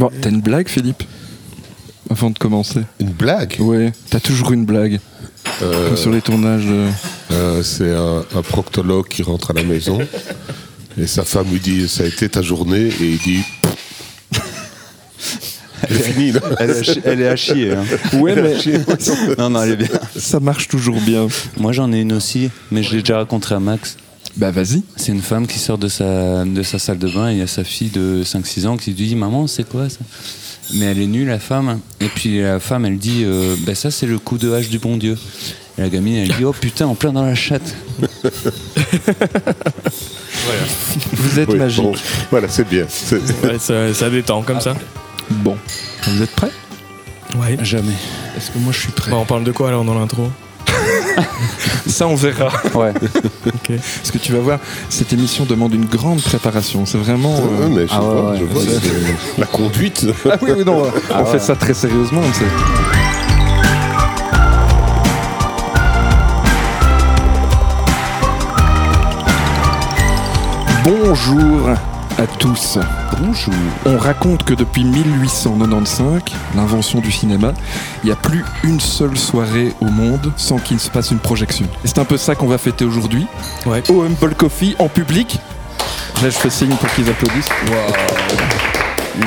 Bon, 0.00 0.10
t'as 0.22 0.30
une 0.30 0.40
blague, 0.40 0.66
Philippe 0.68 1.02
Avant 2.08 2.30
de 2.30 2.38
commencer. 2.38 2.80
Une 3.00 3.10
blague? 3.12 3.56
Ouais, 3.60 3.92
t'as 4.08 4.18
toujours 4.18 4.50
une 4.52 4.64
blague. 4.64 4.98
Euh, 5.62 5.88
Comme 5.88 5.96
sur 5.98 6.10
les 6.10 6.22
tournages 6.22 6.64
de... 6.64 6.86
euh, 7.32 7.62
C'est 7.62 7.94
un, 7.94 8.24
un 8.34 8.40
proctologue 8.42 9.08
qui 9.08 9.22
rentre 9.22 9.50
à 9.50 9.54
la 9.54 9.62
maison 9.62 9.98
et 10.98 11.06
sa 11.06 11.22
femme 11.22 11.46
lui 11.52 11.60
dit 11.60 11.86
Ça 11.86 12.04
a 12.04 12.06
été 12.06 12.28
ta 12.30 12.40
journée 12.40 12.88
Et 13.00 13.10
il 13.10 13.18
dit 13.18 13.42
fini, 15.88 16.32
là. 16.32 16.40
Elle 16.58 16.70
est 16.70 16.78
à, 16.78 16.82
chi- 16.82 17.00
elle 17.04 17.20
est 17.20 17.28
à 17.28 17.36
chier. 17.36 17.72
hein. 17.72 17.84
Ouais, 18.18 18.34
mais 18.36 18.54
Non, 19.38 19.50
non, 19.50 19.62
elle 19.62 19.72
est 19.72 19.76
bien. 19.76 19.88
ça 20.16 20.40
marche 20.40 20.68
toujours 20.68 21.00
bien. 21.00 21.26
Moi, 21.58 21.72
j'en 21.72 21.92
ai 21.92 22.00
une 22.00 22.12
aussi, 22.14 22.50
mais 22.70 22.82
je 22.82 22.92
l'ai 22.94 23.00
déjà 23.02 23.18
raconté 23.18 23.54
à 23.54 23.60
Max. 23.60 23.96
Bah 24.36 24.50
vas-y. 24.50 24.82
C'est 24.96 25.12
une 25.12 25.20
femme 25.22 25.46
qui 25.46 25.58
sort 25.58 25.76
de 25.78 25.88
sa, 25.88 26.44
de 26.44 26.62
sa 26.62 26.78
salle 26.78 26.98
de 26.98 27.08
bain 27.08 27.30
et 27.30 27.32
il 27.34 27.38
y 27.38 27.42
a 27.42 27.46
sa 27.46 27.64
fille 27.64 27.90
de 27.90 28.22
5-6 28.24 28.66
ans 28.66 28.76
qui 28.76 28.90
lui 28.92 29.06
dit 29.08 29.16
Maman, 29.16 29.46
c'est 29.46 29.68
quoi 29.68 29.88
ça? 29.88 29.98
Mais 30.74 30.84
elle 30.86 31.00
est 31.00 31.06
nue, 31.08 31.26
la 31.26 31.38
femme. 31.40 31.80
Et 32.00 32.06
puis 32.08 32.40
la 32.40 32.60
femme, 32.60 32.84
elle 32.86 32.96
dit 32.98 33.22
euh, 33.24 33.56
Ben 33.66 33.74
Ça, 33.74 33.90
c'est 33.90 34.06
le 34.06 34.18
coup 34.18 34.38
de 34.38 34.52
hache 34.52 34.68
du 34.68 34.78
bon 34.78 34.96
Dieu. 34.96 35.18
Et 35.76 35.82
la 35.82 35.88
gamine, 35.88 36.14
elle 36.16 36.28
dit 36.32 36.44
Oh 36.44 36.52
putain, 36.52 36.86
en 36.86 36.94
plein 36.94 37.12
dans 37.12 37.24
la 37.24 37.34
chatte. 37.34 37.74
Vous 41.12 41.38
êtes 41.38 41.48
Oui, 41.48 41.58
magique. 41.58 41.82
bon, 41.84 41.92
voilà, 42.30 42.48
c'est 42.48 42.68
bien. 42.68 42.86
Ouais, 43.44 43.58
ça, 43.58 43.92
ça 43.94 44.10
détend 44.10 44.42
comme 44.42 44.60
ça. 44.60 44.74
Bon. 45.30 45.56
Vous 46.06 46.22
êtes 46.22 46.30
prêts? 46.32 46.50
Ouais. 47.36 47.56
Jamais. 47.62 47.92
Est-ce 48.36 48.50
que 48.50 48.58
moi 48.58 48.72
je 48.72 48.78
suis 48.80 48.92
prêt? 48.92 49.10
Bah, 49.10 49.18
on 49.18 49.24
parle 49.26 49.44
de 49.44 49.52
quoi 49.52 49.68
alors 49.68 49.84
dans 49.84 49.94
l'intro? 49.98 50.30
Ça 51.86 52.06
on 52.06 52.14
verra. 52.14 52.48
Ouais. 52.74 52.92
Ok. 53.46 53.72
Parce 53.98 54.10
que 54.10 54.18
tu 54.18 54.32
vas 54.32 54.38
voir, 54.40 54.58
cette 54.90 55.12
émission 55.12 55.44
demande 55.44 55.72
une 55.74 55.86
grande 55.86 56.20
préparation. 56.22 56.84
C'est 56.86 56.98
vraiment... 56.98 57.34
euh, 57.36 57.64
Ouais, 57.64 57.70
mais 57.74 57.86
je 57.86 57.92
Ah 57.92 58.02
ouais, 58.02 58.06
vois, 58.20 58.30
ouais, 58.32 58.38
je 58.38 58.44
vois, 58.44 58.62
c'est- 58.62 58.80
c'est- 58.80 59.40
la 59.40 59.46
conduite. 59.46 60.06
Ah 60.30 60.36
oui, 60.42 60.50
oui, 60.58 60.64
non, 60.64 60.82
on 60.82 61.14
Ah 61.14 61.24
fait 61.24 61.38
ça 61.38 61.56
très 61.56 61.74
sérieusement. 61.74 62.20
Bonjour 70.84 71.68
à 72.20 72.26
tous. 72.26 72.78
Bonjour. 73.18 73.54
On 73.86 73.96
raconte 73.96 74.44
que 74.44 74.52
depuis 74.52 74.84
1895, 74.84 76.20
l'invention 76.54 77.00
du 77.00 77.10
cinéma, 77.10 77.54
il 78.04 78.06
n'y 78.08 78.12
a 78.12 78.16
plus 78.16 78.44
une 78.62 78.78
seule 78.78 79.16
soirée 79.16 79.72
au 79.80 79.86
monde 79.86 80.30
sans 80.36 80.58
qu'il 80.58 80.78
se 80.78 80.90
passe 80.90 81.10
une 81.10 81.18
projection. 81.18 81.66
Et 81.84 81.88
c'est 81.88 81.98
un 81.98 82.04
peu 82.04 82.18
ça 82.18 82.34
qu'on 82.34 82.46
va 82.46 82.58
fêter 82.58 82.84
aujourd'hui. 82.84 83.26
Ouais. 83.64 83.82
Au 83.88 84.02
Humble 84.02 84.34
Coffee, 84.34 84.76
en 84.78 84.88
public. 84.88 85.38
Là, 86.22 86.28
je 86.28 86.36
fais 86.36 86.50
signe 86.50 86.74
pour 86.76 86.92
qu'ils 86.92 87.08
applaudissent. 87.08 87.48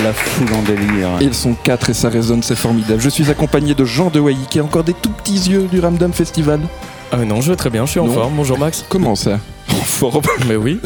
La 0.03 0.13
foule 0.13 0.53
en 0.53 0.61
délire. 0.61 1.09
Ils 1.19 1.33
sont 1.33 1.55
quatre 1.63 1.89
et 1.89 1.93
ça 1.93 2.09
résonne, 2.09 2.43
c'est 2.43 2.55
formidable. 2.55 3.01
Je 3.01 3.09
suis 3.09 3.29
accompagné 3.31 3.73
de 3.73 3.85
Jean 3.85 4.09
de 4.11 4.19
Wailly 4.19 4.45
qui 4.49 4.59
a 4.59 4.63
encore 4.63 4.83
des 4.83 4.93
tout 4.93 5.09
petits 5.09 5.49
yeux 5.49 5.63
du 5.67 5.79
Ramdam 5.79 6.13
Festival. 6.13 6.59
Ah 7.11 7.17
mais 7.17 7.25
non, 7.25 7.41
je 7.41 7.49
vais 7.51 7.55
très 7.57 7.69
bien, 7.69 7.85
je 7.85 7.91
suis 7.91 7.99
en 7.99 8.05
Non. 8.07 8.13
forme. 8.13 8.33
Bonjour 8.35 8.57
Max. 8.59 8.85
Comment 8.87 9.15
ça? 9.15 9.39
En 9.83 9.85
forme. 9.85 10.21
Mais 10.47 10.55
oui. 10.55 10.79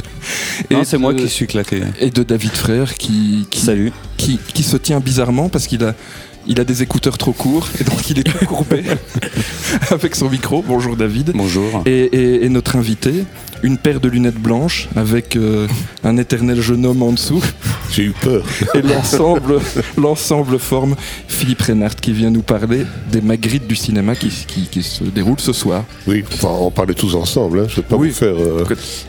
Et 0.72 0.84
c'est 0.84 0.98
moi 0.98 1.14
de- 1.14 1.20
qui 1.22 1.30
suis 1.30 1.46
claqué. 1.48 1.82
Et 2.00 2.10
de 2.10 2.24
David 2.24 2.52
Frère 2.54 2.96
qui, 2.96 3.46
qui, 3.52 3.62
Salut. 3.62 3.92
qui, 4.18 4.40
qui 4.54 4.64
se 4.64 4.76
tient 4.78 5.00
bizarrement 5.00 5.50
parce 5.50 5.68
qu'il 5.68 5.84
a, 5.84 5.94
il 6.48 6.60
a 6.62 6.64
des 6.64 6.82
écouteurs 6.82 7.18
trop 7.18 7.34
courts 7.34 7.68
et 7.80 7.84
donc 7.84 8.10
il 8.10 8.20
est 8.20 8.24
tout 8.24 8.46
courbé 8.46 8.84
avec 9.92 10.16
son 10.16 10.30
micro. 10.30 10.64
Bonjour 10.66 10.96
David. 10.96 11.32
Bonjour. 11.36 11.84
Et, 11.86 11.92
et- 12.06 12.46
et 12.46 12.50
notre 12.50 12.76
invité, 12.78 13.26
une 13.64 13.78
paire 13.78 14.00
de 14.00 14.08
lunettes 14.08 14.38
blanches 14.40 14.88
avec 14.96 15.36
euh, 15.36 15.68
un 16.04 16.16
éternel 16.18 16.62
jeune 16.62 16.86
homme 16.86 17.02
en 17.04 17.12
dessous 17.12 17.44
J'ai 17.92 18.04
eu 18.04 18.12
peur. 18.12 18.44
et 18.76 18.82
l'ensemble, 18.82 19.60
l'ensemble 19.98 20.60
forme 20.60 20.96
Philippe 21.28 21.62
Reynard 21.64 21.96
qui 21.96 22.12
vient 22.14 22.30
nous 22.30 22.44
parler 22.44 22.86
des 23.12 23.22
Magritte 23.22 23.68
du 23.68 23.76
cinéma 23.76 24.16
qui, 24.16 24.30
qui- 24.30 24.68
qui 24.72 24.84
se 24.84 25.04
déroulent 25.04 25.40
ce 25.40 25.54
soir. 25.54 25.84
Oui, 26.08 26.24
enfin, 26.32 26.50
on 26.50 26.72
parlait 26.72 26.94
tous 26.94 27.16
ensemble. 27.16 27.60
Hein. 27.62 27.66
Je 27.68 27.74
ne 27.74 27.82
vais 27.82 27.88
pas 27.90 27.96
Oui. 27.98 28.10
vous 28.10 28.16
faire 28.16 28.36
euh, 28.38 28.64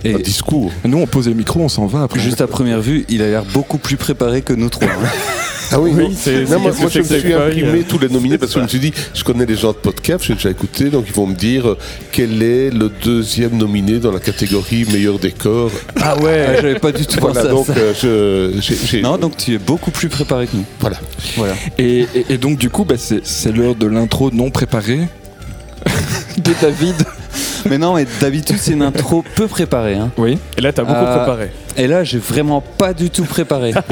Et 0.05 0.15
un 0.15 0.19
discours. 0.19 0.73
Nous 0.85 0.99
on 0.99 1.07
pose 1.07 1.29
les 1.29 1.35
micros, 1.35 1.61
on 1.61 1.69
s'en 1.69 1.87
va 1.87 2.03
après. 2.05 2.19
juste 2.21 2.41
à 2.41 2.47
première 2.47 2.81
vue, 2.81 3.05
il 3.09 3.23
a 3.23 3.29
l'air 3.29 3.45
beaucoup 3.45 3.79
plus 3.79 3.97
préparé 3.97 4.43
que 4.43 4.53
nous 4.55 4.71
trois. 4.71 4.89
hein. 4.89 5.09
Ah 5.71 5.79
oui, 5.81 5.93
Oui, 5.95 6.17
c'est- 6.17 6.45
Non, 6.51 6.61
moi, 6.61 6.73
moi, 6.79 6.89
je 6.89 6.99
me 7.01 7.05
suis 7.05 7.33
imprimé 7.35 7.83
tous 7.87 7.99
les 7.99 8.09
nominés 8.09 8.39
parce 8.39 8.53
que 8.53 8.59
je 8.59 8.65
me 8.65 8.69
suis 8.69 8.79
dit, 8.81 8.93
je 9.15 9.23
connais 9.23 9.45
les 9.47 9.57
gens 9.57 9.73
de 9.73 9.77
podcast, 9.77 10.25
j'ai 10.27 10.35
déjà 10.35 10.51
écouté, 10.51 10.85
donc 10.91 11.05
ils 11.07 11.13
vont 11.13 11.27
me 11.27 11.35
dire 11.35 11.69
euh, 11.69 11.79
quel 12.11 12.43
est 12.43 12.71
le 12.71 12.91
deuxième 13.05 13.57
nominé 13.57 13.99
dans 13.99 14.11
la 14.13 14.21
catégorie 14.21 14.87
meilleur 14.91 15.19
décor. 15.19 15.71
Ah 16.01 16.17
ouais, 16.19 16.57
j'avais 16.57 16.79
pas 16.79 16.93
du 16.93 17.07
tout 17.07 17.19
pensé 17.19 17.33
Voilà, 17.35 17.51
à 17.51 17.53
donc 17.53 17.67
ça. 17.67 17.73
euh, 17.77 18.53
je, 18.61 18.99
Non, 19.01 19.19
donc 19.19 19.37
tu 19.37 19.55
es 19.55 19.59
beaucoup 19.59 19.91
plus 19.91 20.09
préparé 20.09 20.47
que 20.47 20.57
nous. 20.57 20.65
voilà. 20.81 20.97
Voilà. 21.37 21.55
Et, 21.77 22.07
et- 22.15 22.27
et 22.31 22.39
donc 22.39 22.59
du 22.59 22.71
coup, 22.71 22.85
bah, 22.85 22.95
c'est, 22.99 23.21
c'est 23.27 23.53
l'heure 23.53 23.75
de 23.75 23.87
l'intro 23.87 24.31
non 24.31 24.51
préparée 24.51 25.01
de 26.39 26.53
David. 26.61 26.95
Mais 27.69 27.77
non, 27.77 27.95
mais 27.95 28.07
d'habitude, 28.21 28.57
c'est 28.59 28.73
une 28.73 28.83
intro 28.83 29.25
peu 29.35 29.47
préparée. 29.49 29.97
hein. 29.97 30.11
Oui. 30.17 30.39
Et 30.57 30.61
là, 30.61 30.73
t'as 30.73 30.85
beaucoup 30.85 30.97
Euh, 30.97 31.17
préparé. 31.17 31.51
Et 31.79 31.87
là, 31.87 32.03
j'ai 32.03 32.19
vraiment 32.19 32.61
pas 32.61 32.93
du 32.93 33.09
tout 33.09 33.25
préparé. 33.25 33.73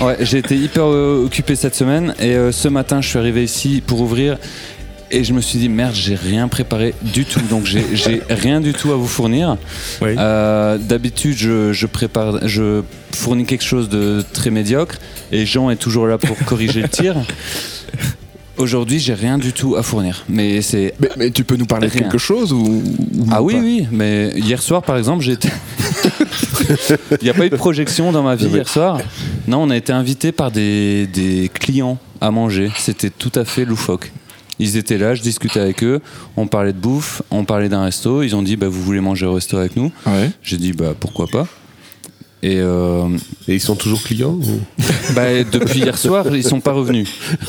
Ouais, 0.00 0.16
j'ai 0.20 0.38
été 0.38 0.56
hyper 0.56 0.84
euh, 0.84 1.24
occupé 1.24 1.56
cette 1.56 1.74
semaine 1.74 2.14
et 2.20 2.34
euh, 2.34 2.52
ce 2.52 2.68
matin, 2.68 3.00
je 3.00 3.08
suis 3.08 3.18
arrivé 3.18 3.42
ici 3.42 3.82
pour 3.84 4.00
ouvrir 4.00 4.38
et 5.10 5.24
je 5.24 5.32
me 5.32 5.40
suis 5.40 5.58
dit 5.58 5.68
merde, 5.68 5.94
j'ai 5.94 6.14
rien 6.14 6.48
préparé 6.48 6.94
du 7.02 7.24
tout. 7.24 7.40
Donc 7.50 7.64
j'ai 7.66 7.84
j'ai 7.94 8.22
rien 8.28 8.60
du 8.60 8.72
tout 8.72 8.92
à 8.92 8.96
vous 8.96 9.06
fournir. 9.06 9.56
Oui. 10.00 10.14
Euh, 10.18 10.78
D'habitude, 10.78 11.36
je, 11.36 11.72
je 11.72 11.86
prépare, 11.86 12.46
je 12.46 12.82
fournis 13.12 13.44
quelque 13.44 13.64
chose 13.64 13.88
de 13.88 14.22
très 14.32 14.50
médiocre 14.50 14.96
et 15.32 15.46
Jean 15.46 15.70
est 15.70 15.76
toujours 15.76 16.06
là 16.06 16.18
pour 16.18 16.36
corriger 16.44 16.82
le 16.82 16.88
tir. 16.88 17.16
Aujourd'hui, 18.60 18.98
j'ai 18.98 19.14
rien 19.14 19.38
du 19.38 19.52
tout 19.52 19.76
à 19.76 19.82
fournir. 19.82 20.24
Mais 20.28 20.60
c'est 20.60 20.94
Mais, 21.00 21.08
mais 21.16 21.30
tu 21.30 21.44
peux 21.44 21.56
nous 21.56 21.66
parler 21.66 21.88
de 21.88 21.92
quelque 21.92 22.18
chose 22.18 22.52
ou, 22.52 22.58
ou 22.58 23.26
ah 23.30 23.42
oui, 23.42 23.54
pas 23.54 23.60
oui, 23.60 23.86
mais 23.90 24.32
hier 24.36 24.60
soir, 24.60 24.82
par 24.82 24.96
exemple, 24.96 25.22
j'ai 25.22 25.32
été. 25.32 25.48
Il 27.20 27.24
n'y 27.24 27.30
a 27.30 27.34
pas 27.34 27.46
eu 27.46 27.50
de 27.50 27.56
projection 27.56 28.12
dans 28.12 28.22
ma 28.22 28.36
vie 28.36 28.46
hier 28.46 28.68
soir. 28.68 29.00
Non, 29.48 29.62
on 29.62 29.70
a 29.70 29.76
été 29.76 29.92
invité 29.92 30.30
par 30.30 30.50
des, 30.50 31.06
des 31.06 31.50
clients 31.52 31.98
à 32.20 32.30
manger. 32.30 32.70
C'était 32.76 33.10
tout 33.10 33.32
à 33.34 33.44
fait 33.44 33.64
loufoque. 33.64 34.12
Ils 34.58 34.76
étaient 34.76 34.98
là, 34.98 35.14
je 35.14 35.22
discutais 35.22 35.58
avec 35.58 35.82
eux, 35.82 36.02
on 36.36 36.46
parlait 36.46 36.74
de 36.74 36.78
bouffe, 36.78 37.22
on 37.30 37.46
parlait 37.46 37.70
d'un 37.70 37.82
resto. 37.82 38.22
Ils 38.22 38.36
ont 38.36 38.42
dit 38.42 38.56
bah, 38.56 38.68
Vous 38.68 38.82
voulez 38.82 39.00
manger 39.00 39.24
au 39.24 39.32
resto 39.32 39.56
avec 39.56 39.74
nous? 39.74 39.90
Ouais. 40.06 40.30
J'ai 40.42 40.58
dit 40.58 40.72
bah, 40.72 40.92
Pourquoi 40.98 41.26
pas? 41.28 41.46
Et 42.42 42.58
euh, 42.58 43.08
Et 43.48 43.54
ils 43.54 43.60
sont 43.60 43.76
toujours 43.76 44.02
clients 44.02 44.38
bah, 45.14 45.44
depuis 45.44 45.80
hier 45.80 45.98
soir, 45.98 46.34
ils 46.34 46.44
sont 46.44 46.60
pas 46.60 46.72
revenus. 46.72 47.08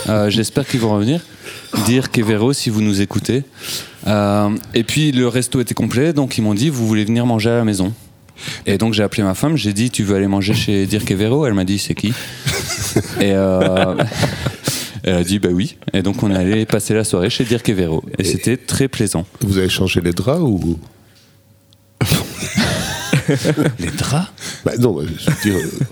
Euh, 0.10 0.30
J'espère 0.30 0.68
qu'ils 0.68 0.82
vont 0.82 0.94
revenir. 0.94 1.22
Dire 1.86 2.12
Kevero 2.12 2.52
si 2.52 2.70
vous 2.70 2.82
nous 2.82 3.00
écoutez. 3.02 3.44
Euh, 4.08 4.50
et 4.74 4.84
puis 4.84 5.12
le 5.14 5.28
resto 5.28 5.62
était 5.62 5.74
complet, 5.74 6.12
donc 6.12 6.38
ils 6.38 6.42
m'ont 6.42 6.54
dit 6.54 6.70
vous 6.70 6.86
voulez 6.86 7.06
venir 7.06 7.26
manger 7.26 7.52
à 7.52 7.58
la 7.58 7.64
maison. 7.64 7.94
Et 8.66 8.78
donc 8.78 8.94
j'ai 8.94 9.04
appelé 9.04 9.24
ma 9.24 9.36
femme, 9.36 9.56
j'ai 9.56 9.72
dit 9.72 9.92
tu 9.92 10.04
veux 10.04 10.16
aller 10.16 10.28
manger 10.28 10.54
chez 10.54 10.86
Dirk 10.86 11.10
Evero? 11.10 11.46
Elle 11.46 11.54
m'a 11.54 11.64
dit 11.64 11.80
c'est 11.80 11.96
qui? 11.96 12.14
Et 13.22 13.30
elle 15.04 15.16
a 15.16 15.24
dit 15.24 15.40
bah 15.40 15.50
oui. 15.54 15.78
Et 15.94 16.02
donc 16.02 16.22
on 16.24 16.32
est 16.32 16.38
allé 16.38 16.66
passer 16.66 16.94
la 16.94 17.06
soirée 17.06 17.30
chez 17.30 17.46
Dirk 17.46 17.70
Evero. 17.70 18.04
Et 18.18 18.26
c'était 18.26 18.58
très 18.58 18.90
plaisant. 18.90 19.26
Vous 19.42 19.58
avez 19.58 19.70
changé 19.70 20.02
les 20.02 20.12
draps 20.12 20.42
ou? 20.42 20.78
Les 23.80 23.92
draps 23.92 24.32
bah, 24.66 24.72
Non, 24.80 24.92
bah, 24.94 25.02
je 25.06 25.30
veux 25.30 25.38
dire. 25.54 25.56
euh, 25.64 25.86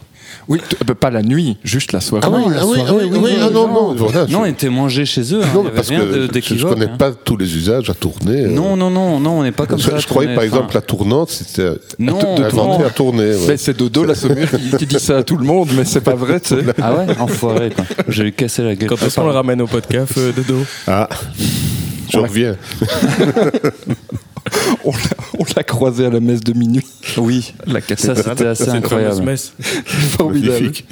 Oui, 0.47 0.59
bah, 0.85 0.95
pas 0.95 1.11
la 1.11 1.21
nuit, 1.21 1.57
juste 1.63 1.91
la 1.91 2.01
soirée. 2.01 2.25
Ah 2.27 2.31
oui, 2.35 2.43
ah 2.59 2.65
oui, 2.65 2.79
ah 2.87 2.93
oui, 2.95 3.03
oui, 3.21 3.31
ah 3.39 3.49
non, 3.51 3.67
non, 3.67 3.93
voilà, 3.95 4.25
je- 4.25 4.31
Non, 4.33 4.41
on 4.41 4.45
était 4.45 4.69
mangé 4.69 5.05
chez 5.05 5.21
eux. 5.35 5.41
hein. 5.43 5.47
Non, 5.53 5.63
parce 5.75 5.89
rien 5.89 5.99
que 5.99 6.11
je- 6.13 6.21
je 6.23 6.27
d'équivoque, 6.27 6.73
connais 6.73 6.85
hein. 6.87 6.97
pas 6.97 7.11
tous 7.11 7.37
les 7.37 7.55
usages 7.55 7.87
à 7.89 7.93
tourner. 7.93 8.45
euh. 8.45 8.49
Non, 8.49 8.75
non, 8.75 8.89
non, 8.89 9.19
non, 9.19 9.39
on 9.39 9.43
n'est 9.43 9.51
pas 9.51 9.67
comme 9.67 9.77
je, 9.79 9.89
ça. 9.91 9.97
je 9.99 10.07
croyais 10.07 10.33
par 10.33 10.43
exemple 10.43 10.73
la 10.73 10.81
tournante, 10.81 11.29
c'était 11.29 11.69
Non, 11.99 12.17
inventé 12.43 12.83
à 12.83 12.89
tourner. 12.89 13.35
ouais. 13.35 13.57
C'est 13.57 13.77
Dodo, 13.77 14.05
la 14.05 14.15
saumure, 14.15 14.49
qui, 14.49 14.77
qui 14.77 14.85
dit 14.87 14.99
ça 14.99 15.17
à 15.17 15.23
tout 15.23 15.37
le 15.37 15.45
monde, 15.45 15.69
mais 15.77 15.85
c'est 15.85 16.01
pas 16.01 16.15
vrai, 16.15 16.39
tu 16.39 16.49
sais. 16.55 16.63
Ah 16.81 16.95
ouais, 16.95 17.05
enfoiré 17.19 17.69
quoi. 17.69 17.85
Je 18.07 18.23
vais 18.23 18.31
casser 18.31 18.63
la 18.63 18.75
gueule. 18.75 18.89
Quand 18.89 19.01
est-ce 19.03 19.15
qu'on 19.19 19.27
le 19.27 19.31
ramène 19.33 19.61
au 19.61 19.67
podcast 19.67 20.13
euh, 20.17 20.31
dos 20.47 20.63
Ah, 20.87 21.07
je 22.11 22.17
l'a- 22.17 22.23
reviens. 22.23 22.55
On 24.85 24.91
l'a, 24.91 24.97
on 25.39 25.43
l'a 25.55 25.63
croisé 25.63 26.05
à 26.05 26.09
la 26.09 26.19
messe 26.19 26.41
de 26.41 26.53
minuit. 26.53 26.85
Oui, 27.17 27.53
La 27.65 27.81
ça 27.81 27.87
cathédrale. 27.87 28.23
c'était 28.23 28.45
assez 28.47 28.69
incroyable. 28.69 29.21
messe. 29.23 29.53
formidable. 30.17 30.53
Magnifique. 30.53 30.85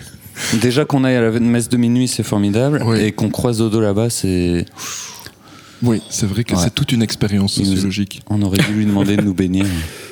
Déjà 0.61 0.85
qu'on 0.85 1.03
aille 1.03 1.15
à 1.15 1.21
la 1.21 1.39
messe 1.39 1.69
de 1.69 1.77
minuit, 1.77 2.07
c'est 2.07 2.23
formidable. 2.23 2.83
Oui. 2.85 2.99
Et 2.99 3.11
qu'on 3.11 3.29
croise 3.29 3.57
Dodo 3.59 3.79
là-bas, 3.79 4.09
c'est. 4.09 4.65
Oui, 5.83 6.01
c'est 6.09 6.25
vrai 6.27 6.43
que 6.43 6.53
Ouais. 6.55 6.61
c'est 6.63 6.73
toute 6.73 6.91
une 6.91 7.01
expérience 7.01 7.57
nous- 7.59 7.65
sociologique. 7.65 8.21
On 8.29 8.41
aurait 8.41 8.57
dû 8.57 8.73
lui 8.73 8.85
demander 8.85 9.15
de 9.17 9.21
nous 9.21 9.33
bénir. 9.33 9.65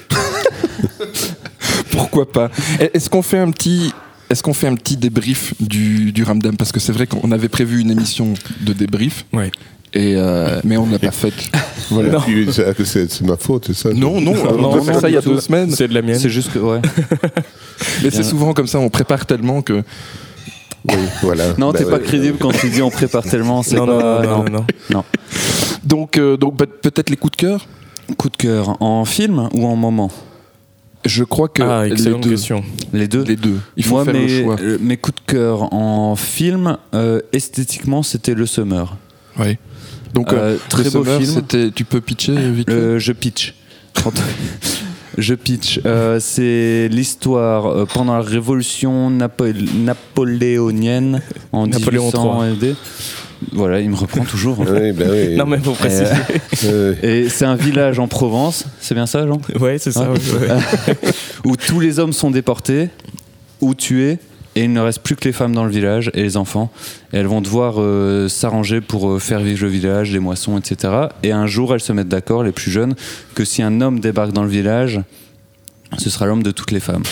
Pourquoi 1.91 2.31
pas? 2.31 2.49
Est-ce 2.93 3.09
qu'on 3.09 3.21
fait 3.21 3.37
un 3.39 3.51
petit. 3.51 3.91
Est-ce 4.29 4.41
qu'on 4.41 4.53
fait 4.53 4.67
un 4.67 4.75
petit 4.75 4.97
débrief 4.97 5.53
du, 5.59 6.11
du 6.11 6.23
Ramdam? 6.23 6.57
Parce 6.57 6.71
que 6.71 6.79
c'est 6.79 6.91
vrai 6.91 7.05
qu'on 7.05 7.31
avait 7.31 7.47
prévu 7.49 7.79
une 7.79 7.91
émission 7.91 8.33
de 8.61 8.73
débrief, 8.73 9.25
Ouais. 9.33 9.51
Et 9.95 10.15
euh, 10.15 10.59
mais 10.63 10.77
on 10.77 10.85
ne 10.85 10.91
l'a 10.93 10.99
pas 10.99 11.11
faite. 11.11 11.33
Voilà. 11.91 12.19
C'est 12.83 13.21
ma 13.21 13.37
faute, 13.37 13.65
c'est 13.67 13.75
ça 13.75 13.89
Non, 13.93 14.19
non, 14.19 14.33
Non, 14.33 14.41
on 14.49 14.57
non, 14.59 14.75
non, 14.83 14.99
ça 14.99 15.07
il 15.07 15.13
y 15.13 15.17
a 15.17 15.21
deux 15.21 15.39
semaines. 15.39 15.69
C'est 15.69 15.87
de 15.87 15.93
la 15.93 16.01
mienne. 16.01 16.17
C'est 16.17 16.31
juste 16.31 16.51
que, 16.51 16.57
ouais. 16.57 16.81
Mais 18.03 18.09
c'est 18.09 18.23
souvent 18.23 18.53
comme 18.53 18.65
ça, 18.65 18.79
on 18.79 18.89
prépare 18.89 19.27
tellement 19.27 19.61
que 19.61 19.83
Oui, 20.87 20.95
voilà. 21.21 21.53
Non, 21.59 21.71
Bah 21.71 21.77
t'es 21.77 21.85
pas 21.85 21.97
ouais. 21.97 22.01
crédible 22.01 22.37
quand 22.39 22.51
tu 22.51 22.69
dis 22.69 22.81
on 22.81 22.89
prépare 22.89 23.21
tellement. 23.23 23.61
C'est 23.61 23.75
Non, 23.75 23.85
non, 23.85 23.99
pas- 23.99 24.21
non, 24.23 24.43
non, 24.43 24.49
non, 24.49 24.65
non. 24.91 25.03
Donc, 25.83 26.17
euh, 26.17 26.37
donc 26.37 26.57
peut- 26.57 26.65
peut-être 26.65 27.11
les 27.11 27.17
coups 27.17 27.33
de 27.33 27.37
cœur? 27.37 27.67
Coup 28.17 28.29
de 28.29 28.37
cœur 28.37 28.81
en 28.81 29.05
film 29.05 29.49
ou 29.53 29.67
en 29.67 29.75
moment? 29.75 30.09
Je 31.05 31.23
crois 31.23 31.49
que 31.49 31.61
Ah, 31.61 31.85
les 31.85 31.95
deux. 31.95 32.15
question. 32.17 32.63
Les 32.93 33.07
deux. 33.07 33.23
Les 33.23 33.35
deux. 33.35 33.59
Il 33.77 33.83
faut 33.85 33.95
Moi, 33.95 34.05
faire 34.05 34.13
mes, 34.15 34.27
le 34.27 34.43
choix. 34.43 34.55
euh, 34.59 34.77
mes 34.81 34.97
coups 34.97 35.17
de 35.23 35.31
cœur 35.31 35.71
en 35.71 36.15
film, 36.15 36.77
euh, 36.95 37.21
esthétiquement, 37.31 38.01
c'était 38.01 38.33
Le 38.33 38.47
Summer. 38.47 38.97
Oui. 39.39 39.57
Donc, 40.15 40.33
Euh, 40.33 40.55
euh, 40.55 40.57
très 40.69 40.83
beau 40.85 41.03
Summer, 41.03 41.19
film. 41.19 41.33
c'était- 41.35 41.69
Tu 41.71 41.83
peux 41.85 42.01
pitcher 42.01 42.33
vite 42.51 42.69
Euh, 42.69 42.97
je 42.97 43.11
pitch. 43.11 43.53
Je 45.17 45.33
pitch. 45.33 45.79
Euh, 45.85 46.19
c'est 46.19 46.89
l'histoire 46.91 47.67
euh, 47.67 47.85
pendant 47.85 48.15
la 48.15 48.21
révolution 48.21 49.09
napo- 49.09 49.45
napoléonienne 49.77 51.21
en 51.53 51.67
Napoléon 51.67 52.03
1800 52.11 52.41
AD. 52.41 52.75
Voilà, 53.53 53.79
il 53.79 53.89
me 53.89 53.95
reprend 53.95 54.25
toujours. 54.25 54.59
Oui, 54.59 54.91
ben 54.91 55.09
oui. 55.09 55.35
Non, 55.37 55.45
mais 55.45 55.57
faut 55.59 55.71
préciser. 55.71 56.05
Euh, 56.65 56.95
Et 57.03 57.29
c'est 57.29 57.45
un 57.45 57.55
village 57.55 57.99
en 57.99 58.07
Provence, 58.09 58.65
c'est 58.81 58.93
bien 58.95 59.05
ça, 59.05 59.25
Jean? 59.25 59.39
Ouais, 59.59 59.77
c'est 59.77 59.91
ça. 59.93 60.09
Ouais. 60.11 60.17
ouais, 60.17 60.51
ouais. 60.51 61.11
Où 61.45 61.55
tous 61.55 61.79
les 61.79 61.99
hommes 61.99 62.13
sont 62.13 62.31
déportés 62.31 62.89
ou 63.61 63.73
tués, 63.73 64.17
et 64.55 64.63
il 64.63 64.73
ne 64.73 64.79
reste 64.79 65.01
plus 65.01 65.15
que 65.15 65.25
les 65.25 65.33
femmes 65.33 65.53
dans 65.53 65.65
le 65.65 65.71
village 65.71 66.09
et 66.13 66.23
les 66.23 66.37
enfants. 66.37 66.71
Et 67.11 67.17
elles 67.17 67.27
vont 67.27 67.41
devoir 67.41 67.75
euh, 67.77 68.29
s'arranger 68.29 68.81
pour 68.81 69.09
euh, 69.09 69.19
faire 69.19 69.39
vivre 69.39 69.63
le 69.63 69.69
village, 69.69 70.11
les 70.11 70.19
moissons, 70.19 70.57
etc. 70.57 70.93
Et 71.23 71.31
un 71.31 71.45
jour, 71.45 71.73
elles 71.73 71.81
se 71.81 71.91
mettent 71.91 72.07
d'accord, 72.07 72.43
les 72.43 72.53
plus 72.53 72.71
jeunes, 72.71 72.95
que 73.35 73.43
si 73.43 73.61
un 73.61 73.81
homme 73.81 73.99
débarque 73.99 74.31
dans 74.31 74.43
le 74.43 74.49
village, 74.49 75.01
ce 75.97 76.09
sera 76.09 76.25
l'homme 76.25 76.43
de 76.43 76.51
toutes 76.51 76.71
les 76.71 76.79
femmes. 76.79 77.03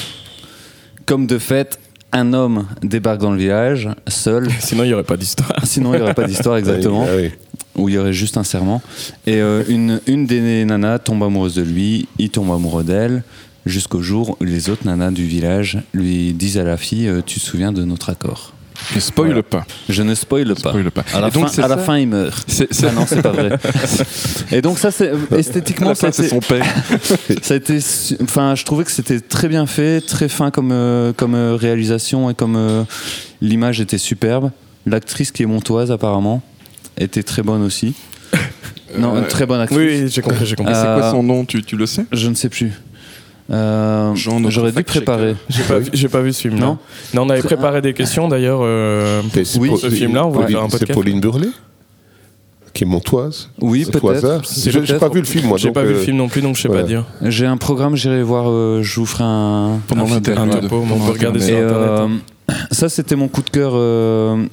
Comme 1.05 1.27
de 1.27 1.37
fait, 1.37 1.79
un 2.13 2.33
homme 2.33 2.67
débarque 2.81 3.19
dans 3.19 3.31
le 3.31 3.37
village, 3.37 3.89
seul, 4.07 4.49
Sinon, 4.59 4.83
il 4.83 4.87
n'y 4.87 4.93
aurait 4.93 5.03
pas 5.03 5.17
d'histoire. 5.17 5.53
sinon 5.63 5.93
il 5.93 5.97
n'y 5.97 6.03
aurait 6.03 6.13
pas 6.13 6.25
d'histoire 6.25 6.57
exactement 6.57 7.05
ah 7.05 7.15
oui. 7.17 7.31
où 7.75 7.89
il 7.89 7.95
y 7.95 7.97
aurait 7.97 8.13
juste 8.13 8.37
un 8.37 8.43
serment. 8.43 8.81
Et 9.25 9.41
euh, 9.41 9.63
une, 9.67 9.99
une 10.07 10.25
des 10.25 10.63
nanas 10.63 10.99
tombe 10.99 11.23
amoureuse 11.23 11.55
de 11.55 11.63
lui, 11.63 12.07
il 12.19 12.29
tombe 12.29 12.51
amoureux 12.51 12.83
d'elle, 12.83 13.23
jusqu'au 13.65 14.01
jour 14.01 14.37
où 14.39 14.43
les 14.43 14.69
autres 14.69 14.85
nanas 14.85 15.11
du 15.11 15.25
village 15.25 15.79
lui 15.93 16.33
disent 16.33 16.57
à 16.57 16.63
la 16.63 16.77
fille 16.77 17.07
euh, 17.07 17.21
Tu 17.25 17.39
te 17.39 17.45
souviens 17.45 17.71
de 17.71 17.83
notre 17.83 18.09
accord 18.09 18.53
Ne 18.95 18.99
spoil 18.99 19.27
Voilà. 19.27 19.43
pas. 19.43 19.65
Je 19.87 20.03
ne 20.03 20.13
spoile 20.15 20.53
pas. 20.55 20.69
Spoil 20.71 20.91
pas. 20.91 21.03
À 21.13 21.21
la, 21.21 21.29
donc, 21.29 21.47
fin, 21.49 21.63
à 21.63 21.67
la 21.67 21.77
fin, 21.77 21.97
il 21.97 22.07
meurt. 22.07 22.43
C'est- 22.47 22.73
c'est- 22.73 22.87
Ah 22.87 22.91
non, 22.91 23.05
c'est 23.07 23.21
pas 23.21 23.31
vrai. 23.31 23.57
Et 24.51 24.61
donc, 24.61 24.77
ça, 24.79 24.91
c'est 24.91 25.11
À 25.31 25.37
esthétiquement, 25.37 25.95
ça, 25.95 26.11
c'est 26.11 26.27
son 26.27 26.39
père. 26.39 26.65
ça 27.41 27.53
a 27.53 27.57
été 27.57 27.79
enfin 28.21 28.55
je 28.55 28.65
trouvais 28.65 28.83
que 28.83 28.91
c'était 28.91 29.19
très 29.21 29.47
bien 29.47 29.65
fait 29.65 30.01
très 30.01 30.27
fin 30.29 30.51
comme 30.51 30.71
euh, 30.71 31.13
comme 31.13 31.35
euh, 31.35 31.55
réalisation 31.55 32.29
et 32.29 32.33
comme 32.33 32.55
euh, 32.55 32.83
l'image 33.41 33.79
était 33.81 33.97
superbe 33.97 34.51
l'actrice 34.85 35.31
qui 35.31 35.43
est 35.43 35.45
montoise 35.47 35.91
apparemment 35.91 36.41
était 36.97 37.23
très 37.23 37.41
bonne 37.43 37.61
aussi 37.63 37.93
non 38.97 39.15
Euh, 39.15 39.19
une 39.21 39.27
très 39.27 39.45
bonne 39.45 39.61
actrice 39.61 39.77
Oui, 39.79 40.07
j'ai 40.09 40.21
compris, 40.21 40.45
j'ai 40.45 40.55
compris. 40.55 40.73
C'est 40.75 40.81
quoi 40.81 41.05
Euh, 41.05 41.11
son 41.11 41.23
nom? 41.23 41.45
Tu, 41.45 41.63
tu 41.63 41.77
le 41.77 41.85
sais? 41.85 42.05
je 42.11 42.27
ne 42.29 42.35
sais 42.35 42.49
plus 42.49 42.71
Euh, 43.51 44.13
j'aurais 44.15 44.71
dû 44.71 44.83
préparer 44.83 45.35
J'ai 45.49 45.63
pas, 45.63 45.79
vu- 45.79 45.89
j'ai 45.93 46.07
pas 46.07 46.21
vu 46.21 46.31
ce 46.31 46.41
film. 46.41 46.57
Non 46.57 46.77
Non, 47.13 47.23
on 47.23 47.29
avait 47.29 47.41
préparé 47.41 47.81
des 47.81 47.93
questions 47.93 48.27
d'ailleurs. 48.27 48.61
euh, 48.63 49.21
Oui, 49.57 49.69
pour- 49.69 49.77
ce 49.79 49.89
film-là, 49.89 50.25
on 50.25 50.29
va 50.29 50.41
Pauline- 50.41 50.55
faire 50.55 50.63
un 50.63 50.69
C'est. 50.69 50.91
Pauline 50.93 51.19
Burlet 51.19 51.49
Qui 52.73 52.85
est 52.85 52.87
montoise 52.87 53.49
oui 53.61 53.85
peut-être 53.85 54.41
Je 54.65 54.79
n'ai 54.93 54.99
pas 54.99 55.09
vu 55.09 55.19
le 55.19 55.25
film, 55.25 55.47
moi. 55.47 55.57
J'ai 55.57 55.71
pas 55.71 55.83
vu 55.83 55.93
le 55.93 55.99
euh, 55.99 56.03
film 56.03 56.17
non 56.17 56.29
plus, 56.29 56.41
donc 56.41 56.55
je 56.55 56.61
sais 56.61 56.69
ouais. 56.69 56.81
pas 56.81 56.83
dire. 56.83 57.05
j'ai 57.21 57.45
un 57.45 57.57
programme 57.57 57.95
j'irai 57.97 58.23
voir 58.23 58.45
euh, 58.49 58.81
je 58.81 58.99
vous 58.99 59.05
ferai 59.05 59.25
un 59.25 59.79
Pendant 59.87 60.05
un. 60.11 60.15
Un 60.17 60.47
topo, 60.47 60.83
on 60.89 60.97
peut 60.99 61.11
regarder 61.11 61.39
sur 61.41 61.55
Internet. 61.57 61.89
euh, 61.89 62.07
ça, 62.71 62.87
c'était 62.89 63.15
mon 63.15 63.27
coup 63.27 63.41
de 63.41 63.49
cœur 63.49 63.73
euh, 63.75 64.45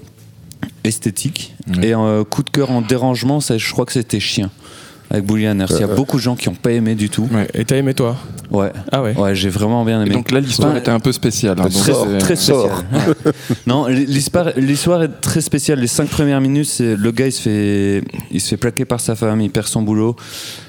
esthétique. 0.85 1.55
Et 1.83 1.95
euh, 1.95 2.25
coup 2.25 2.43
de 2.43 2.51
cœur 2.51 2.71
en 2.71 2.81
dérangement, 2.83 3.41
ça, 3.41 3.57
je 3.57 3.73
crois 3.73 3.87
que 3.87 3.93
c'était 3.93 4.21
Chien. 4.21 4.51
Avec 5.13 5.25
Bully 5.27 5.47
Anners. 5.49 5.67
Il 5.71 5.73
y 5.73 5.77
a 5.79 5.81
Ouais, 5.81 5.91
ouais. 5.91 5.97
beaucoup 5.97 6.19
de 6.19 6.23
gens 6.23 6.37
qui 6.37 6.49
n'ont 6.49 6.55
pas 6.55 6.71
aimé 6.71 6.95
du 6.95 7.11
tout. 7.11 7.29
Ouais. 7.33 7.49
Et 7.55 7.65
t'as 7.65 7.77
aimé 7.77 7.95
toi 7.95 8.17
Ouais, 8.51 8.71
Ah 8.93 9.03
ouais. 9.03 9.17
ouais 9.17 9.35
j'ai 9.35 9.49
vraiment 9.49 9.85
bien 9.85 10.01
Et 10.01 10.07
aimé. 10.07 10.15
donc 10.15 10.31
là, 10.31 10.39
l'histoire 10.39 10.71
Enfin, 10.71 10.79
était 10.79 10.91
un 10.91 11.01
peu 11.01 11.11
spéciale. 11.11 11.57
hein, 11.59 11.65
donc 11.65 11.73
Très- 11.73 12.19
Très 12.19 12.37
Sort. 12.37 12.67
spécial. 12.67 13.35
non, 13.67 13.87
l'histoire, 13.89 15.03
est 15.03 15.21
très 15.21 15.41
spéciale. 15.41 15.81
Les 15.81 15.87
cinq 15.89 16.09
premières 16.09 16.41
minutes, 16.41 16.67
c'est 16.69 16.95
le 16.97 17.11
gars, 17.11 17.27
il 17.27 17.33
se 17.33 17.41
fait, 17.43 18.03
il 18.31 18.41
se 18.41 18.49
fait 18.51 18.57
plaquer 18.57 18.85
par 18.85 19.01
sa 19.01 19.17
femme, 19.17 19.41
il 19.41 19.51
perd 19.51 19.67
son 19.67 19.83
boulot 19.83 20.15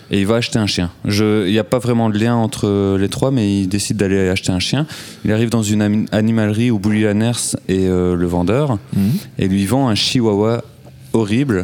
et 0.09 0.19
il 0.19 0.25
va 0.25 0.35
acheter 0.37 0.57
un 0.59 0.67
chien. 0.67 0.89
Il 1.05 1.45
n'y 1.45 1.59
a 1.59 1.63
pas 1.63 1.79
vraiment 1.79 2.09
de 2.09 2.17
lien 2.17 2.35
entre 2.35 2.97
les 2.97 3.09
trois, 3.09 3.29
mais 3.31 3.61
il 3.61 3.67
décide 3.67 3.97
d'aller 3.97 4.27
acheter 4.29 4.51
un 4.51 4.59
chien. 4.59 4.87
Il 5.23 5.31
arrive 5.31 5.49
dans 5.49 5.63
une 5.63 6.07
animalerie 6.11 6.71
où 6.71 6.79
Bully 6.79 7.03
Lanners 7.03 7.31
est 7.67 7.87
euh, 7.87 8.15
le 8.15 8.25
vendeur 8.25 8.79
Mhm. 8.95 9.11
et 9.37 9.47
lui 9.47 9.65
vend 9.67 9.87
un 9.87 9.95
chihuahua 9.95 10.63
horrible. 11.13 11.61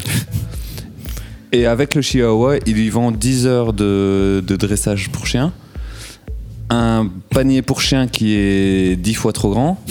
Et 1.58 1.66
avec 1.66 1.96
le 1.96 2.04
chihuahua, 2.04 2.58
il 2.68 2.76
lui 2.76 2.92
vend 2.92 3.12
10 3.12 3.48
heures 3.48 3.74
de, 3.74 4.44
de 4.46 4.56
dressage 4.56 5.10
pour 5.10 5.26
chien, 5.26 5.54
un 6.70 7.10
panier 7.32 7.64
pour 7.64 7.82
chien 7.82 8.08
qui 8.08 8.36
est 8.36 8.96
10 8.96 9.14
fois 9.16 9.34
trop 9.34 9.50
grand, 9.50 9.84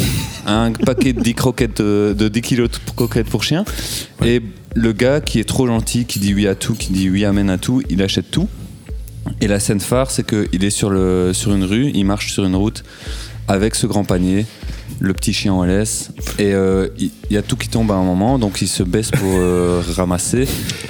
un 0.46 0.70
paquet 0.70 1.12
de 1.12 1.20
10 1.20 1.34
croquettes 1.34 1.82
de, 1.82 2.14
de 2.16 2.28
10 2.28 2.40
kilos 2.40 2.70
de 2.70 2.76
croquettes 2.94 3.28
pour 3.28 3.42
chien, 3.42 3.64
et 4.24 4.42
le 4.76 4.92
gars 4.92 5.20
qui 5.20 5.40
est 5.40 5.44
trop 5.44 5.66
gentil, 5.66 6.04
qui 6.04 6.20
dit 6.20 6.34
oui 6.34 6.46
à 6.46 6.54
tout, 6.54 6.74
qui 6.74 6.92
dit 6.92 7.10
oui 7.10 7.24
amène 7.24 7.50
à 7.50 7.58
tout, 7.58 7.82
il 7.90 8.00
achète 8.00 8.30
tout. 8.30 8.48
Et 9.40 9.48
la 9.48 9.58
scène 9.58 9.80
phare, 9.80 10.12
c'est 10.12 10.24
qu'il 10.24 10.62
est 10.62 10.70
sur, 10.70 10.90
le, 10.90 11.32
sur 11.32 11.52
une 11.52 11.64
rue, 11.64 11.90
il 11.92 12.04
marche 12.04 12.32
sur 12.32 12.44
une 12.44 12.54
route 12.54 12.84
avec 13.48 13.74
ce 13.74 13.88
grand 13.88 14.04
panier, 14.04 14.46
le 15.00 15.12
petit 15.12 15.32
chien 15.32 15.52
en 15.52 15.64
laisse, 15.64 16.10
et 16.38 16.52
euh, 16.54 16.88
il 16.98 17.10
y 17.30 17.36
a 17.36 17.42
tout 17.42 17.56
qui 17.56 17.68
tombe 17.68 17.90
à 17.92 17.94
un 17.94 18.02
moment, 18.04 18.38
donc 18.38 18.62
il 18.62 18.68
se 18.68 18.82
baisse 18.82 19.10
pour 19.10 19.28
euh, 19.38 19.82
ramasser, 19.96 20.42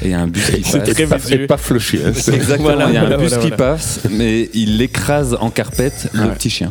et 0.02 0.04
il 0.04 0.10
y 0.10 0.14
a 0.14 0.20
un 0.20 0.26
bus 0.28 0.48
qui 0.50 0.62
C'est 0.62 1.06
passe. 1.08 1.24
très. 1.24 1.34
Et 1.36 1.46
pas 1.46 1.58
le 1.70 1.78
chien. 1.78 2.00
c'est- 2.14 2.32
Exactement, 2.34 2.68
Voilà, 2.70 2.88
il 2.88 2.94
y 2.94 2.96
a 2.96 3.00
un 3.00 3.06
voilà, 3.06 3.16
bus 3.18 3.28
voilà, 3.30 3.42
qui 3.42 3.48
voilà. 3.56 3.72
passe, 3.72 4.00
mais 4.10 4.48
il 4.54 4.78
l'écrase 4.78 5.36
en 5.40 5.50
carpette 5.50 6.08
le 6.12 6.22
Ouais. 6.22 6.34
petit 6.34 6.50
chien. 6.50 6.70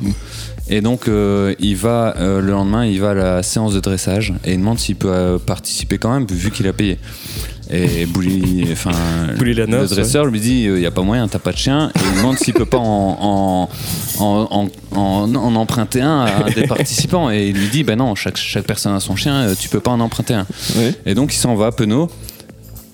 Et 0.68 0.82
donc, 0.82 1.08
euh, 1.08 1.54
il 1.60 1.76
va 1.76 2.16
euh, 2.18 2.42
le 2.42 2.52
lendemain, 2.52 2.86
il 2.88 3.00
va 3.00 3.12
à 3.12 3.14
la 3.14 3.44
séance 3.44 3.74
de 3.76 3.80
dressage 3.80 4.34
et 4.46 4.54
il 4.54 4.58
demande 4.58 4.80
s'il 4.80 4.96
peut 4.96 5.12
euh, 5.12 5.38
participer 5.38 6.00
quand 6.00 6.12
même, 6.12 6.26
vu 6.26 6.50
qu'il 6.50 6.68
a 6.68 6.74
payé. 6.74 6.98
Et 7.72 8.06
Bouli, 8.06 8.68
enfin, 8.72 8.92
le 9.38 9.88
dresseur 9.88 10.26
lui 10.26 10.40
dit 10.40 10.64
il 10.66 10.74
n'y 10.76 10.86
a 10.86 10.92
pas 10.92 11.02
moyen, 11.02 11.28
t'as 11.28 11.40
pas 11.40 11.52
de 11.52 11.58
chien. 11.58 11.90
Et 11.96 12.00
il 12.12 12.18
demande 12.18 12.38
s'il 12.38 12.54
peut 12.54 12.66
pas 12.66 12.78
en, 12.78 13.18
en, 13.20 13.70
en, 14.20 14.70
en, 14.92 14.98
en- 14.98 15.36
en 15.36 15.56
emprunter 15.56 16.02
un 16.02 16.26
à 16.26 16.50
des 16.52 16.68
participants. 16.68 17.32
Et 17.32 17.48
il 17.48 17.56
lui 17.58 17.70
dit 17.70 17.84
ben 17.84 17.96
non, 17.98 18.14
chaque, 18.16 18.38
chaque 18.38 18.66
personne 18.66 18.94
a 18.94 19.00
son 19.00 19.16
chien, 19.16 19.34
euh, 19.36 19.56
tu 19.60 19.70
peux 19.70 19.80
pas 19.80 19.92
en 19.92 20.00
emprunter 20.00 20.36
un. 20.36 20.46
Ouais. 20.78 20.94
Et 21.08 21.16
donc 21.16 21.34
il 21.34 21.38
s'en 21.38 21.56
va, 21.56 21.72
penaud. 21.72 22.10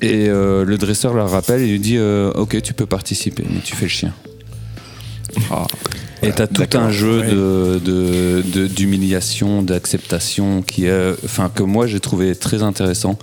Et 0.02 0.30
euh, 0.30 0.64
le 0.66 0.78
dresseur 0.78 1.14
le 1.14 1.24
rappelle 1.24 1.62
et 1.62 1.68
lui 1.68 1.80
dit 1.80 1.98
euh, 1.98 2.32
Ok, 2.36 2.60
tu 2.62 2.74
peux 2.74 2.86
participer, 2.86 3.44
mais 3.50 3.60
tu 3.64 3.76
fais 3.76 3.86
le 3.86 3.90
chien. 3.90 4.14
Ah. 5.52 5.68
Et 6.24 6.32
t'as 6.32 6.48
tout 6.48 6.78
un 6.78 6.92
jeu 6.92 7.20
ouais. 7.22 7.32
de, 7.32 7.80
de- 7.84 8.44
de- 8.54 8.68
d'humiliation, 8.68 9.64
d'acceptation 9.64 10.62
qui 10.62 10.86
enfin, 11.26 11.50
que 11.54 11.64
moi 11.64 11.88
j'ai 11.88 12.00
trouvé 12.00 12.36
très 12.36 12.64
intéressant. 12.64 13.18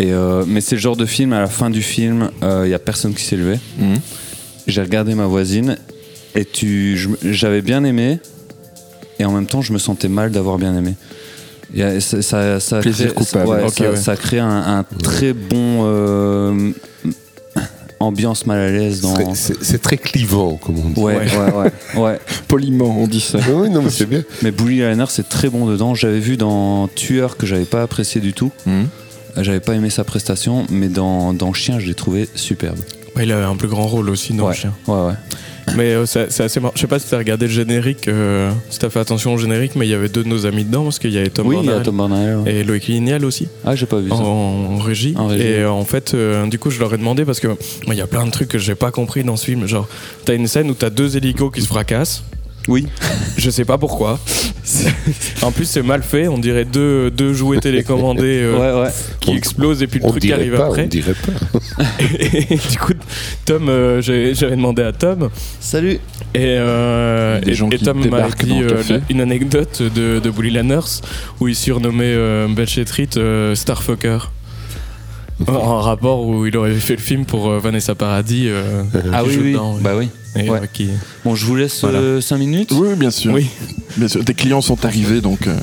Et 0.00 0.12
euh, 0.12 0.44
mais 0.46 0.60
c'est 0.60 0.76
le 0.76 0.80
genre 0.80 0.96
de 0.96 1.04
film, 1.06 1.32
à 1.34 1.40
la 1.40 1.46
fin 1.46 1.68
du 1.68 1.82
film, 1.82 2.30
il 2.42 2.68
y 2.70 2.74
a 2.74 2.78
personne 2.78 3.12
qui 3.14 3.22
s'est 3.24 3.36
levé. 3.36 3.58
Mhm. 3.78 3.96
J'ai 4.66 4.80
regardé 4.82 5.14
ma 5.14 5.26
voisine 5.26 5.76
et 6.34 6.44
tu, 6.44 6.98
j'avais 7.24 7.60
bien 7.60 7.84
aimé 7.84 8.18
et 9.18 9.24
en 9.24 9.32
même 9.32 9.46
temps 9.46 9.62
je 9.62 9.72
me 9.72 9.78
sentais 9.78 10.08
mal 10.08 10.30
d'avoir 10.30 10.58
bien 10.58 10.74
aimé. 10.76 10.94
Y 11.74 11.82
a- 11.82 12.00
ça, 12.00 12.22
ça, 12.22 12.60
ça 12.60 12.80
Plaisir 12.80 13.06
crée- 13.08 13.14
coupable. 13.14 13.48
ouais, 13.48 13.68
ça, 13.68 13.90
ouais. 13.90 13.96
ça 13.96 14.16
crée 14.16 14.38
un, 14.38 14.48
un 14.78 14.84
très 15.02 15.32
bon 15.32 15.82
euh, 15.84 16.70
ambiance 18.00 18.46
mal 18.46 18.58
à 18.58 18.70
l'aise 18.70 19.00
dans. 19.02 19.34
C'est- 19.34 19.78
très 19.82 19.96
clivant, 19.98 20.56
comme 20.56 20.78
on 20.78 20.90
dit. 20.90 21.00
Ouais, 21.00 21.16
ouais, 21.16 21.52
ouais, 21.52 22.00
ouais. 22.00 22.18
Poliment, 22.48 22.96
on 22.98 23.06
dit 23.06 23.20
ça. 23.20 23.38
Non, 23.48 23.82
mais 23.82 23.90
c'est 23.90 24.06
bien. 24.08 24.22
Mais 24.42 24.50
Bully 24.50 24.78
Liner, 24.80 25.04
c'est 25.08 25.28
très 25.28 25.48
bon 25.50 25.66
dedans. 25.66 25.94
J'avais 25.94 26.20
vu 26.20 26.36
dans 26.36 26.88
Tueur 26.88 27.36
que 27.36 27.46
j'avais 27.46 27.64
pas 27.64 27.82
apprécié 27.82 28.20
du 28.20 28.32
tout. 28.32 28.50
Mhm. 28.66 28.72
Euh, 28.72 28.84
J'avais 29.42 29.60
pas 29.60 29.74
aimé 29.74 29.90
sa 29.90 30.04
prestation, 30.04 30.66
mais 30.70 30.88
dans, 30.88 31.32
dans 31.32 31.52
Chien, 31.52 31.78
je 31.78 31.86
l'ai 31.86 31.94
trouvé 31.94 32.28
superbe. 32.34 32.78
Ouais, 33.16 33.24
il 33.24 33.32
a 33.32 33.48
un 33.48 33.56
plus 33.56 33.68
grand 33.68 33.86
rôle 33.86 34.08
aussi 34.08 34.32
dans 34.34 34.46
ouais. 34.48 34.54
chien. 34.54 34.72
ouais, 34.86 34.94
ouais. 35.06 35.12
Mais 35.76 35.94
euh, 35.94 36.06
c'est 36.06 36.40
assez 36.40 36.58
marrant. 36.58 36.72
Je 36.74 36.80
sais 36.80 36.86
pas 36.88 36.98
si 36.98 37.08
t'as 37.08 37.18
regardé 37.18 37.46
le 37.46 37.52
générique, 37.52 38.08
euh, 38.08 38.50
si 38.70 38.78
t'as 38.80 38.88
fait 38.90 38.98
attention 38.98 39.34
au 39.34 39.38
générique, 39.38 39.76
mais 39.76 39.86
il 39.86 39.90
y 39.90 39.94
avait 39.94 40.08
deux 40.08 40.24
de 40.24 40.28
nos 40.28 40.46
amis 40.46 40.64
dedans 40.64 40.82
parce 40.84 40.98
qu'il 40.98 41.12
y 41.12 41.18
avait 41.18 41.28
Tom 41.28 41.46
oui, 41.46 41.58
y 41.64 41.70
a 41.70 41.80
Tom 41.80 41.96
Barnard. 41.96 42.42
ouais. 42.42 42.54
et 42.56 42.64
Loïc 42.64 42.86
Lignal 42.88 43.24
aussi 43.24 43.46
Ah, 43.64 43.76
j'ai 43.76 43.86
pas 43.86 43.98
vu 44.00 44.10
en, 44.10 44.16
ça. 44.16 44.22
en 44.24 44.78
régie. 44.78 45.14
En 45.16 45.26
régie. 45.28 45.44
Et 45.44 45.58
euh, 45.60 45.70
en 45.70 45.84
fait, 45.84 46.16
du 46.48 46.58
coup, 46.58 46.70
je 46.70 46.80
leur 46.80 46.92
ai 46.94 46.98
demandé 46.98 47.24
parce 47.24 47.38
que 47.40 47.48
il 47.86 47.94
y 47.94 48.00
a 48.00 48.06
plein 48.08 48.26
de 48.26 48.30
trucs 48.32 48.48
que 48.48 48.58
j'ai 48.58 48.74
pas 48.74 48.90
compris 48.90 49.22
dans 49.22 49.36
ce 49.36 49.44
film. 49.44 49.66
Genre, 49.66 49.88
t'as 50.24 50.34
une 50.34 50.46
scène 50.48 50.70
où 50.70 50.74
t'as 50.74 50.90
deux 50.90 51.16
hélicos 51.16 51.52
qui 51.54 51.60
se 51.62 51.68
fracassent. 51.68 52.24
Oui. 52.70 52.86
Je 53.36 53.50
sais 53.50 53.64
pas 53.66 53.76
pourquoi. 53.76 54.18
En 55.42 55.50
plus, 55.50 55.64
c'est 55.64 55.82
mal 55.82 56.02
fait. 56.02 56.28
On 56.28 56.38
dirait 56.38 56.64
deux, 56.64 57.10
deux 57.10 57.32
jouets 57.32 57.58
télécommandés 57.58 58.42
euh, 58.42 58.56
Ouais, 58.76 58.82
ouais. 58.84 58.90
qui 59.20 59.30
On- 59.30 59.34
explosent 59.36 59.82
et 59.82 59.86
puis 59.88 59.98
le 59.98 60.08
truc 60.08 60.22
qui 60.22 60.32
arrive 60.32 60.54
pas, 60.56 60.66
après. 60.66 60.84
on 60.84 60.86
dirait 60.86 61.14
pas. 61.14 61.82
Et 62.20 62.56
du 62.56 62.78
coup, 62.78 62.92
Tom, 63.46 63.68
euh, 63.68 64.00
j'avais 64.00 64.54
demandé 64.56 64.82
à 64.82 64.92
Tom 64.92 65.28
Salut. 65.58 65.94
et, 65.94 65.98
euh, 66.38 67.40
Des 67.40 67.50
et- 67.50 67.54
gens 67.54 67.68
et 67.70 67.78
qui 67.78 67.84
Tom 67.84 68.06
m'a 68.08 68.28
dit 68.28 68.60
euh, 68.62 69.00
une 69.08 69.20
anecdote 69.22 69.82
de, 69.82 70.20
de 70.20 70.30
Bully 70.30 70.50
Lanners 70.50 71.00
où 71.40 71.48
il 71.48 71.56
surnommait 71.56 72.04
euh, 72.06 72.46
Belchetrit 72.48 73.08
euh, 73.16 73.54
Starfucker. 73.56 74.18
En 75.48 75.80
rapport 75.80 76.26
où 76.26 76.46
il 76.46 76.56
aurait 76.56 76.74
fait 76.74 76.96
le 76.96 77.00
film 77.00 77.24
pour 77.24 77.48
euh, 77.50 77.58
Vanessa 77.58 77.94
Paradis. 77.94 78.44
euh, 78.48 78.82
Ah 79.12 79.24
oui, 79.24 79.56
Bah 79.80 79.92
oui. 79.96 80.10
Et, 80.36 80.48
ouais. 80.50 80.60
euh, 80.62 80.66
qui- 80.72 80.90
Bon, 81.24 81.34
je 81.34 81.44
vous 81.46 81.56
laisse 81.56 81.80
Voilà. 81.80 82.20
5 82.20 82.38
minutes. 82.38 82.72
Oui, 82.72 82.94
bien 82.96 83.10
sûr. 83.10 83.32
Oui. 83.32 83.46
Bien 83.96 84.08
sûr. 84.08 84.24
Tes 84.24 84.34
clients 84.34 84.60
sont 84.60 84.84
arrivés, 84.84 85.20
donc. 85.20 85.46
euh, 85.46 85.56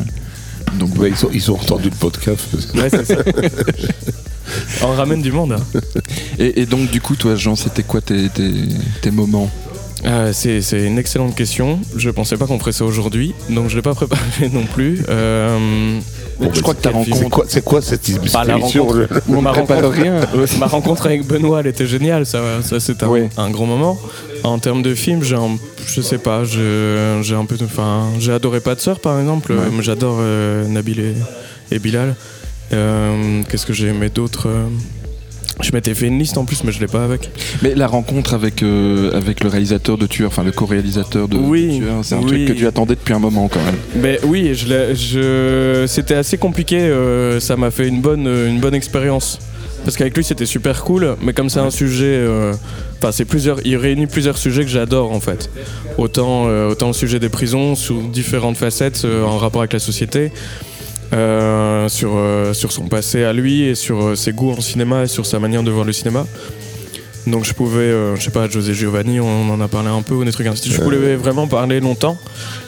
donc 0.80 0.96
Ouais, 0.98 1.10
ils, 1.12 1.26
ont, 1.26 1.30
ils 1.34 1.52
ont 1.52 1.56
entendu 1.56 1.90
le 1.90 1.96
podcast. 1.96 2.42
Ouais, 2.76 2.90
c'est 2.90 3.06
ça. 3.06 3.16
On 4.84 4.94
ramène 4.94 5.22
du 5.22 5.32
monde. 5.32 5.54
hein. 5.54 5.80
Et, 6.40 6.62
et 6.62 6.66
donc, 6.66 6.90
du 6.90 7.02
coup, 7.02 7.16
toi, 7.16 7.36
Jean, 7.36 7.56
c'était 7.56 7.84
quoi 7.84 8.00
tes, 8.02 8.30
tes, 8.30 8.52
tes 9.02 9.12
moments 9.12 9.50
Euh, 10.08 10.32
c'est 10.34 10.62
c'est 10.62 10.86
une 10.86 10.98
excellente 10.98 11.36
question. 11.36 11.80
Je 11.96 12.10
pensais 12.10 12.38
pas 12.38 12.46
qu'on 12.48 12.60
ferait 12.60 12.72
ça 12.72 12.86
aujourd'hui, 12.86 13.36
donc 13.50 13.68
je 13.70 13.76
l'ai 13.76 13.82
pas 13.82 13.94
préparé 13.94 14.22
non 14.54 14.64
plus. 14.64 15.04
Euh, 15.10 16.00
Bon, 16.40 16.52
Je 16.54 16.62
crois 16.62 16.76
que 16.76 16.82
ta 16.82 16.92
C'est 16.92 16.96
rencontre. 16.96 17.30
quoi, 17.32 17.46
c'est 17.48 17.64
quoi 17.64 17.82
cette 17.82 18.12
Bah, 18.32 18.44
la 18.46 18.58
émission 18.60 18.86
rencontre. 18.86 19.10
le- 19.28 19.42
ma, 19.42 19.52
rencontre, 19.52 19.88
rien. 19.90 20.20
ma 20.60 20.68
rencontre 20.68 21.08
avec 21.08 21.26
Benoît, 21.26 21.62
elle 21.62 21.68
était 21.68 21.88
géniale. 21.88 22.28
Ça, 22.28 22.62
ça 22.62 22.80
c'est 22.80 23.02
un, 23.02 23.08
Oui. 23.08 23.22
un 23.38 23.50
gros 23.50 23.66
moment. 23.66 24.00
En 24.44 24.60
termes 24.60 24.84
de 24.84 24.94
film, 24.94 25.24
j'ai 25.24 25.36
un- 25.36 25.58
je 25.88 26.00
sais 26.00 26.20
pas, 26.20 26.44
je- 26.44 27.20
j'ai 27.24 27.34
un 27.34 27.46
peu, 27.46 27.58
enfin, 27.66 28.06
j'ai 28.20 28.32
adoré 28.32 28.60
Pas 28.60 28.76
de 28.76 28.80
sœur 28.80 29.00
par 29.00 29.20
exemple. 29.20 29.52
Ouais. 29.54 29.82
J'adore 29.82 30.18
euh, 30.20 30.68
Nabil 30.68 31.00
et, 31.00 31.16
et 31.76 31.80
Bilal. 31.80 32.14
Euh, 32.72 33.42
Qu'est-ce 33.50 33.66
que 33.66 33.74
j'ai 33.74 33.88
aimé 33.88 34.10
d'autre 34.10 34.48
euh, 34.48 34.66
Je 35.62 35.72
m'étais 35.72 35.94
fait 35.96 36.06
une 36.08 36.20
liste 36.20 36.38
en 36.38 36.46
plus, 36.46 36.64
mais 36.64 36.72
je 36.72 36.80
l'ai 36.80 36.88
pas 36.88 37.04
avec. 37.04 37.30
Mais 37.64 37.74
la 37.74 37.88
rencontre 37.88 38.34
avec, 38.36 38.62
euh, 38.62 39.12
avec 39.18 39.44
le 39.44 39.50
réalisateur 39.50 39.98
de 39.98 40.06
Tueur, 40.06 40.28
enfin 40.30 40.44
le 40.44 40.52
co-réalisateur 40.52 41.28
de, 41.28 41.36
Oui, 41.38 41.80
de 41.80 41.84
Tueur, 41.84 41.96
c'est 42.04 42.16
un 42.16 42.20
oui. 42.20 42.26
truc 42.28 42.46
que 42.46 42.54
tu 42.54 42.68
attendais 42.68 42.94
depuis 42.96 43.14
un 43.14 43.20
moment 43.20 43.48
quand 43.48 43.64
même. 43.64 43.76
Mais 43.96 44.20
oui, 44.24 44.54
je 44.54 44.68
l'ai- 44.68 44.96
je, 44.96 45.86
c'était 45.88 46.14
assez 46.14 46.38
compliqué. 46.38 46.78
euh, 46.80 47.40
ça 47.40 47.56
m'a 47.58 47.72
fait 47.72 47.88
une 47.88 48.02
bonne, 48.02 48.28
une 48.28 48.60
bonne 48.60 48.76
expérience. 48.76 49.40
Parce 49.84 49.96
qu'avec 49.96 50.16
lui, 50.18 50.24
c'était 50.24 50.46
super 50.46 50.84
cool. 50.84 51.16
Mais 51.22 51.34
comme 51.34 51.50
c'est 51.50 51.60
un 51.60 51.70
sujet, 51.72 52.06
euh, 52.06 52.54
enfin, 53.00 53.12
c'est 53.12 53.26
plusieurs, 53.26 53.66
il 53.66 53.78
réunit 53.78 54.06
plusieurs 54.08 54.38
sujets 54.38 54.64
que 54.64 54.70
j'adore 54.70 55.12
en 55.12 55.20
fait. 55.20 55.50
Autant, 55.98 56.46
euh, 56.48 56.70
autant 56.70 56.88
le 56.88 56.94
sujet 56.94 57.20
des 57.20 57.30
prisons 57.30 57.74
sous 57.76 58.02
différentes 58.12 58.58
facettes 58.58 59.04
euh, 59.06 59.24
en 59.24 59.38
rapport 59.38 59.62
avec 59.62 59.74
la 59.74 59.80
société. 59.80 60.32
Euh, 61.14 61.88
sur, 61.88 62.18
euh, 62.18 62.54
sur 62.54 62.72
son 62.72 62.88
passé 62.88 63.24
à 63.24 63.32
lui 63.32 63.64
et 63.64 63.76
sur 63.76 64.08
euh, 64.08 64.16
ses 64.16 64.34
goûts 64.34 64.52
en 64.52 64.62
cinéma 64.62 65.04
et 65.04 65.08
sur 65.08 65.26
sa 65.26 65.40
manière 65.40 65.64
de 65.64 65.72
voir 65.72 65.86
le 65.86 65.94
cinéma. 65.94 66.26
Donc 67.28 67.44
je 67.46 67.54
pouvais, 67.54 67.82
euh, 67.82 68.16
je 68.16 68.24
sais 68.24 68.32
pas, 68.32 68.48
José 68.50 68.74
Giovanni, 68.74 69.20
on 69.20 69.50
en 69.52 69.60
a 69.62 69.68
parlé 69.68 69.90
un 69.90 70.02
peu, 70.02 70.14
ou 70.16 70.24
des 70.24 70.32
trucs 70.32 70.48
ainsi. 70.48 70.72
Je 70.72 70.80
pouvais 70.82 71.16
vraiment 71.16 71.46
parler 71.48 71.80
longtemps. 71.82 72.18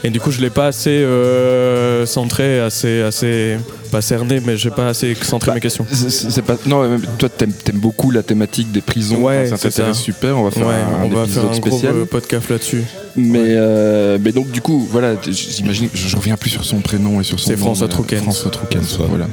Et 0.03 0.09
du 0.09 0.19
coup, 0.19 0.31
je 0.31 0.41
l'ai 0.41 0.49
pas 0.49 0.67
assez 0.67 0.89
euh, 0.89 2.05
centré, 2.05 2.59
assez, 2.59 3.01
assez, 3.01 3.55
pas 3.89 4.01
cerné, 4.01 4.41
mais 4.45 4.57
j'ai 4.57 4.69
pas 4.69 4.87
assez 4.89 5.15
centré 5.21 5.53
mes 5.53 5.61
questions. 5.61 5.85
C'est- 5.89 6.09
C'est 6.09 6.29
c'est 6.29 6.41
pas. 6.41 6.57
Non, 6.65 6.87
mais 6.89 6.97
toi, 7.17 7.29
t'aimes 7.29 7.53
aimes 7.69 7.79
beaucoup 7.79 8.11
la 8.11 8.21
thématique 8.21 8.71
des 8.71 8.81
prisons. 8.81 9.21
Ouais, 9.23 9.47
ça 9.47 9.55
c'est 9.57 9.69
t'intéresse 9.69 9.97
ça. 9.97 10.03
super. 10.03 10.37
On 10.37 10.43
va 10.43 10.51
faire 10.51 10.67
Ouais, 10.67 10.73
un, 10.73 11.05
on 11.05 11.09
va 11.09 11.25
faire 11.25 11.45
un 11.49 11.53
spécial. 11.53 11.93
euh, 11.95 12.05
podcast 12.05 12.49
là-dessus. 12.49 12.83
Mais, 13.15 13.39
euh, 13.55 14.17
mais 14.21 14.31
donc, 14.33 14.51
du 14.51 14.59
coup, 14.61 14.85
voilà, 14.91 15.15
j'imagine 15.25 15.89
que 15.89 15.97
je, 15.97 16.15
reviens 16.17 16.35
plus 16.37 16.49
sur 16.49 16.65
son 16.65 16.79
prénom 16.81 17.21
et 17.21 17.23
sur 17.23 17.39
son 17.39 17.47
C'est 17.47 17.55
nom, 17.57 17.65
François 17.65 17.87
Troukens. 17.87 18.21
François 18.23 18.51
Troukens, 18.51 18.81
François. 18.83 19.05
voilà. 19.07 19.27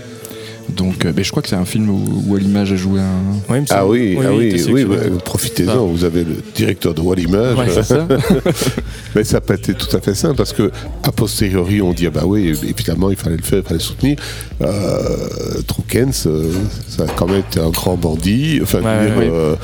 Donc, 0.75 1.04
euh, 1.04 1.12
mais 1.16 1.23
je 1.25 1.30
crois 1.30 1.42
que 1.42 1.49
c'est 1.49 1.56
un 1.56 1.64
film 1.64 1.88
où, 1.90 2.25
où 2.26 2.35
à 2.37 2.38
l'image 2.38 2.73
a 2.73 2.76
joué 2.76 3.00
un. 3.00 3.52
Ouais, 3.52 3.62
Ah 3.70 3.80
semble. 3.80 3.90
oui, 3.92 4.18
ah 4.23 4.32
oui, 4.32 4.64
oui, 4.70 4.85
bah, 4.85 4.96
profitez-en, 5.25 5.73
Ah. 5.73 5.76
vous 5.78 6.04
avez 6.04 6.25
le 6.25 6.37
directeur 6.54 6.92
de 6.94 7.00
Wallimage. 7.00 7.56
Ouais, 7.56 7.66
c'est 7.73 7.82
ça 7.85 8.06
Mais 9.14 9.25
ça 9.25 9.35
n'a 9.35 9.40
pas 9.40 9.54
été 9.54 9.75
tout 9.75 9.94
à 9.96 10.00
fait 10.00 10.14
simple 10.14 10.37
parce 10.37 10.52
que 10.52 10.70
a 11.02 11.12
posteriori 11.12 11.80
on 11.80 11.92
dit 11.92 12.06
ah 12.06 12.11
bah 12.11 12.23
oui 12.26 12.49
évidemment 12.68 13.11
il 13.11 13.16
fallait 13.16 13.37
le 13.37 13.42
faire, 13.42 13.58
il 13.61 13.64
fallait 13.64 13.76
le 13.76 13.80
soutenir. 13.80 14.18
Euh, 14.61 15.62
Troukens, 15.66 16.26
euh, 16.26 16.52
ça 16.88 17.04
a 17.04 17.06
quand 17.06 17.26
même 17.26 17.40
été 17.49 17.61
un 17.61 17.70
grand 17.70 17.96
bandit. 17.96 18.58
Enfin, 18.62 18.80
Ouais, 18.82 19.06
dire, 19.06 19.14
oui. 19.18 19.25
euh, 19.30 19.56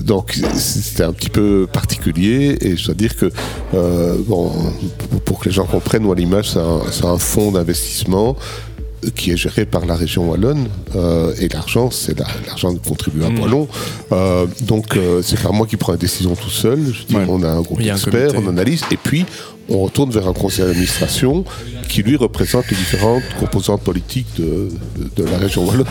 donc 0.00 0.38
c'était 0.56 1.04
un 1.04 1.12
petit 1.12 1.30
peu 1.30 1.66
particulier 1.72 2.56
et 2.60 2.76
je 2.76 2.86
dois 2.86 2.94
dire 2.94 3.16
que 3.16 3.30
euh, 3.74 4.16
bon 4.26 4.50
pour- 5.24 5.38
que 5.40 5.48
les 5.48 5.54
gens 5.54 5.64
comprennent 5.64 6.04
Wallimage 6.04 6.50
c'est 6.50 6.58
un, 6.60 6.80
c'est 6.92 7.04
un 7.04 7.18
fonds 7.18 7.50
d'investissement 7.50 8.36
qui 9.16 9.30
est 9.32 9.36
géré 9.36 9.64
par 9.66 9.84
la 9.86 9.94
région 9.96 10.28
wallonne 10.30 10.68
euh, 10.94 11.34
et 11.40 11.48
l'argent 11.48 11.90
c'est 11.90 12.18
la- 12.18 12.26
l'argent 12.46 12.72
de 12.72 12.78
contribuable 12.78 13.34
Mm. 13.36 13.40
wallon 13.42 13.68
Euh, 14.12 14.46
donc 14.62 14.96
euh, 14.96 15.22
c'est 15.22 15.40
pas 15.42 15.50
moi 15.50 15.66
qui 15.66 15.76
prends 15.76 15.92
la 15.92 15.98
décision 15.98 16.34
tout 16.36 16.50
seul 16.50 16.78
je 16.92 17.04
dis 17.06 17.16
Ouais. 17.16 17.24
on 17.28 17.42
a 17.42 17.48
un 17.48 17.62
groupe 17.62 17.80
d'experts 17.80 18.32
on 18.36 18.48
analyse 18.48 18.82
et 18.90 18.96
puis 18.96 19.24
on 19.68 19.80
retourne 19.80 20.10
vers 20.10 20.28
un 20.28 20.32
conseil 20.32 20.64
d'administration 20.66 21.44
qui 21.88 22.02
lui 22.02 22.16
représente 22.16 22.68
les 22.70 22.76
différentes 22.76 23.22
composantes 23.38 23.82
politiques 23.82 24.26
de, 24.38 24.68
de, 24.98 25.22
de 25.22 25.28
la 25.30 25.38
région 25.38 25.64
wallonne 25.66 25.86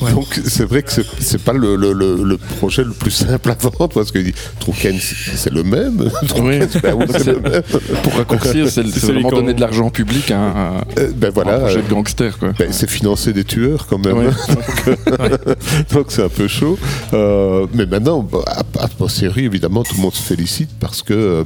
Ouais. 0.00 0.12
donc 0.12 0.40
c'est 0.46 0.64
vrai 0.64 0.84
que 0.84 0.92
c'est 1.18 1.42
pas 1.42 1.52
le, 1.52 1.74
le, 1.74 1.92
le, 1.92 2.22
le 2.22 2.36
projet 2.36 2.84
le 2.84 2.92
plus 2.92 3.10
simple 3.10 3.50
à 3.50 3.54
vendre 3.54 3.88
parce 3.88 4.12
que 4.12 4.20
Troukens 4.60 5.00
c'est 5.34 5.52
le 5.52 5.64
même 5.64 5.96
ben 5.96 6.08
oui, 6.40 6.60
c'est 6.70 7.26
le 7.26 7.40
même 7.40 7.62
Pour 8.04 8.14
raccourcir, 8.14 8.68
c'est 8.70 8.82
vraiment 8.82 9.28
donner 9.30 9.54
de 9.54 9.60
l'argent 9.60 9.90
public 9.90 10.30
à 10.30 10.38
un, 10.38 10.50
à 10.50 10.84
Euh, 11.00 11.10
ben 11.16 11.28
un 11.28 11.30
voilà 11.32 11.58
projet 11.58 11.78
euh, 11.78 11.82
de 11.82 11.88
gangster, 11.88 12.38
ben, 12.40 12.68
c'est 12.72 12.88
financer 12.88 13.32
des 13.32 13.42
tueurs 13.42 13.88
quand 13.88 13.98
même. 13.98 14.18
Ouais. 14.18 14.26
donc 14.48 14.98
euh, 15.08 15.54
donc 15.92 16.06
c'est 16.10 16.22
un 16.22 16.28
peu 16.28 16.46
chaud. 16.46 16.78
Euh, 17.12 17.66
mais 17.74 17.86
maintenant, 17.86 18.24
à, 18.46 18.60
à 18.78 18.86
posteriori, 18.86 19.46
évidemment, 19.46 19.82
tout 19.82 19.96
le 19.96 20.02
monde 20.02 20.14
se 20.14 20.22
félicite 20.22 20.70
parce 20.78 21.02
que. 21.02 21.42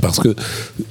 Parce 0.00 0.18
que 0.20 0.34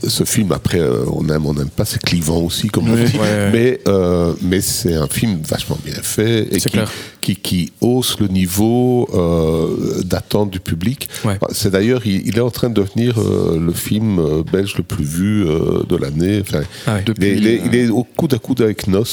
ce 0.07 0.23
film, 0.23 0.51
après, 0.51 0.79
euh, 0.79 1.03
on 1.11 1.27
aime, 1.29 1.45
on 1.45 1.53
n'aime 1.53 1.69
pas, 1.69 1.85
c'est 1.85 2.01
clivant 2.01 2.37
aussi, 2.41 2.67
comme 2.67 2.89
on 2.89 2.95
dit. 2.95 3.17
Ouais. 3.17 3.49
Mais, 3.51 3.79
euh, 3.87 4.33
mais 4.41 4.61
c'est 4.61 4.95
un 4.95 5.07
film 5.07 5.41
vachement 5.47 5.77
bien 5.83 5.95
fait 6.01 6.47
et 6.51 6.59
C'est 6.59 6.69
qui, 6.69 6.77
clair. 6.77 6.91
Qui, 7.35 7.35
qui 7.35 7.71
hausse 7.81 8.19
le 8.19 8.27
niveau 8.27 9.07
euh, 9.13 10.01
d'attente 10.03 10.49
du 10.51 10.59
public. 10.59 11.07
Ouais. 11.25 11.37
C'est 11.51 11.71
d'ailleurs, 11.71 12.01
il, 12.05 12.27
il 12.27 12.37
est 12.37 12.41
en 12.41 12.49
train 12.49 12.69
de 12.69 12.75
devenir 12.81 13.19
euh, 13.19 13.59
le 13.59 13.71
film 13.73 14.19
euh, 14.19 14.43
belge 14.51 14.75
le 14.77 14.83
plus 14.83 15.03
vu 15.03 15.45
euh, 15.47 15.83
de 15.87 15.95
l'année. 15.95 16.41
Enfin, 16.41 16.61
Ah. 16.87 16.99
Depuis, 17.05 17.27
il, 17.31 17.31
est, 17.31 17.37
il 17.37 17.47
est- 17.47 17.59
euh, 17.59 17.63
il 17.65 17.75
est 17.75 17.89
au 17.89 18.03
coude 18.03 18.33
à 18.33 18.37
coude 18.39 18.61
avec 18.61 18.87
Nos, 18.87 19.03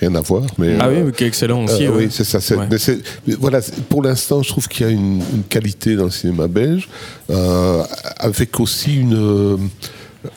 rien 0.00 0.14
à 0.14 0.20
voir. 0.20 0.42
Mais, 0.58 0.76
Ah 0.80 0.86
euh, 0.88 0.96
oui, 0.98 1.02
mais 1.06 1.12
qui 1.12 1.24
est 1.24 1.28
excellent 1.28 1.64
aussi. 1.64 1.84
euh, 1.86 1.90
ouais. 1.90 2.04
oui, 2.04 2.08
c'est 2.10 2.24
ça. 2.24 2.38
Ouais. 2.56 2.66
mais 2.70 2.78
mais 3.26 3.34
voilà, 3.38 3.60
pour 3.88 4.02
l'instant, 4.02 4.42
je 4.42 4.48
trouve 4.48 4.66
qu'il 4.68 4.86
y 4.86 4.88
a 4.88 4.92
une, 4.92 5.20
une 5.34 5.42
qualité 5.48 5.96
dans 5.96 6.04
le 6.04 6.10
cinéma 6.10 6.48
belge, 6.48 6.88
euh, 7.30 7.82
avec 8.18 8.58
aussi 8.60 8.96
une. 8.96 9.14
euh, 9.14 9.56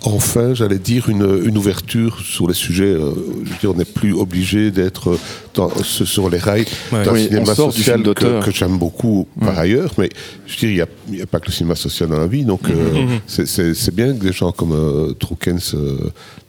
Enfin, 0.03 0.53
j'allais 0.53 0.79
dire 0.79 1.09
une, 1.09 1.41
une 1.45 1.57
ouverture 1.57 2.17
sur 2.21 2.47
les 2.47 2.53
sujets. 2.53 2.85
euh, 2.85 3.11
je 3.43 3.49
veux 3.51 3.57
dire, 3.59 3.71
on 3.71 3.77
n'est 3.77 3.83
plus 3.83 4.13
obligé 4.13 4.71
d'être 4.71 5.17
dans- 5.53 5.69
ce- 5.83 6.05
sur 6.05 6.29
les 6.29 6.37
rails 6.37 6.65
Ouais. 6.91 7.03
d'un 7.03 7.11
Oui, 7.13 7.23
cinéma 7.25 7.53
social 7.55 8.01
film 8.03 8.13
que, 8.13 8.51
j'aime 8.51 8.77
beaucoup 8.77 9.27
par 9.39 9.57
ailleurs. 9.59 9.91
Mais 9.97 10.09
je 10.47 10.53
veux 10.53 10.73
dire, 10.73 10.87
il 11.09 11.15
n'y 11.15 11.21
a, 11.21 11.25
pas 11.25 11.39
que 11.39 11.47
le 11.47 11.51
cinéma 11.51 11.75
social 11.75 12.09
dans 12.09 12.19
la 12.19 12.27
vie. 12.27 12.43
Donc, 12.43 12.61
euh, 12.69 12.93
Mhm. 12.93 13.19
c'est- 13.27 13.93
bien 13.93 14.07
que 14.13 14.23
des 14.23 14.33
gens 14.33 14.51
comme 14.51 14.73
euh, 14.73 15.13
Troukens 15.13 15.73
euh, 15.75 15.97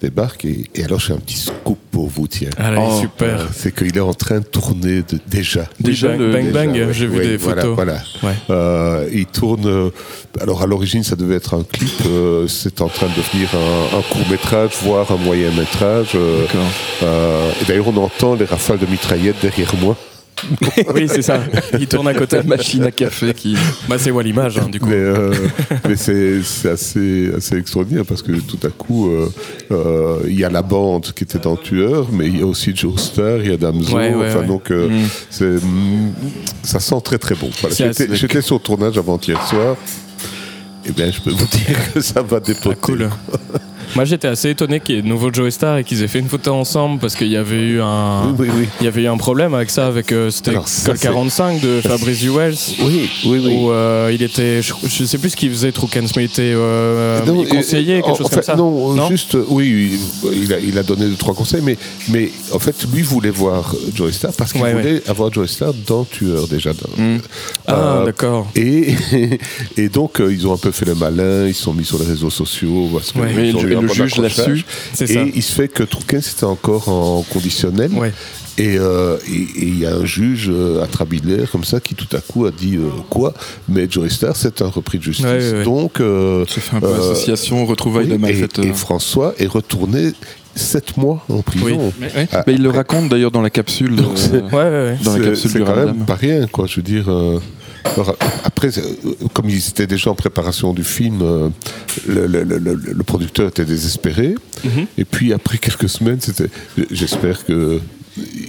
débarquent. 0.00 0.44
Et, 0.46 0.64
et 0.74 0.84
alors, 0.84 1.00
j'ai 1.00 1.12
un 1.12 1.18
petit 1.18 1.36
scoop 1.36 1.78
pour 1.90 2.08
vous, 2.08 2.26
tiens. 2.26 2.50
Allez, 2.56 2.78
Oh, 2.80 3.00
super. 3.00 3.40
Euh, 3.40 3.44
c'est 3.54 3.74
qu'il 3.74 3.96
est 3.96 4.00
en 4.00 4.14
train 4.14 4.38
de 4.38 4.44
tourner 4.44 5.02
de- 5.02 5.18
déjà. 5.26 5.66
Déjà, 5.80 6.08
Bang, 6.08 6.18
le- 6.20 6.32
bang, 6.32 6.44
Déjà, 6.46 6.52
bang, 6.66 6.74
ouais. 6.74 6.92
j'ai 6.94 7.06
vu 7.06 7.18
Oui, 7.20 7.26
des 7.26 7.36
voilà, 7.36 7.62
photos. 7.62 7.74
Voilà. 7.76 7.98
Ouais. 8.22 8.34
Euh, 8.50 9.08
il 9.12 9.26
tourne. 9.26 9.90
alors 10.40 10.62
à 10.62 10.66
l'origine, 10.66 11.04
ça 11.04 11.14
devait 11.16 11.36
être 11.36 11.54
un 11.54 11.62
clip. 11.62 11.90
euh, 12.06 12.46
c'est 12.48 12.80
en 12.80 12.88
train 12.88 13.06
de 13.06 13.12
devenir 13.14 13.48
un, 13.54 13.98
un 13.98 14.02
court 14.02 14.28
métrage, 14.30 14.70
voire 14.82 15.10
un 15.12 15.16
moyen 15.16 15.50
métrage. 15.52 16.08
euh, 16.14 16.42
D'accord. 16.42 16.60
euh, 17.04 17.50
et 17.60 17.64
d'ailleurs, 17.66 17.88
on 17.88 17.96
entend 17.96 18.34
les 18.34 18.44
rafales 18.44 18.78
de 18.78 18.86
mitraillettes 18.94 19.40
derrière 19.42 19.74
moi. 19.76 19.96
oui, 20.94 21.06
c'est 21.08 21.22
ça. 21.22 21.40
Il 21.78 21.86
tourne 21.86 22.08
à 22.08 22.14
côté. 22.14 22.36
La 22.36 22.42
machine 22.42 22.82
à 22.84 22.90
café 22.90 23.32
qui. 23.32 23.56
Bah, 23.88 23.96
c'est 23.98 24.10
Wallimage, 24.10 24.58
hein, 24.58 24.68
du 24.70 24.78
coup. 24.78 24.88
Mais, 24.88 24.96
euh, 24.96 25.32
mais 25.88 25.96
c'est 25.96 26.68
assez, 26.68 27.30
assez 27.34 27.56
extraordinaire 27.56 28.04
parce 28.04 28.20
que 28.20 28.32
tout 28.32 28.58
à 28.66 28.68
coup, 28.68 29.08
euh, 29.10 29.28
euh, 29.70 30.18
il 30.26 30.38
y 30.38 30.44
a 30.44 30.50
la 30.50 30.62
bande 30.62 31.12
qui 31.14 31.24
était 31.24 31.38
dans 31.38 31.56
Tueur, 31.56 32.08
mais 32.12 32.26
il 32.26 32.40
y 32.40 32.42
a 32.42 32.46
aussi 32.46 32.74
Joe 32.74 33.00
Star, 33.00 33.38
il 33.38 33.50
y 33.50 33.54
a 33.54 33.56
Damso. 33.56 33.96
Ouais, 33.96 34.14
ouais, 34.14 34.28
enfin, 34.28 34.40
ouais. 34.40 34.46
donc, 34.46 34.70
euh, 34.70 34.88
Mm. 34.88 35.44
mm, 35.44 36.12
ça 36.62 36.80
sent 36.80 37.00
très 37.04 37.18
très 37.18 37.34
bon. 37.36 37.50
Voilà. 37.60 37.92
J'étais 38.12 38.42
sur 38.42 38.56
le 38.56 38.60
tournage 38.60 38.98
avant-hier 38.98 39.40
soir. 39.48 39.76
Eh 40.86 40.92
bien, 40.92 41.10
je 41.10 41.20
peux 41.20 41.30
vous 41.30 41.46
dire 41.46 41.92
que 41.94 42.00
ça 42.00 42.20
va 42.20 42.40
dépoter. 42.40 42.70
Ah, 42.72 42.86
cool. 42.86 43.08
Moi 43.94 44.04
j'étais 44.04 44.28
assez 44.28 44.50
étonné 44.50 44.80
qu'il 44.80 44.96
y 44.96 44.98
ait 44.98 45.02
de 45.02 45.06
nouveau 45.08 45.32
Joey 45.32 45.50
Star 45.50 45.78
et 45.78 45.84
qu'ils 45.84 46.02
aient 46.02 46.08
fait 46.08 46.18
une 46.20 46.28
photo 46.28 46.52
ensemble 46.52 46.98
parce 47.00 47.14
qu'il 47.14 47.28
y 47.28 47.36
avait 47.36 47.60
eu 47.60 47.80
un, 47.80 48.28
Oui, 48.38 48.48
oui, 48.48 48.48
oui. 48.58 48.68
il 48.80 48.84
y 48.84 48.88
avait 48.88 49.02
eu 49.02 49.06
un 49.08 49.16
problème 49.16 49.54
avec 49.54 49.70
ça 49.70 49.86
avec 49.86 50.12
euh, 50.12 50.30
c'était 50.30 50.50
Alors, 50.50 50.68
ça, 50.68 50.86
Col 50.90 50.98
c'est- 50.98 51.06
45 51.08 51.60
de 51.60 51.80
Fabrice 51.80 52.20
Duels. 52.20 52.54
Oui, 52.80 53.08
oui, 53.26 53.40
oui. 53.44 53.56
Où 53.56 53.70
euh, 53.70 54.10
il 54.12 54.22
était, 54.22 54.62
je, 54.62 54.72
je 54.86 55.04
sais 55.04 55.18
plus 55.18 55.30
ce 55.30 55.36
qu'il 55.36 55.50
faisait, 55.50 55.72
Trouken, 55.72 56.06
mais 56.16 56.22
il 56.22 56.26
était 56.26 56.52
euh, 56.54 57.24
Non, 57.26 57.44
conseiller, 57.44 57.94
euh, 57.94 58.02
quelque 58.02 58.10
en- 58.10 58.14
chose 58.16 58.28
comme 58.30 58.42
ça. 58.42 58.56
Non, 58.56 58.94
Non? 58.94 59.08
juste, 59.08 59.34
euh, 59.34 59.44
oui, 59.48 59.98
il 60.32 60.52
a, 60.52 60.58
il 60.58 60.78
a 60.78 60.82
donné 60.82 61.06
deux, 61.06 61.16
trois 61.16 61.34
conseils, 61.34 61.62
mais, 61.62 61.76
mais 62.08 62.30
en 62.52 62.58
fait, 62.58 62.74
lui 62.92 63.02
voulait 63.02 63.30
voir 63.30 63.74
Joey 63.94 64.12
Star 64.12 64.32
parce 64.36 64.52
qu'il 64.52 64.62
Ouais, 64.62 64.72
voulait 64.72 65.02
avoir 65.08 65.32
Joey 65.32 65.46
Star 65.48 65.72
dans 65.86 66.04
Tueur 66.04 66.46
déjà. 66.48 66.72
dans- 66.72 67.02
Mm. 67.02 67.18
Ah, 67.66 67.74
Euh, 67.74 68.04
d'accord. 68.06 68.46
Et, 68.56 68.94
et 69.76 69.88
donc, 69.88 70.20
euh, 70.20 70.32
ils 70.32 70.46
ont 70.46 70.52
un 70.54 70.56
peu 70.58 70.70
fait 70.70 70.84
le 70.86 70.94
malin, 70.94 71.46
ils 71.46 71.54
se 71.54 71.62
sont 71.64 71.74
mis 71.74 71.84
sur 71.84 71.98
les 71.98 72.06
réseaux 72.06 72.30
sociaux. 72.30 72.88
Parce 72.92 73.12
que 73.12 73.18
Ouais. 73.18 73.48
ils 73.48 73.56
eu 73.80 73.82
le 73.82 73.88
juge 73.92 74.16
l'a 74.16 74.26
accrochage. 74.26 74.58
su. 74.58 74.64
C'est 74.94 75.10
Et 75.10 75.14
ça. 75.14 75.20
il 75.34 75.42
se 75.42 75.52
fait 75.52 75.68
que 75.68 75.82
Trouquin, 75.82 76.20
c'était 76.20 76.44
encore 76.44 76.88
en 76.88 77.22
conditionnel. 77.22 77.90
Ouais. 77.92 78.12
Et 78.56 78.78
euh, 78.78 79.16
et- 79.28 79.46
il 79.56 79.78
y 79.80 79.84
a 79.86 79.94
un 79.96 80.04
juge 80.04 80.48
euh, 80.48 80.80
à 80.82 80.86
Trabidler, 80.86 81.44
comme 81.50 81.64
ça, 81.64 81.80
qui 81.80 81.96
tout 81.96 82.06
à 82.16 82.20
coup 82.20 82.46
a 82.46 82.52
dit 82.52 82.76
euh, 82.76 82.88
quoi 83.10 83.34
Mais 83.68 83.88
Joey 83.90 84.08
Star, 84.10 84.36
c'est 84.36 84.62
un 84.62 84.68
repris 84.68 84.98
de 84.98 85.02
justice. 85.02 85.24
Ouais, 85.26 85.38
ouais, 85.38 85.52
ouais. 85.58 85.64
Donc, 85.64 86.00
euh, 86.00 86.44
Ça 86.46 86.60
fait 86.60 86.76
un 86.76 86.80
peu 86.80 86.86
Euh, 86.86 87.12
association, 87.12 87.66
retrouvailles 87.66 88.06
de 88.06 88.12
oui, 88.12 88.18
malfaiteurs. 88.18 88.64
et 88.64 88.72
François 88.72 89.34
est 89.38 89.48
retourné 89.48 90.12
sept 90.54 90.96
mois 90.96 91.24
en 91.28 91.42
prison. 91.42 91.92
Oui. 92.00 92.06
Ouais. 92.14 92.28
Ah, 92.32 92.44
Mais 92.46 92.54
il 92.54 92.62
le 92.62 92.70
raconte 92.70 93.08
d'ailleurs 93.08 93.32
dans 93.32 93.42
la 93.42 93.50
capsule. 93.50 93.96
Donc, 93.96 94.12
c'est- 94.14 94.34
euh, 94.54 94.94
quand 95.64 95.74
même 95.76 96.04
pas 96.06 96.14
rien, 96.14 96.46
quoi. 96.46 96.66
Je 96.68 96.76
veux 96.76 96.82
dire. 96.82 97.06
Alors, 97.84 98.16
après, 98.44 98.76
euh, 98.78 98.82
comme 99.32 99.48
ils 99.48 99.68
étaient 99.68 99.86
déjà 99.86 100.10
en 100.10 100.14
préparation 100.14 100.72
du 100.72 100.84
film, 100.84 101.20
euh, 101.22 101.48
le, 102.06 102.26
le- 102.26 102.42
le- 102.44 102.58
le- 102.58 102.74
le 102.74 103.02
producteur 103.04 103.48
était 103.48 103.64
désespéré. 103.64 104.34
Mhm. 104.64 104.86
Et 104.98 105.04
puis 105.04 105.32
après 105.32 105.58
quelques 105.58 105.88
semaines, 105.88 106.20
c'était. 106.20 106.48
J'espère 106.90 107.44
que 107.44 107.80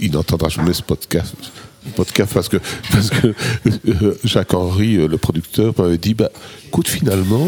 il 0.00 0.12
n'entendra 0.12 0.48
jamais 0.48 0.72
ce 0.72 0.82
podcast. 0.82 1.34
podcast 1.94 2.32
parce 2.34 2.48
que 2.48 2.56
parce 2.90 3.10
que 3.10 3.28
euh, 3.88 4.14
Jacques 4.24 4.54
Henry, 4.54 4.96
euh, 4.96 5.06
le 5.08 5.18
producteur, 5.18 5.74
m'avait 5.78 5.98
dit 5.98 6.14
bah 6.14 6.30
écoute 6.68 6.88
finalement 6.88 7.46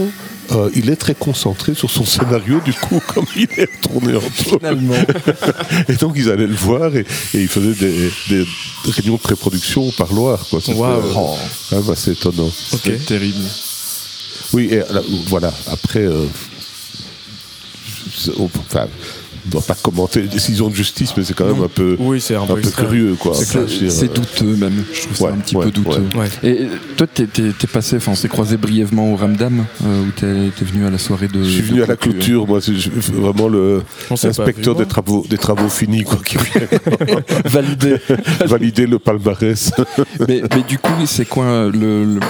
euh, 0.52 0.70
il 0.74 0.88
est 0.90 0.96
très 0.96 1.14
concentré 1.14 1.74
sur 1.74 1.90
son 1.90 2.04
scénario 2.04 2.60
du 2.64 2.72
coup 2.72 3.00
comme 3.14 3.26
il 3.36 3.48
est 3.56 3.68
tourné 3.82 4.16
en 4.16 4.20
tour 4.20 4.58
et 5.88 5.94
donc 5.96 6.14
ils 6.16 6.30
allaient 6.30 6.46
le 6.46 6.54
voir 6.54 6.94
et, 6.96 7.00
et 7.34 7.40
ils 7.42 7.48
faisaient 7.48 7.74
des, 7.74 8.10
des 8.28 8.46
réunions 8.90 9.14
de 9.16 9.20
pré-production 9.20 9.88
au 9.88 9.92
parloir 9.92 10.44
quoi 10.48 10.60
C'était, 10.60 10.78
Waouh. 10.78 11.00
euh, 11.00 11.36
quand 11.70 11.76
même 11.80 11.90
assez 11.90 12.12
étonnant. 12.12 12.50
C'est 12.50 13.04
terrible. 13.04 13.44
oui 14.54 14.68
et 14.72 14.78
là, 14.78 15.02
voilà 15.28 15.52
après 15.70 16.04
euh, 16.04 16.24
c'est- 18.16 18.32
on, 18.38 18.44
enfin, 18.46 18.86
on 18.86 19.17
ne 19.46 19.50
doit 19.52 19.62
pas 19.62 19.74
commenter 19.82 20.22
les 20.22 20.28
décisions 20.28 20.68
de 20.68 20.74
justice 20.74 21.12
mais 21.16 21.24
c'est 21.24 21.34
quand 21.34 21.46
même 21.46 21.62
un 21.62 21.68
peu 21.68 21.96
Oui, 21.98 22.22
un 22.30 22.42
un 22.42 22.46
peu 22.46 22.54
peu 22.54 22.58
extrême. 22.60 22.86
curieux 22.86 23.14
quoi 23.18 23.34
C'est 23.34 23.56
euh, 23.58 24.08
douteux 24.08 24.56
même. 24.56 24.84
Je 24.92 25.00
trouve 25.02 25.22
ouais, 25.22 25.28
ça 25.30 25.34
un 25.34 25.38
petit 25.38 25.56
ouais, 25.56 25.64
peu 25.66 25.70
douteux. 25.70 26.02
ouais. 26.14 26.20
Ouais. 26.20 26.28
Et 26.42 26.62
euh, 26.62 26.66
toi, 26.96 27.06
t'es 27.06 27.26
passé, 27.72 27.96
enfin, 27.96 28.12
on 28.12 28.16
s'est 28.16 28.28
croisé 28.28 28.56
brièvement 28.56 29.12
au 29.12 29.16
Ramdam, 29.16 29.64
euh, 29.84 30.02
où 30.02 30.10
t'es 30.12 30.50
t'es 30.56 30.64
venu 30.64 30.86
à 30.86 30.90
la 30.90 30.98
soirée 30.98 31.28
de. 31.28 31.42
je 31.42 31.48
suis 31.50 31.62
venu 31.62 31.82
à 31.82 31.86
la 31.86 31.96
clôture, 31.96 32.46
moi, 32.46 32.60
c'est 32.60 32.72
vraiment 33.12 33.48
le 33.48 33.82
vu, 34.10 34.14
des 34.62 34.72
moi. 34.74 34.86
travaux, 34.86 35.26
des 35.28 35.38
travaux 35.38 35.68
finis, 35.68 36.04
quoi, 36.04 36.18
qui 36.24 36.36
vient 36.36 36.66
Validé. 37.44 37.96
valider 38.46 38.86
le 38.86 38.98
palmarès. 38.98 39.72
mais, 40.26 40.42
mais 40.54 40.62
du 40.68 40.78
coup, 40.78 40.92
c'est 41.06 41.26
quoi 41.26 41.44
euh, 41.44 41.70
le. 41.72 42.20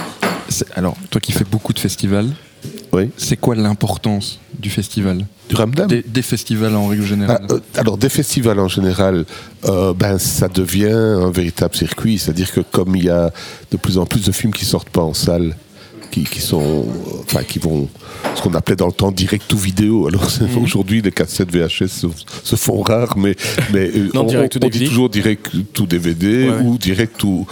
alors, 0.75 0.95
toi 1.09 1.21
qui 1.21 1.31
fais 1.31 1.45
beaucoup 1.49 1.73
de 1.73 1.79
festivals, 1.79 2.27
oui. 2.93 3.09
c'est 3.17 3.37
quoi 3.37 3.55
l'importance 3.55 4.39
du 4.57 4.69
festival 4.69 5.25
Du 5.49 5.55
Ramdam. 5.55 5.87
des, 5.87 6.01
des 6.01 6.21
festivals 6.21 6.75
en 6.75 6.87
règle 6.87 7.03
Ah, 7.05 7.07
générale 7.07 7.47
euh, 7.51 7.59
alors, 7.75 7.97
des 7.97 8.09
festivals 8.09 8.59
en 8.59 8.67
général, 8.67 9.25
euh, 9.65 9.93
ben, 9.93 10.17
ça 10.17 10.47
devient 10.47 10.91
un 10.91 11.31
véritable 11.31 11.75
circuit. 11.75 12.17
C'est-à-dire 12.19 12.51
que 12.51 12.61
comme 12.61 12.95
il 12.95 13.05
y 13.05 13.09
a 13.09 13.31
de 13.71 13.77
plus 13.77 13.97
en 13.97 14.05
plus 14.05 14.25
de 14.25 14.31
films 14.31 14.53
qui 14.53 14.65
sortent 14.65 14.89
pas 14.89 15.01
en 15.01 15.13
salle, 15.13 15.55
qui, 16.11 16.23
qui 16.23 16.41
sont, 16.41 16.85
enfin, 17.23 17.43
qui 17.43 17.59
vont, 17.59 17.87
ce 18.35 18.41
qu'on 18.41 18.53
appelait 18.55 18.75
dans 18.75 18.87
le 18.87 18.91
temps 18.93 19.11
direct 19.11 19.51
ou 19.53 19.57
vidéo. 19.57 20.07
Alors 20.07 20.29
c'est- 20.29 20.43
aujourd'hui, 20.63 21.01
les 21.03 21.11
cassettes 21.11 21.51
VHS 21.55 21.87
se, 21.87 22.07
se 22.43 22.55
font 22.55 22.81
rares, 22.81 23.15
mais, 23.17 23.35
mais 23.71 23.91
euh, 23.95 24.09
Non, 24.15 24.25
on, 24.27 24.69
dit 24.69 24.85
toujours 24.85 25.09
direct 25.09 25.51
ou 25.79 25.85
DVD 25.85 26.49
Ouais. 26.49 26.55
ou 26.63 26.77
direct 26.79 27.23
ou 27.23 27.45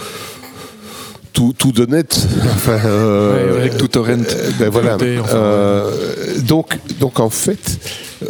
tout, 1.38 1.54
tout 1.56 1.70
de 1.72 1.86
net. 1.86 2.10
Enfin, 2.56 2.80
euh, 2.84 3.32
Ouais, 3.32 3.52
ouais. 3.52 3.60
Avec 3.60 3.76
tout 3.76 3.86
torrent. 3.88 4.10
euh, 4.28 4.50
ben 4.58 4.68
voilà. 4.70 4.96
Enfin, 4.96 5.36
Euh, 5.36 6.40
donc, 6.52 6.76
donc 6.98 7.20
en 7.20 7.30
fait, 7.30 7.78
euh, 8.22 8.26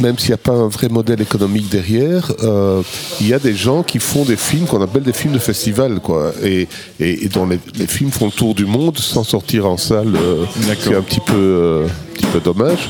même 0.00 0.16
s'il 0.18 0.28
n'y 0.30 0.34
a 0.34 0.44
pas 0.50 0.52
un 0.52 0.68
vrai 0.68 0.88
modèle 0.88 1.20
économique 1.20 1.68
derrière, 1.68 2.32
euh, 2.42 2.80
il 3.20 3.28
y 3.28 3.34
a 3.34 3.38
des 3.38 3.54
gens 3.54 3.82
qui 3.82 3.98
font 3.98 4.24
des 4.24 4.36
films 4.36 4.64
qu'on 4.66 4.80
appelle 4.80 5.02
des 5.02 5.12
films 5.12 5.34
de 5.34 5.38
festival, 5.50 6.00
quoi, 6.00 6.32
et, 6.42 6.68
et, 7.00 7.24
et 7.24 7.28
dont 7.28 7.46
les, 7.46 7.60
les 7.76 7.86
films 7.86 8.10
font 8.10 8.26
le 8.26 8.32
tour 8.32 8.54
du 8.54 8.64
monde 8.64 8.96
sans 8.98 9.24
sortir 9.24 9.66
en 9.66 9.76
salle. 9.76 10.14
euh, 10.16 10.44
c'est 10.80 10.94
un 10.94 11.02
petit 11.02 11.20
peu, 11.20 11.34
euh, 11.36 11.86
un 11.86 12.14
petit 12.14 12.26
peu 12.32 12.40
dommage. 12.40 12.82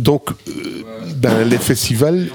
Donc, 0.00 0.22
euh, 0.30 0.52
ben, 1.16 1.44
les 1.48 1.58
festivals. 1.58 2.26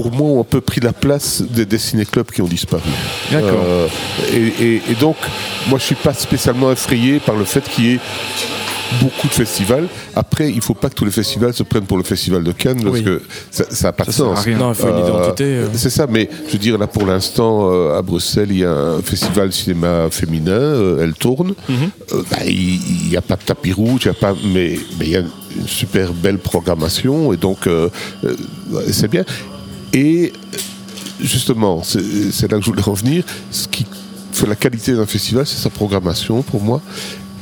Pour 0.00 0.12
moi, 0.12 0.30
ont 0.30 0.40
un 0.40 0.44
peu 0.44 0.60
pris 0.62 0.80
la 0.80 0.92
place 0.94 1.42
des, 1.42 1.66
des 1.66 1.76
ciné-clubs 1.78 2.30
qui 2.30 2.40
ont 2.40 2.46
disparu. 2.48 2.88
D'accord. 3.30 3.62
Euh, 3.66 3.86
et, 4.32 4.64
et- 4.64 4.82
et 4.90 4.94
donc, 4.98 5.16
moi, 5.68 5.78
je 5.78 5.84
suis 5.84 5.94
pas 5.94 6.14
spécialement 6.14 6.72
effrayé 6.72 7.20
par 7.20 7.34
le 7.36 7.44
fait 7.44 7.62
qu'il 7.68 7.84
y 7.84 7.92
ait 7.94 8.00
beaucoup 9.00 9.28
de 9.28 9.32
festivals. 9.32 9.86
Après, 10.16 10.48
il 10.50 10.56
ne 10.56 10.60
faut 10.62 10.74
pas 10.74 10.88
que 10.88 10.94
tous 10.94 11.04
les 11.04 11.10
festivals 11.12 11.52
se 11.54 11.62
prennent 11.62 11.84
pour 11.84 11.96
le 11.98 12.02
festival 12.02 12.42
de 12.42 12.50
Cannes 12.50 12.82
parce 12.82 12.94
Oui. 12.96 13.04
que 13.04 13.22
ça 13.50 13.64
n'a 13.88 13.92
pas 13.92 14.04
de 14.04 14.10
Ça 14.10 14.16
sens. 14.24 14.40
rien. 14.40 14.56
Non, 14.58 14.70
il 14.72 14.74
faut 14.74 14.88
une 14.88 14.94
Euh, 14.94 15.08
identité. 15.08 15.44
euh. 15.44 15.66
C'est 15.74 15.90
ça, 15.90 16.06
mais 16.08 16.28
je 16.48 16.52
veux 16.54 16.58
dire, 16.58 16.76
là 16.78 16.86
pour 16.88 17.06
l'instant, 17.06 17.70
euh, 17.70 17.96
à 17.98 18.02
Bruxelles, 18.02 18.48
il 18.50 18.58
y 18.58 18.64
a 18.64 18.72
un 18.72 19.02
festival 19.02 19.48
de 19.50 19.52
cinéma 19.54 20.08
féminin, 20.10 20.96
elle 21.00 21.12
tourne. 21.14 21.52
Mhm. 21.68 21.90
Bah, 22.30 22.38
il 22.46 22.80
n'y 23.10 23.16
a 23.16 23.22
pas 23.22 23.36
de 23.36 23.42
tapis 23.42 23.72
rouge, 23.72 24.00
il 24.04 24.06
y 24.06 24.10
a 24.10 24.14
pas, 24.14 24.34
mais 24.54 24.76
mais 24.98 25.04
il 25.06 25.10
y 25.12 25.16
a 25.16 25.20
une 25.20 25.68
super 25.68 26.12
belle 26.12 26.38
programmation, 26.38 27.32
et 27.32 27.36
donc 27.36 27.68
c'est 28.90 29.08
bien. 29.08 29.24
Et 29.92 30.32
justement, 31.20 31.82
c'est 31.82 32.50
là 32.50 32.58
que 32.58 32.64
je 32.64 32.70
voulais 32.70 32.82
revenir, 32.82 33.24
ce 33.50 33.68
qui 33.68 33.86
fait 34.32 34.46
la 34.46 34.56
qualité 34.56 34.94
d'un 34.94 35.06
festival, 35.06 35.46
c'est 35.46 35.60
sa 35.60 35.70
programmation 35.70 36.42
pour 36.42 36.62
moi. 36.62 36.80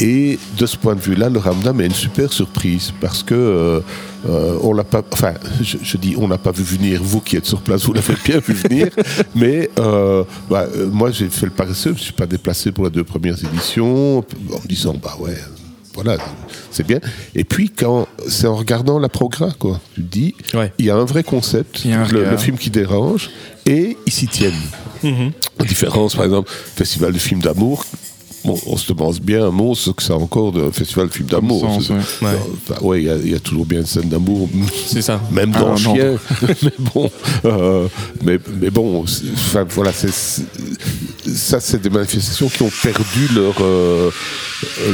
Et 0.01 0.39
de 0.57 0.67
ce 0.67 0.77
point 0.77 0.95
de 0.95 1.01
vue-là, 1.01 1.29
le 1.29 1.41
Ramdam 1.41 1.81
est 1.81 1.87
une 1.87 1.95
super 1.95 2.33
surprise 2.33 2.93
parce 3.01 3.25
que 3.25 3.35
euh, 3.35 3.81
euh, 4.29 4.57
on 4.63 4.73
l'a 4.73 4.85
pas. 4.85 5.03
Enfin, 5.13 5.35
je, 5.61 5.77
je 5.83 5.97
dis 5.97 6.15
on 6.17 6.29
n'a 6.29 6.39
pas 6.39 6.53
vu 6.53 6.63
venir. 6.63 7.03
Vous 7.03 7.21
qui 7.21 7.37
êtes 7.37 7.47
sur 7.47 7.61
place, 7.61 7.85
vous 7.85 7.93
l'avez 7.95 8.15
bien 8.25 8.39
vu 8.39 8.55
venir. 8.55 8.89
mais 9.35 9.69
euh, 9.81 10.23
bah, 10.49 10.67
moi, 10.93 11.11
j'ai 11.11 11.29
fait 11.29 11.47
le 11.47 11.53
paresseux. 11.53 11.95
Je 11.95 11.99
ne 11.99 12.05
suis 12.05 12.13
pas 12.13 12.27
déplacé 12.27 12.71
pour 12.71 12.85
les 12.85 12.91
deux 12.91 13.03
premières 13.03 13.39
éditions 13.45 14.19
en 14.19 14.61
me 14.63 14.69
disant 14.69 14.95
bah 15.03 15.17
ouais. 15.19 15.37
Voilà, 16.01 16.17
c'est 16.71 16.87
bien. 16.87 17.01
Et 17.35 17.43
puis 17.43 17.71
quand 17.71 18.07
c'est 18.29 18.47
en 18.47 18.55
regardant 18.55 19.01
la 19.01 19.09
progrès, 19.09 19.51
quoi. 19.59 19.81
Tu 19.97 20.03
te 20.03 20.07
dis, 20.07 20.35
Ouais. 20.55 20.73
il 20.79 20.85
y 20.85 20.91
a 20.91 20.95
un 20.95 21.05
vrai 21.05 21.25
concept, 21.25 21.83
un 21.87 22.07
le, 22.07 22.37
film 22.37 22.57
qui 22.57 22.71
dérange, 22.71 23.31
et 23.67 23.97
ils 24.07 24.13
s'y 24.13 24.29
tiennent. 24.29 24.53
Mhm. 25.03 25.33
Différence, 25.67 26.15
par 26.15 26.25
exemple, 26.25 26.53
festival 26.77 27.13
de 27.13 27.19
films 27.19 27.41
d'amour. 27.41 27.85
Bon, 28.45 28.59
on 28.67 28.77
se 28.77 28.93
demande 28.93 29.19
bien 29.21 29.51
mot 29.51 29.75
ce 29.75 29.91
que 29.91 30.03
c'est 30.03 30.13
encore 30.13 30.53
de 30.53 30.71
festival 30.71 31.09
de 31.09 31.13
films 31.13 31.29
d'amour. 31.29 31.81
C'est- 31.83 31.93
ouais. 31.93 31.99
Ouais. 32.23 32.39
Enfin, 32.71 32.81
ouais, 32.85 33.03
il 33.03 33.07
y 33.07 33.11
a- 33.11 33.17
il 33.17 33.31
y, 33.33 33.35
a 33.35 33.39
toujours 33.41 33.67
bien 33.67 33.81
une 33.81 33.87
scène 33.87 34.09
d'amour, 34.09 34.49
C'est 34.87 35.03
ça. 35.03 35.21
même 35.31 35.53
Ah, 35.55 35.61
dans 35.61 35.69
non. 35.71 35.77
Chien. 35.95 36.17
mais 36.63 36.73
bon, 36.79 37.11
euh, 37.45 37.89
mais, 38.23 38.39
mais 38.61 38.71
bon, 38.71 39.05
enfin, 39.35 39.65
voilà, 39.69 39.93
c'est, 39.93 40.13
ça, 40.13 41.61
c'est 41.61 41.81
des 41.83 41.91
manifestations 41.91 42.49
qui 42.49 42.63
ont 42.63 42.71
perdu 42.83 43.29
leur 43.35 43.55
euh, 43.61 44.11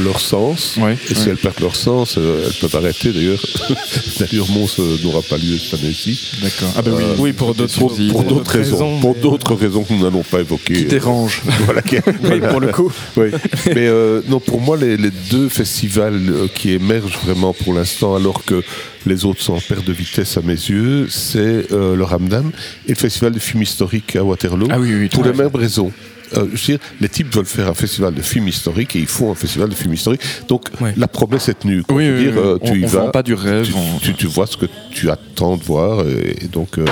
leur 0.03 0.19
sens. 0.19 0.75
Ouais, 0.77 0.97
Et 1.09 1.15
si 1.15 1.29
elles 1.29 1.37
perdent 1.37 1.59
leur 1.61 1.75
sens, 1.75 2.15
euh, 2.17 2.45
elles 2.47 2.53
peuvent 2.53 2.75
arrêter. 2.75 3.11
D'ailleurs, 3.13 3.39
d'ailleurs, 4.19 4.47
Mons 4.49 4.67
n'aura 5.03 5.21
pas 5.21 5.37
lieu 5.37 5.57
cette 5.57 5.79
année-ci. 5.79 6.19
D'accord. 6.41 6.69
Ah, 6.77 6.81
bah 6.81 6.91
oui. 6.95 7.03
Oui, 7.19 7.33
pour 7.33 7.53
d'autres 7.55 7.77
Pour, 7.77 7.95
pour 8.11 8.23
d'autres 8.23 8.51
raisons, 8.51 8.99
pour 8.99 9.15
d'autres 9.15 9.55
raisons 9.55 9.83
que 9.83 9.93
nous 9.93 10.03
n'allons 10.03 10.23
pas 10.23 10.39
évoquer. 10.41 10.73
Qui 10.73 10.85
dérange. 10.85 11.41
Voilà, 11.65 11.81
qui- 11.81 11.95
Oui, 12.23 12.39
pour 12.49 12.59
le 12.59 12.71
coup. 12.71 12.91
oui. 13.17 13.27
Mais 13.67 13.87
euh, 13.87 14.21
non, 14.27 14.39
pour 14.39 14.61
moi, 14.61 14.77
les, 14.77 14.97
les 14.97 15.11
deux 15.31 15.49
festivals 15.49 16.21
euh, 16.29 16.47
qui 16.53 16.71
émergent 16.71 17.17
vraiment 17.23 17.53
pour 17.53 17.73
l'instant, 17.73 18.15
alors 18.15 18.43
que 18.45 18.63
les 19.05 19.25
autres 19.25 19.41
sont 19.41 19.53
en 19.53 19.59
perte 19.61 19.85
de 19.85 19.93
vitesse 19.93 20.37
à 20.37 20.41
mes 20.41 20.53
yeux, 20.53 21.07
c'est 21.09 21.71
euh, 21.71 21.95
le 21.95 22.03
Ramdam 22.03 22.51
et 22.87 22.89
le 22.89 22.95
festival 22.95 23.31
de 23.33 23.39
films 23.39 23.63
historiques 23.63 24.15
à 24.15 24.23
Waterloo. 24.23 24.67
Ah 24.71 24.79
oui, 24.79 24.93
oui, 24.93 25.09
pour 25.09 25.23
les 25.23 25.31
fait. 25.33 25.43
mêmes 25.43 25.55
raisons. 25.55 25.91
Euh, 26.35 26.47
je 26.53 26.71
veux 26.71 26.77
dire, 26.77 26.79
les 26.99 27.07
types 27.07 27.33
veulent 27.35 27.45
faire 27.45 27.67
un 27.67 27.75
festival 27.75 28.11
de 28.13 28.21
films 28.23 28.47
historiques 28.47 28.95
et 28.95 28.99
ils 28.99 29.05
font 29.07 29.31
un 29.31 29.35
festival 29.35 29.69
de 29.69 29.75
films 29.75 29.93
historiques. 29.93 30.21
Donc 30.47 30.69
Ouais. 30.81 30.91
la 30.97 31.07
promesse 31.07 31.49
est 31.49 31.59
tenue. 31.59 31.83
Oui, 31.89 32.09
oui, 32.09 32.23
dire, 32.23 32.33
oui. 32.35 32.41
euh, 32.43 32.57
On- 32.61 32.71
tu 32.71 32.79
y 32.81 32.83
on 32.83 32.87
vas, 32.87 32.99
vend 33.01 33.11
pas 33.11 33.21
du 33.23 33.35
rêve, 33.35 33.67
Tu, 33.67 33.73
on- 33.75 33.99
tu- 33.99 34.15
tu 34.15 34.25
vois 34.25 34.47
ce 34.47 34.57
que 34.57 34.65
tu 34.91 35.09
attends 35.11 35.55
de 35.55 35.63
voir 35.63 36.01
et, 36.07 36.35
et 36.43 36.47
donc 36.47 36.79
euh, 36.79 36.85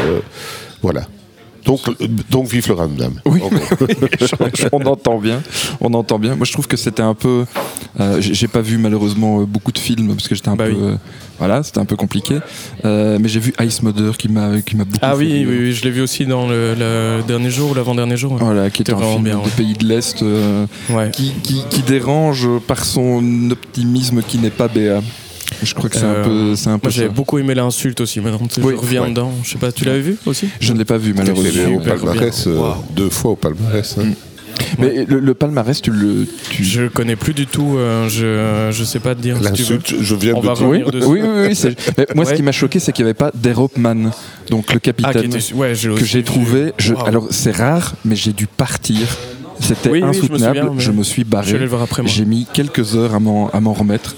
voilà. 0.84 1.08
Donc, 1.65 1.80
donc 2.30 2.47
vive 2.47 2.67
le 2.67 2.73
Ramdam. 2.73 3.13
Oui, 3.26 3.41
on 4.71 4.82
entend 4.86 5.17
bien. 5.17 5.41
On 5.80 5.93
entend 5.93 6.19
bien. 6.19 6.36
Moi, 6.36 6.45
je 6.45 6.52
trouve 6.52 6.67
que 6.67 6.78
c'était 6.78 7.02
un 7.04 7.13
peu. 7.13 7.45
Euh, 7.99 8.17
j'ai 8.19 8.47
pas 8.47 8.62
vu 8.62 8.78
malheureusement 8.78 9.41
euh, 9.41 9.45
beaucoup 9.45 9.71
de 9.71 9.78
films 9.80 10.08
parce 10.15 10.28
que 10.28 10.36
j'étais 10.36 10.49
un 10.49 10.56
Bah 10.56 10.65
peu. 10.65 10.71
oui. 10.71 10.78
euh, 10.82 10.95
voilà, 11.39 11.63
c'était 11.63 11.80
un 11.80 11.86
peu 11.86 11.95
compliqué. 11.95 12.39
Euh, 12.86 13.17
mais 13.19 13.28
j'ai 13.30 13.39
vu 13.39 13.54
Ice 13.62 13.82
Mother 13.82 14.17
qui 14.17 14.30
m'a 14.30 14.62
qui 14.62 14.76
m'a 14.76 14.84
beaucoup. 14.84 14.99
Ah 15.02 15.12
fait 15.12 15.17
oui, 15.17 15.45
oui, 15.47 15.58
oui, 15.60 15.73
je 15.73 15.84
l'ai 15.84 15.91
vu 15.91 16.02
aussi 16.02 16.26
dans 16.26 16.47
le, 16.47 16.76
le 16.78 17.21
dernier 17.28 17.49
jour 17.49 17.71
ou 17.71 17.73
l'avant-dernier 17.73 18.17
jour. 18.17 18.34
ouais. 18.34 18.39
Voilà, 18.41 18.69
qui 18.69 18.82
était 18.82 18.91
un 18.93 18.95
vraiment 18.97 19.12
film 19.13 19.23
bien, 19.23 19.38
des 19.38 19.43
ouais. 19.45 19.52
pays 19.56 19.73
de 19.73 19.86
l'Est 19.86 20.21
euh, 20.21 20.65
Ouais. 20.89 21.12
qui, 21.12 21.32
qui, 21.43 21.63
qui 21.69 21.82
dérange 21.82 22.47
par 22.67 22.84
son 22.84 23.49
optimisme 23.52 24.21
qui 24.28 24.38
n'est 24.38 24.49
pas 24.52 24.67
béat. 24.67 25.02
Je 25.61 25.73
crois 25.73 25.89
que 25.89 25.95
c'est 25.97 26.03
un 26.03 26.13
Euh, 26.13 26.23
peu, 26.23 26.55
c'est 26.55 26.69
un 26.69 26.79
peu 26.79 26.87
Moi 26.87 26.91
j'ai 26.91 27.03
ça. 27.03 27.09
beaucoup 27.09 27.37
aimé 27.37 27.53
l'insulte 27.53 28.01
aussi, 28.01 28.19
maintenant 28.19 28.47
tu 28.47 28.59
Oui, 28.61 28.73
je 28.75 28.79
reviens 28.81 29.03
ouais. 29.03 29.09
dedans. 29.09 29.31
Je 29.43 29.51
sais 29.51 29.57
pas, 29.59 29.71
tu 29.71 29.85
l'avais 29.85 30.01
vu 30.01 30.17
aussi 30.25 30.47
Je 30.59 30.73
ne 30.73 30.77
l'ai 30.79 30.85
pas 30.85 30.97
vu 30.97 31.13
malheureusement. 31.13 31.75
au 31.75 31.79
palmarès, 31.79 32.47
euh, 32.47 32.57
Waouh. 32.57 32.75
deux 32.95 33.09
fois 33.09 33.31
au 33.31 33.35
palmarès. 33.35 33.97
hein. 33.99 34.03
Mais 34.77 35.05
le, 35.07 35.19
le 35.19 35.33
palmarès, 35.33 35.81
tu 35.81 35.89
le. 35.91 36.27
Tu... 36.51 36.63
Je 36.63 36.87
connais 36.87 37.15
plus 37.15 37.33
du 37.33 37.47
tout, 37.47 37.75
euh, 37.77 38.07
je, 38.07 38.71
je 38.75 38.83
sais 38.83 38.99
pas 38.99 39.15
te 39.15 39.21
dire 39.21 39.37
si 39.37 39.51
tu 39.53 39.63
veux. 39.63 39.75
L'insulte, 39.77 39.87
je- 39.99 40.03
je 40.03 40.15
viens 40.15 40.35
On 40.35 40.41
de 40.41 40.45
va. 40.45 40.53
Oui, 40.61 40.83
oui, 40.85 41.01
oui, 41.07 41.21
oui, 41.57 41.75
moi, 42.15 42.25
ce 42.25 42.33
qui 42.35 42.43
m'a 42.43 42.51
choqué, 42.51 42.79
c'est 42.79 42.91
qu'il 42.91 43.03
n'y 43.03 43.09
avait 43.09 43.15
pas 43.17 43.31
d'Europeman, 43.33 44.11
donc 44.51 44.71
le 44.71 44.77
Ah, 44.77 44.79
capitaine 44.79 45.25
était, 45.35 45.53
ouais, 45.55 45.73
j'ai 45.73 45.89
que 45.95 46.05
j'ai 46.05 46.23
trouvé. 46.23 46.71
Je, 46.77 46.93
alors, 47.05 47.27
c'est 47.31 47.55
rare, 47.55 47.95
mais 48.05 48.15
j'ai 48.15 48.31
dû 48.33 48.45
partir. 48.45 49.07
C'était 49.59 49.89
Oui, 49.89 49.93
oui, 49.93 49.99
je 50.01 50.05
me 50.05 50.09
insoutenable. 50.09 50.57
souviens, 50.59 50.73
je 50.79 50.91
me 50.91 51.03
suis 51.03 51.21
Je 51.21 51.25
vais 51.27 51.31
barré. 51.31 51.57
le 51.57 51.65
voir 51.67 51.81
après 51.83 52.01
moi. 52.01 52.11
J'ai 52.11 52.25
mis 52.25 52.45
quelques 52.53 52.95
heures 52.95 53.13
à 53.15 53.19
m'en 53.19 53.49
à 53.49 53.59
m'en 53.59 53.73
remettre. 53.73 54.15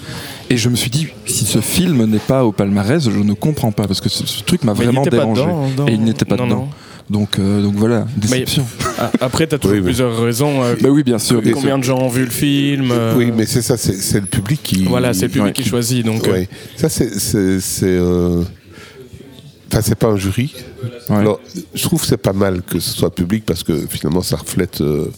Et 0.49 0.57
je 0.57 0.69
me 0.69 0.75
suis 0.75 0.89
dit, 0.91 1.07
si 1.25 1.45
ce 1.45 1.59
film 1.59 2.05
n'est 2.05 2.19
pas 2.19 2.45
au 2.45 2.51
palmarès, 2.51 3.03
je 3.03 3.09
ne 3.19 3.33
comprends 3.33 3.71
pas, 3.71 3.87
parce 3.87 3.99
que 4.01 4.09
ce, 4.09 4.25
ce 4.27 4.43
truc 4.43 4.63
m'a 4.63 4.73
Mais 4.73 4.85
vraiment 4.85 5.01
dérangé. 5.03 5.41
dedans, 5.41 5.67
dans- 5.75 5.87
Et 5.87 5.93
il 5.93 6.03
n'était 6.03 6.25
pas 6.25 6.35
non, 6.37 6.45
dedans. 6.45 6.55
non. 6.57 6.69
Donc, 7.09 7.37
euh, 7.37 7.61
donc 7.61 7.75
voilà, 7.75 8.07
déception. 8.17 8.65
Ah, 8.97 9.11
Après, 9.21 9.45
t'as 9.45 9.57
toujours 9.59 9.73
Oui, 9.73 9.79
oui. 9.79 9.85
plusieurs 9.85 10.19
raisons. 10.21 10.63
euh, 10.63 10.75
Bah 10.81 10.89
oui, 10.89 11.03
bien 11.03 11.19
sûr. 11.19 11.39
bien 11.41 11.51
sûr. 11.51 11.61
combien 11.61 11.77
de 11.77 11.83
gens 11.83 11.99
ont 11.99 12.09
vu 12.09 12.25
le 12.25 12.31
film 12.31 12.89
euh, 12.91 13.15
Oui, 13.15 13.31
mais 13.35 13.45
c'est 13.45 13.61
ça, 13.61 13.77
c'est 13.77 14.19
le 14.19 14.25
public 14.25 14.59
qui. 14.63 14.85
Voilà, 14.85 15.13
c'est 15.13 15.25
le 15.27 15.31
public 15.31 15.45
Ouais. 15.47 15.53
qui 15.53 15.67
choisit. 15.69 16.03
Donc, 16.05 16.27
euh, 16.27 16.31
Ouais. 16.31 16.49
Ça, 16.77 16.89
c'est. 16.89 17.09
euh, 17.83 18.41
Enfin, 19.71 19.81
c'est 19.81 19.95
pas 19.95 20.07
un 20.07 20.15
jury. 20.17 20.53
Ouais. 21.09 21.17
Alors, 21.17 21.39
je 21.73 21.83
trouve 21.83 21.99
que 21.99 22.07
c'est 22.07 22.17
pas 22.17 22.33
mal 22.33 22.61
que 22.61 22.79
ce 22.79 22.91
soit 22.95 23.13
public 23.13 23.43
parce 23.45 23.61
que 23.63 23.85
finalement, 23.89 24.21
ça 24.21 24.37
reflète 24.37 24.79
euh, 24.81 25.11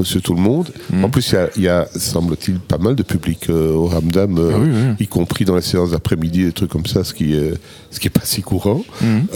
Monsieur 0.00 0.20
Tout 0.20 0.34
le 0.34 0.40
Monde. 0.40 0.70
Mhm. 0.92 1.04
En 1.04 1.10
plus, 1.10 1.34
il 1.56 1.62
y 1.62 1.68
a, 1.68 1.86
il 1.94 2.00
semble-t-il, 2.00 2.58
pas 2.60 2.78
mal 2.78 2.94
de 2.94 3.02
public 3.02 3.48
euh, 3.50 3.72
au 3.72 3.86
Ramdam, 3.86 4.38
euh, 4.38 4.50
Ah 4.54 4.58
oui, 4.60 4.68
oui. 4.72 4.94
y 5.00 5.06
compris 5.06 5.44
dans 5.44 5.56
les 5.56 5.62
séances 5.62 5.90
d'après-midi, 5.90 6.44
des 6.44 6.52
trucs 6.52 6.70
comme 6.70 6.86
ça, 6.86 7.04
ce 7.04 7.12
qui 7.14 7.34
est, 7.34 7.54
ce 7.90 8.00
qui 8.00 8.06
est 8.08 8.10
pas 8.10 8.24
si 8.24 8.42
courant. 8.42 8.82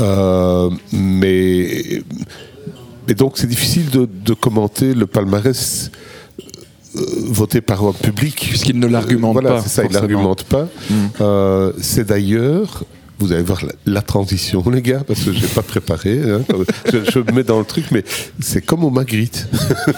Euh, 0.00 0.70
mais, 0.92 2.02
mais 3.08 3.14
donc, 3.14 3.38
c'est 3.38 3.46
difficile 3.48 3.90
de, 3.90 4.08
de 4.24 4.34
commenter 4.34 4.94
le 4.94 5.06
palmarès 5.06 5.90
voté 6.94 7.60
par 7.60 7.82
un 7.84 7.92
public. 7.92 8.46
Puisqu'il 8.50 8.78
ne 8.78 8.86
l'argumente 8.86 9.32
voilà, 9.32 9.52
pas, 9.52 9.60
c'est 9.62 9.68
ça, 9.68 9.82
il 9.82 9.92
forcément. 9.92 10.08
l'argumente 10.12 10.44
pas. 10.44 10.68
Euh, 11.20 11.72
c'est 11.80 12.06
d'ailleurs, 12.06 12.84
vous 13.22 13.32
allez 13.32 13.42
voir 13.42 13.64
la, 13.64 13.72
la 13.86 14.02
transition, 14.02 14.62
les 14.70 14.82
gars, 14.82 15.02
parce 15.06 15.20
que 15.20 15.32
je 15.32 15.40
n'ai 15.40 15.46
pas 15.48 15.62
préparé. 15.62 16.20
hein, 16.30 16.40
je, 16.92 16.98
je 17.10 17.18
me 17.20 17.32
mets 17.32 17.44
dans 17.44 17.58
le 17.58 17.64
truc, 17.64 17.86
mais 17.90 18.04
c'est 18.40 18.60
comme 18.64 18.84
au 18.84 18.90
Magritte. 18.90 19.48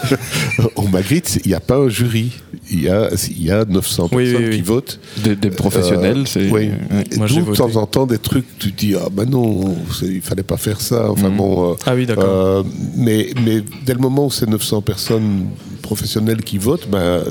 au 0.75 0.87
Magritte, 0.87 1.39
il 1.43 1.49
n'y 1.49 1.53
a 1.53 1.59
pas 1.59 1.77
un 1.77 1.89
jury. 1.89 2.31
Il 2.71 2.81
y 2.83 2.89
a, 2.89 3.09
il 3.29 3.43
y 3.43 3.51
a 3.51 3.65
900 3.65 4.09
Oui, 4.11 4.23
personnes 4.23 4.43
oui, 4.43 4.49
oui. 4.49 4.55
qui 4.57 4.61
votent. 4.61 4.99
Des, 5.23 5.35
des 5.35 5.49
professionnels, 5.49 6.19
Euh, 6.19 6.25
c'est. 6.25 6.49
oui. 6.49 6.69
Moi, 7.17 7.27
d'où 7.27 7.33
j'ai 7.35 7.41
de 7.41 7.53
temps 7.55 7.75
en 7.75 7.85
temps 7.85 8.05
des 8.05 8.17
trucs, 8.17 8.45
tu 8.59 8.71
te 8.71 8.77
dis, 8.77 8.95
ah 8.95 9.07
ben 9.11 9.25
non, 9.29 9.75
il 10.01 10.21
fallait 10.21 10.43
pas 10.43 10.57
faire 10.57 10.81
ça. 10.81 11.09
Enfin 11.11 11.29
Mhm. 11.29 11.37
bon. 11.37 11.71
euh, 11.71 11.75
Ah 11.85 11.95
oui, 11.95 12.05
d'accord. 12.05 12.23
euh, 12.27 12.63
mais, 12.95 13.29
mais 13.43 13.61
dès 13.85 13.93
le 13.93 13.99
moment 13.99 14.25
où 14.27 14.31
c'est 14.31 14.47
900 14.49 14.81
personnes 14.81 15.45
professionnelles 15.85 16.41
qui 16.43 16.57
votent, 16.57 16.87
ben, 16.89 17.23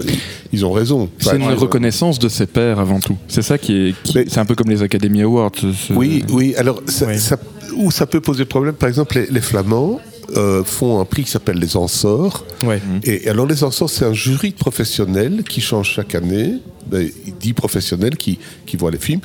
ils 0.53 0.65
ont 0.65 0.73
raison. 0.73 1.09
C'est 1.19 1.29
Enfin, 1.29 1.37
une 1.39 1.59
reconnaissance 1.59 2.19
de 2.19 2.29
ses 2.29 2.47
pairs 2.47 2.79
avant 2.81 3.01
tout. 3.01 3.17
C'est 3.29 3.43
ça 3.43 3.59
qui 3.59 3.73
est. 3.89 3.95
C'est 4.29 4.39
un 4.39 4.45
peu 4.47 4.55
comme 4.55 4.71
les 4.71 4.83
Academy 4.83 5.23
Awards. 5.23 5.53
ce- 5.57 5.93
Oui, 5.93 6.25
oui. 6.31 6.55
Alors, 6.57 6.81
ça, 6.87 7.07
Oui. 7.07 7.19
ça- 7.19 7.39
où 7.77 7.91
ça 7.91 8.07
peut 8.07 8.21
poser 8.21 8.45
problème, 8.45 8.75
par 8.75 8.89
exemple, 8.89 9.19
les, 9.19 9.27
les 9.27 9.41
Flamands 9.41 10.01
euh, 10.37 10.65
font 10.65 11.01
un 11.01 11.05
prix 11.05 11.25
qui 11.25 11.31
s'appelle 11.31 11.59
les 11.59 11.77
Ensors. 11.77 12.45
ouais. 12.63 12.81
Et 13.05 13.29
alors, 13.29 13.47
les 13.47 13.63
Ensors, 13.63 13.91
c'est 13.91 14.05
un 14.07 14.15
jury 14.15 14.51
de 14.51 14.57
professionnels 14.57 15.43
qui 15.49 15.61
change 15.61 15.91
chaque 15.91 16.15
année, 16.15 16.55
ben, 16.87 17.09
10 17.41 17.53
professionnels 17.53 18.17
qui, 18.17 18.39
qui 18.67 18.77
voient 18.79 18.91
les 18.91 18.99
films. 18.99 19.21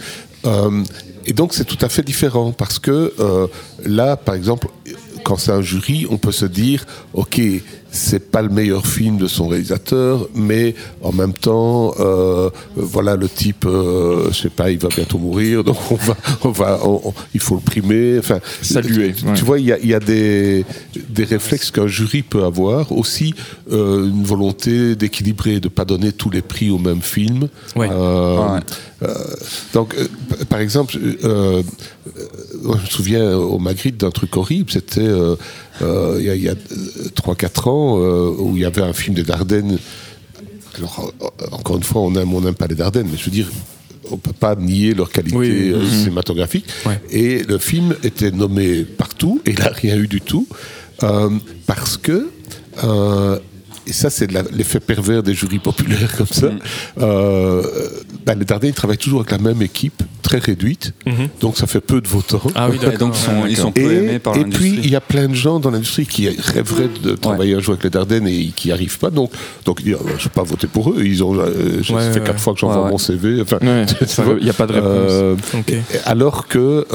Euh, 0.45 0.83
et 1.25 1.33
donc, 1.33 1.53
c'est 1.53 1.65
tout 1.65 1.77
à 1.81 1.89
fait 1.89 2.03
différent 2.03 2.51
parce 2.51 2.79
que 2.79 3.13
euh, 3.19 3.47
là, 3.85 4.17
par 4.17 4.35
exemple, 4.35 4.67
quand 5.23 5.37
c'est 5.37 5.51
un 5.51 5.61
jury, 5.61 6.05
on 6.09 6.17
peut 6.17 6.31
se 6.31 6.45
dire, 6.45 6.85
OK, 7.13 7.39
c'est 7.91 8.30
pas 8.32 8.41
le 8.41 8.49
meilleur 8.49 8.86
film 8.86 9.17
de 9.17 9.28
son 9.28 9.47
réalisateur, 9.47 10.28
mais 10.36 10.75
en 11.02 11.12
même 11.12 11.34
temps, 11.34 11.93
euh, 11.99 12.49
voilà, 12.75 13.15
le 13.15 13.28
type, 13.28 13.65
euh, 13.65 14.28
je 14.32 14.41
sais 14.43 14.49
pas, 14.49 14.69
il 14.69 14.78
va 14.78 14.89
bientôt 14.89 15.17
mourir, 15.17 15.63
donc 15.65 15.78
on 15.91 15.95
va, 15.95 16.15
on 16.43 16.49
va, 16.49 16.80
on- 16.84 17.02
on- 17.06 17.13
il 17.34 17.39
faut 17.39 17.56
le 17.56 17.62
primer. 17.62 18.19
Enfin, 18.19 18.39
Saluer, 18.62 19.13
Tu, 19.13 19.25
ouais. 19.25 19.34
tu 19.34 19.43
vois, 19.43 19.60
il 19.60 19.65
y 19.65 19.71
a, 19.71 19.80
il 19.80 19.88
y 19.88 19.93
a 19.93 19.99
des, 19.99 20.65
des 21.10 21.23
réflexes 21.23 21.71
qu'un 21.71 21.88
jury 21.88 22.21
peut 22.21 22.43
avoir, 22.43 22.91
aussi 22.91 23.34
euh, 23.71 24.08
une 24.08 24.23
volonté 24.23 24.95
d'équilibrer, 24.95 25.60
de 25.60 25.67
pas 25.69 25.86
donner 25.86 26.12
tous 26.12 26.30
les 26.30 26.41
prix 26.41 26.69
au 26.69 26.78
même 26.78 27.02
film. 27.02 27.47
Ouais. 27.75 27.89
Euh, 27.91 28.38
Ouais. 28.54 28.60
euh, 29.04 29.13
donc, 29.73 29.95
euh, 29.95 30.08
par 30.49 30.60
exemple, 30.60 30.97
euh, 31.23 31.62
euh, 32.17 32.21
je 32.63 32.67
me 32.67 32.86
souviens 32.89 33.36
au 33.36 33.58
Magritte 33.60 33.97
d'un 33.97 34.12
truc 34.12 34.36
horrible. 34.38 34.69
C'était 34.71 35.08
il 35.81 36.41
y 36.43 36.49
a- 36.49 36.51
a 36.53 36.55
3-4 37.15 37.67
ans 37.69 37.99
euh, 37.99 38.29
où 38.37 38.55
il 38.55 38.61
y 38.61 38.65
avait 38.65 38.81
un 38.81 38.93
film 38.93 39.15
des 39.15 39.23
Dardennes. 39.23 39.77
Alors, 40.77 41.11
euh, 41.21 41.45
encore 41.51 41.77
une 41.77 41.83
fois, 41.83 42.01
on 42.01 42.13
aime, 42.15 42.33
on 42.33 42.41
n'aime 42.41 42.53
pas 42.55 42.67
les 42.67 42.75
Dardennes, 42.75 43.07
mais 43.11 43.17
je 43.17 43.25
veux 43.25 43.31
dire, 43.31 43.49
on 44.11 44.17
peut 44.17 44.33
pas 44.33 44.55
nier 44.55 44.93
leur 44.93 45.09
qualité 45.11 45.35
Oui, 45.37 45.49
oui, 45.49 45.69
euh, 45.73 45.89
cinématographique. 45.89 46.65
Ouais. 46.85 46.99
Et 47.11 47.43
le 47.43 47.57
film 47.57 47.95
était 48.03 48.31
nommé 48.31 48.83
partout, 48.83 49.41
et 49.45 49.51
il 49.51 49.59
n'a 49.59 49.69
rien 49.69 49.97
eu 49.97 50.07
du 50.07 50.21
tout, 50.21 50.47
euh, 51.03 51.29
parce 51.67 51.97
que, 51.97 52.29
euh, 52.83 53.39
et 53.89 53.93
ça 53.93 54.10
c'est 54.10 54.32
l'effet 54.52 54.80
pervers 54.80 55.23
des 55.23 55.34
jurys 55.34 55.60
populaires 55.60 56.15
comme 56.17 56.28
ça, 56.28 56.49
euh, 56.99 57.62
bah, 58.25 58.36
les 58.36 58.45
Dardennes 58.45 58.69
ils 58.69 58.73
travaillent 58.75 58.97
toujours 58.97 59.21
avec 59.21 59.32
la 59.32 59.38
même 59.38 59.62
équipe, 59.62 60.02
très 60.21 60.38
réduite, 60.39 60.93
donc 61.41 61.58
ça 61.58 61.65
fait 61.67 61.82
peu 61.82 62.02
de 62.02 62.08
votants. 62.08 62.41
Ah 62.56 62.69
oui, 62.69 62.78
donc 62.99 63.15
ils 63.15 63.19
sont, 63.19 63.45
ils 63.47 63.58
sont 63.58 63.71
peu 63.71 63.82
Et, 63.91 63.95
aimés 63.97 64.19
par 64.19 64.36
et 64.38 64.43
puis, 64.43 64.49
il 64.69 64.73
l'industrie. 64.75 64.89
y 64.91 64.95
a 64.95 65.02
plein 65.02 65.28
de 65.28 65.34
gens 65.34 65.60
dans 65.60 65.71
l'industrie 65.71 66.06
qui 66.06 66.30
rêveraient 66.30 66.89
de 67.02 67.15
travailler 67.15 67.56
un 67.56 67.60
jour 67.60 67.73
avec 67.73 67.84
les 67.84 67.89
Dardennes 67.89 68.28
et 68.28 68.47
qui 68.56 68.67
n'y 68.67 68.73
arrivent 68.73 68.99
pas. 68.99 69.10
Donc, 69.10 69.32
donc 69.65 69.80
ils 69.82 69.86
disent, 69.86 69.97
je 70.08 70.13
ne 70.13 70.17
vais 70.19 70.30
pas 70.34 70.43
voter 70.43 70.67
pour 70.67 70.91
eux. 70.91 71.04
Ils 71.04 71.23
ont, 71.23 71.36
euh, 71.36 71.82
ça 71.84 71.93
Ouais, 71.93 72.02
fait 72.12 72.19
ouais, 72.19 72.25
quatre 72.25 72.34
ouais. 72.34 72.38
fois 72.38 72.54
que 72.54 72.60
j'envoie 72.60 72.89
mon 72.89 72.97
CV. 72.97 73.41
Enfin, 73.41 73.58
il 73.62 74.45
y 74.45 74.49
a 74.49 74.54
pas 74.54 74.67
de 74.67 74.73
réponse. 74.73 74.89
euh, 74.91 75.36
alors 76.06 76.47
que 76.47 76.86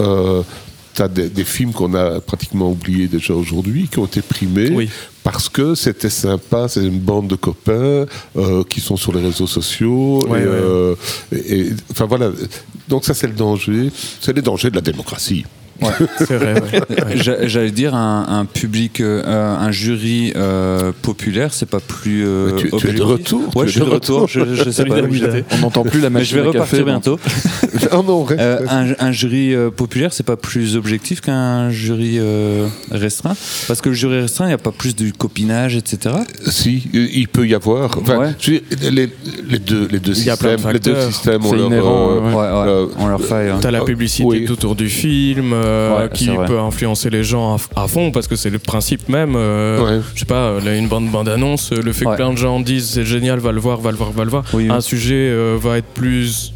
tu 0.94 1.02
as 1.02 1.08
des, 1.08 1.28
des 1.28 1.44
films 1.44 1.72
qu'on 1.72 1.94
a 1.94 2.20
pratiquement 2.20 2.70
oubliés 2.70 3.08
déjà 3.08 3.34
aujourd'hui, 3.34 3.88
qui 3.90 3.98
ont 3.98 4.06
été 4.06 4.22
primés. 4.22 4.70
Oui. 4.70 4.88
Parce 5.22 5.48
que 5.48 5.74
c'était 5.74 6.10
sympa, 6.10 6.68
c'est 6.68 6.84
une 6.84 6.98
bande 6.98 7.28
de 7.28 7.34
copains 7.34 8.04
euh, 8.36 8.62
qui 8.68 8.80
sont 8.80 8.96
sur 8.96 9.12
les 9.12 9.22
réseaux 9.22 9.46
sociaux. 9.46 10.20
Ouais, 10.28 10.40
et, 10.40 10.44
ouais. 10.44 10.48
euh, 10.50 10.94
et- 11.32 11.58
et- 11.60 11.72
enfin 11.90 12.04
voilà. 12.06 12.30
Donc 12.88 13.04
ça 13.04 13.14
c'est 13.14 13.26
le 13.26 13.32
danger. 13.32 13.90
C'est 14.20 14.34
les 14.34 14.42
dangers 14.42 14.68
de 14.70 14.76
la 14.76 14.82
démocratie. 14.82 15.44
C'est 16.18 16.36
vrai, 16.36 16.54
ouais. 16.54 16.60
Ouais. 17.04 17.16
J'a- 17.22 17.46
J'allais 17.46 17.70
dire 17.70 17.94
un, 17.94 18.26
un 18.28 18.44
public, 18.44 19.00
euh, 19.00 19.22
un 19.56 19.70
jury 19.70 20.32
euh, 20.36 20.92
populaire, 21.02 21.52
c'est 21.52 21.68
pas 21.68 21.80
plus 21.80 22.24
euh, 22.26 22.52
tu- 22.56 22.70
tu 22.70 22.88
es 22.88 22.92
de 22.92 23.02
retour, 23.02 23.54
Ouais, 23.56 23.66
je 23.66 23.72
suis 23.72 23.80
de 23.80 23.84
de 23.86 23.90
retour. 23.90 24.22
retour. 24.22 24.28
Je, 24.28 24.54
je 24.54 24.70
sais 24.70 24.84
pas. 24.84 24.96
On 25.52 25.58
n'entend 25.58 25.82
plus 25.84 26.00
la 26.00 26.10
Mais 26.10 26.24
je 26.24 26.36
machine 26.36 26.52
vais 26.52 26.58
repartir 26.58 26.78
donc- 26.78 26.86
bientôt. 26.86 27.18
oh 27.92 28.02
non, 28.06 28.24
reste, 28.24 28.40
Euh, 28.40 28.58
reste. 28.60 28.72
un, 29.00 29.06
un 29.06 29.12
jury 29.12 29.54
euh, 29.54 29.70
populaire, 29.70 30.12
c'est 30.12 30.22
pas 30.26 30.36
plus 30.36 30.76
objectif 30.76 31.20
qu'un 31.20 31.70
jury 31.70 32.16
euh, 32.18 32.66
restreint? 32.90 33.36
Parce 33.66 33.80
que 33.80 33.88
le 33.90 33.94
jury 33.94 34.20
restreint, 34.20 34.44
il 34.46 34.48
n'y 34.48 34.54
a 34.54 34.58
pas 34.58 34.72
plus 34.72 34.94
du 34.94 35.12
copinage, 35.12 35.76
etc. 35.76 36.14
Si, 36.46 36.84
il 36.92 37.28
peut 37.28 37.46
y 37.46 37.54
avoir. 37.54 37.98
Enfin, 37.98 38.18
Ouais. 38.18 38.30
les, 38.90 39.08
les 39.48 39.58
deux, 39.58 39.88
les 39.90 39.98
de 39.98 40.14
systèmes, 40.14 40.56
les 40.72 40.78
deux 40.78 40.94
facteurs. 40.94 41.12
systèmes 41.12 41.44
ont 41.44 41.50
C'est 41.50 41.56
leur, 41.56 41.66
inhérent, 41.66 42.10
euh, 42.10 42.20
ouais. 42.20 42.26
Ouais, 42.26 42.32
ouais, 42.34 42.68
euh, 42.68 42.86
on 42.98 43.06
leur 43.08 43.20
faille. 43.20 43.48
hein. 43.50 43.58
T'as 43.60 43.70
la 43.70 43.80
Euh, 43.80 43.84
publicité 43.84 44.24
oui. 44.26 44.44
tout 44.44 44.52
autour 44.52 44.74
du 44.76 44.88
film 44.88 45.52
euh, 45.64 46.02
Ouais, 46.04 46.08
qui 46.12 46.28
peut 46.46 46.58
influencer 46.58 47.10
les 47.10 47.24
gens 47.24 47.56
à, 47.76 47.82
à 47.84 47.88
fond 47.88 48.10
parce 48.12 48.26
que 48.28 48.36
c'est 48.36 48.50
le 48.50 48.58
principe 48.58 49.08
même. 49.08 49.34
euh, 49.36 49.98
Ouais. 49.98 50.02
Je 50.14 50.20
sais 50.20 50.24
pas, 50.26 50.60
là, 50.64 50.74
une 50.76 50.88
bande 50.88 51.10
bande 51.10 51.28
annonce, 51.28 51.72
le 51.72 51.92
fait 51.92 52.06
Ouais. 52.06 52.12
que 52.12 52.16
plein 52.16 52.32
de 52.32 52.38
gens 52.38 52.60
disent 52.60 52.90
c'est 52.90 53.04
génial, 53.04 53.38
va 53.40 53.52
le 53.52 53.60
voir, 53.60 53.80
va 53.80 53.90
le 53.90 53.96
voir, 53.96 54.10
va 54.12 54.24
le 54.24 54.30
voir. 54.30 54.44
Oui, 54.54 54.64
oui. 54.68 54.70
Un 54.74 54.80
sujet 54.80 55.14
euh, 55.30 55.56
va 55.60 55.78
être 55.78 55.86
plus 55.92 56.53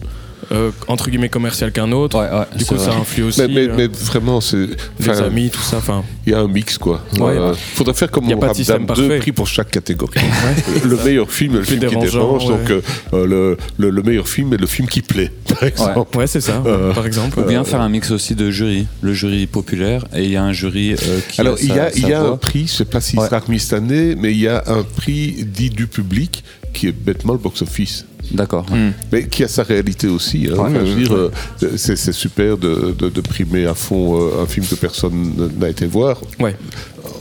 euh, 0.52 0.70
entre 0.86 1.10
guillemets 1.10 1.28
commercial 1.28 1.72
qu'un 1.72 1.92
autre. 1.92 2.18
Ouais, 2.18 2.30
ouais, 2.30 2.44
Du 2.58 2.64
coup, 2.64 2.74
vrai. 2.76 2.84
ça 2.84 2.94
influe 2.96 3.24
aussi 3.24 3.40
Mais, 3.42 3.48
mais, 3.48 3.68
euh, 3.68 3.74
mais 3.76 3.86
vraiment, 3.88 4.40
c'est. 4.40 4.66
les 5.00 5.08
amis, 5.20 5.50
tout 5.50 5.60
ça. 5.60 5.76
Enfin, 5.78 6.02
Il 6.26 6.32
y 6.32 6.34
a 6.34 6.40
un 6.40 6.48
mix, 6.48 6.78
quoi. 6.78 7.02
Ouais. 7.18 7.36
Euh, 7.36 7.54
faudrait 7.74 7.94
faire 7.94 8.10
comme 8.10 8.24
Il 8.24 8.30
y 8.30 8.32
a 8.32 8.36
mon 8.36 8.40
pas 8.42 8.48
de 8.50 8.54
système 8.54 8.86
Ramdam, 8.86 8.96
deux 9.08 9.18
prix 9.18 9.32
pour 9.32 9.46
chaque 9.46 9.70
catégorie. 9.70 10.20
le 10.84 10.96
meilleur 11.04 11.30
film 11.30 11.54
et 11.54 11.58
le 11.58 11.64
film 11.64 11.80
qui 11.86 11.96
dérange. 11.96 12.44
ouais. 12.48 12.56
Donc, 12.56 12.70
euh, 12.70 13.26
le, 13.26 13.56
le, 13.78 13.90
le 13.90 14.02
meilleur 14.02 14.28
film 14.28 14.52
et 14.54 14.56
le 14.56 14.66
film 14.66 14.88
qui 14.88 15.02
plaît, 15.02 15.30
par 15.48 15.62
exemple. 15.64 16.16
ouais, 16.16 16.26
c'est 16.26 16.40
ça. 16.40 16.62
Euh, 16.66 16.92
par 16.94 17.06
exemple. 17.06 17.40
Ou 17.40 17.42
bien 17.44 17.64
faire 17.64 17.80
un 17.80 17.88
mix 17.88 18.10
aussi 18.10 18.34
de 18.34 18.50
jury. 18.50 18.86
Le 19.02 19.12
jury 19.12 19.46
populaire 19.46 20.04
et 20.14 20.24
il 20.24 20.30
y 20.30 20.36
a 20.36 20.42
un 20.42 20.52
jury 20.52 20.92
euh, 20.94 20.96
qui 21.28 21.40
Alors, 21.40 21.56
il 21.60 21.68
y 21.68 21.72
a, 21.78 21.90
sa- 21.90 21.96
il 21.98 22.08
y 22.08 22.12
a 22.12 22.22
un 22.22 22.36
prix, 22.36 22.66
je 22.66 22.72
sais 22.72 22.84
pas 22.84 23.00
s'il 23.00 23.18
Ouais. 23.18 23.26
sera 23.26 23.38
remis 23.40 23.58
cette 23.60 23.72
année, 23.74 24.14
mais 24.16 24.32
il 24.32 24.38
y 24.40 24.48
a 24.48 24.62
un 24.66 24.82
prix 24.82 25.44
dit 25.44 25.70
du 25.70 25.86
public 25.86 26.44
qui 26.72 26.86
est 26.86 26.92
bêtement 26.92 27.32
le 27.32 27.38
box-office. 27.38 28.06
D'accord. 28.32 28.66
Hmm. 28.70 28.90
Mais 29.12 29.26
qui 29.26 29.42
a 29.44 29.48
sa 29.48 29.62
réalité 29.62 30.06
aussi. 30.08 30.48
hein. 30.50 30.54
Enfin, 30.58 30.84
je 30.84 30.92
veux 30.92 31.02
dire, 31.02 31.14
euh, 31.14 31.30
c'est 31.76 31.96
c'est 31.96 32.12
super 32.12 32.56
de, 32.58 32.94
de, 32.98 33.08
de 33.08 33.20
primer 33.20 33.66
à 33.66 33.74
fond 33.74 34.20
euh, 34.20 34.42
un 34.42 34.46
film 34.46 34.66
que 34.66 34.74
personne 34.74 35.50
n'a 35.58 35.68
été 35.68 35.86
voir. 35.86 36.20
Ouais. 36.40 36.54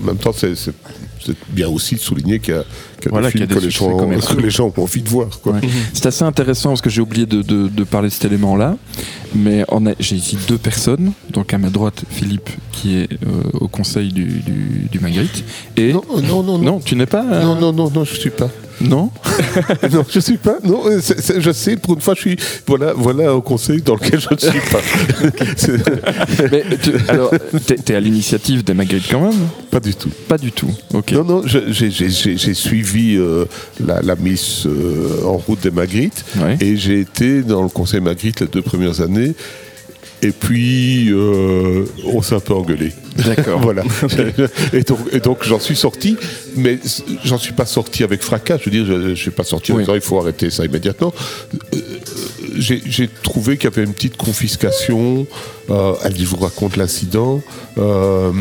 En 0.02 0.06
même 0.06 0.17
temps, 0.17 0.34
c'est 0.36 0.56
c'est- 0.56 0.74
c'est 1.26 1.36
bien 1.50 1.67
aussi 1.67 1.96
de 1.96 2.00
souligner 2.00 2.39
qu'il 2.39 2.54
y 2.54 2.58
a, 2.58 2.63
qu'il 3.02 3.06
y 3.06 3.08
a 3.08 3.12
Voilà, 3.12 3.28
des 3.28 3.32
qu'il 3.32 3.41
y 3.41 3.43
a 3.43 3.48
films 3.48 3.60
des 3.60 3.62
que, 3.62 3.65
les 3.65 3.72
gens, 3.72 3.98
que 4.36 4.41
les 4.41 4.50
gens 4.50 4.74
ont 4.78 4.82
envie 4.84 5.02
de 5.02 5.10
voir. 5.10 5.28
Quoi. 5.41 5.54
Ouais. 5.54 5.62
C'est 5.93 6.06
assez 6.06 6.24
intéressant 6.24 6.70
parce 6.70 6.82
que 6.82 6.89
j'ai 6.89 7.02
oublié 7.02 7.26
de, 7.26 7.41
de- 7.41 7.67
de 7.67 7.84
parler 7.84 8.08
de 8.10 8.13
cet 8.13 8.26
élément-là. 8.26 8.78
Mais 9.36 9.65
on 9.70 9.86
a- 9.88 9.93
j'ai 10.00 10.15
ici 10.15 10.38
deux 10.48 10.58
personnes. 10.60 11.12
Donc 11.32 11.54
à 11.54 11.58
ma 11.58 11.70
droite, 11.70 12.04
Philippe, 12.10 12.50
qui 12.72 12.98
est 12.98 13.12
euh, 13.12 13.41
au 13.60 13.67
conseil 13.67 14.13
du, 14.13 14.26
du, 14.26 14.88
du 14.91 15.00
Magritte. 15.00 15.43
Et 15.76 15.91
Non, 15.91 16.04
non, 16.22 16.43
non, 16.43 16.43
non. 16.43 16.60
Non, 16.60 16.80
tu 16.80 16.96
n'es 16.96 17.06
pas. 17.08 17.26
euh, 17.26 17.41
Non, 17.41 17.56
non, 17.60 17.74
non, 17.74 17.89
non, 17.89 18.04
je 18.06 18.13
suis 18.15 18.30
pas. 18.30 18.50
Non 18.82 19.10
non, 19.92 20.06
je 20.10 20.20
suis 20.20 20.38
pas. 20.38 20.58
Non, 20.63 20.82
euh, 20.86 21.00
je 21.40 21.52
sais, 21.52 21.78
pour 21.78 21.96
une 21.96 22.02
fois, 22.02 22.13
je 22.16 22.22
suis. 22.22 22.38
Voilà, 22.68 22.94
voilà 22.94 23.32
un 23.32 23.42
conseil 23.42 23.82
dans 23.82 23.96
lequel 23.96 24.20
je 24.20 24.28
ne 24.32 24.38
suis 24.52 24.60
pas. 24.72 24.82
Mais 26.52 26.63
tu- 26.82 26.92
alors, 27.08 27.32
t'es 27.66 27.96
à 27.96 28.00
l'initiative 28.00 28.63
des 28.63 28.74
Magritte 28.74 29.06
quand 29.10 29.22
même 29.22 29.48
pas 29.72 29.80
du 29.80 29.94
tout. 29.96 30.10
Pas 30.28 30.38
du 30.38 30.52
tout. 30.52 30.72
Ok. 30.94 31.12
Non, 31.12 31.24
non, 31.24 31.42
j'ai- 31.46 32.54
suivi 32.54 33.16
euh, 33.18 33.46
la, 33.86 34.02
la 34.02 34.16
Miss 34.16 34.66
euh, 34.66 35.24
en 35.26 35.38
route 35.38 35.62
des 35.62 35.72
Magritte 35.72 36.24
Ouais. 36.40 36.58
et 36.62 36.78
j'ai 36.78 37.00
été 37.02 37.42
dans 37.44 37.63
le 37.63 37.70
conseil 37.70 38.00
Magritte 38.02 38.40
les 38.42 38.48
deux 38.48 38.62
premières 38.62 39.02
années. 39.02 39.34
Et 40.24 40.32
puis, 40.32 41.10
euh, 41.12 41.86
on 42.06 42.22
s'est 42.24 42.34
un 42.36 42.40
peu 42.40 42.54
engueulé. 42.54 42.92
D'accord. 43.24 43.60
voilà. 43.62 43.84
et 44.74 45.20
donc, 45.20 45.44
j'en 45.44 45.60
suis 45.60 45.76
sorti, 45.76 46.18
mais 46.56 46.80
j'en 47.24 47.38
suis 47.38 47.54
pas 47.54 47.68
sorti 47.68 48.04
avec 48.04 48.24
fracas. 48.24 48.58
Je 48.58 48.66
veux 48.66 48.72
dire, 48.72 48.86
je 48.86 48.94
ne 49.10 49.16
suis 49.16 49.30
pas 49.32 49.44
sorti 49.44 49.72
en 49.72 49.76
Oui. 49.76 49.84
disant 49.84 49.94
il 49.96 50.02
faut 50.02 50.20
arrêter 50.20 50.50
ça 50.50 50.66
immédiatement. 50.66 51.14
Euh, 51.76 51.80
J'ai 52.58 53.08
trouvé 53.22 53.58
qu'il 53.58 53.66
y 53.70 53.74
avait 53.74 53.84
une 53.84 53.94
petite 53.94 54.18
confiscation. 54.18 55.28
Euh, 55.70 55.94
je 56.16 56.26
vous 56.26 56.38
raconte 56.38 56.78
l'incident. 56.78 57.44
Euh, 57.78 58.32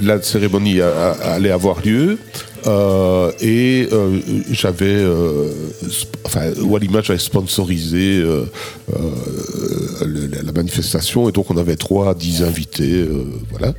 la 0.00 0.22
cérémonie 0.22 0.80
allait 0.80 1.50
avoir 1.50 1.80
lieu. 1.84 2.18
Euh, 2.66 3.32
et 3.40 3.88
euh, 3.92 4.18
j'avais, 4.50 4.86
euh, 4.86 5.48
enfin, 6.24 6.50
Wallimage 6.62 7.10
avait 7.10 7.18
sponsorisé 7.18 8.18
euh, 8.20 8.44
euh, 8.94 9.00
le- 10.06 10.26
la, 10.44 10.52
manifestation, 10.52 11.28
et 11.28 11.32
donc 11.32 11.50
on 11.50 11.56
avait 11.56 11.76
3 11.76 12.10
à 12.10 12.14
10 12.14 12.42
invités, 12.42 12.92
euh, 13.02 13.24
voilà. 13.50 13.72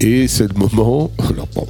Et 0.00 0.28
c'est 0.28 0.52
le 0.52 0.58
moment, 0.58 1.10
alors 1.18 1.48
bon, 1.54 1.66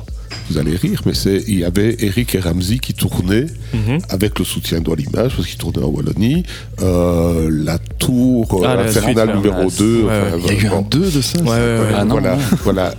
vous 0.48 0.58
allez 0.58 0.76
rire, 0.76 1.02
mais 1.06 1.14
c'est, 1.14 1.42
il 1.48 1.58
y 1.60 1.64
avait 1.64 1.96
Eric 2.00 2.34
et 2.34 2.40
Ramsey 2.40 2.78
qui 2.78 2.94
tournaient 2.94 3.46
Mhm. 3.72 3.98
avec 4.08 4.38
le 4.38 4.44
soutien 4.44 4.80
de 4.80 4.88
Wallimage, 4.88 5.34
parce 5.36 5.46
qu'ils 5.46 5.58
tournaient 5.58 5.82
en 5.84 5.88
Wallonie, 5.88 6.42
euh, 6.82 7.48
la 7.52 7.78
tour 7.78 8.62
euh, 8.62 8.66
Ah, 8.66 8.74
la 8.76 8.82
infernale 8.82 9.14
suite, 9.14 9.16
là. 9.16 9.34
numéro 9.36 9.62
Ouais, 9.64 9.76
2. 9.78 10.02
ouais, 10.02 10.10
enfin, 10.10 10.36
Il 10.48 10.54
y 10.54 10.56
a 10.56 10.62
eu 10.62 10.66
un 10.74 10.82
2 10.82 11.10
de 11.10 11.20
ça 11.20 11.38
Ouais, 11.40 11.48
ouais, 11.48 11.56
ouais. 11.56 11.86
Ah 11.96 12.04
non, 12.04 12.14
voilà, 12.14 12.38
voilà, 12.64 12.94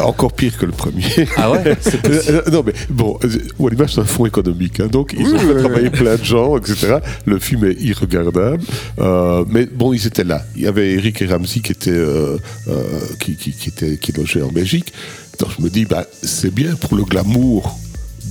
encore 0.00 0.32
pire 0.32 0.56
que 0.58 0.66
le 0.66 0.72
premier. 0.72 1.04
Ah 1.36 1.50
ouais. 1.52 1.76
Euh, 2.06 2.42
non 2.50 2.62
mais 2.66 2.72
bon, 2.90 3.18
euh, 3.24 3.28
Wallimage 3.58 3.94
c'est 3.94 4.00
un 4.00 4.04
fonds 4.04 4.26
économique, 4.26 4.80
hein, 4.80 4.88
donc 4.90 5.14
ils 5.18 5.26
ont 5.26 5.38
fait 5.38 5.54
travailler 5.62 5.90
plein 5.90 6.16
de 6.16 6.24
gens, 6.24 6.56
etc. 6.56 6.96
Le 7.24 7.38
film 7.38 7.64
est 7.64 7.80
irregardable, 7.80 8.62
euh, 8.98 9.44
mais 9.48 9.66
bon 9.66 9.92
ils 9.92 10.06
étaient 10.06 10.24
là. 10.24 10.42
Il 10.56 10.62
y 10.62 10.66
avait 10.66 10.92
Eric 10.92 11.22
et 11.22 11.26
Ramsey 11.26 11.60
qui 11.60 11.72
étaient 11.72 11.90
euh, 11.90 12.36
euh, 12.68 12.82
qui, 13.20 13.36
qui, 13.36 13.52
qui 13.52 13.68
étaient 13.68 13.96
qui 13.96 14.12
logeaient 14.12 14.42
en 14.42 14.48
Belgique. 14.52 14.92
Donc 15.38 15.50
je 15.58 15.62
me 15.62 15.70
dis 15.70 15.84
bah 15.84 16.06
c'est 16.22 16.52
bien 16.54 16.74
pour 16.76 16.96
le 16.96 17.04
glamour 17.04 17.78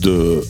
de 0.01 0.09
euh, 0.09 0.41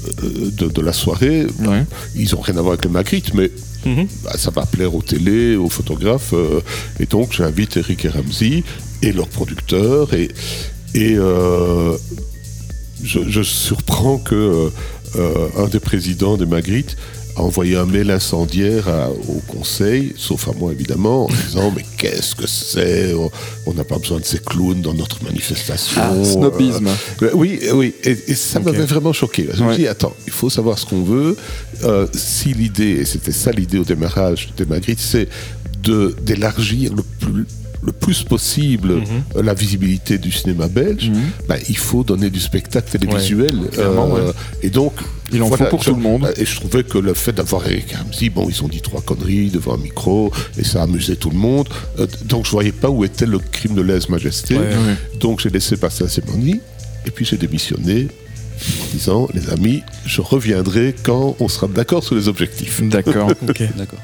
de, 0.58 0.68
de 0.68 0.82
la 0.82 0.94
soirée. 0.94 1.46
Ouais. 1.60 1.84
Ils 2.16 2.36
ont 2.36 2.42
rien 2.42 2.58
à 2.58 2.62
voir 2.62 2.74
avec 2.74 2.86
le 2.86 2.92
Magritte, 2.92 3.34
mais 3.34 3.52
Mhm. 3.86 4.08
bah, 4.24 4.32
ça 4.36 4.50
va 4.50 4.66
plaire 4.66 4.96
aux 4.96 5.04
télé, 5.04 5.56
aux 5.56 5.70
photographes. 5.70 6.34
euh, 6.34 6.60
et 7.00 7.06
donc, 7.06 7.34
j'invite 7.34 7.78
Eric 7.78 8.06
et 8.06 8.10
Ramsey 8.10 8.64
et 9.04 9.12
leurs 9.12 9.28
producteurs. 9.28 10.12
Et, 10.16 10.30
et 10.96 11.14
euh, 11.16 11.96
je, 13.04 13.20
je 13.30 13.44
surprends 13.44 14.18
que 14.18 14.72
euh, 15.18 15.48
un 15.58 15.68
des 15.68 15.80
présidents 15.80 16.36
des 16.36 16.48
Magritte 16.48 16.98
a 17.36 17.42
envoyé 17.42 17.76
un 17.76 17.86
mail 17.86 18.12
incendiaire 18.12 18.88
à- 18.88 19.10
au 19.10 19.42
conseil, 19.48 20.14
sauf 20.18 20.48
à 20.48 20.54
moi 20.54 20.72
évidemment, 20.72 21.26
en 21.26 21.30
disant 21.48 21.72
Mais 21.76 21.84
qu'est-ce 21.98 22.34
que 22.36 22.48
c'est? 22.48 23.14
On- 23.14 23.74
n'a 23.74 23.84
pas 23.84 23.98
besoin 23.98 24.20
de 24.22 24.24
ces 24.26 24.40
clowns 24.40 24.82
dans 24.82 24.94
notre 24.94 25.22
manifestation. 25.22 26.02
Ah, 26.02 26.14
snobisme. 26.24 26.88
Euh, 27.24 27.32
oui, 27.34 27.60
oui, 27.74 27.94
et, 28.06 28.12
et 28.28 28.36
ça 28.36 28.62
m'avait 28.62 28.86
vraiment 28.86 29.12
choqué. 29.12 29.50
Je 29.54 29.62
me 29.64 29.70
Ouais. 29.70 29.76
dis, 29.76 29.86
attends, 29.88 30.16
il 30.26 30.32
faut 30.32 30.50
savoir 30.50 30.80
ce 30.80 30.86
qu'on 30.86 31.04
veut. 31.04 31.36
Euh, 31.84 32.08
si 32.14 32.54
l'idée, 32.54 33.00
et 33.02 33.06
c'était 33.06 33.34
ça 33.34 33.52
l'idée 33.52 33.78
au 33.80 33.84
démarrage 33.84 34.54
des 34.56 34.64
Magritte, 34.66 35.02
c'est 35.02 35.28
de- 35.84 36.16
d'élargir 36.24 36.94
le 36.96 37.04
plus, 37.20 37.46
le 37.86 37.92
plus 37.92 38.24
possible 38.24 38.96
Mhm. 38.96 39.04
euh, 39.36 39.44
la 39.44 39.54
visibilité 39.54 40.18
du 40.18 40.32
cinéma 40.32 40.68
belge, 40.68 41.12
ben, 41.48 41.58
il 41.70 41.78
faut 41.78 42.04
donner 42.04 42.30
du 42.30 42.40
spectacle 42.40 42.90
télévisuel. 42.98 43.56
Euh, 43.78 43.96
ouais. 44.28 44.32
Et 44.64 44.70
donc, 44.70 44.94
Il 45.32 45.42
en 45.42 45.50
faut 45.50 45.64
pour 45.66 45.84
tout 45.84 45.96
le 45.96 46.02
monde. 46.02 46.32
Et 46.38 46.46
je 46.46 46.56
trouvais 46.60 46.84
que 46.84 46.98
le 47.00 47.14
fait 47.14 47.34
d'avoir 47.34 47.66
Eric 47.68 47.92
Ramsey, 47.94 48.30
bon, 48.30 48.48
ils 48.50 48.64
ont 48.64 48.68
dit 48.68 48.82
trois 48.82 49.02
conneries 49.02 49.50
devant 49.50 49.74
un 49.74 49.78
micro, 49.78 50.32
et 50.58 50.64
ça 50.64 50.84
amusait 50.84 51.16
tout 51.16 51.30
le 51.32 51.38
monde. 51.38 51.68
Euh, 52.00 52.06
donc 52.26 52.46
je 52.46 52.52
voyais 52.52 52.72
pas 52.72 52.90
où 52.90 53.04
était 53.04 53.26
le 53.26 53.40
crime 53.40 53.74
de 53.76 53.82
lèse-majesté. 53.82 54.56
Ouais, 54.56 54.62
ouais. 54.70 55.20
Donc 55.20 55.40
j'ai 55.42 55.50
laissé 55.50 55.78
passer 55.78 56.04
la 56.04 56.10
cérémonie, 56.10 56.60
et 57.08 57.12
puis 57.12 57.26
j'ai 57.26 57.38
démissionné 57.38 58.08
en 58.82 58.86
disant, 58.94 59.28
les 59.34 59.50
amis, 59.50 59.84
je 60.06 60.22
reviendrai 60.22 60.96
quand 61.04 61.36
on 61.40 61.48
sera 61.48 61.68
d'accord 61.68 62.04
sur 62.04 62.16
les 62.16 62.28
objectifs. 62.28 62.82
D'accord. 62.84 63.30
Ok. 63.50 63.62
D'accord. 63.78 64.00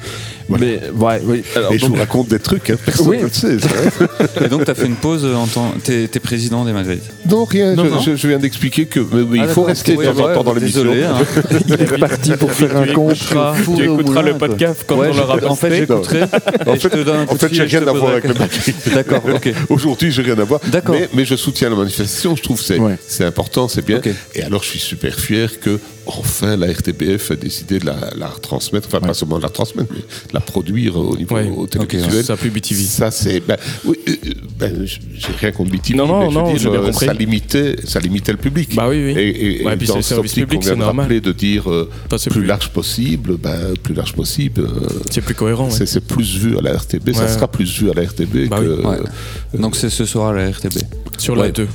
Mais 0.50 0.82
ouais, 0.96 1.22
oui. 1.24 1.44
Alors, 1.56 1.72
et 1.74 1.78
je 1.78 1.82
donc- 1.86 1.92
vous 1.96 2.00
raconte 2.00 2.28
des 2.28 2.40
trucs, 2.40 2.70
hein, 2.70 2.76
personne 2.84 3.08
Oui. 3.08 3.18
ne 3.18 3.24
le 3.24 3.30
sait. 3.30 3.58
ça, 3.60 3.68
hein. 3.70 4.18
Et 4.46 4.50
donc, 4.50 4.66
tu 4.66 4.72
as 4.72 4.76
fait 4.76 4.86
une 4.86 4.96
pause 4.96 5.24
en 5.26 5.48
tant. 5.48 5.74
T'es 5.84 6.08
t'es 6.10 6.20
président 6.20 6.66
des 6.66 6.74
Magritte. 6.74 7.04
non, 7.30 7.46
rien, 7.46 7.74
Non, 7.76 7.86
je, 7.86 7.90
non. 7.90 8.02
je- 8.02 8.16
je 8.16 8.28
viens 8.28 8.38
d'expliquer 8.40 8.86
que 8.86 9.00
mais 9.00 9.22
oui, 9.22 9.40
Ah, 9.42 9.46
il 9.48 9.50
faut 9.50 9.62
d'accord, 9.62 9.66
rester 9.68 9.94
de 9.94 9.98
oui, 10.00 10.06
temps 10.06 10.20
en 10.30 10.34
temps 10.34 10.44
dans 10.44 10.54
l'émission. 10.54 10.84
Hein. 10.92 11.26
il 11.68 11.74
est 11.74 11.98
parti 11.98 12.32
pour 12.34 12.52
faire 12.52 12.76
un 12.78 12.86
Tu 12.88 12.94
compte. 12.94 13.16
tu 13.16 13.84
écouteras 13.84 14.04
moulin, 14.04 14.22
le 14.24 14.38
podcast 14.38 14.84
quand 14.86 14.98
Ouais, 14.98 15.10
on 15.12 15.16
l'aura 15.18 15.38
En 15.48 15.56
fait, 15.56 15.74
j'écouterai. 15.76 16.24
En 16.24 16.76
je 16.76 17.38
fait, 17.38 17.54
j'ai 17.54 17.68
je 17.68 17.78
rien 17.78 17.88
à 17.88 17.92
voir 17.94 18.12
avec 18.12 18.26
le. 18.26 18.34
Magritte. 18.34 18.94
D'accord, 18.94 19.22
ok. 19.34 19.54
Aujourd'hui, 19.70 20.12
j'ai 20.12 20.22
rien 20.22 20.38
à 20.38 20.44
voir. 20.44 20.60
D'accord. 20.68 20.96
Mais, 21.14 21.24
je 21.26 21.36
soutiens 21.36 21.70
la 21.70 21.76
manifestation. 21.78 22.36
Je 22.36 22.44
trouve 22.44 22.58
que 22.60 22.64
c'est 22.66 22.80
c'est 23.08 23.26
important, 23.26 23.68
c'est 23.70 23.86
bien. 23.86 24.02
Et 24.42 24.44
alors, 24.44 24.64
je 24.64 24.70
suis 24.70 24.80
super 24.80 25.14
fier 25.20 25.60
que 25.60 25.80
enfin 26.08 26.58
la 26.58 26.68
RTBF 26.72 27.30
a 27.32 27.36
décidé 27.36 27.78
de 27.80 27.86
la, 27.86 27.96
la 28.18 28.28
retransmettre. 28.28 28.88
Enfin, 28.88 29.00
pas 29.00 29.14
seulement 29.14 29.38
de 29.38 29.44
la 29.44 29.50
transmettre, 29.50 29.90
mais 29.94 30.00
de 30.00 30.34
la 30.34 30.40
produire 30.40 30.98
au 30.98 31.16
niveau 31.16 31.36
Ouais. 31.36 31.48
au 31.56 31.68
télévisuel. 31.68 32.24
ça 32.26 32.36
plus 32.36 32.50
BTV. 32.50 32.82
Ça, 32.84 33.12
c'est. 33.12 33.40
Ben, 33.42 33.58
oui, 33.86 33.96
euh, 34.10 34.14
ben, 34.58 34.84
j'ai 34.86 35.32
rien 35.40 35.52
contre 35.52 35.72
BTV. 35.72 35.96
Non, 35.98 36.08
non, 36.08 36.20
mais 36.20 36.26
je 36.26 36.34
veux 36.34 36.34
non, 36.42 36.48
dire, 36.50 36.58
j'ai 36.58 36.70
bien 36.70 36.80
euh. 36.80 36.92
Ça 36.92 37.14
limitait, 37.14 37.76
ça 37.86 38.00
limitait 38.00 38.32
le 38.32 38.40
public. 38.40 38.76
Bah 38.76 38.88
oui, 38.90 38.98
oui. 39.06 39.12
Et, 39.20 39.62
et, 39.62 39.66
Ouais, 39.66 39.74
et 39.74 39.78
puis 39.78 39.88
dans 39.88 39.94
c'est 39.96 40.02
cette 40.02 40.10
service 40.16 40.32
optique 40.32 40.44
public, 40.46 40.60
qu'on 40.62 40.66
vient 40.66 40.70
c'est 40.74 40.76
de 40.80 40.84
normal. 40.84 41.04
rappeler 41.04 41.22
de 41.22 41.32
dire 41.32 41.70
euh, 41.72 41.90
plus, 42.10 42.30
plus- 42.32 42.46
large 42.46 42.70
possible, 42.70 43.38
ben, 43.38 43.74
plus 43.84 43.94
large 43.94 44.14
possible. 44.14 44.62
euh, 44.62 44.90
C'est 45.12 45.22
plus 45.22 45.36
cohérent. 45.36 45.70
c'est 45.70 46.00
plus 46.04 46.36
vu 46.38 46.58
à 46.58 46.62
la 46.62 46.74
RTB, 46.78 47.14
ça 47.14 47.28
sera 47.28 47.48
plus 47.48 47.80
vu 47.80 47.92
à 47.92 47.94
la 47.94 48.02
RTB 48.08 48.50
Bah 48.50 48.60
que. 48.60 48.66
oui. 48.80 48.86
Ouais. 48.86 49.60
Donc, 49.60 49.76
c'est 49.76 49.90
ce 49.92 50.06
soir 50.06 50.30
à 50.30 50.34
la 50.34 50.50
RTB. 50.50 50.80
Sur 51.20 51.36
Ouais. 51.36 51.44
la 51.48 51.52
2. 51.52 51.68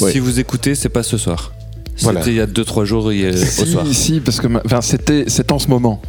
Ouais. 0.00 0.12
Si 0.12 0.20
vous 0.20 0.38
écoutez, 0.38 0.76
c'est 0.76 0.88
pas 0.88 1.02
ce 1.02 1.18
soir. 1.18 1.52
C'était 1.94 2.04
Voilà. 2.12 2.26
il 2.26 2.34
y 2.34 2.40
a 2.40 2.46
2-3 2.46 2.84
jours 2.84 3.12
il 3.12 3.20
y 3.20 3.26
a- 3.26 3.30
au 3.30 3.66
soir. 3.66 3.86
Si, 3.86 3.94
si, 3.94 4.20
parce 4.20 4.40
que 4.40 4.46
ma- 4.46 4.62
enfin, 4.64 4.80
c'était, 4.80 5.24
c'est 5.28 5.52
en 5.52 5.58
ce 5.58 5.68
moment. 5.68 6.00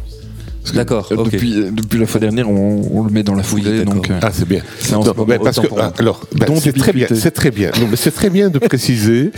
D'accord, 0.72 1.08
euh. 1.12 1.16
Depuis, 1.24 1.58
euh, 1.58 1.70
depuis 1.70 1.98
la 1.98 2.06
fois 2.06 2.20
dernière, 2.20 2.48
on, 2.48 2.88
on 2.92 3.02
le 3.04 3.10
met 3.10 3.22
dans 3.22 3.34
la 3.34 3.42
foulée, 3.42 3.84
donc. 3.84 4.10
euh, 4.10 4.18
Ah, 4.22 4.30
c'est 4.32 4.48
bien. 4.48 4.62
C'est 4.78 4.94
en 4.94 5.00
Non, 5.00 5.04
ce 5.04 5.08
moment, 5.10 5.26
mais 5.28 5.38
parce 5.38 5.60
que, 5.60 5.66
ah, 5.78 5.92
alors, 5.98 6.26
Donc, 6.46 6.58
c'est 6.62 6.72
très 6.72 6.92
bien, 6.92 7.06
c'est 7.14 7.30
très 7.30 7.50
bien. 7.50 7.70
Non, 7.80 7.86
mais 7.90 7.96
c'est 7.96 8.10
très 8.10 8.30
bien 8.30 8.48
de 8.48 8.58
préciser 8.58 9.30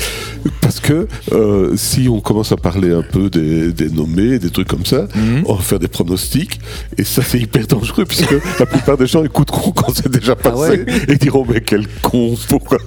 parce 0.60 0.78
que 0.80 1.08
euh, 1.32 1.72
si 1.76 2.08
on 2.08 2.20
commence 2.20 2.52
à 2.52 2.56
parler 2.56 2.92
un 2.92 3.02
peu 3.02 3.28
des, 3.28 3.72
des 3.72 3.88
nommés, 3.90 4.38
des 4.38 4.50
trucs 4.50 4.68
comme 4.68 4.84
ça, 4.86 5.08
Mhm. 5.16 5.42
on 5.46 5.54
va 5.54 5.62
faire 5.62 5.78
des 5.78 5.88
pronostics 5.88 6.60
et 6.96 7.04
ça 7.04 7.22
c'est 7.22 7.38
hyper 7.40 7.66
dangereux 7.66 8.04
puisque 8.04 8.34
la 8.60 8.66
plupart 8.66 8.96
des 8.96 9.06
gens 9.06 9.24
écouteront 9.24 9.72
quand 9.72 9.92
c'est 9.94 10.08
déjà 10.10 10.36
passé 10.36 10.70
ouais. 10.70 10.86
et 11.08 11.16
diront 11.16 11.44
mais 11.48 11.60
quel 11.60 11.86
con, 12.02 12.34
pourquoi 12.48 12.78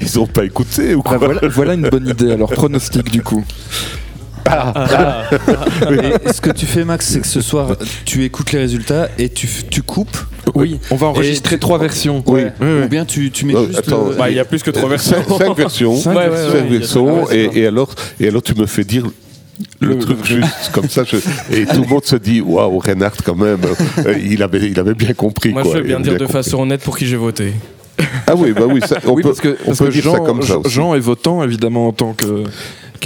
ils 0.00 0.18
ont 0.18 0.26
pas 0.26 0.44
écouté 0.44 0.94
ou 0.94 1.02
bah, 1.02 1.16
quoi 1.16 1.18
voilà, 1.18 1.40
voilà 1.48 1.74
une 1.74 1.88
bonne 1.88 2.08
idée. 2.08 2.32
Alors, 2.32 2.50
pronostic 2.50 3.10
du 3.10 3.22
coup. 3.22 3.44
Et 6.24 6.32
ce 6.32 6.40
que 6.40 6.50
tu 6.50 6.66
fais, 6.66 6.84
Max, 6.84 7.06
c'est 7.08 7.20
que 7.20 7.26
ce 7.26 7.40
soir, 7.40 7.76
tu 8.04 8.24
écoutes 8.24 8.52
les 8.52 8.58
résultats 8.60 9.08
et 9.18 9.28
tu, 9.28 9.48
tu 9.70 9.82
coupes. 9.82 10.16
Oui, 10.54 10.78
on 10.90 10.96
va 10.96 11.08
enregistrer 11.08 11.56
tu- 11.56 11.60
trois 11.60 11.78
versions. 11.78 12.22
Oui. 12.26 12.42
Ou 12.60 12.88
bien 12.88 13.04
tu, 13.04 13.30
tu 13.30 13.44
mets 13.46 13.52
Non, 13.52 13.66
juste. 13.66 13.78
attends, 13.78 14.08
le- 14.08 14.14
Bah, 14.16 14.30
il 14.30 14.36
y 14.36 14.40
a 14.40 14.44
plus 14.44 14.62
que 14.62 14.70
trois 14.70 14.88
versions. 14.88 15.16
Cinq, 15.28 15.38
cinq 15.38 15.56
versions. 15.56 15.96
Cinq 15.96 16.14
Ouais, 16.16 16.28
versions. 16.28 16.54
ouais, 16.54 16.78
versions, 16.78 17.30
et, 17.30 17.50
et 17.60 17.66
alors, 17.66 17.94
et 18.18 18.28
alors 18.28 18.42
tu 18.42 18.54
me 18.54 18.66
fais 18.66 18.84
dire 18.84 19.04
le, 19.80 19.98
truc 19.98 20.24
juste 20.24 20.70
comme 20.72 20.88
ça, 20.88 21.04
je- 21.04 21.16
et 21.54 21.66
tout 21.66 21.82
le 21.82 21.86
monde 21.88 22.04
se 22.04 22.16
dit 22.16 22.40
waouh, 22.40 22.78
Reinhardt 22.78 23.18
quand 23.24 23.34
même, 23.36 23.58
euh, 24.06 24.14
il 24.24 24.42
avait, 24.42 24.70
il 24.70 24.78
avait 24.80 24.94
bien 24.94 25.12
compris. 25.12 25.50
Moi, 25.52 25.62
quoi, 25.62 25.72
je 25.74 25.78
veux 25.78 25.84
bien 25.84 26.00
dire 26.00 26.14
de 26.14 26.18
compris. 26.20 26.32
façon 26.32 26.60
honnête 26.62 26.80
pour 26.82 26.96
qui 26.96 27.06
j'ai 27.06 27.16
voté. 27.16 27.52
Ah 28.26 28.34
oui, 28.34 28.52
bah 28.52 28.62
oui, 28.66 28.80
ça, 28.86 28.96
on 29.06 29.12
oui, 29.12 29.22
peut, 29.22 29.28
parce 29.28 29.40
que, 29.42 29.58
on 29.62 29.66
parce 29.66 29.78
peut 29.78 29.86
que 29.86 29.90
dire 29.92 30.02
Jean, 30.04 30.12
ça 30.14 30.20
comme 30.20 30.42
ça 30.42 30.58
aussi. 30.58 30.70
Jean 30.70 30.94
est 30.94 31.00
votant, 31.00 31.44
évidemment, 31.44 31.88
en 31.88 31.92
tant 31.92 32.14
que 32.14 32.24
Euh, 32.24 32.44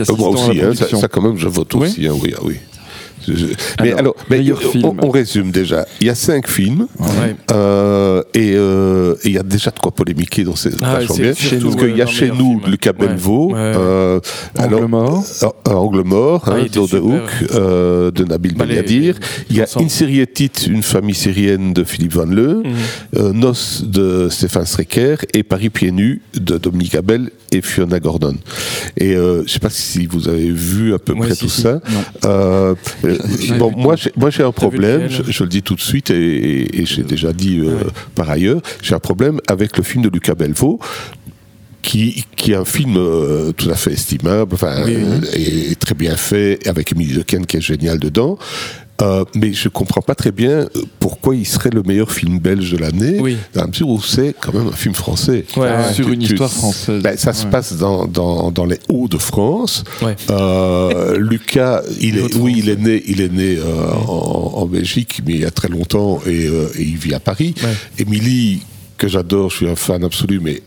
Moi 0.00 0.16
à 0.16 0.22
la 0.22 0.28
aussi, 0.28 0.60
hein, 0.60 0.74
ça, 0.74 0.88
ça, 0.96 1.08
quand 1.08 1.22
même, 1.22 1.36
je 1.36 1.48
vote 1.48 1.74
Oui 1.74 1.88
aussi, 1.88 2.06
hein, 2.06 2.14
oui, 2.20 2.34
ah 2.36 2.40
oui. 2.42 2.56
Mais 3.82 3.92
Alors, 3.92 4.14
mais 4.30 4.40
on- 5.02 5.10
résume 5.10 5.50
déjà. 5.50 5.86
Il 6.00 6.06
y 6.06 6.10
a 6.10 6.14
cinq 6.14 6.48
films. 6.48 6.86
Ouais. 6.98 7.36
Euh, 7.52 8.22
et 8.34 8.52
euh, 8.54 9.14
et 9.24 9.28
il 9.28 9.32
y 9.34 9.38
a 9.38 9.42
déjà 9.42 9.70
de 9.70 9.78
quoi 9.78 9.92
polémiquer 9.92 10.44
dans 10.44 10.56
ces 10.56 10.70
Ah, 10.82 10.98
bien. 11.22 11.32
Parce 11.32 11.76
qu'il 11.76 11.96
y 11.96 12.02
a 12.02 12.04
ouais, 12.04 12.10
chez 12.10 12.28
nous 12.30 12.58
film. 12.60 12.70
Lucas 12.70 12.92
Ouais. 13.52 13.58
euh, 13.58 14.20
Angle 14.58 14.74
alors, 14.74 14.88
mort. 14.88 15.24
euh, 15.42 15.70
Angle 15.72 16.02
mort, 16.04 16.42
Ah, 16.46 16.52
hein, 16.56 16.66
d'Ode 16.72 16.88
super. 16.88 17.04
Hook, 17.04 17.30
euh, 17.54 18.10
de 18.10 18.24
Nabil 18.24 18.54
Bah, 18.54 18.66
Benadir. 18.66 19.16
Il 19.50 19.56
y 19.56 19.60
a. 19.60 19.66
Une 19.80 19.88
série 19.88 20.20
une 20.66 20.82
famille 20.82 21.14
syrienne 21.14 21.72
de 21.72 21.84
Philippe 21.84 22.14
Van 22.14 22.24
Leu, 22.26 22.62
euh, 23.16 23.32
Noces 23.32 23.84
de 23.84 24.28
Stéphane 24.30 24.66
Strecker 24.66 25.16
et 25.34 25.42
Paris 25.42 25.70
pieds 25.70 25.90
nus 25.90 26.22
de 26.34 26.58
Dominique 26.58 26.94
Abel 26.94 27.30
et 27.52 27.60
Fiona 27.62 27.98
Gordon. 28.00 28.34
Et 28.96 29.14
euh, 29.14 29.38
je 29.38 29.42
ne 29.42 29.48
sais 29.48 29.58
pas 29.58 29.70
si 29.70 30.06
vous 30.06 30.28
avez 30.28 30.50
vu 30.50 30.94
à 30.94 30.98
peu 30.98 31.14
près 31.14 31.34
si, 31.34 31.40
tout 31.40 31.48
si. 31.48 31.62
ça. 31.62 31.80
Euh, 33.14 33.54
euh, 33.54 33.58
bon, 33.58 33.72
moi, 33.76 33.96
j'ai, 33.96 34.12
moi, 34.16 34.30
j'ai 34.30 34.42
un 34.42 34.52
problème. 34.52 35.08
Je, 35.08 35.18
lequel 35.18 35.32
je 35.32 35.42
le 35.44 35.48
dis 35.48 35.62
tout 35.62 35.74
de 35.74 35.80
suite 35.80 36.10
et, 36.10 36.14
et- 36.16 36.80
et 36.82 36.86
j'ai 36.86 37.02
déjà 37.02 37.32
dit 37.32 37.58
euh, 37.60 37.78
par 38.14 38.28
ailleurs. 38.30 38.60
J'ai 38.82 38.94
un 38.94 39.00
problème 39.00 39.40
avec 39.48 39.76
le 39.76 39.82
film 39.82 40.02
de 40.04 40.08
Lucas 40.10 40.34
Belvaux. 40.34 40.78
Qui, 41.82 42.24
qui 42.34 42.52
est 42.52 42.54
un 42.54 42.64
film 42.64 42.94
euh, 42.96 43.52
tout 43.52 43.68
à 43.68 43.74
fait 43.74 43.92
estimable, 43.92 44.54
enfin, 44.54 44.84
Oui, 44.86 44.96
oui. 44.96 45.02
euh, 45.04 45.20
et, 45.34 45.72
et 45.72 45.74
très 45.76 45.94
bien 45.94 46.16
fait, 46.16 46.66
avec 46.66 46.92
Émilie 46.92 47.12
Dequesne 47.12 47.44
qui 47.44 47.58
est 47.58 47.60
génial 47.60 47.98
dedans. 47.98 48.38
Euh, 49.02 49.24
mais 49.34 49.52
je 49.52 49.68
comprends 49.68 50.02
pas 50.02 50.14
très 50.14 50.30
bien 50.30 50.50
euh, 50.50 50.68
pourquoi 51.00 51.34
il 51.34 51.44
serait 51.44 51.70
le 51.70 51.82
meilleur 51.82 52.12
film 52.12 52.38
belge 52.38 52.70
de 52.70 52.76
l'année, 52.78 53.18
Oui. 53.20 53.36
dans 53.52 53.62
la 53.62 53.66
mesure 53.66 53.88
où 53.88 54.00
c'est 54.00 54.34
quand 54.40 54.54
même 54.54 54.68
un 54.68 54.72
film 54.76 54.94
français. 54.94 55.44
Ouais, 55.56 55.62
ouais. 55.68 55.92
Sur 55.92 56.08
une 56.10 56.20
Tu- 56.20 56.32
histoire 56.34 56.50
française. 56.52 57.02
Ben, 57.02 57.16
ça 57.16 57.32
se 57.32 57.44
passe 57.46 57.72
dans, 57.76 58.06
dans, 58.06 58.52
dans 58.52 58.64
les 58.66 58.78
Hauts-de-France. 58.88 59.82
Ouais. 60.00 60.14
Euh, 60.30 61.18
Lucas, 61.18 61.82
il 62.00 62.18
est, 62.18 62.22
Hauts-de-France. 62.22 62.42
oui, 62.44 62.54
il 62.58 62.68
est 62.68 62.76
né, 62.80 63.02
il 63.06 63.20
est 63.20 63.32
né 63.32 63.56
euh, 63.58 63.90
en, 64.06 64.52
en 64.58 64.66
Belgique, 64.66 65.22
mais 65.26 65.32
il 65.34 65.40
y 65.40 65.44
a 65.44 65.50
très 65.50 65.68
longtemps, 65.68 66.20
et, 66.26 66.46
euh, 66.46 66.68
et 66.78 66.82
il 66.82 66.96
vit 66.96 67.14
à 67.14 67.20
Paris. 67.20 67.54
Ouais. 67.64 67.74
Émilie, 67.98 68.62
que 68.96 69.08
j'adore, 69.08 69.50
je 69.50 69.56
suis 69.56 69.68
un 69.68 69.74
fan 69.74 70.04
absolu, 70.04 70.38
mais 70.40 70.62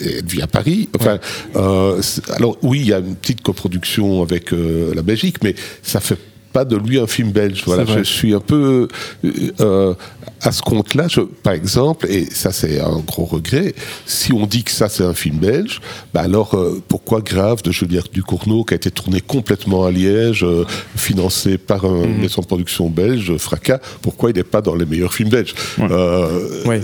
elle 0.00 0.26
vit 0.26 0.42
à 0.42 0.46
Paris. 0.46 0.90
Enfin, 1.00 1.18
euh, 1.56 1.98
alors 2.36 2.58
oui, 2.62 2.80
il 2.80 2.88
y 2.88 2.92
a 2.92 2.98
une 2.98 3.16
petite 3.16 3.40
coproduction 3.40 4.22
avec 4.22 4.52
euh, 4.52 4.92
la 4.94 5.00
Belgique, 5.00 5.36
mais 5.42 5.54
ça 5.82 6.00
fait 6.00 6.18
pas 6.54 6.64
de 6.64 6.76
lui 6.76 6.98
un 7.00 7.06
film 7.08 7.30
belge. 7.32 7.62
Voilà, 7.66 7.82
je 7.98 8.04
suis 8.04 8.32
un 8.32 8.40
peu 8.40 8.88
euh, 9.24 9.30
euh, 9.60 9.94
à 10.40 10.52
ce 10.52 10.62
compte-là. 10.62 11.08
Par 11.42 11.52
exemple, 11.52 12.06
et 12.08 12.24
ça 12.26 12.52
c'est 12.52 12.80
un 12.80 13.00
gros 13.00 13.24
regret, 13.24 13.74
si 14.06 14.32
on 14.32 14.46
dit 14.46 14.62
que 14.62 14.70
ça 14.70 14.88
c'est 14.88 15.02
un 15.04 15.14
film 15.14 15.38
belge, 15.38 15.80
bah 16.14 16.20
alors 16.22 16.54
euh, 16.54 16.80
pourquoi 16.88 17.20
Grave 17.20 17.62
de 17.62 17.72
Juliette 17.72 18.12
Ducournau 18.12 18.64
qui 18.64 18.74
a 18.74 18.76
été 18.76 18.90
tourné 18.90 19.20
complètement 19.20 19.84
à 19.84 19.90
Liège, 19.90 20.44
euh, 20.44 20.64
financé 20.96 21.58
par 21.58 21.84
un- 21.84 22.04
une 22.04 22.18
maison 22.18 22.40
de 22.40 22.46
production 22.46 22.88
belge, 22.88 23.36
Fracas, 23.36 23.80
pourquoi 24.00 24.30
il 24.30 24.36
n'est 24.36 24.44
pas 24.44 24.62
dans 24.62 24.76
les 24.76 24.86
meilleurs 24.86 25.12
films 25.12 25.30
belges 25.30 25.54
Euh, 25.80 26.64
Ouais. 26.64 26.80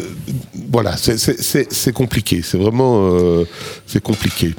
Voilà, 0.72 0.96
c'est- 0.96 1.92
compliqué. 1.92 2.42
C'est 2.42 2.58
vraiment 2.58 3.08
euh, 3.12 3.44
c'est 3.86 4.02
compliqué. 4.02 4.54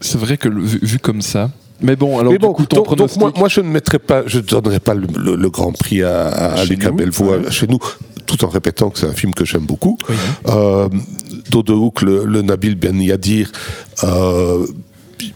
C'est 0.00 0.18
vrai 0.18 0.36
que 0.38 0.48
vu 0.48 0.98
comme 0.98 1.20
ça. 1.22 1.50
Mais 1.84 1.96
bon, 1.96 2.18
alors 2.18 2.32
Mais 2.32 2.38
bon, 2.38 2.48
du 2.48 2.54
coup, 2.54 2.66
ton 2.66 2.82
donc, 2.94 3.16
moi, 3.16 3.32
moi, 3.36 3.48
je 3.48 3.60
ne 3.60 3.68
mettrai 3.68 3.98
pas, 3.98 4.22
je 4.26 4.38
ne 4.38 4.42
donnerai 4.42 4.80
pas 4.80 4.94
le, 4.94 5.06
le- 5.16 5.36
le 5.36 5.50
grand 5.50 5.72
prix 5.72 6.02
à, 6.02 6.28
à 6.28 6.64
Lucas 6.64 6.90
Belvaux 6.90 7.30
ouais. 7.30 7.50
chez 7.50 7.66
nous, 7.66 7.78
tout 8.26 8.42
en 8.44 8.48
répétant 8.48 8.90
que 8.90 8.98
c'est 8.98 9.06
un 9.06 9.12
film 9.12 9.34
que 9.34 9.44
j'aime 9.44 9.66
beaucoup. 9.66 9.98
Euh, 10.48 10.88
Dodo 11.50 11.76
Hook, 11.76 12.02
le, 12.02 12.24
le 12.24 12.42
Nabil 12.42 12.74
Ben 12.74 13.00
Yadir, 13.00 13.52
euh, 14.02 14.66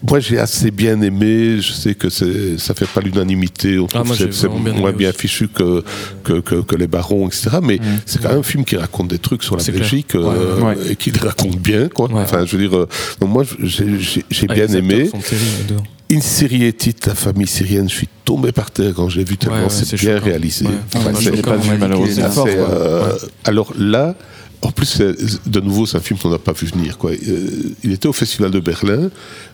moi 0.03 0.21
j'ai 0.21 0.39
assez 0.39 0.71
bien 0.71 1.01
aimé. 1.03 1.61
Je 1.61 1.73
sais 1.73 1.95
que 1.95 2.09
ça 2.09 2.75
fait 2.75 2.87
pas 2.87 3.01
l'unanimité. 3.03 3.79
On 3.79 3.87
trouve 3.87 4.07
moi, 4.07 4.17
que 4.17 4.25
j'ai 4.25 4.33
c'est, 4.33 4.49
moins 4.49 4.93
bien 4.93 5.11
aussi. 5.11 5.19
fichu 5.19 5.49
que, 5.49 5.85
que, 6.25 6.41
que, 6.41 6.57
que 6.63 6.77
les 6.77 6.87
barons, 6.87 7.27
etc. 7.29 7.59
Mais 7.63 7.79
c'est 8.07 8.23
quand 8.23 8.31
même 8.31 8.39
un 8.39 8.43
film 8.43 8.65
qui 8.65 8.77
raconte 8.77 9.09
des 9.09 9.19
trucs 9.19 9.43
sur 9.43 9.57
la. 9.57 9.63
Belgique 9.65 10.15
euh, 10.15 10.61
Ouais. 10.61 10.77
et 10.91 10.97
qui 10.97 11.11
les 11.11 11.21
raconte 11.21 11.59
bien. 11.59 11.89
Quoi. 11.89 12.09
Ouais. 12.11 12.23
Enfin, 12.23 12.45
je 12.47 12.57
veux 12.57 12.69
dire, 12.69 12.77
euh, 12.79 12.89
moi 13.27 13.45
j'ai, 13.63 13.99
j'ai- 14.01 14.25
j'ai 14.31 14.47
Ah, 14.49 14.55
bien 14.55 14.67
aimé. 14.69 15.11
Une 16.11 16.23
série 16.23 16.65
étite, 16.65 17.07
la 17.07 17.15
famille 17.15 17.47
syrienne, 17.47 17.89
je 17.89 17.95
suis 17.95 18.09
tombé 18.25 18.51
par 18.53 18.71
terre 18.71 18.93
quand 18.97 19.09
je 19.11 19.19
l'ai 19.19 19.25
vu 19.25 19.37
tellement 19.37 19.57
Ouais, 19.59 19.63
ouais, 19.65 19.69
c'est 19.71 19.97
bien 19.97 20.15
choquant. 20.15 20.25
réalisé. 20.27 20.65
Ouais. 20.67 20.73
Enfin, 20.95 21.13
je 21.21 21.31
pas 21.43 21.57
vu, 21.57 21.77
malheureusement. 21.79 22.31
fort, 22.31 22.47
euh, 22.49 23.13
Alors 23.45 23.75
là, 23.79 24.15
en 24.63 24.71
plus, 24.73 24.99
de 25.01 25.61
nouveau, 25.61 25.85
c'est 25.87 25.99
un 25.99 26.01
film 26.01 26.19
qu'on 26.19 26.31
n'a 26.31 26.39
pas 26.39 26.53
vu 26.53 26.67
venir. 26.67 26.97
Quoi. 26.99 27.11
Euh, 27.13 27.51
il 27.85 27.93
était 27.93 28.09
au 28.09 28.13
Festival 28.15 28.51
de 28.51 28.59
Berlin, 28.59 29.11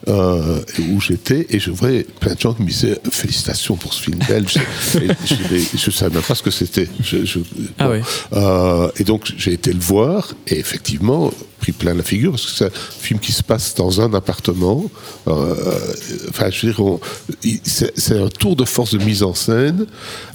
euh, 0.08 0.60
où 0.92 1.00
j'étais, 1.00 1.44
et 1.50 1.58
je 1.58 1.70
voyais 1.72 2.06
plein 2.20 2.34
de 2.34 2.40
gens 2.40 2.54
qui 2.54 2.62
me 2.62 2.68
disaient 2.68 2.98
Félicitations 3.10 3.74
pour 3.76 3.92
ce 3.92 4.02
film 4.02 4.18
belge. 4.28 4.54
je 4.94 5.86
ne 5.86 5.92
savais 5.92 6.14
même 6.14 6.22
pas 6.22 6.34
ce 6.36 6.42
que 6.42 6.50
c'était. 6.52 6.88
Je- 7.02 7.24
je- 7.24 7.40
Ah 7.78 7.90
euh, 8.32 8.88
et 8.96 9.02
donc 9.04 9.32
j'ai 9.36 9.52
été 9.54 9.72
le 9.72 9.80
voir 9.80 10.32
et 10.46 10.58
effectivement 10.58 11.32
pris 11.64 11.72
plein 11.72 11.94
la 11.94 12.02
figure 12.02 12.30
parce 12.32 12.44
que 12.44 12.50
c'est 12.52 12.66
un 12.66 12.70
film 13.00 13.18
qui 13.18 13.32
se 13.32 13.42
passe 13.42 13.74
dans 13.74 13.98
un 14.02 14.12
appartement. 14.12 14.84
Euh, 15.28 15.54
enfin, 16.28 16.50
je 16.50 16.66
veux 16.66 16.72
dire, 16.74 17.60
c'est 17.64 18.18
un 18.18 18.28
tour 18.28 18.54
de 18.54 18.64
force 18.64 18.92
de 18.92 19.02
mise 19.02 19.22
en 19.22 19.32
scène. 19.32 19.86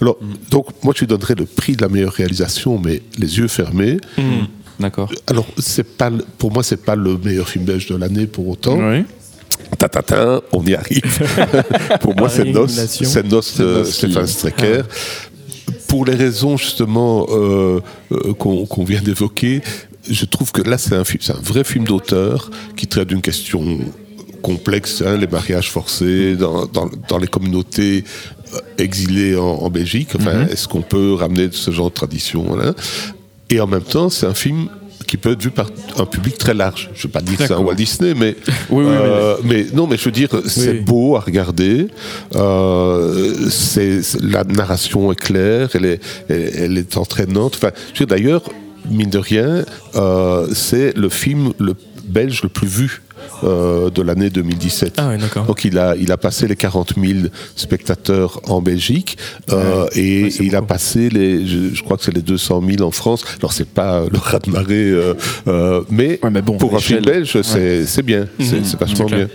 Alors, 0.01 0.17
donc 0.49 0.65
moi 0.83 0.93
je 0.95 1.01
lui 1.01 1.07
donnerais 1.07 1.35
le 1.35 1.45
prix 1.45 1.75
de 1.75 1.83
la 1.83 1.87
meilleure 1.89 2.13
réalisation, 2.13 2.79
mais 2.83 3.03
les 3.19 3.37
yeux 3.37 3.47
fermés. 3.47 3.97
D'accord. 4.79 5.11
Alors, 5.27 5.45
c'est 5.59 5.83
pas, 5.97 6.09
pour 6.39 6.51
moi, 6.51 6.63
c'est 6.63 6.81
pas 6.83 6.95
le 6.95 7.17
meilleur 7.17 7.47
film 7.47 7.65
belge 7.65 7.85
de 7.87 7.95
l'année 7.97 8.25
pour 8.25 8.47
autant. 8.47 8.79
Oui. 8.79 9.03
Tatatin, 9.77 10.41
on 10.51 10.63
y 10.65 10.73
arrive. 10.73 11.03
Pour 12.01 12.15
moi, 12.15 12.29
c'est 12.29 12.45
Nos, 12.45 12.67
c'est 12.67 13.23
Nos 13.27 13.41
de 13.41 13.83
qui- 13.83 13.91
Stéphane 13.91 14.25
Strecker. 14.27 14.81
Pour 15.89 16.05
les 16.05 16.15
raisons 16.15 16.55
justement 16.57 17.25
euh, 17.29 17.81
euh, 18.11 18.33
qu'on 18.33 18.65
qu'on 18.65 18.83
vient 18.85 19.01
d'évoquer, 19.01 19.61
je 20.09 20.25
trouve 20.25 20.51
que 20.51 20.61
là, 20.61 20.77
c'est 20.77 20.95
un, 20.95 21.03
film- 21.03 21.21
c'est 21.21 21.33
un 21.33 21.41
vrai 21.41 21.63
film 21.63 21.85
d'auteur 21.85 22.51
qui 22.75 22.87
traite 22.87 23.07
d'une 23.07 23.21
question 23.21 23.79
complexe, 24.41 25.01
hein, 25.05 25.17
les 25.17 25.27
mariages 25.27 25.69
forcés 25.71 26.35
dans, 26.35 26.65
dans- 26.65 26.89
dans 27.09 27.17
les 27.17 27.27
communautés 27.27 28.03
euh, 28.53 28.59
exilées 28.77 29.35
en, 29.35 29.43
en 29.45 29.69
Belgique. 29.69 30.09
Enfin, 30.15 30.45
est-ce 30.47 30.67
qu'on 30.67 30.81
peut 30.81 31.13
ramener 31.13 31.49
ce 31.51 31.71
genre 31.71 31.89
de 31.89 31.95
tradition 31.95 32.55
là 32.55 32.73
Et 33.49 33.59
en 33.59 33.67
même 33.67 33.81
temps, 33.83 34.09
c'est 34.09 34.25
un 34.25 34.33
film 34.33 34.69
qui 35.07 35.17
peut 35.17 35.31
être 35.31 35.41
vu 35.41 35.49
par 35.49 35.69
un 35.97 36.05
public 36.05 36.37
très 36.37 36.53
large. 36.53 36.89
Je 36.93 36.99
ne 36.99 37.03
veux 37.03 37.09
pas 37.09 37.21
dire 37.21 37.37
que 37.37 37.47
c'est 37.47 37.53
un. 37.53 37.59
Walt 37.59 37.73
Disney, 37.75 38.13
mais, 38.13 38.35
Oui, 38.69 38.85
oui, 38.85 38.91
euh, 38.91 39.35
mais 39.43 39.65
non, 39.73 39.87
mais 39.87 39.97
je 39.97 40.05
veux 40.05 40.11
dire, 40.11 40.29
c'est 40.45 40.71
Oui. 40.71 40.79
beau 40.81 41.15
à 41.15 41.19
regarder. 41.19 41.87
Euh, 42.35 43.49
c'est 43.49 44.01
la 44.21 44.43
narration 44.43 45.11
est 45.11 45.15
claire, 45.15 45.69
elle 45.73 45.85
est, 45.85 45.99
elle, 46.29 46.51
elle 46.55 46.77
est 46.77 46.95
entraînante. 46.97 47.55
Enfin, 47.57 47.71
d'ailleurs, 48.05 48.43
mine 48.89 49.09
de 49.09 49.17
rien, 49.19 49.63
euh, 49.95 50.47
c'est 50.53 50.95
le 50.97 51.09
film 51.09 51.53
le 51.59 51.73
belge 52.05 52.41
le 52.43 52.49
plus 52.49 52.67
vu. 52.67 53.01
euh, 53.43 53.89
de 53.89 54.01
l'année 54.01 54.29
2017. 54.29 54.93
Ah 54.97 55.09
ouais, 55.09 55.17
d'accord. 55.17 55.45
Donc 55.45 55.63
il 55.65 55.77
a, 55.77 55.95
il 55.97 56.09
a 56.11 56.17
passé 56.17 56.47
les 56.47 56.55
40 56.55 56.93
000 56.99 57.27
spectateurs 57.55 58.39
en 58.49 58.61
Belgique 58.61 59.17
euh, 59.51 59.87
et 59.93 60.23
Ouais, 60.23 60.29
c'est 60.31 60.45
il 60.45 60.55
a 60.55 60.61
passé 60.61 61.09
les, 61.09 61.45
je, 61.45 61.73
je 61.75 61.83
crois 61.83 61.97
que 61.97 62.03
c'est 62.03 62.13
les 62.15 62.21
200 62.21 62.61
000 62.65 62.81
en 62.87 62.91
France. 62.91 63.23
Alors 63.39 63.51
c'est 63.53 63.67
pas 63.67 64.03
le 64.11 64.17
raz 64.17 64.39
de 64.39 64.51
marée, 64.51 64.89
euh, 64.89 65.13
euh, 65.47 65.81
mais, 65.89 66.19
Ouais, 66.23 66.29
mais 66.31 66.41
bon, 66.41 66.57
pour 66.57 66.73
un 66.75 66.79
film 66.79 67.01
belge, 67.03 67.41
c'est 67.41 67.85
c'est 67.85 68.03
bien, 68.03 68.25
c'est 68.39 68.65
c'est 68.65 68.79
vachement 68.79 69.05
bien. 69.05 69.27
clair. 69.27 69.29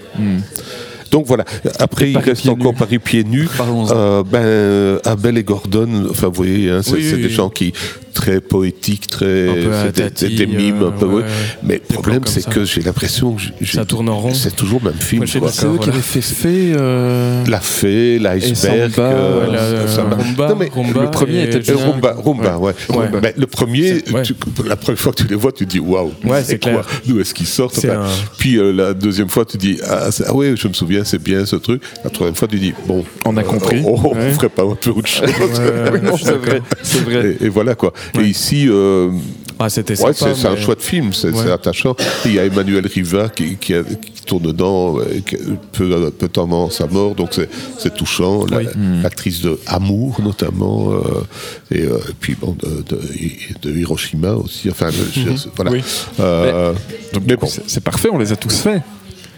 Donc 1.11 1.27
voilà. 1.27 1.45
Après, 1.79 2.11
il 2.11 2.19
reste 2.19 2.49
encore 2.49 2.73
nus. 2.73 2.79
Paris 2.79 2.99
pieds 2.99 3.25
nus. 3.25 3.49
Euh, 3.91 4.23
ben, 4.25 5.01
Abel 5.11 5.39
et 5.39 5.45
Gordon, 5.45 6.07
enfin, 6.11 6.29
vous 6.29 6.35
voyez, 6.35 6.71
hein, 6.71 6.81
c'est 6.83 6.93
Oui, 6.93 7.05
c'est 7.09 7.17
oui, 7.17 7.23
des 7.23 7.29
oui. 7.29 7.35
gens 7.35 7.51
qui 7.51 7.73
très 8.15 8.41
poétiques, 8.41 9.09
très, 9.09 9.49
des, 9.93 10.29
des 10.37 10.47
mimes, 10.47 10.83
euh, 10.83 10.89
un 10.89 10.93
peu. 10.93 11.07
ouais. 11.07 11.25
Mais 11.65 11.75
le 11.89 11.95
problème, 11.95 12.23
c'est 12.27 12.49
que 12.49 12.65
j'ai 12.65 12.81
l'impression 12.81 13.35
que 13.35 13.67
Ça 13.67 13.85
tourne 13.85 14.09
en 14.09 14.19
rond. 14.21 14.33
C'est 14.33 14.55
toujours 14.55 14.81
le 14.85 14.91
même 14.91 15.01
film. 15.01 15.27
C'est 15.27 15.67
eux 15.67 15.79
qui 15.81 15.89
avaient 15.91 16.01
fait 16.01 16.21
Fée. 16.21 16.73
euh, 16.77 17.45
La 17.47 17.59
fée, 17.61 18.19
l'iceberg. 18.21 18.93
Le 18.97 21.11
premier 21.11 21.43
était 21.45 21.59
bien. 21.61 21.75
Rumba, 21.77 22.59
ouais. 22.59 22.73
Le 23.37 23.47
premier, 23.47 24.03
la 24.67 24.77
première 24.77 25.01
fois 25.01 25.13
que 25.13 25.23
tu 25.23 25.29
les 25.29 25.35
vois, 25.37 25.53
tu 25.53 25.67
dis 25.67 25.81
waouh. 25.81 26.13
Ouais, 26.25 26.43
c'est 26.45 26.63
quoi 26.63 26.73
clair. 26.73 26.87
D'où 27.07 27.21
est-ce 27.21 27.35
qu'ils 27.35 27.47
sortent 27.47 27.85
Puis 28.39 28.57
euh, 28.59 28.73
la 28.73 28.95
deuxième 28.95 29.29
fois, 29.29 29.45
tu 29.45 29.57
dis 29.59 29.79
ah, 29.89 30.09
ah 30.27 30.35
ouais, 30.35 30.55
je 30.57 30.69
me 30.69 30.73
souviens 30.73 30.94
bien, 30.95 31.05
c'est 31.05 31.23
bien 31.23 31.45
ce 31.47 31.57
truc. 31.57 31.83
La 32.05 32.11
troisième 32.11 32.37
fois, 32.37 32.49
tu 32.49 32.59
dis, 32.59 32.73
bon, 32.87 33.05
On 33.25 33.37
a 33.37 33.43
compris. 33.43 33.83
on, 33.85 33.95
on 34.11 34.15
Ouais. 34.15 34.33
ferait 34.33 34.49
pas 34.49 34.63
un 34.63 34.75
peu 34.75 34.91
autre 34.91 35.09
chose. 35.09 35.29
Oui, 35.93 36.01
non, 36.03 36.17
c'est 36.17 36.39
vrai. 36.39 37.37
Et, 37.41 37.45
et 37.47 37.49
voilà 37.49 37.75
quoi. 37.75 37.93
Et 38.19 38.23
ici, 38.25 38.67
euh, 38.69 39.11
Ah, 39.59 39.69
c'était 39.69 40.01
ouais, 40.01 40.13
c'est 40.13 40.47
un 40.47 40.55
mais- 40.55 40.61
chouette 40.61 40.83
film, 40.83 41.13
c'est 41.13 41.31
Ouais. 41.31 41.51
attachant. 41.51 41.95
Il 42.25 42.35
y 42.35 42.39
a 42.39 42.45
Emmanuel 42.45 42.87
Riva 42.87 43.29
qui, 43.29 43.57
qui, 43.57 43.75
a- 43.75 43.83
qui 43.85 44.23
tourne 44.27 44.43
dedans, 44.45 44.99
euh, 44.99 45.05
qui- 45.27 45.37
peu, 45.73 46.11
peu 46.11 46.27
de 46.27 46.33
temps 46.33 46.45
avant 46.45 46.71
sa 46.71 46.87
mort, 46.87 47.15
donc 47.15 47.31
c'est- 47.33 47.95
touchant. 47.95 48.45
Oui. 48.51 48.67
L'actrice 49.03 49.41
de 49.43 49.59
Amour 49.67 50.21
notamment, 50.23 50.93
euh, 50.93 51.01
et, 51.71 51.83
euh, 51.83 51.99
puis 52.21 52.35
bon, 52.41 52.57
de, 52.61 52.83
de, 52.89 53.01
de 53.71 53.77
Hiroshima 53.79 54.33
aussi. 54.35 54.69
Enfin, 54.71 54.89
je- 54.91 55.21
voilà. 55.57 55.71
Oui. 55.71 55.83
Euh, 56.21 56.73
mais 57.27 57.37
bon. 57.37 57.47
C'est 57.47 57.63
c'est 57.67 57.83
parfait, 57.85 58.09
on 58.13 58.19
les 58.19 58.33
a 58.33 58.37
tous 58.37 58.57
faits. 58.61 58.83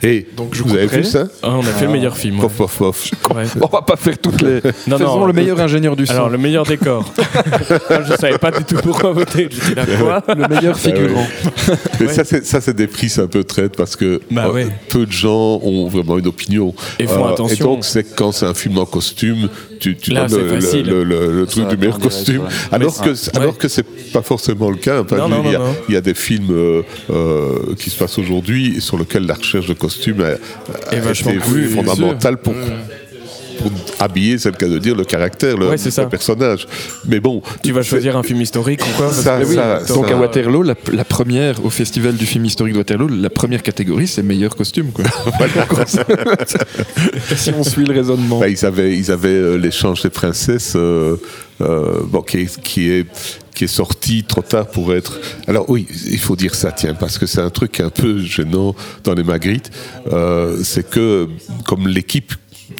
Et 0.03 0.27
Donc, 0.37 0.55
je 0.55 0.63
vous 0.63 0.75
avez 0.75 0.87
vu 0.87 1.05
ça 1.05 1.25
Ah, 1.43 1.51
on 1.53 1.61
a 1.61 1.65
fait 1.65 1.87
le 1.87 1.93
meilleur 1.93 2.17
film. 2.17 2.37
ouais. 2.37 2.43
Pof, 2.43 2.53
pof, 2.57 2.77
pof. 2.79 3.11
Ouais. 3.35 3.45
On 3.63 3.67
va 3.67 3.83
pas 3.83 3.97
faire 3.97 4.19
toutes 4.19 4.43
les. 4.43 4.61
Non, 4.87 4.99
Faisons 4.99 5.21
non. 5.21 5.27
le 5.27 5.33
meilleur 5.33 5.59
ingénieur 5.61 5.97
du 5.97 6.07
son. 6.07 6.13
Alors, 6.13 6.29
le 6.29 6.39
meilleur 6.39 6.65
décor. 6.67 7.05
Moi, 7.91 8.03
je 8.09 8.15
savais 8.17 8.39
pas 8.39 8.51
du 8.51 8.65
tout 8.65 8.77
pourquoi 8.83 9.13
voter. 9.13 9.49
J'étais 9.51 9.75
là, 9.75 9.87
quoi 9.99 10.35
le 10.35 10.47
meilleur 10.49 10.77
figurant. 10.79 11.27
Mais 11.99 12.07
Ouais. 12.07 12.13
ça, 12.13 12.25
c'est, 12.25 12.45
ça, 12.45 12.61
c'est 12.61 12.75
des 12.77 12.87
prix, 12.87 13.09
c'est 13.09 13.23
un 13.23 13.27
peu 13.27 13.43
traite 13.45 13.77
parce 13.77 13.97
que 13.97 14.21
Bah 14.31 14.47
euh, 14.49 14.53
ouais. 14.53 14.67
peu 14.91 15.07
de 15.07 15.13
gens 15.13 15.61
ont 15.63 15.89
vraiment 15.89 16.19
une 16.19 16.27
opinion. 16.27 16.75
Euh, 16.79 17.03
Et 17.05 17.07
font 17.07 17.25
attention. 17.27 17.73
Et 17.73 17.75
donc, 17.77 17.85
c'est 17.85 18.05
que 18.05 18.15
quand 18.17 18.33
c'est 18.33 18.47
un 18.47 18.55
film 18.55 18.79
en 18.79 18.85
costume, 18.87 19.49
tu, 19.79 19.97
tu 19.97 20.11
Là, 20.11 20.27
donnes 20.27 20.59
le, 20.59 21.45
truc 21.47 21.69
du 21.69 21.77
meilleur 21.77 21.99
costume. 21.99 22.43
Alors, 22.73 23.01
que, 23.01 23.37
alors 23.37 23.59
que 23.59 23.69
c'est 23.69 23.87
pas 24.13 24.23
forcément 24.23 24.71
le 24.71 24.77
cas. 24.77 25.01
Enfin, 25.01 25.17
Non, 25.17 25.29
non. 25.29 25.43
Il 25.89 25.95
y 25.95 25.97
a 25.97 26.01
des 26.01 26.15
films 26.15 26.51
euh, 26.51 26.83
euh, 27.11 27.75
qui 27.79 27.91
se 27.91 27.99
passent 27.99 28.19
aujourd'hui 28.19 28.81
sur 28.81 28.99
lesquels 28.99 29.27
la 29.27 29.35
recherche 29.35 29.67
de 29.67 29.75
costume 29.75 30.21
a, 30.23 30.27
a 30.91 30.97
Est 30.97 31.21
été 31.21 31.39
fondamentale 31.41 32.39
pour, 32.39 32.55
pour 33.59 33.71
habiller, 33.99 34.39
c'est 34.39 34.51
le 34.51 34.57
cas 34.57 34.69
de 34.69 34.79
dire, 34.79 34.95
le 34.95 35.05
caractère, 35.05 35.57
le, 35.57 35.69
Ouais, 35.69 36.07
personnage. 36.11 36.67
Mais 37.07 37.21
bon, 37.21 37.43
Tu 37.63 37.73
vas 37.73 37.83
choisir 37.83 38.17
un 38.17 38.23
film 38.23 38.41
historique 38.41 38.81
ou 38.83 38.97
quoi 38.97 39.13
Ça, 39.13 39.39
Oui, 39.45 39.55
ça, 39.55 39.81
donc 39.89 40.09
ça- 40.09 40.15
à 40.15 40.17
Waterloo, 40.17 40.63
la, 40.63 40.75
la 40.93 41.05
première, 41.05 41.65
au 41.65 41.71
festival 41.71 42.15
du 42.15 42.27
film 42.27 42.45
historique 42.45 42.75
de 42.75 42.79
Waterloo, 42.79 43.09
la 43.09 43.31
première 43.31 43.63
catégorie, 43.63 44.07
c'est 44.07 44.23
meilleur 44.23 44.55
costume. 44.57 44.93
Quoi. 44.93 45.05
si 47.37 47.51
on 47.51 47.63
suit 47.65 47.85
le 47.85 47.95
raisonnement. 47.95 48.41
Bah, 48.41 48.49
ils 48.49 48.65
avaient, 48.65 48.97
ils 48.97 49.11
avaient 49.11 49.29
euh, 49.29 49.57
l'échange 49.57 50.03
des 50.03 50.11
princesses, 50.11 50.75
euh, 50.77 51.17
euh, 51.61 52.01
bon, 52.05 52.23
qui, 52.23 52.39
est, 52.39 52.61
qui, 52.61 52.91
est, 52.91 53.07
qui 53.55 53.65
est 53.65 53.69
sorti 53.69 54.25
trop 54.25 54.43
tard 54.43 54.67
pour 54.69 54.95
être. 54.95 55.19
Alors 55.47 55.69
oui, 55.71 55.87
il 56.11 56.19
faut 56.19 56.37
dire 56.37 56.55
ça, 56.55 56.73
tiens, 56.73 56.95
parce 56.95 57.19
que 57.19 57.27
c'est 57.27 57.41
un 57.41 57.51
truc 57.51 57.81
un 57.81 57.91
peu 57.91 58.19
gênant 58.19 58.75
dans 59.05 59.15
les 59.15 59.25
Magritte. 59.25 59.71
Euh, 60.13 60.59
c'est 60.63 60.89
que 60.89 61.29
comme 61.65 61.89
l'équipe 61.89 62.33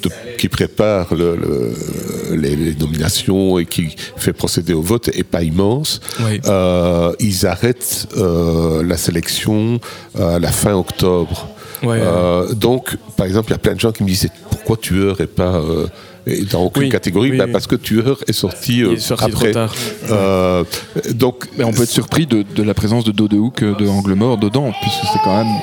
de- 0.03 0.09
qui 0.37 0.47
prépare 0.49 1.13
le- 1.15 1.35
le- 1.35 2.35
les, 2.35 2.55
les 2.55 2.75
nominations 2.75 3.57
et 3.59 3.65
qui 3.65 3.95
fait 4.17 4.33
procéder 4.33 4.73
au 4.73 4.81
vote 4.81 5.09
est 5.13 5.23
pas 5.23 5.43
immense. 5.43 5.99
Oui. 6.21 6.39
Euh, 6.45 7.13
ils 7.19 7.45
arrêtent 7.45 8.07
euh, 8.17 8.83
la 8.83 8.97
sélection 8.97 9.79
à 10.19 10.39
la 10.39 10.51
fin 10.51 10.73
octobre. 10.75 11.47
Ouais, 11.83 11.99
Euh, 12.01 12.53
donc, 12.53 12.97
par 13.15 13.25
exemple, 13.27 13.49
il 13.49 13.51
y 13.51 13.55
a 13.55 13.59
plein 13.59 13.75
de 13.75 13.79
gens 13.79 13.91
qui 13.91 14.03
me 14.03 14.07
disent 14.09 14.29
pourquoi 14.49 14.77
Tueur 14.77 15.21
est 15.21 15.27
pas 15.27 15.55
euh, 15.57 15.85
dans 16.51 16.63
aucune 16.63 16.83
Oui, 16.83 16.89
catégorie 16.89 17.29
oui, 17.31 17.39
oui. 17.39 17.51
Parce 17.51 17.67
que 17.67 17.75
Tueur 17.75 18.17
est 18.27 18.33
sorti, 18.33 18.81
euh, 18.83 18.87
Il 18.91 18.97
est 18.97 18.99
sorti 18.99 19.25
après. 19.25 19.51
trop 19.51 19.53
tard. 19.53 19.75
Euh, 20.11 20.63
donc, 21.13 21.45
Mais 21.57 21.63
on 21.63 21.71
peut 21.71 21.83
être 21.83 21.89
surpris 21.89 22.25
de, 22.25 22.43
de 22.55 22.63
la 22.63 22.73
présence 22.73 23.03
de 23.03 23.11
Dodo 23.11 23.37
Hook 23.37 23.63
de 23.63 23.87
Angle 23.87 24.13
Mort 24.15 24.37
dedans, 24.39 24.71
puisque 24.81 25.03
c'est 25.13 25.19
quand 25.23 25.37
même 25.37 25.53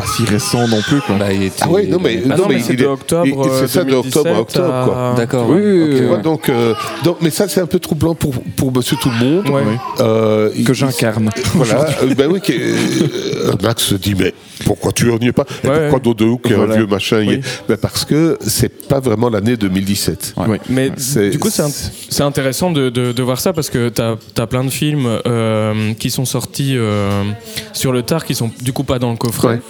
pas 0.00 0.06
si 0.06 0.24
récent 0.24 0.66
non 0.68 0.80
plus. 0.82 1.00
Quoi. 1.00 1.16
Bah, 1.16 1.32
il 1.32 1.44
était- 1.44 1.56
ah 1.62 1.66
oui, 1.70 1.86
non 1.88 1.98
mais, 2.00 2.22
Ah 2.30 2.36
non, 2.36 2.46
mais 2.48 2.60
c'est 2.60 2.74
de 2.76 2.86
octobre, 2.86 3.46
c'est 3.58 3.68
ça 3.68 3.84
de 3.84 3.94
octobre 3.94 4.28
à 4.28 4.32
2017 4.32 4.40
octobre 4.40 4.84
quoi. 4.86 5.10
à- 5.12 5.14
D'accord. 5.16 5.46
Oui, 5.50 6.00
vois, 6.06 6.16
ouais. 6.16 6.22
donc, 6.22 6.48
euh, 6.48 6.74
donc, 7.04 7.16
mais 7.20 7.30
ça 7.30 7.48
c'est 7.48 7.60
un 7.60 7.66
peu 7.66 7.78
troublant 7.78 8.14
pour, 8.14 8.32
pour 8.56 8.72
Monsieur 8.74 8.96
Tout 9.00 9.10
le 9.10 9.24
Monde. 9.24 9.48
Ouais. 9.48 9.62
Euh, 10.00 10.50
que 10.64 10.72
j'incarne. 10.74 11.30
Voilà, 11.54 11.86
euh, 12.02 12.14
ben 12.16 12.30
oui, 12.30 12.40
que, 12.40 12.52
euh, 12.52 13.52
Max 13.62 13.82
se 13.84 13.94
dit, 13.94 14.14
mais 14.18 14.34
pourquoi 14.64 14.92
tu 14.92 15.06
n'y 15.06 15.28
es 15.28 15.32
pas 15.32 15.44
Et 15.64 15.68
Ouais, 15.68 15.88
Pourquoi 15.90 15.98
ouais. 15.98 16.00
Dodo, 16.14 16.38
qui 16.38 16.52
est 16.52 16.56
Voilà. 16.56 16.74
un 16.74 16.76
vieux 16.78 16.86
machin, 16.86 17.20
y 17.22 17.28
Oui. 17.28 17.34
est 17.34 17.68
ben 17.68 17.76
Parce 17.76 18.04
que 18.04 18.38
c'est 18.40 18.88
pas 18.88 19.00
vraiment 19.00 19.28
l'année 19.28 19.56
2017. 19.56 20.34
Ouais. 20.36 20.60
Mais 20.68 20.90
du 20.90 21.38
coup, 21.38 21.50
c'est 21.50 21.62
int- 21.62 21.90
c'est 22.08 22.22
intéressant 22.22 22.70
de, 22.70 22.90
de- 22.90 23.12
de 23.12 23.22
voir 23.22 23.40
ça 23.40 23.52
parce 23.52 23.70
que 23.70 23.88
tu 23.88 24.00
as, 24.40 24.46
plein 24.46 24.64
de 24.64 24.70
films 24.70 25.06
euh, 25.26 25.92
qui 25.94 26.10
sont 26.10 26.24
sortis 26.24 26.74
euh, 26.76 27.24
sur 27.72 27.92
le 27.92 28.02
tard, 28.02 28.24
qui 28.24 28.34
sont 28.34 28.50
du 28.62 28.72
coup 28.72 28.84
pas 28.84 28.98
dans 28.98 29.10
le 29.10 29.16
coffret. 29.16 29.60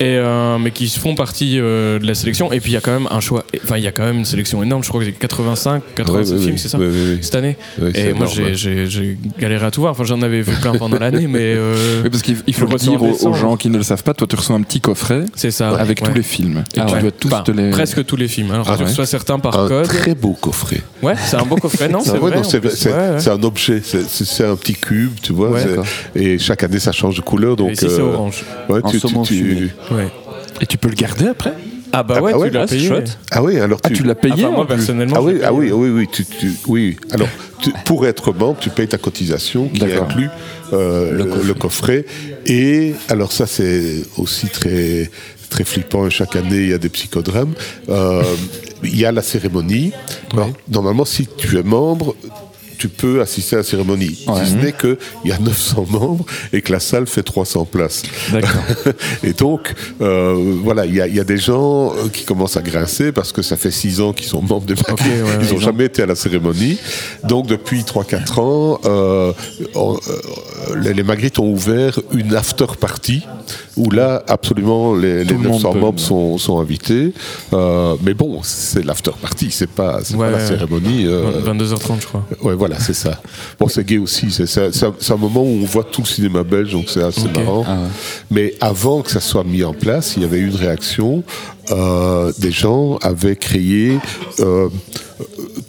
Et, 0.00 0.16
euh, 0.16 0.58
mais 0.58 0.70
qui 0.70 0.88
font 0.88 1.14
partie 1.16 1.58
euh, 1.58 1.98
de 1.98 2.06
la 2.06 2.14
sélection. 2.14 2.52
Et 2.52 2.60
puis 2.60 2.70
il 2.70 2.74
y 2.74 2.76
a 2.76 2.80
quand 2.80 2.92
même 2.92 3.08
un 3.10 3.20
choix. 3.20 3.44
Enfin, 3.64 3.78
il 3.78 3.82
y 3.82 3.86
a 3.88 3.92
quand 3.92 4.04
même 4.04 4.18
une 4.18 4.24
sélection 4.24 4.62
énorme. 4.62 4.84
Je 4.84 4.88
crois 4.88 5.00
que 5.00 5.06
j'ai 5.06 5.12
85, 5.12 5.82
87 5.96 6.14
Ouais, 6.14 6.32
ouais, 6.32 6.38
films, 6.40 6.52
ouais. 6.52 6.58
c'est 6.58 6.68
ça? 6.68 6.78
Ouais, 6.78 6.86
ouais, 6.86 6.92
ouais. 6.92 7.18
Cette 7.20 7.34
année? 7.34 7.56
Et 7.94 8.12
moi, 8.12 8.26
j'ai- 8.26 8.42
ouais. 8.44 8.54
j'ai 8.54 8.86
j'ai 8.86 9.18
galéré 9.40 9.66
à 9.66 9.70
tout 9.72 9.80
voir. 9.80 9.92
Enfin, 9.92 10.04
j'en 10.04 10.22
avais 10.22 10.40
vu 10.42 10.52
plein 10.60 10.72
pendant 10.74 10.98
l'année, 10.98 11.26
mais. 11.26 11.40
euh, 11.56 11.74
Oui, 12.04 12.10
parce 12.10 12.22
qu'il 12.22 12.36
il 12.46 12.54
faut 12.54 12.66
le 12.66 12.76
dire 12.76 13.02
aux, 13.02 13.26
aux 13.26 13.34
gens 13.34 13.56
qui 13.56 13.70
ne 13.70 13.76
le 13.76 13.82
savent 13.82 14.02
pas, 14.04 14.14
toi 14.14 14.26
tu 14.28 14.36
reçois 14.36 14.54
un 14.56 14.62
petit 14.62 14.80
coffret 14.80 15.24
c'est 15.34 15.50
ça. 15.50 15.70
avec 15.70 16.00
ouais. 16.00 16.06
tous 16.08 16.14
les 16.14 16.22
films. 16.22 16.62
Et 16.76 16.80
Ah 16.80 16.84
tu 16.86 16.94
ouais. 16.94 17.00
dois 17.02 17.10
tous 17.10 17.28
Enfin, 17.28 17.42
te 17.42 17.50
les... 17.50 17.70
Presque 17.70 18.04
tous 18.06 18.16
les 18.16 18.28
films. 18.28 18.52
Alors, 18.52 18.66
Ah 18.70 18.74
tu 18.76 18.82
ouais. 18.84 18.88
reçois 18.88 19.06
certains 19.06 19.38
par 19.40 19.58
Un 19.58 19.68
code. 19.68 19.86
très 19.88 20.14
beau 20.14 20.34
coffret. 20.40 20.80
Ouais, 21.02 21.14
c'est 21.24 21.36
un 21.36 21.44
beau 21.44 21.56
coffret, 21.56 21.88
non? 21.88 22.00
C'est 23.18 23.30
un 23.30 23.42
objet, 23.42 23.80
c'est- 23.82 24.44
un 24.44 24.56
petit 24.56 24.74
cube, 24.74 25.12
tu 25.22 25.32
vois. 25.32 25.50
Et 26.14 26.38
chaque 26.38 26.62
année, 26.62 26.78
ça 26.78 26.92
change 26.92 27.16
de 27.16 27.20
couleur. 27.20 27.56
Donc, 27.56 27.72
c'est 27.74 27.98
orange. 28.00 28.44
Ouais, 29.90 30.04
tu- 30.04 30.10
tu- 30.46 30.52
tu-. 30.54 30.62
Et 30.62 30.66
tu 30.66 30.78
peux 30.78 30.88
le 30.88 30.94
garder 30.94 31.28
après 31.28 31.52
Ah 31.92 32.02
bah 32.02 32.14
Ah 32.18 32.22
ouais, 32.22 32.32
bah 32.32 32.38
ouais, 32.38 32.48
tu 32.50 32.54
l'as 32.54 32.62
ah, 32.62 32.66
c'est 32.66 32.76
payé. 32.76 32.88
chouette. 32.88 33.18
Ah 33.30 33.42
oui, 33.42 33.58
alors 33.58 33.80
Ah, 33.84 33.90
tu 33.90 34.02
l'as 34.02 34.14
payé 34.14 34.44
Enfin, 34.44 34.54
moi 34.56 34.66
personnellement. 34.66 35.16
Ah 35.18 35.22
oui, 35.22 35.40
ah 35.44 35.52
oui, 35.52 35.70
oui, 35.72 35.88
oui, 35.90 36.08
tu, 36.10 36.24
tu- 36.24 36.52
oui. 36.66 36.96
Alors, 37.12 37.28
tu- 37.60 37.72
pour 37.84 38.06
être 38.06 38.32
membre, 38.32 38.58
tu 38.60 38.70
payes 38.70 38.88
ta 38.88 38.98
cotisation 38.98 39.68
qui 39.68 39.84
inclut 39.84 40.28
euh, 40.72 41.12
le, 41.12 41.54
coffret. 41.54 42.04
Et 42.46 42.94
alors 43.08 43.32
ça, 43.32 43.46
c'est 43.46 44.02
aussi 44.16 44.48
très 44.48 45.10
très 45.50 45.64
flippant. 45.64 46.08
Chaque 46.10 46.36
année, 46.36 46.58
il 46.58 46.68
y 46.68 46.74
a 46.74 46.78
des 46.78 46.90
psychodrames. 46.90 47.54
Euh, 47.88 48.22
il 48.82 48.98
y 48.98 49.04
a 49.06 49.12
la 49.12 49.22
cérémonie. 49.22 49.92
Alors, 50.32 50.50
normalement, 50.68 51.04
si 51.06 51.26
tu 51.26 51.58
es 51.58 51.62
membre, 51.62 52.14
tu 52.78 52.88
peux 52.88 53.20
assister 53.20 53.56
à 53.56 53.58
la 53.58 53.64
cérémonie. 53.64 54.24
Ouais. 54.28 54.44
Si 54.44 54.52
ce 54.52 54.56
n'est 54.56 54.72
qu'il 54.72 54.96
y 55.24 55.32
a 55.32 55.38
900 55.38 55.86
membres 55.90 56.24
et 56.52 56.62
que 56.62 56.72
la 56.72 56.80
salle 56.80 57.06
fait 57.06 57.22
300 57.22 57.64
places. 57.64 58.02
Et 59.24 59.32
donc, 59.32 59.74
euh, 60.00 60.34
voilà, 60.62 60.86
il 60.86 60.94
y, 60.94 61.00
a- 61.00 61.06
il 61.06 61.14
y 61.14 61.20
a 61.20 61.24
des 61.24 61.38
gens 61.38 61.92
euh, 61.92 62.08
qui 62.12 62.24
commencent 62.24 62.56
à 62.56 62.62
grincer 62.62 63.12
parce 63.12 63.32
que 63.32 63.42
ça 63.42 63.56
fait 63.56 63.70
6 63.70 64.00
ans 64.00 64.12
qu'ils 64.12 64.26
sont 64.28 64.42
membres 64.42 64.66
des 64.66 64.74
Magritte. 64.74 65.00
ouais, 65.24 65.38
Ils 65.46 65.52
n'ont 65.54 65.60
jamais 65.60 65.84
été 65.86 66.02
à 66.02 66.06
la 66.06 66.14
cérémonie. 66.14 66.78
Donc, 67.24 67.46
depuis 67.46 67.82
3-4 67.82 68.40
ans, 68.40 68.80
euh, 68.84 69.32
on- 69.74 69.98
les, 70.80 70.94
les 70.94 71.02
Magritte 71.02 71.38
ont 71.38 71.50
ouvert 71.50 71.98
une 72.12 72.34
after 72.34 72.66
party 72.78 73.22
où 73.76 73.90
là, 73.90 74.22
absolument, 74.28 74.94
les, 74.94 75.24
les 75.24 75.26
Tout 75.26 75.34
le 75.42 75.48
monde 75.48 75.62
900 75.62 75.72
peut. 75.72 75.78
membres 75.80 76.00
sont, 76.00 76.36
sont 76.38 76.58
invités. 76.60 77.12
Euh, 77.52 77.94
mais 78.02 78.12
bon, 78.14 78.40
c'est 78.42 78.84
l'after 78.84 79.12
party, 79.20 79.50
c'est 79.50 79.70
pas, 79.70 80.00
Ouais, 80.14 80.16
pas 80.16 80.30
la 80.32 80.46
cérémonie. 80.46 81.06
euh, 81.06 81.40
22h30, 81.44 82.00
je 82.00 82.06
crois. 82.06 82.26
Ouais, 82.42 82.54
voilà, 82.54 82.67
c'est 82.78 82.94
ça. 82.94 83.20
Bon, 83.58 83.68
c'est 83.68 83.84
gay 83.84 83.98
aussi. 83.98 84.30
C'est 84.30 85.12
un, 85.12 85.16
moment 85.16 85.42
où 85.42 85.60
on 85.62 85.64
voit 85.64 85.84
tout 85.84 86.02
le 86.02 86.06
cinéma 86.06 86.42
belge, 86.42 86.72
donc 86.72 86.86
c'est 86.88 87.02
assez 87.02 87.28
marrant. 87.34 87.64
Ah 87.66 87.74
ouais. 87.74 87.86
Mais 88.30 88.54
avant 88.60 89.02
que 89.02 89.10
ça 89.10 89.20
soit 89.20 89.44
mis 89.44 89.64
en 89.64 89.72
place, 89.72 90.14
il 90.16 90.22
y 90.22 90.24
avait 90.24 90.38
eu 90.38 90.48
une 90.48 90.56
réaction. 90.56 91.22
Euh, 91.70 92.32
des 92.38 92.50
gens 92.50 92.96
avaient 93.02 93.36
créé, 93.36 93.98
euh, 94.40 94.68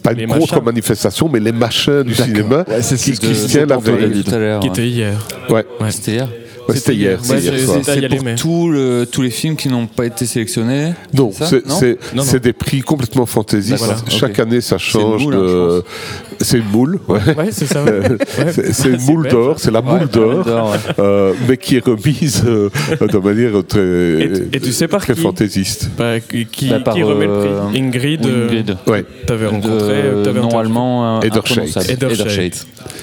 pas 0.02 0.12
Les 0.12 0.22
une 0.24 0.30
contre-manifestation, 0.30 1.28
mais 1.28 1.40
les 1.40 1.52
machins 1.52 2.02
du 2.02 2.14
cinéma. 2.14 2.64
Ouais, 2.68 2.82
c'est 2.82 2.96
qui 2.96 3.14
ce 3.16 3.20
que 3.20 3.26
Christian 3.26 3.48
j'ai 3.48 3.60
avait- 3.62 3.74
entendu. 3.74 4.24
tout 4.24 4.34
à 4.34 4.38
l'heure. 4.38 4.60
Qui 4.60 4.68
était 4.68 4.88
hier. 4.88 5.26
Ouais, 5.50 5.64
Ouais. 5.80 5.90
C'était 5.90 6.12
hier. 6.12 6.28
ouais, 6.68 6.76
c'était 6.76 6.94
hier. 6.94 7.18
C'est 7.22 8.08
pour 8.08 8.34
tout 8.36 8.70
le- 8.70 9.06
tous 9.10 9.22
les 9.22 9.30
films 9.30 9.56
qui 9.56 9.68
n'ont 9.68 9.86
pas 9.86 10.06
été 10.06 10.24
sélectionnés. 10.24 10.92
Non, 11.12 11.32
c'est 12.22 12.40
des 12.42 12.52
prix 12.52 12.80
complètement 12.80 13.26
fantaisistes. 13.26 13.78
Voilà, 13.78 13.96
Chaque 14.08 14.38
année, 14.38 14.60
ça 14.60 14.78
change 14.78 15.26
hein, 15.26 15.30
de. 15.30 15.84
C'est 16.40 16.58
une 16.58 16.70
moule, 16.70 16.98
ouais. 17.08 17.18
Ouais, 17.36 17.48
c'est 17.50 17.66
ça. 17.66 17.82
ouais. 17.84 18.00
Ouais. 18.00 18.16
C'est 18.52 18.72
c'est 18.72 18.88
une 18.88 19.02
moule 19.02 19.24
bête, 19.24 19.32
d'or, 19.32 19.54
c'est 19.58 19.70
la 19.70 19.82
moule 19.82 20.00
Ouais, 20.00 20.06
d'or, 20.12 20.44
d'or, 20.44 20.70
ouais. 20.72 20.78
euh, 20.98 21.32
mais 21.48 21.56
qui 21.58 21.76
est 21.76 21.84
remise 21.84 22.42
euh, 22.46 22.70
de 23.00 23.18
manière 23.18 23.52
très, 23.66 23.80
Et 23.80 24.32
tu- 24.32 24.56
et 24.56 24.60
tu 24.60 24.72
sais 24.72 24.88
par 24.88 25.00
très 25.02 25.14
qui 25.14 25.20
fantaisiste. 25.20 25.90
Bah, 25.98 26.18
qui, 26.20 26.46
qui, 26.46 26.68
Bah, 26.70 26.80
par, 26.80 26.94
qui 26.94 27.02
remet 27.02 27.26
le 27.26 27.32
euh, 27.32 27.60
prix 27.68 27.80
Ingrid. 27.82 28.26
euh, 28.26 28.44
Ingrid. 28.46 28.76
Ouais. 28.86 29.04
T'avais 29.26 29.46
rencontré. 29.46 30.02
Nom 30.12 30.20
interviewé. 30.20 30.56
allemand 30.56 31.18
euh. 31.18 31.20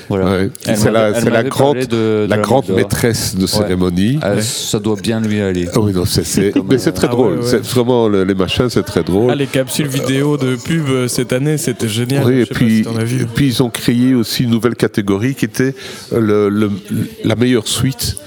Voilà. 0.09 0.47
C'est 0.63 0.91
la, 0.91 1.09
la 1.11 1.43
grande, 1.43 1.73
parlé 1.73 1.85
de- 1.85 1.95
de 1.95 2.27
la 2.29 2.37
la 2.37 2.41
grande 2.41 2.69
maîtresse 2.69 3.35
de 3.35 3.45
cérémonie. 3.45 4.19
Ah, 4.21 4.41
Ça 4.41 4.79
doit 4.79 4.95
bien 5.01 5.19
lui 5.19 5.41
aller. 5.41 5.67
Ah 5.73 5.79
oui, 5.79 5.91
non, 5.93 6.05
c'est, 6.05 6.23
c'est- 6.25 6.53
mais 6.67 6.77
c'est 6.77 6.91
très 6.93 7.07
Ah 7.07 7.11
drôle. 7.11 7.39
C'est 7.43 7.63
vraiment 7.65 8.07
le- 8.07 8.23
les 8.23 8.33
machins, 8.35 8.69
c'est 8.69 8.83
très 8.83 9.03
drôle. 9.03 9.29
Ah, 9.31 9.35
les 9.35 9.47
capsules 9.47 9.87
vidéo 9.87 10.37
de 10.37 10.55
pub 10.55 10.87
euh, 10.89 11.07
cette 11.07 11.33
année, 11.33 11.57
c'était 11.57 11.87
génial. 11.89 12.23
oui, 12.25 12.41
et 12.41 12.45
puis 12.45 12.85
vu. 13.27 13.33
puis 13.35 13.47
ils 13.47 13.63
ont 13.63 13.69
créé 13.69 14.13
aussi 14.13 14.43
une 14.43 14.49
nouvelle 14.51 14.75
catégorie 14.75 15.35
qui 15.35 15.45
était 15.45 15.73
le, 16.11 16.49
le- 16.49 16.71
la 17.23 17.35
meilleure 17.35 17.67
suite. 17.67 18.17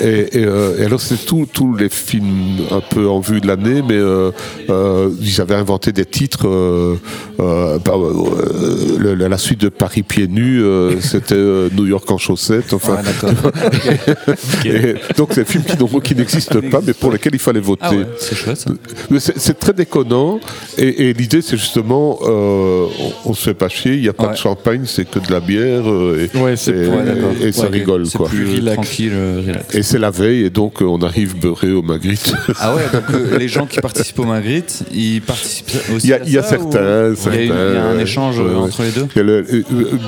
Et, 0.00 0.38
et, 0.40 0.44
euh, 0.44 0.78
et 0.78 0.84
alors 0.84 1.00
c'est 1.00 1.24
tous 1.26 1.46
tous 1.52 1.74
les 1.74 1.88
films 1.88 2.58
un 2.70 2.80
peu 2.80 3.08
en 3.08 3.20
vue 3.20 3.40
de 3.40 3.46
l'année, 3.46 3.82
mais 3.86 3.94
euh, 3.94 4.30
euh, 4.70 5.10
ils 5.20 5.40
avaient 5.40 5.54
inventé 5.54 5.92
des 5.92 6.04
titres. 6.06 6.46
euh, 6.48 6.96
euh, 7.40 7.78
bah, 7.78 7.92
euh, 7.96 8.98
le- 8.98 9.14
la 9.14 9.38
suite 9.38 9.60
de 9.60 9.68
Paris 9.68 10.02
pieds 10.02 10.26
nus, 10.28 10.62
euh, 10.62 11.00
c'était 11.00 11.34
euh, 11.34 11.68
New 11.76 11.86
York 11.86 12.10
en 12.10 12.18
chaussettes. 12.18 12.72
Enfin, 12.72 12.98
et 14.64 14.94
donc 15.16 15.30
c'est 15.32 15.44
des 15.44 15.50
films 15.50 16.00
qui, 16.02 16.14
n'existent 16.14 16.60
pas, 16.70 16.80
mais 16.84 16.92
pour 16.92 17.10
lesquels 17.12 17.34
il 17.34 17.38
fallait 17.40 17.60
voter. 17.60 17.80
Ah 17.82 17.90
ouais, 17.92 18.06
c'est 18.18 18.34
chouette 18.34 19.58
très 19.58 19.72
déconnant 19.72 20.40
et, 20.78 21.08
et 21.08 21.12
l'idée 21.12 21.42
c'est 21.42 21.56
justement 21.56 22.18
euh, 22.22 22.86
on, 23.24 23.30
on 23.30 23.34
se 23.34 23.42
fait 23.44 23.54
pas 23.54 23.68
chier, 23.68 23.94
il 23.94 24.00
n'y 24.02 24.08
a 24.08 24.12
pas 24.12 24.24
Ouais. 24.26 24.32
de 24.32 24.36
champagne, 24.40 24.82
c'est 24.86 25.08
que 25.08 25.18
de 25.18 25.30
la 25.30 25.40
bière 25.40 25.88
euh, 25.90 26.28
et, 26.34 26.38
Ouais, 26.38 26.56
ça 26.56 26.72
Ouais, 26.72 27.68
rigole 27.70 28.06
C'est 28.06 28.18
quoi. 28.18 28.28
plus 28.28 28.56
Relax. 28.56 28.74
tranquille, 28.76 29.12
euh, 29.14 29.42
relax. 29.46 29.74
Et 29.74 29.82
c'est 29.82 29.98
la 29.98 30.10
veille 30.10 30.44
et 30.44 30.50
donc 30.50 30.80
on 30.80 30.98
arrive 31.02 31.38
beurré 31.38 31.70
au 31.72 31.82
Magritte. 31.82 32.32
Ah 32.58 32.74
ouais, 32.74 32.82
donc 32.92 33.02
euh, 33.14 33.38
les 33.38 33.48
gens 33.48 33.66
qui 33.66 33.80
participent 33.80 34.18
au 34.20 34.24
Magritte, 34.24 34.82
ils 34.92 35.20
participent 35.22 35.70
aussi 35.94 36.06
Il 36.06 36.10
y 36.10 36.12
a, 36.12 36.16
à 36.16 36.20
il 36.24 36.32
y 36.32 36.38
a 36.38 36.42
ça, 36.42 36.50
certains, 36.50 37.14
Il 37.32 37.46
y 37.46 37.50
a 37.52 37.74
y 37.74 37.76
un 37.78 37.98
échange 37.98 38.38
Ouais, 38.38 38.54
entre 38.54 38.82
les 38.82 38.90
deux 38.90 39.06
Il 39.14 39.18
y 39.18 39.20
a 39.20 39.24
le- 39.24 39.46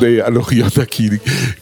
mais 0.01 0.21
alors 0.21 0.49
il 0.53 0.59
y 0.59 0.63
en 0.63 0.69
a 0.81 0.87
qui 0.87 1.11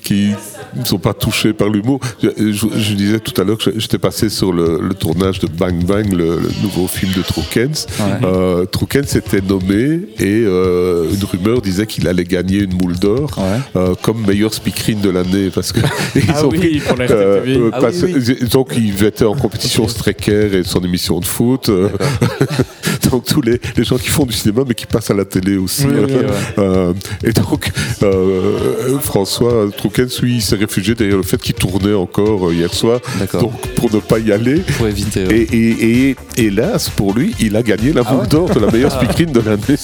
qui 0.02 0.30
ne 0.76 0.84
sont 0.84 0.98
pas 0.98 1.14
touchés 1.14 1.52
par 1.52 1.68
l'humour. 1.68 1.98
Je, 2.22 2.28
je- 2.52 2.78
je 2.78 2.94
disais 2.94 3.18
tout 3.18 3.38
à 3.40 3.44
l'heure 3.44 3.58
que 3.58 3.70
j'étais 3.76 3.98
passé 3.98 4.28
sur 4.28 4.52
le, 4.52 4.78
le 4.80 4.94
tournage 4.94 5.38
de 5.40 5.48
Bang 5.48 5.84
Bang, 5.84 6.12
le, 6.12 6.36
le 6.36 6.50
nouveau 6.62 6.86
film 6.86 7.12
de 7.12 7.22
Troukens. 7.22 7.86
Ouais. 7.98 8.04
Euh, 8.28 8.64
Troukens 8.66 9.16
était 9.16 9.40
nommé 9.40 10.00
et 10.18 10.44
euh, 10.46 11.06
une 11.12 11.24
rumeur 11.24 11.60
disait 11.60 11.86
qu'il 11.86 12.06
allait 12.06 12.24
gagner 12.24 12.49
une 12.58 12.74
moule 12.74 12.98
d'or 12.98 13.30
Ouais. 13.38 13.60
euh, 13.76 13.94
comme 14.02 14.26
meilleur 14.26 14.52
speakerine 14.52 15.00
de 15.00 15.10
l'année 15.10 15.50
parce 15.54 15.72
que 15.72 15.80
ils 16.14 16.44
ont 16.44 16.48
pris, 16.48 16.82
euh, 17.10 17.70
euh, 17.74 18.46
donc 18.50 18.72
il 18.76 19.04
était 19.04 19.24
en 19.24 19.34
compétition 19.34 19.86
Strecker 19.88 20.54
et 20.58 20.64
son 20.64 20.80
émission 20.84 21.20
de 21.20 21.24
foot. 21.24 21.70
donc 23.10 23.24
tous 23.24 23.42
les, 23.42 23.60
les 23.76 23.84
gens 23.84 23.96
qui 23.98 24.08
font 24.08 24.24
du 24.24 24.32
cinéma 24.32 24.62
mais 24.66 24.74
qui 24.74 24.86
passent 24.86 25.10
à 25.10 25.14
la 25.14 25.24
télé 25.24 25.56
aussi. 25.56 25.86
Oui, 25.86 25.94
oui, 26.04 26.12
hein. 26.12 26.16
ouais. 26.58 26.64
Euh, 26.64 26.92
et 27.24 27.32
donc 27.32 27.70
euh, 28.02 28.98
François 29.00 29.68
Troukens, 29.76 30.20
lui, 30.22 30.36
il 30.36 30.42
s'est 30.42 30.56
réfugié 30.56 30.94
derrière 30.94 31.16
le 31.16 31.22
fait 31.22 31.40
qu'il 31.40 31.54
tournait 31.54 31.94
encore 31.94 32.48
euh, 32.48 32.54
hier 32.54 32.72
soir. 32.72 33.00
D'accord. 33.18 33.42
Donc 33.42 33.66
pour 33.74 33.92
ne 33.92 34.00
pas 34.00 34.18
y 34.18 34.32
aller. 34.32 34.60
Pour 34.76 34.86
éviter. 34.86 35.26
ouais. 35.26 35.34
Et, 35.52 35.56
et, 35.56 36.10
et 36.10 36.16
hélas 36.46 36.88
pour 36.88 37.14
lui, 37.14 37.34
il 37.40 37.56
a 37.56 37.62
gagné 37.62 37.92
la 37.92 38.02
Ah 38.06 38.12
boule 38.12 38.20
ouais 38.22 38.28
d'or 38.28 38.50
de 38.50 38.60
la 38.60 38.70
meilleure 38.70 38.92
speakerine 38.92 39.32
de 39.32 39.40
l'année. 39.40 39.76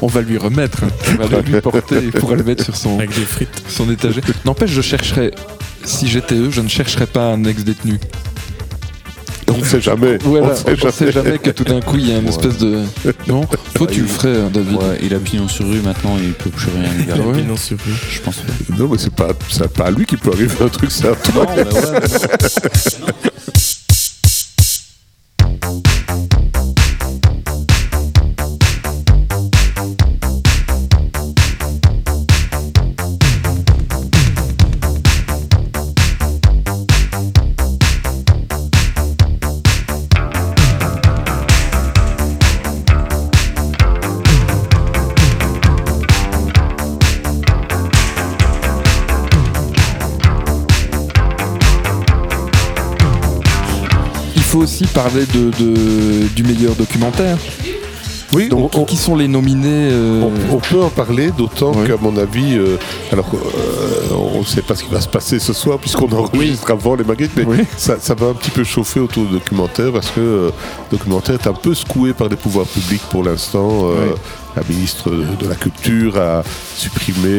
On 0.00 0.06
va 0.06 0.20
lui 0.22 0.38
remettre. 0.38 0.78
On 1.20 1.26
va 1.26 1.36
le 1.38 1.42
lui 1.42 1.60
porter 1.60 2.00
pour 2.18 2.34
le 2.34 2.42
mettre 2.42 2.64
sur 2.64 2.76
son, 2.76 2.98
Avec 2.98 3.10
des 3.14 3.24
frites. 3.24 3.62
son 3.68 3.90
étagère. 3.90 4.24
N'empêche, 4.44 4.70
je 4.70 4.80
chercherais. 4.82 5.30
Si 5.84 6.06
j'étais 6.08 6.34
eux, 6.36 6.50
je 6.50 6.60
ne 6.60 6.68
chercherais 6.68 7.06
pas 7.06 7.32
un 7.32 7.44
ex-détenu. 7.44 7.98
On 9.54 9.58
ne 9.58 9.64
sait 9.64 9.80
jamais. 9.80 10.18
Voilà, 10.22 10.46
on 10.46 10.50
ne 10.50 10.54
sait 10.54 10.76
jamais. 10.76 11.12
jamais 11.12 11.38
que 11.38 11.50
tout 11.50 11.64
d'un 11.64 11.80
coup 11.80 11.96
il 11.98 12.08
y 12.08 12.12
a 12.12 12.18
une 12.18 12.24
Ouais. 12.24 12.30
espèce 12.30 12.58
de. 12.58 12.80
Non, 13.28 13.42
toi 13.74 13.86
tu 13.90 14.00
le 14.02 14.06
ferais, 14.06 14.36
hein, 14.36 14.50
David. 14.52 14.76
Ouais, 14.76 14.98
il 15.02 15.14
a 15.14 15.18
pignon 15.18 15.48
sur 15.48 15.66
rue 15.68 15.80
maintenant, 15.80 16.16
il 16.22 16.32
peut 16.32 16.50
plus 16.50 16.70
rien 16.70 16.90
ouais. 17.26 17.40
Pignon 17.40 17.56
sur 17.56 17.76
rue. 17.78 17.92
Je 18.10 18.20
pense 18.20 18.36
pas. 18.36 18.52
Non, 18.78 18.88
mais 18.88 18.98
c'est 18.98 19.14
pas, 19.14 19.28
pas 19.74 19.84
à 19.86 19.90
lui 19.90 20.06
qui 20.06 20.16
peut 20.16 20.30
arriver 20.32 20.54
un 20.64 20.68
truc, 20.68 20.90
c'est 20.90 21.08
à 21.08 21.14
toi. 21.14 21.46
Non, 21.46 21.54
bah 21.56 21.62
ouais, 21.62 22.00
mais 22.00 23.06
non. 23.06 23.06
Il 23.54 23.71
faut 54.52 54.58
aussi 54.60 54.84
parler 54.86 55.24
de, 55.34 55.50
de- 55.64 56.28
du 56.28 56.42
meilleur 56.42 56.74
documentaire. 56.74 57.38
Oui, 58.34 58.48
Donc, 58.48 58.74
on, 58.76 58.80
on- 58.80 58.84
qui 58.84 58.96
sont 58.96 59.14
les 59.16 59.28
nominés 59.28 59.88
euh, 59.92 60.22
on- 60.50 60.56
on 60.56 60.58
peut 60.58 60.80
en 60.80 60.88
parler, 60.90 61.30
d'autant 61.36 61.72
Oui. 61.74 61.86
qu'à 61.86 61.96
mon 62.00 62.16
avis, 62.18 62.56
euh, 62.56 62.76
alors 63.12 63.26
euh, 63.34 64.14
on 64.34 64.40
ne 64.40 64.44
sait 64.44 64.62
pas 64.62 64.74
ce 64.74 64.84
qui 64.84 64.90
va 64.90 65.00
se 65.02 65.08
passer 65.08 65.38
ce 65.38 65.52
soir 65.52 65.78
puisqu'on 65.78 66.10
enregistre 66.12 66.70
avant 66.70 66.94
les 66.94 67.04
Magritte, 67.04 67.32
mais 67.36 67.44
Oui. 67.46 67.58
ça, 67.76 67.96
ça 68.00 68.14
va 68.14 68.28
un 68.28 68.34
petit 68.34 68.50
peu 68.50 68.64
chauffer 68.64 69.00
autour 69.00 69.24
du 69.24 69.32
documentaire 69.34 69.90
parce 69.92 70.10
que 70.10 70.20
le 70.20 70.52
documentaire 70.90 71.34
est 71.34 71.46
un 71.46 71.52
peu 71.54 71.74
secoué 71.74 72.12
par 72.14 72.28
les 72.28 72.36
pouvoirs 72.36 72.66
publics 72.66 73.02
pour 73.10 73.22
l'instant. 73.24 73.90
La 74.56 74.62
ministre 74.68 75.10
de 75.10 75.48
la 75.48 75.54
Culture 75.54 76.18
a 76.20 76.42
supprimé 76.76 77.38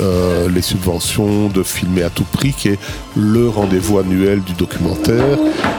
euh, 0.00 0.48
les 0.52 0.62
subventions 0.62 1.48
de 1.48 1.62
filmer 1.62 2.02
à 2.02 2.10
tout 2.10 2.24
prix, 2.24 2.52
qui 2.52 2.68
est 2.70 2.78
le 3.16 3.48
rendez-vous 3.48 3.98
annuel 3.98 4.40
du 4.42 4.52
documentaire. 4.54 5.22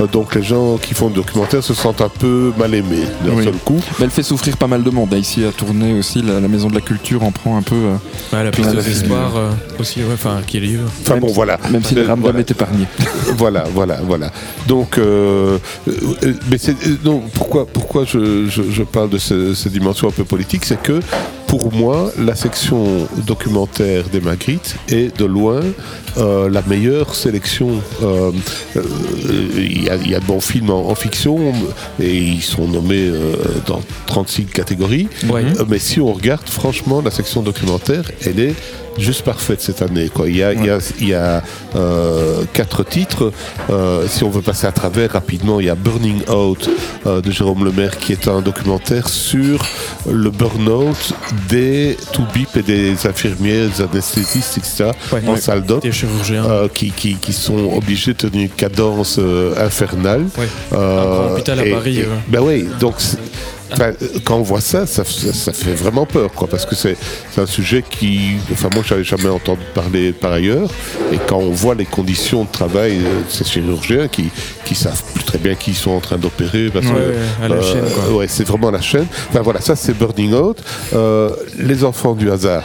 Euh, 0.01 0.07
donc 0.07 0.33
les 0.35 0.43
gens 0.43 0.77
qui 0.77 0.93
font 0.93 1.09
du 1.09 1.15
documentaire 1.15 1.63
se 1.63 1.73
sentent 1.73 2.01
un 2.01 2.09
peu 2.09 2.53
mal 2.57 2.73
aimés 2.73 3.03
d'un 3.25 3.33
Oui. 3.35 3.43
seul 3.43 3.55
coup. 3.65 3.81
mais 3.99 4.05
elle 4.05 4.11
fait 4.11 4.23
souffrir 4.23 4.55
pas 4.57 4.67
mal 4.67 4.83
de 4.83 4.89
monde. 4.89 5.13
Ici 5.13 5.43
à 5.45 5.51
tourner 5.51 5.93
aussi, 5.99 6.21
la, 6.21 6.39
la 6.39 6.47
maison 6.47 6.69
de 6.69 6.75
la 6.75 6.81
culture 6.81 7.23
en 7.23 7.31
prend 7.31 7.57
un 7.57 7.61
peu. 7.61 7.75
euh, 7.75 7.95
Ouais, 8.33 8.43
la 8.43 8.51
piste 8.51 8.71
de 8.71 8.77
euh, 8.77 9.51
aussi, 9.79 9.99
ouais, 9.99 10.13
enfin, 10.13 10.39
qui 10.45 10.57
est 10.57 10.61
libre. 10.61 10.83
Enfin 11.01 11.13
Même 11.13 11.21
bon, 11.21 11.27
si- 11.29 11.33
voilà. 11.33 11.59
même 11.71 11.83
si 11.83 11.95
les 11.95 12.01
Euh, 12.01 12.07
Ramdam 12.07 12.21
voilà. 12.23 12.39
est 12.39 12.51
épargné. 12.51 12.85
voilà, 13.37 13.63
voilà, 13.73 13.99
voilà. 14.03 14.31
Donc, 14.67 14.97
euh, 14.97 15.57
euh, 15.87 16.33
mais 16.49 16.57
euh, 16.69 16.95
non. 17.03 17.21
Pourquoi, 17.33 17.65
pourquoi 17.65 18.05
je, 18.05 18.47
je- 18.47 18.63
je 18.71 18.83
parle 18.83 19.09
de 19.09 19.17
ce- 19.17 19.53
cette 19.53 19.71
dimension 19.73 20.07
un 20.07 20.11
peu 20.11 20.23
politique, 20.45 20.65
c'est 20.65 20.81
que 20.81 20.99
pour 21.47 21.73
moi, 21.73 22.11
la 22.19 22.35
section 22.35 23.07
documentaire 23.25 24.03
des 24.11 24.19
Magritte 24.21 24.75
est 24.89 25.17
de 25.17 25.25
loin 25.25 25.61
euh, 26.17 26.49
la 26.49 26.61
meilleure 26.67 27.15
sélection. 27.15 27.69
Euh, 28.03 28.31
euh, 28.75 28.81
Il 29.57 29.83
y, 29.85 29.89
a- 29.89 29.95
il 29.95 30.09
y 30.11 30.15
a 30.15 30.19
de 30.19 30.25
bons 30.25 30.39
films 30.39 30.69
en, 30.69 30.89
en 30.89 30.95
fiction 30.95 31.37
et 31.99 32.15
ils 32.15 32.41
sont 32.43 32.67
nommés 32.67 33.09
dans 33.65 33.81
36 34.05 34.45
catégories. 34.45 35.07
Ouais. 35.31 35.43
Mais 35.67 35.79
si 35.79 35.99
on 35.99 36.13
regarde, 36.13 36.47
franchement, 36.47 37.01
la 37.03 37.11
section 37.11 37.41
documentaire, 37.41 38.03
elle 38.25 38.39
est 38.39 38.55
juste 38.97 39.23
parfaite 39.23 39.61
cette 39.61 39.81
année. 39.81 40.09
Quoi. 40.13 40.29
Il 40.29 40.37
y 40.37 40.43
a, 40.43 40.53
il 40.53 40.65
y 40.65 40.69
a- 40.69 40.79
il 40.99 41.07
y 41.09 41.13
a, 41.13 41.43
euh, 41.75 42.43
quatre 42.53 42.83
titres. 42.83 43.31
Euh, 43.69 44.05
si 44.07 44.23
on 44.23 44.29
veut 44.29 44.41
passer 44.41 44.67
à 44.67 44.71
travers 44.71 45.11
rapidement, 45.11 45.59
il 45.59 45.65
y 45.65 45.69
a 45.69 45.75
Burning 45.75 46.21
Out 46.29 46.69
euh, 47.05 47.21
de 47.21 47.31
Jérôme 47.31 47.65
Lemaire, 47.65 47.97
qui 47.97 48.13
est 48.13 48.27
un 48.27 48.41
documentaire 48.41 49.09
sur 49.09 49.65
le 50.09 50.29
burn-out 50.29 51.13
des 51.49 51.97
toubib 52.13 52.47
et 52.55 52.61
des 52.61 53.07
infirmières, 53.07 53.69
des 53.69 53.81
anesthésistes, 53.81 54.57
etc. 54.57 54.91
Ouais. 55.11 55.21
en 55.27 55.33
Ouais. 55.33 55.39
salle 55.39 55.63
d'op. 55.63 55.81
Des 55.81 55.91
chirurgiens. 55.91 56.45
euh, 56.45 56.67
qui, 56.73 56.91
qui, 56.91 57.15
qui 57.15 57.33
sont 57.33 57.71
obligés 57.75 58.13
de 58.13 58.17
tenir 58.17 58.43
une 58.43 58.49
cadence 58.49 59.17
euh, 59.19 59.53
infernale. 59.65 60.25
Euh, 60.73 61.01
Un 61.01 61.05
grand 61.25 61.33
hôpital 61.33 61.59
à 61.59 61.65
et- 61.65 61.71
Paris, 61.71 61.99
et-. 61.99 62.07
Ben 62.27 62.39
oui, 62.41 62.65
donc 62.79 62.95
c'est- 62.97 63.17
enfin, 63.71 63.91
quand 64.23 64.37
on 64.37 64.41
voit 64.41 64.61
ça, 64.61 64.85
ça, 64.85 65.03
ça- 65.03 65.33
ça 65.33 65.53
fait 65.53 65.73
vraiment 65.73 66.05
peur, 66.05 66.31
quoi, 66.31 66.47
parce 66.47 66.65
que 66.65 66.75
c'est 66.75 66.95
un 67.37 67.45
sujet 67.45 67.83
qui, 67.87 68.31
enfin 68.51 68.69
moi, 68.73 68.83
j'avais 68.87 69.03
jamais 69.03 69.27
entendu 69.29 69.61
parler 69.73 70.11
par 70.13 70.33
ailleurs, 70.33 70.69
et 71.11 71.17
quand 71.27 71.37
on 71.39 71.51
voit 71.51 71.75
les 71.75 71.85
conditions 71.85 72.43
de 72.43 72.49
travail 72.51 72.97
euh, 73.03 73.21
de 73.27 73.29
ces 73.31 73.43
chirurgiens 73.43 74.07
qui 74.07 74.25
qui 74.65 74.75
savent 74.75 75.01
plus 75.13 75.23
très 75.23 75.37
bien 75.37 75.55
qui 75.55 75.71
ils 75.71 75.75
sont 75.75 75.91
en 75.91 75.99
train 75.99 76.17
d'opérer, 76.17 76.69
parce 76.71 76.85
Ouais, 76.85 76.93
que 76.93 76.97
euh, 77.53 78.11
ouais, 78.13 78.27
c'est 78.27 78.45
vraiment 78.47 78.71
la 78.71 78.81
chaîne. 78.81 79.07
Enfin 79.29 79.41
voilà, 79.41 79.61
ça 79.61 79.75
c'est 79.75 79.93
Burning 79.97 80.33
Out. 80.33 80.57
Euh, 80.93 81.29
les 81.57 81.83
enfants 81.83 82.13
du 82.15 82.29
hasard. 82.31 82.63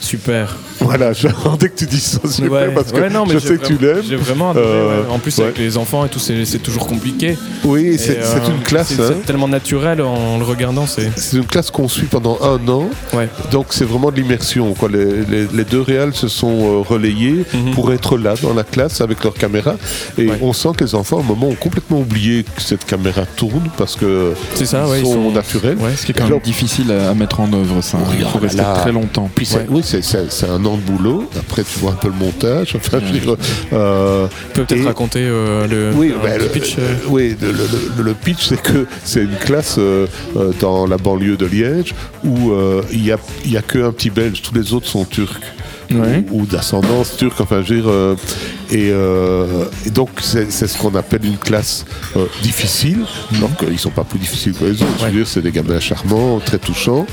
Super. 0.00 0.56
Voilà, 0.90 1.12
j'attendais 1.12 1.68
que 1.68 1.76
tu 1.76 1.86
dises 1.86 2.18
ça, 2.22 2.42
Ouais, 2.44 2.68
parce 2.74 2.90
que 2.90 3.00
ouais, 3.00 3.10
non, 3.10 3.24
mais 3.26 3.34
je 3.34 3.38
sais 3.38 3.56
que 3.58 3.66
tu 3.66 3.76
l'aimes. 3.78 4.02
J'ai 4.06 4.16
vraiment 4.16 4.50
adoré, 4.50 4.66
Euh, 4.66 5.02
ouais. 5.02 5.10
En 5.10 5.18
plus, 5.18 5.36
ouais. 5.38 5.44
avec 5.44 5.58
les 5.58 5.76
enfants 5.76 6.04
et 6.04 6.08
tout, 6.08 6.18
c'est 6.18 6.44
c'est 6.44 6.58
toujours 6.58 6.86
compliqué. 6.86 7.36
Oui, 7.64 7.96
c'est 7.98 8.18
euh, 8.18 8.38
une 8.48 8.62
classe. 8.62 8.88
C'est 8.96 9.00
hein. 9.02 9.14
tellement 9.26 9.46
naturel 9.48 10.00
en 10.02 10.38
le 10.38 10.44
regardant, 10.44 10.86
c'est. 10.86 11.10
C'est 11.16 11.36
une 11.36 11.44
classe 11.46 11.70
qu'on 11.70 11.86
suit 11.88 12.06
pendant 12.06 12.38
un 12.42 12.66
an, 12.68 12.88
Ouais. 13.12 13.28
donc 13.52 13.66
c'est 13.70 13.84
vraiment 13.84 14.10
de 14.10 14.16
l'immersion. 14.16 14.72
quoi. 14.74 14.88
Les, 14.88 15.24
les- 15.26 15.46
les 15.52 15.64
deux 15.64 15.80
réals 15.82 16.14
se 16.14 16.28
sont 16.28 16.58
euh, 16.60 16.78
relayés 16.88 17.44
Mhm. 17.54 17.72
pour 17.74 17.92
être 17.92 18.16
là 18.16 18.34
dans 18.42 18.54
la 18.54 18.64
classe 18.64 19.00
avec 19.00 19.22
leur 19.22 19.34
caméra. 19.34 19.74
Et 20.18 20.28
Ouais. 20.28 20.38
on 20.42 20.52
sent 20.52 20.70
que 20.76 20.84
les 20.84 20.94
enfants, 20.94 21.18
à 21.18 21.20
un 21.20 21.24
moment, 21.24 21.48
ont 21.48 21.54
complètement 21.54 22.00
oublié 22.00 22.42
que 22.44 22.62
cette 22.62 22.84
caméra 22.84 23.22
tourne 23.36 23.68
parce 23.76 23.96
que 23.96 24.32
C'est 24.54 24.66
ça, 24.66 24.86
ouais. 24.88 25.00
ils 25.00 25.06
sont, 25.06 25.12
sont 25.12 25.30
naturels. 25.32 25.76
Ouais. 25.78 25.94
Ce 25.96 26.06
qui 26.06 26.12
est 26.12 26.14
quand 26.14 26.28
même 26.28 26.40
difficile 26.40 26.90
à, 26.92 27.12
mettre 27.14 27.40
en 27.40 27.52
œuvre, 27.52 27.80
ça. 27.82 27.98
hein. 27.98 28.04
Oui, 28.10 28.16
Il 28.20 28.26
faut 28.26 28.38
rester 28.38 28.58
là- 28.58 28.74
très 28.80 28.92
longtemps. 28.92 29.28
Puis 29.34 29.44
c'est- 29.46 29.58
Ouais. 29.58 29.66
oui, 29.70 29.82
c'est 29.84 30.48
un 30.48 30.64
an 30.70 30.76
de 30.76 30.82
boulot. 30.82 31.28
Après, 31.38 31.62
tu 31.62 31.78
vois 31.80 31.92
un 31.92 31.96
peu 31.96 32.08
le 32.08 32.14
montage. 32.14 32.74
Enfin, 32.76 32.98
je 33.04 33.12
veux 33.12 33.18
dire, 33.20 33.36
euh, 33.72 34.26
Tu 34.28 34.60
peux 34.60 34.64
peut-être 34.64 34.84
raconter 34.84 35.20
euh, 35.22 35.66
le, 35.66 35.96
oui, 35.96 36.12
un 36.18 36.22
ben, 36.24 36.38
le, 36.40 36.46
pitch. 36.46 36.76
euh. 36.78 36.82
euh, 36.82 36.94
oui, 37.08 37.36
le, 37.40 37.52
le- 37.52 38.02
le 38.02 38.14
pitch, 38.14 38.46
c'est 38.48 38.60
que 38.62 38.86
c'est 39.04 39.22
une 39.22 39.36
classe 39.36 39.76
euh, 39.78 40.06
euh, 40.36 40.52
dans 40.60 40.86
la 40.86 40.96
banlieue 40.96 41.36
de 41.36 41.46
Liège 41.46 41.94
où 42.24 42.52
euh, 42.52 42.82
il 42.92 43.02
n'y 43.02 43.12
a, 43.12 43.18
y 43.46 43.56
a 43.56 43.62
qu'un 43.62 43.92
petit 43.92 44.10
Belge, 44.10 44.42
tous 44.42 44.54
les 44.54 44.72
autres 44.72 44.86
sont 44.88 45.04
turcs. 45.04 45.40
Ouais. 45.92 46.24
Ou, 46.30 46.42
ou 46.42 46.46
d'ascendance 46.46 47.16
turque, 47.16 47.40
enfin, 47.40 47.62
je 47.66 47.74
veux 47.74 47.80
dire. 47.80 47.90
euh, 47.90 48.14
et, 48.70 48.90
euh, 48.92 49.64
et 49.84 49.90
donc, 49.90 50.10
c'est 50.20 50.48
ce 50.48 50.78
qu'on 50.78 50.94
appelle 50.94 51.24
une 51.24 51.36
classe 51.36 51.84
euh, 52.16 52.26
difficile. 52.42 53.00
Qu'ils 53.58 53.72
ne 53.72 53.76
sont 53.76 53.90
pas 53.90 54.04
plus 54.04 54.20
difficiles 54.20 54.52
que 54.52 54.66
les 54.66 54.80
autres. 54.82 54.86
Je 55.00 55.04
veux 55.06 55.10
dire, 55.10 55.26
c'est 55.26 55.42
des 55.42 55.50
gamins 55.50 55.80
charmants, 55.80 56.38
très 56.38 56.58
touchants. 56.58 57.06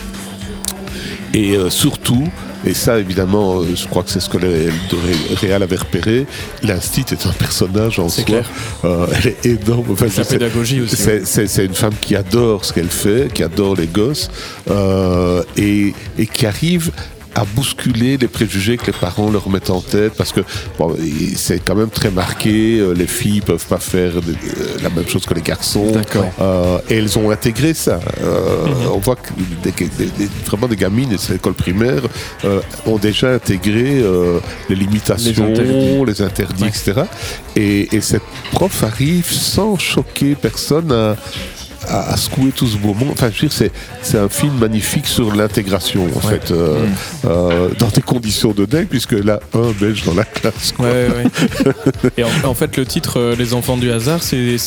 Et 1.33 1.55
euh, 1.57 1.69
surtout, 1.71 2.27
et 2.67 2.73
ça 2.73 2.99
évidemment, 2.99 3.61
euh, 3.61 3.65
je 3.75 3.87
crois 3.87 4.03
que 4.03 4.09
c'est 4.09 4.19
ce 4.19 4.29
que 4.29 4.37
le, 4.37 4.65
le 4.67 5.35
Réal 5.35 5.63
avait 5.63 5.75
repéré, 5.77 6.25
l'Instit 6.63 7.05
est 7.11 7.25
un 7.25 7.31
personnage 7.31 7.99
en 7.99 8.09
C'est 8.09 8.17
soi. 8.21 8.25
clair. 8.25 8.49
Euh, 8.85 9.07
elle 9.15 9.27
est 9.27 9.45
énorme. 9.45 9.85
Enfin, 9.91 10.05
La 10.05 10.23
c'est- 10.23 10.37
pédagogie 10.37 10.81
aussi. 10.81 10.95
c'est- 10.95 11.25
C'est 11.25 11.47
c'est 11.47 11.65
une 11.65 11.73
femme 11.73 11.93
qui 11.99 12.15
adore 12.15 12.65
ce 12.65 12.73
qu'elle 12.73 12.89
fait, 12.89 13.31
qui 13.33 13.43
adore 13.43 13.75
les 13.75 13.87
gosses 13.87 14.29
euh, 14.69 15.43
et, 15.57 15.93
et 16.17 16.25
qui 16.27 16.45
arrive 16.45 16.91
à 17.41 17.45
bousculer 17.45 18.17
les 18.17 18.27
préjugés 18.27 18.77
que 18.77 18.87
les 18.87 18.97
parents 19.05 19.29
leur 19.29 19.47
mettent 19.49 19.69
en 19.69 19.81
tête 19.81 20.13
parce 20.17 20.31
que 20.31 20.41
bon, 20.79 20.95
c'est 21.35 21.59
quand 21.63 21.75
même 21.75 21.91
très 21.99 22.09
marqué, 22.09 22.79
euh, 22.79 22.93
les 22.93 23.05
filles 23.05 23.41
peuvent 23.41 23.65
pas 23.67 23.77
faire 23.77 24.13
euh, 24.17 24.21
la 24.81 24.89
même 24.89 25.07
chose 25.07 25.23
que 25.27 25.35
les 25.35 25.41
garçons. 25.53 25.91
D'accord. 25.91 26.25
Euh, 26.41 26.79
et 26.89 26.95
elles 26.97 27.17
ont 27.19 27.29
intégré 27.29 27.73
ça. 27.73 27.99
Euh, 28.21 28.65
Mhm. 28.65 28.91
On 28.95 28.97
voit 28.97 29.15
que 29.15 29.29
des- 29.63 29.71
des- 29.71 30.11
des- 30.19 30.29
vraiment 30.45 30.67
des 30.67 30.75
gamines 30.75 31.09
de 31.09 31.33
l'école 31.33 31.53
primaire 31.53 32.01
euh, 32.45 32.59
ont 32.87 32.97
déjà 32.97 33.27
intégré 33.33 34.01
les 34.69 34.75
limitations, 34.75 35.47
Les 35.47 35.51
interdits. 35.61 36.05
les 36.07 36.21
interdits, 36.29 36.65
etc. 36.65 37.01
Et, 37.55 37.95
et 37.95 38.01
cette 38.01 38.23
prof 38.51 38.83
arrive 38.83 39.29
sans 39.31 39.77
choquer 39.77 40.35
personne 40.35 40.91
à, 40.91 41.15
à- 41.87 42.11
à 42.13 42.17
secouer 42.17 42.51
tout 42.51 42.67
ce 42.67 42.77
beau 42.77 42.93
monde. 42.93 43.09
Enfin, 43.13 43.29
je 43.33 43.41
veux 43.43 43.47
dire, 43.49 43.69
c'est, 44.01 44.17
un 44.17 44.29
film 44.29 44.53
magnifique 44.59 45.07
sur 45.07 45.33
l'intégration, 45.35 46.03
en 46.05 46.27
Ouais. 46.27 46.39
fait, 46.39 46.51
euh, 46.51 46.85
Mm. 46.85 46.89
euh, 47.25 47.69
dans 47.79 47.87
des 47.87 48.01
conditions 48.01 48.51
de 48.51 48.65
dingue, 48.65 48.87
puisque 48.87 49.13
là, 49.13 49.39
un 49.53 49.71
belge 49.79 50.03
dans 50.05 50.13
la 50.13 50.23
classe. 50.25 50.73
quoi. 50.75 50.85
Ouais, 50.87 51.07
ouais. 51.09 51.71
Et 52.17 52.23
en, 52.23 52.29
en 52.49 52.53
fait, 52.53 52.75
le 52.77 52.85
titre 52.85 53.19
euh, 53.19 53.35
Les 53.37 53.53
enfants 53.53 53.77
du 53.77 53.91
hasard, 53.91 54.21
c'est 54.23 54.57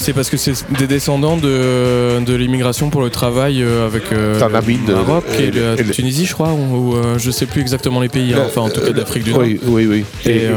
c'est 0.00 0.10
euh, 0.10 0.14
parce 0.14 0.30
que 0.30 0.36
c'est 0.36 0.52
des 0.78 0.86
descendants 0.86 1.36
de, 1.36 2.20
de 2.24 2.34
l'immigration 2.34 2.90
pour 2.90 3.02
le 3.02 3.10
travail 3.10 3.62
euh, 3.62 3.86
avec 3.86 4.04
euh, 4.12 4.38
la 4.38 4.48
le 4.48 4.94
Maroc 4.94 5.24
euh, 5.28 5.38
et, 5.40 5.50
la 5.50 5.74
et 5.74 5.82
le- 5.84 5.90
Tunisie, 5.92 6.26
je 6.26 6.34
crois, 6.34 6.48
ou, 6.52 6.90
ou, 6.92 6.96
euh, 6.96 7.18
je 7.18 7.30
sais 7.30 7.46
plus 7.46 7.60
exactement 7.60 8.00
les 8.00 8.08
pays, 8.08 8.32
hein, 8.34 8.42
enfin 8.46 8.62
en 8.62 8.68
tout 8.70 8.80
cas 8.80 8.92
d'Afrique 8.92 9.24
du 9.24 9.30
Nord. 9.32 9.40
Oui, 9.42 9.60
oui, 9.64 9.86
oui. 9.86 10.04
Et, 10.24 10.36
Et, 10.36 10.46
euh, 10.48 10.56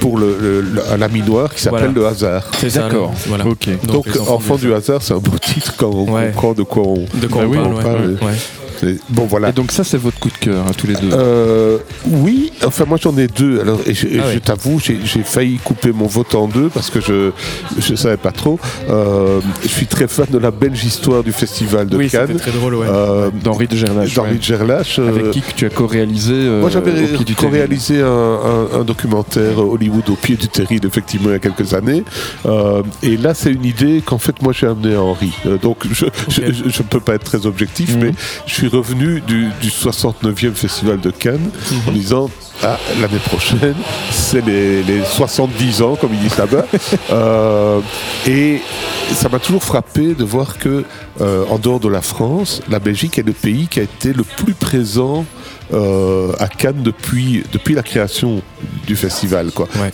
pour 0.00 0.18
le, 0.18 0.36
le- 0.40 0.60
le- 0.60 0.82
un 0.92 1.02
ami 1.02 1.22
noir 1.22 1.52
qui 1.54 1.60
s'appelle 1.62 1.90
Voilà. 1.92 1.94
le 1.94 2.06
hasard. 2.06 2.44
c'est 2.58 2.70
ça. 2.70 2.82
D'accord. 2.82 3.12
Voilà. 3.26 3.46
Ok. 3.46 3.68
Donc, 3.86 4.06
les 4.06 4.18
enfant, 4.20 4.56
du 4.56 4.72
hasard, 4.72 5.02
c'est 5.02 5.14
un 5.14 5.18
beau 5.18 5.36
titre 5.40 5.74
quand 5.76 5.90
on 5.90 6.12
Ouais. 6.12 6.26
comprend 6.32 6.52
de 6.54 6.62
quoi 6.62 6.82
on. 6.84 7.04
De 7.18 7.26
quoi 7.26 7.42
Bah 7.42 7.48
on 7.48 7.50
oui, 7.50 7.56
parle, 7.58 7.72
on 7.72 7.76
ouais. 7.76 7.82
parle. 7.82 8.10
Ouais. 8.22 8.32
c'est- 8.36 8.67
Bon, 9.08 9.26
voilà. 9.26 9.50
Et 9.50 9.52
donc 9.52 9.72
ça, 9.72 9.84
c'est 9.84 9.96
votre 9.98 10.18
coup 10.18 10.28
de 10.30 10.36
cœur, 10.38 10.66
à 10.68 10.74
tous 10.74 10.86
les 10.86 10.94
deux. 10.94 11.10
Euh, 11.12 11.78
oui, 12.06 12.52
enfin 12.64 12.84
moi 12.86 12.98
j'en 13.00 13.16
ai 13.16 13.26
deux. 13.26 13.60
Alors 13.60 13.80
et 13.86 13.94
je, 13.94 14.06
Ah 14.18 14.24
je 14.28 14.34
ouais. 14.34 14.40
t'avoue, 14.40 14.80
j'ai 14.80 14.98
failli 15.24 15.56
couper 15.58 15.92
mon 15.92 16.06
vote 16.06 16.34
en 16.34 16.48
deux 16.48 16.68
parce 16.68 16.90
que 16.90 17.00
je 17.00 17.30
je 17.78 17.94
savais 17.94 18.16
pas 18.16 18.32
trop. 18.32 18.58
Euh, 18.88 19.40
je 19.62 19.68
suis 19.68 19.86
très 19.86 20.08
fan 20.08 20.26
de 20.30 20.38
la 20.38 20.50
belge 20.50 20.84
histoire 20.84 21.22
du 21.22 21.32
festival 21.32 21.88
de 21.88 21.96
Oui, 21.96 22.08
c'était 22.08 22.26
Cannes. 22.26 22.36
très 22.36 22.50
drôle, 22.52 22.74
ouais. 22.76 22.86
Euh, 22.88 23.30
D'Henri 23.42 23.66
de 23.68 23.76
Gerlache. 23.76 24.14
D'Henri 24.14 24.32
ouais. 24.32 24.36
de 24.38 24.42
Gerlache. 24.42 24.98
Avec 24.98 25.30
qui 25.30 25.40
que 25.40 25.52
tu 25.54 25.66
as 25.66 25.70
co-réalisé 25.70 26.32
moi 26.60 26.70
j'avais 26.70 26.90
au 26.92 27.16
pied 27.16 27.24
du 27.24 27.34
terrible. 27.34 27.56
réalisé 27.56 28.00
un, 28.00 28.06
un- 28.06 28.80
un 28.80 28.84
documentaire 28.84 29.58
Hollywood 29.58 30.08
au 30.10 30.14
pied 30.16 30.36
du 30.36 30.48
terrible 30.48 30.86
effectivement 30.86 31.28
il 31.30 31.32
y 31.32 31.36
a 31.36 31.38
quelques 31.38 31.74
années. 31.74 32.04
Et 33.02 33.16
là 33.16 33.34
c'est 33.34 33.50
une 33.52 33.64
idée 33.64 34.02
qu'en 34.04 34.18
fait 34.18 34.40
moi 34.42 34.52
j'ai 34.52 34.66
amené 34.66 34.94
à 34.94 35.02
Henri. 35.02 35.32
Donc 35.62 35.78
je 35.90 36.04
ne 36.42 36.82
peux 36.88 37.00
pas 37.00 37.14
être 37.14 37.24
très 37.24 37.46
objectif, 37.46 37.94
Mhm. 37.96 38.02
mais 38.02 38.12
je 38.46 38.54
suis 38.54 38.67
revenu 38.68 39.20
du, 39.20 39.48
du 39.60 39.68
69e 39.68 40.54
festival 40.54 41.00
de 41.00 41.10
Cannes 41.10 41.50
en 41.86 41.92
disant 41.92 42.30
ah, 42.62 42.76
l'année 43.00 43.20
prochaine, 43.24 43.76
c'est 44.10 44.44
les, 44.44 44.82
les 44.82 45.04
70 45.04 45.82
ans, 45.82 45.96
comme 45.96 46.12
ils 46.12 46.20
disent 46.20 46.38
là-bas. 46.38 46.64
Euh, 47.10 47.80
et 48.26 48.60
ça 49.12 49.28
m'a 49.28 49.38
toujours 49.38 49.62
frappé 49.62 50.14
de 50.14 50.24
voir 50.24 50.58
que, 50.58 50.84
euh, 51.20 51.44
en 51.48 51.58
dehors 51.58 51.80
de 51.80 51.88
la 51.88 52.02
France, 52.02 52.60
la 52.68 52.80
Belgique 52.80 53.18
est 53.18 53.22
le 53.22 53.32
pays 53.32 53.66
qui 53.66 53.80
a 53.80 53.82
été 53.82 54.12
le 54.12 54.24
plus 54.24 54.52
présent 54.52 55.24
euh, 55.72 56.32
à 56.38 56.48
Cannes 56.48 56.82
depuis, 56.82 57.44
depuis 57.52 57.74
la 57.74 57.82
création 57.82 58.42
du 58.86 58.94
festival. 58.96 59.52
Quoi. 59.52 59.68
Ouais. 59.76 59.92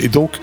Et 0.00 0.08
donc, 0.08 0.38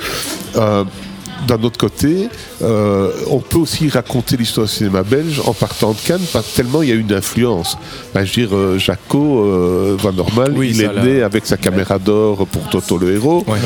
d'un 1.47 1.61
autre 1.63 1.77
côté, 1.77 2.29
euh, 2.61 3.11
on 3.29 3.39
peut 3.39 3.57
aussi 3.59 3.89
raconter 3.89 4.38
l'histoire 4.38 4.67
du 4.67 4.73
cinéma 4.73 5.03
belge 5.03 5.41
en 5.45 5.53
partant 5.53 5.91
de 5.91 5.97
Cannes, 5.97 6.25
parce 6.33 6.47
que 6.47 6.55
tellement 6.55 6.81
il 6.81 6.89
y 6.89 6.91
a 6.91 6.95
une 6.95 7.13
influence. 7.13 7.77
Ben, 8.13 8.25
je 8.25 8.41
veux 8.41 8.47
dire, 8.47 8.55
euh, 8.57 8.77
Jaco 8.79 9.43
euh, 9.45 9.95
Van 9.99 10.13
Normal, 10.13 10.53
Oui, 10.55 10.71
il 10.73 10.81
est 10.81 10.93
là. 10.93 11.03
né 11.03 11.21
avec 11.21 11.45
sa 11.45 11.57
caméra 11.57 11.99
d'or 11.99 12.47
pour 12.47 12.69
Toto 12.69 12.97
le 12.97 13.13
héros. 13.13 13.43
Ouais. 13.47 13.59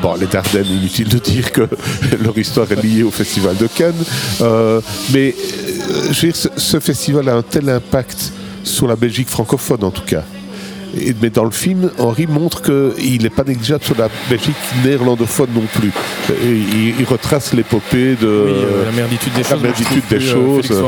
Bon, 0.00 0.14
les 0.14 0.26
Dardennes, 0.26 0.66
inutile 0.66 1.08
de 1.08 1.18
dire 1.18 1.52
que 1.52 1.68
leur 2.22 2.36
histoire 2.38 2.70
est 2.72 2.82
liée 2.82 3.02
au 3.02 3.10
Festival 3.10 3.56
de 3.56 3.66
Cannes. 3.66 3.94
Mais 5.12 5.34
je 6.10 6.20
veux 6.26 6.32
dire, 6.32 6.36
ce, 6.36 6.48
ce 6.56 6.80
festival 6.80 7.28
a 7.28 7.34
un 7.34 7.42
tel 7.42 7.68
impact 7.68 8.32
sur 8.64 8.86
la 8.88 8.96
Belgique 8.96 9.28
francophone 9.28 9.84
en 9.84 9.90
tout 9.90 10.04
cas. 10.06 10.22
Et- 11.00 11.14
mais 11.20 11.30
dans 11.30 11.44
le 11.44 11.50
film, 11.50 11.90
Henri 11.98 12.26
montre 12.26 12.62
qu'il 12.62 13.22
n'est 13.22 13.30
pas 13.30 13.44
négligeable 13.44 13.84
sur 13.84 13.96
la 13.96 14.08
Belgique 14.30 14.54
néerlandophone 14.84 15.48
non 15.54 15.64
plus. 15.74 15.90
Et 16.30 16.34
il, 16.50 16.94
il 17.00 17.04
retrace 17.04 17.52
l'épopée 17.54 18.14
de... 18.20 18.26
Oui, 18.46 18.52
euh, 18.52 18.84
la 18.86 18.92
merditude 18.92 19.32
des 19.34 19.42
la 19.42 19.48
choses. 19.48 19.62
merditude 19.62 20.02
des 20.10 20.16
plus, 20.16 20.28
euh, 20.30 20.62
choses. 20.62 20.82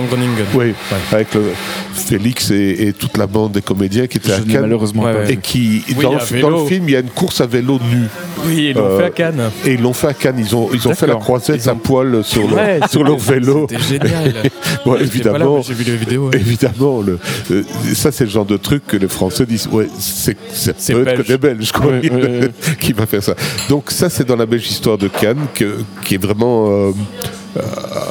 Avec 1.13 1.35
le- 1.35 1.53
Félix 1.95 2.51
et, 2.53 2.87
et 2.89 2.93
toute 2.93 3.19
la 3.19 3.27
bande 3.27 3.53
des 3.53 3.61
comédiens 3.61 4.07
qui 4.07 4.19
étaient 4.19 4.29
Je 4.29 4.35
à 4.35 4.39
Cannes. 4.39 4.61
malheureusement 4.63 5.03
Ouais, 5.03 5.13
pas 5.13 5.19
ouais. 5.21 5.33
Et 5.33 5.37
qui, 5.37 5.83
Oui, 5.97 6.05
dans, 6.05 6.13
le, 6.15 6.19
vélo. 6.21 6.51
dans 6.51 6.63
le 6.63 6.67
film, 6.69 6.85
il 6.89 6.93
y 6.93 6.97
a 6.97 7.01
une 7.01 7.11
course 7.11 7.41
à 7.41 7.47
vélo 7.47 7.79
nu. 7.93 8.05
Oui, 8.47 8.69
ils 8.71 8.75
l'ont 8.77 8.85
Euh, 8.87 8.99
fait 8.99 9.05
à 9.05 9.11
Cannes. 9.11 9.43
Et 9.67 9.73
ils 9.75 9.83
l'ont 9.83 9.93
fait 9.93 10.07
à 10.07 10.15
Cannes. 10.15 10.37
Ils 10.39 10.55
ont, 10.55 10.69
ils 10.73 10.87
ont 10.89 10.95
fait 10.95 11.07
la 11.09 11.17
croisette 11.17 11.67
ont- 11.67 11.71
à 11.71 11.75
poil 11.75 12.23
sur, 12.25 12.49
leur- 12.49 12.89
sur 12.89 13.03
leur 13.05 13.19
vélo. 13.19 13.67
C'était 13.69 13.83
génial. 13.83 14.35
Bon, 14.87 14.95
là, 14.95 15.01
évidemment, 15.03 15.57
mais 15.57 15.63
J'ai 15.65 15.75
vu 15.75 15.85
les 15.85 15.97
vidéos. 15.97 16.29
ouais. 16.29 16.37
évidemment, 16.39 17.03
le, 17.03 17.19
euh, 17.51 17.63
ça 17.95 18.13
c'est 18.13 18.25
le 18.25 18.31
genre 18.31 18.47
de 18.47 18.57
truc 18.57 18.87
que 18.87 18.97
les 18.97 19.09
Français 19.09 19.45
disent. 19.45 19.67
Ouais, 19.73 19.89
c'est 19.99 20.35
peut 20.93 21.07
être 21.09 21.23
que 21.23 21.23
belge. 21.23 21.27
des 21.29 21.39
Belges 21.39 21.73
quoi, 21.73 21.87
ouais, 21.87 22.11
ouais. 22.11 22.51
qui 22.81 22.93
va 22.93 23.07
faire 23.07 23.23
ça. 23.23 23.35
Donc 23.69 23.91
ça 23.91 24.09
c'est 24.11 24.25
dans 24.27 24.37
la 24.37 24.47
belge 24.47 24.69
histoire 24.69 24.99
de 24.99 25.09
Cannes 25.09 25.47
que- 25.55 25.79
qui 26.05 26.15
est 26.15 26.23
vraiment 26.23 26.69
euh, 26.71 26.93
euh, 27.57 27.61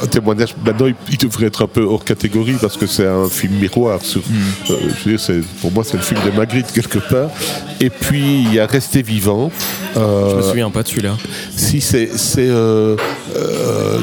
un 0.02 0.06
témoignage. 0.06 0.54
Maintenant 0.64 0.86
il, 0.86 0.94
il 1.10 1.16
devrait 1.18 1.46
être 1.46 1.62
un 1.64 1.66
peu 1.66 1.82
hors 1.82 2.04
catégorie 2.04 2.56
parce 2.60 2.76
que 2.76 2.86
c'est 2.86 3.06
un 3.06 3.28
film 3.28 3.54
miroir. 3.54 4.00
Sur, 4.02 4.20
Hmm. 4.20 4.70
euh, 4.70 4.74
je 4.98 5.04
veux 5.04 5.16
dire, 5.16 5.20
c'est- 5.20 5.42
pour 5.60 5.72
moi 5.72 5.84
c'est 5.84 5.96
le 5.96 6.02
film 6.02 6.20
des 6.24 6.32
Magritte 6.36 6.72
quelque 6.72 6.98
part. 6.98 7.30
Et 7.80 7.90
puis 7.90 8.42
il 8.42 8.54
y 8.54 8.60
a 8.60 8.66
Rester 8.66 9.02
vivant. 9.02 9.50
Euh, 9.96 10.30
Je 10.32 10.36
me 10.36 10.42
souviens 10.42 10.70
pas 10.70 10.82
de 10.82 10.88
celui-là. 10.88 11.16
si 11.56 11.80
c'est 11.80 12.10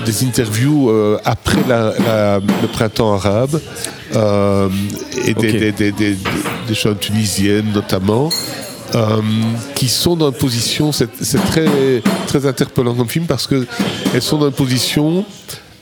des 0.05 0.23
interviews 0.25 0.91
après 1.23 1.57
la- 1.67 1.93
la- 2.05 2.39
le 2.39 2.67
printemps 2.67 3.13
arabe 3.13 3.59
euh, 4.13 4.69
et 5.25 5.33
des, 5.33 5.49
Ok. 5.49 5.57
des, 5.57 5.71
des, 5.71 5.91
des- 5.91 6.17
tunisiennes 6.99 7.71
notamment. 7.73 8.29
euh, 8.93 9.21
qui 9.75 9.87
sont 9.89 10.15
dans 10.15 10.29
une 10.29 10.37
position, 10.37 10.91
c'est 10.91 11.09
très, 11.47 11.65
très 12.27 12.45
interpellant 12.45 12.93
comme 12.93 13.09
film 13.09 13.25
parce 13.25 13.47
que 13.47 13.65
elles 14.13 14.21
sont 14.21 14.37
dans 14.37 14.45
une 14.47 14.53
position, 14.53 15.25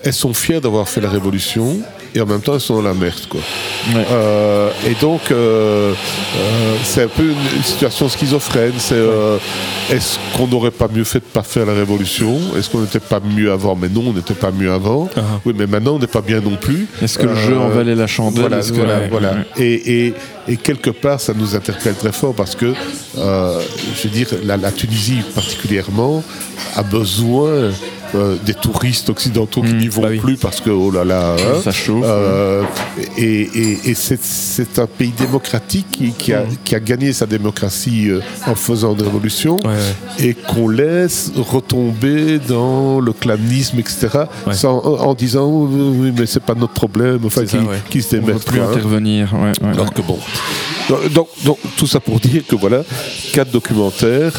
elles 0.04 0.14
sont 0.14 0.34
fières 0.34 0.62
d'avoir 0.62 0.88
fait 0.88 1.02
la 1.02 1.10
révolution 1.10 1.80
et 2.16 2.22
en 2.22 2.26
même 2.26 2.42
temps 2.42 2.54
elles 2.54 2.60
sont 2.62 2.76
dans 2.76 2.82
la 2.82 2.94
merde 2.94 3.26
quoi. 3.30 3.42
Ouais. 3.94 4.06
Euh, 4.12 4.70
et 4.88 4.94
donc, 5.02 5.22
euh, 5.32 5.92
euh, 5.94 6.74
c'est 6.84 7.04
un 7.04 7.08
peu 7.08 7.24
une, 7.24 7.58
une 7.58 7.64
situation 7.64 8.08
schizophrène. 8.10 8.74
C'est 8.78 8.96
est-ce 9.92 10.18
qu'on 10.38 10.48
n'aurait 10.48 10.72
pas 10.72 10.88
mieux 10.94 11.04
fait 11.04 11.20
de 11.20 11.24
pas 11.26 11.44
faire 11.44 11.66
la 11.66 11.74
révolution? 11.74 12.40
Est-ce 12.58 12.70
qu'on 12.70 12.80
n'était 12.82 13.00
pas 13.00 13.20
mieux 13.20 13.52
avant? 13.52 13.76
Mais 13.76 13.90
non, 13.90 14.04
on 14.08 14.14
n'était 14.14 14.34
pas 14.34 14.52
mieux 14.52 14.72
avant. 14.72 15.10
Ah. 15.18 15.22
Oui, 15.46 15.54
mais 15.58 15.68
maintenant 15.68 15.96
on 15.96 16.00
n'est 16.00 16.08
pas 16.08 16.22
bien 16.22 16.40
non 16.40 16.56
plus. 16.56 16.88
Est-ce 17.02 17.18
que 17.20 17.26
le 17.26 17.36
jeu 17.36 17.58
en 17.58 17.70
valait 17.70 17.96
la 17.96 18.08
chandelle? 18.08 18.42
Voilà, 18.48 18.62
que- 18.62 18.74
voilà, 18.74 19.00
ouais, 19.00 19.08
voilà. 19.10 19.32
ouais. 19.34 19.64
Et, 19.64 20.06
et, 20.08 20.14
et 20.48 20.58
quelque 20.58 20.90
part, 20.90 21.20
ça 21.22 21.34
nous 21.34 21.56
interpelle 21.56 21.96
très 21.96 22.12
fort 22.12 22.34
parce 22.34 22.56
que, 22.56 22.74
euh, 23.18 23.62
je 23.96 24.04
veux 24.08 24.14
dire, 24.14 24.28
la, 24.44 24.58
la 24.58 24.72
Tunisie 24.72 25.22
particulièrement 25.36 26.24
a 26.76 26.84
besoin 26.84 27.72
euh, 28.16 28.36
des 28.46 28.54
touristes 28.54 29.10
occidentaux 29.10 29.62
qui 29.64 29.74
Mm, 29.74 29.78
n'y 29.80 29.88
vont 29.88 30.02
bah 30.04 30.10
oui. 30.12 30.20
plus 30.20 30.38
parce 30.38 30.62
que, 30.62 30.70
oh 30.70 30.92
là 30.92 31.04
là, 31.04 31.32
hein, 31.34 31.62
Ça 31.64 31.72
chauffe. 31.72 32.04
euh, 32.06 32.62
et 33.18 33.42
et- 33.56 33.90
et 33.90 33.94
c'est- 33.96 34.22
c'est 34.24 34.78
un 34.78 34.86
pays 34.86 35.12
démocratique 35.18 35.88
qui, 35.92 36.12
qui 36.12 36.32
a, 36.32 36.44
qui 36.64 36.76
a 36.76 36.80
gagné 36.80 37.12
sa 37.12 37.26
démocratie 37.26 38.12
euh, 38.12 38.20
en 38.46 38.54
faisant 38.54 38.94
des 38.94 39.04
révolutions 39.04 39.56
Ouais, 39.66 39.72
ouais. 40.20 40.26
et 40.28 40.34
qu'on 40.36 40.68
laisse 40.70 41.32
retomber 41.36 42.38
dans 42.38 43.00
le 43.00 43.14
clanisme, 43.14 43.80
etc. 43.80 44.10
Ouais. 44.46 44.54
sans- 44.54 44.78
en, 44.86 45.08
en 45.08 45.14
disant 45.16 45.48
oui, 45.50 46.14
mais 46.16 46.28
c'est 46.28 46.44
pas 46.44 46.54
notre 46.54 46.74
problème, 46.74 47.20
enfin, 47.26 47.42
qui, 47.42 47.48
ça, 47.48 47.58
ouais. 47.58 47.82
qui 47.90 48.04
se 48.04 48.16
On 48.16 48.20
ne 48.22 48.26
démettent. 48.28 48.46
plus 48.46 48.60
hein. 48.62 48.68
intervenir. 48.70 49.34
ouais, 49.34 49.40
ouais, 49.40 49.70
Alors 49.74 49.88
ouais. 49.88 49.92
que 49.96 50.02
bon, 50.04 50.20
Donc, 51.12 51.30
tout 51.78 51.88
ça 51.88 52.00
pour 52.00 52.20
dire 52.20 52.44
que 52.48 52.56
voilà, 52.56 52.84
quatre 53.34 53.52
documentaires, 53.52 54.34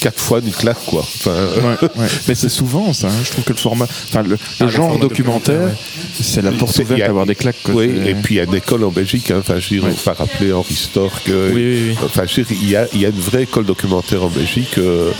quatre 0.00 0.20
fois 0.20 0.40
une 0.44 0.50
claque, 0.52 0.84
quoi. 0.86 1.00
Enfin, 1.00 1.30
Ouais, 1.32 1.88
ouais. 2.02 2.08
Mais 2.28 2.34
c'est 2.34 2.48
souvent 2.48 2.92
ça. 2.92 3.08
hein. 3.08 3.22
Je 3.24 3.30
trouve 3.30 3.44
que 3.44 3.52
le 3.52 3.58
format, 3.58 3.84
enfin 3.86 4.22
le, 4.22 4.30
le 4.30 4.38
Ah, 4.60 4.64
le 4.64 4.70
genre 4.70 4.98
documentaire, 4.98 5.60
documentaire, 5.60 5.78
c'est 6.20 6.42
la 6.42 6.52
porte 6.52 6.78
ouverte 6.78 7.00
a- 7.02 7.06
d'avoir 7.06 7.26
des 7.26 7.34
claques. 7.34 7.56
quoi. 7.64 7.74
oui, 7.74 7.90
C'est- 8.04 8.10
et 8.10 8.14
puis 8.14 8.34
il 8.36 8.38
y 8.38 8.40
a 8.40 8.44
une 8.44 8.54
école 8.54 8.84
en 8.84 8.90
Belgique, 8.90 9.30
hein. 9.30 9.36
enfin, 9.40 9.58
je 9.58 9.68
veux 9.74 9.80
dire, 9.80 9.84
Ouais. 9.88 9.94
on 9.96 10.10
va 10.10 10.12
rappeler 10.16 10.52
Henri 10.52 10.74
Stork. 10.74 11.28
euh, 11.28 11.50
Oui, 11.52 11.62
oui, 11.62 11.82
oui. 11.90 11.96
Enfin, 12.04 12.22
je 12.26 12.36
veux 12.40 12.44
dire, 12.46 12.56
il 12.62 12.70
y 12.70 12.76
a, 12.76 12.86
il 12.94 13.00
y 13.00 13.06
a 13.06 13.08
une 13.08 13.20
vraie 13.20 13.42
école 13.44 13.64
documentaire 13.66 14.22
en 14.24 14.28
Belgique 14.28 14.78
euh, 14.78 15.10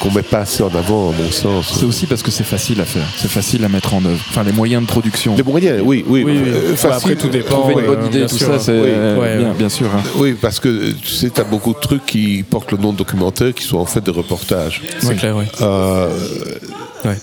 qu'on 0.00 0.10
met 0.10 0.22
pas 0.22 0.38
assez 0.40 0.62
en 0.62 0.74
avant, 0.74 1.10
à 1.10 1.12
mon 1.12 1.30
sens. 1.30 1.74
C'est 1.78 1.84
aussi 1.86 2.06
parce 2.06 2.22
que 2.22 2.30
c'est 2.30 2.44
facile 2.44 2.80
à 2.80 2.84
faire, 2.84 3.06
c'est 3.16 3.30
facile 3.30 3.64
à 3.64 3.68
mettre 3.68 3.94
en 3.94 4.04
œuvre. 4.04 4.20
Enfin, 4.30 4.42
les 4.44 4.52
moyens 4.52 4.82
de 4.82 4.86
production. 4.88 5.34
Les 5.36 5.42
moyens, 5.42 5.80
oui, 5.84 6.04
oui. 6.06 6.22
Oui, 6.24 6.38
oui. 6.44 6.48
euh, 6.50 6.76
facile. 6.76 6.90
après, 6.92 7.16
tout 7.16 7.28
dépend. 7.28 7.54
Trouver 7.60 7.74
une 7.74 7.80
Ouais, 7.80 7.86
bonne 7.86 8.04
euh, 8.04 8.06
idée, 8.06 8.18
bien 8.20 8.26
tout 8.26 8.36
sûr, 8.38 8.46
ça, 8.48 8.54
hein. 8.54 8.58
c'est 8.60 8.72
Oui. 8.72 8.88
euh, 8.88 9.18
Ouais, 9.18 9.38
bien, 9.38 9.48
ouais. 9.50 9.54
bien 9.58 9.68
sûr. 9.68 9.86
hein. 9.94 10.02
Oui, 10.16 10.34
parce 10.40 10.60
que 10.60 10.92
tu 10.92 11.08
sais, 11.10 11.30
tu 11.30 11.40
as 11.40 11.44
beaucoup 11.44 11.72
de 11.74 11.78
trucs 11.80 12.04
qui 12.06 12.42
portent 12.48 12.72
le 12.72 12.78
nom 12.78 12.92
de 12.92 12.98
documentaire 12.98 13.52
qui 13.54 13.64
sont 13.64 13.78
en 13.78 13.84
fait 13.86 14.03
des 14.04 14.10
reportages. 14.12 14.82
C'est 15.00 15.16
clair, 15.16 15.36
oui. 15.36 15.44
Euh, 15.60 16.08
Ouais. 17.04 17.16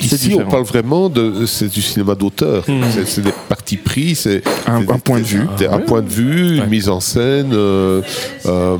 Ici, 0.00 0.28
différent. 0.28 0.44
on 0.46 0.50
parle 0.50 0.64
vraiment 0.64 1.08
de 1.08 1.46
c'est 1.46 1.68
du 1.68 1.82
cinéma 1.82 2.14
d'auteur. 2.14 2.64
Hmm. 2.68 2.82
C'est- 3.04 3.20
des 3.20 3.32
partis 3.48 3.76
pris, 3.76 4.14
c'est 4.14 4.42
Un- 4.66 4.82
point 4.98 5.18
de 5.18 5.24
vue. 5.24 5.42
c'est 5.58 5.66
un 5.68 5.78
Ouais. 5.78 5.82
point 5.84 6.02
de 6.02 6.08
vue, 6.08 6.54
une 6.56 6.60
Ouais. 6.60 6.66
mise 6.68 6.88
en 6.88 7.00
scène. 7.00 7.50
euh, 7.52 8.00
euh, 8.46 8.76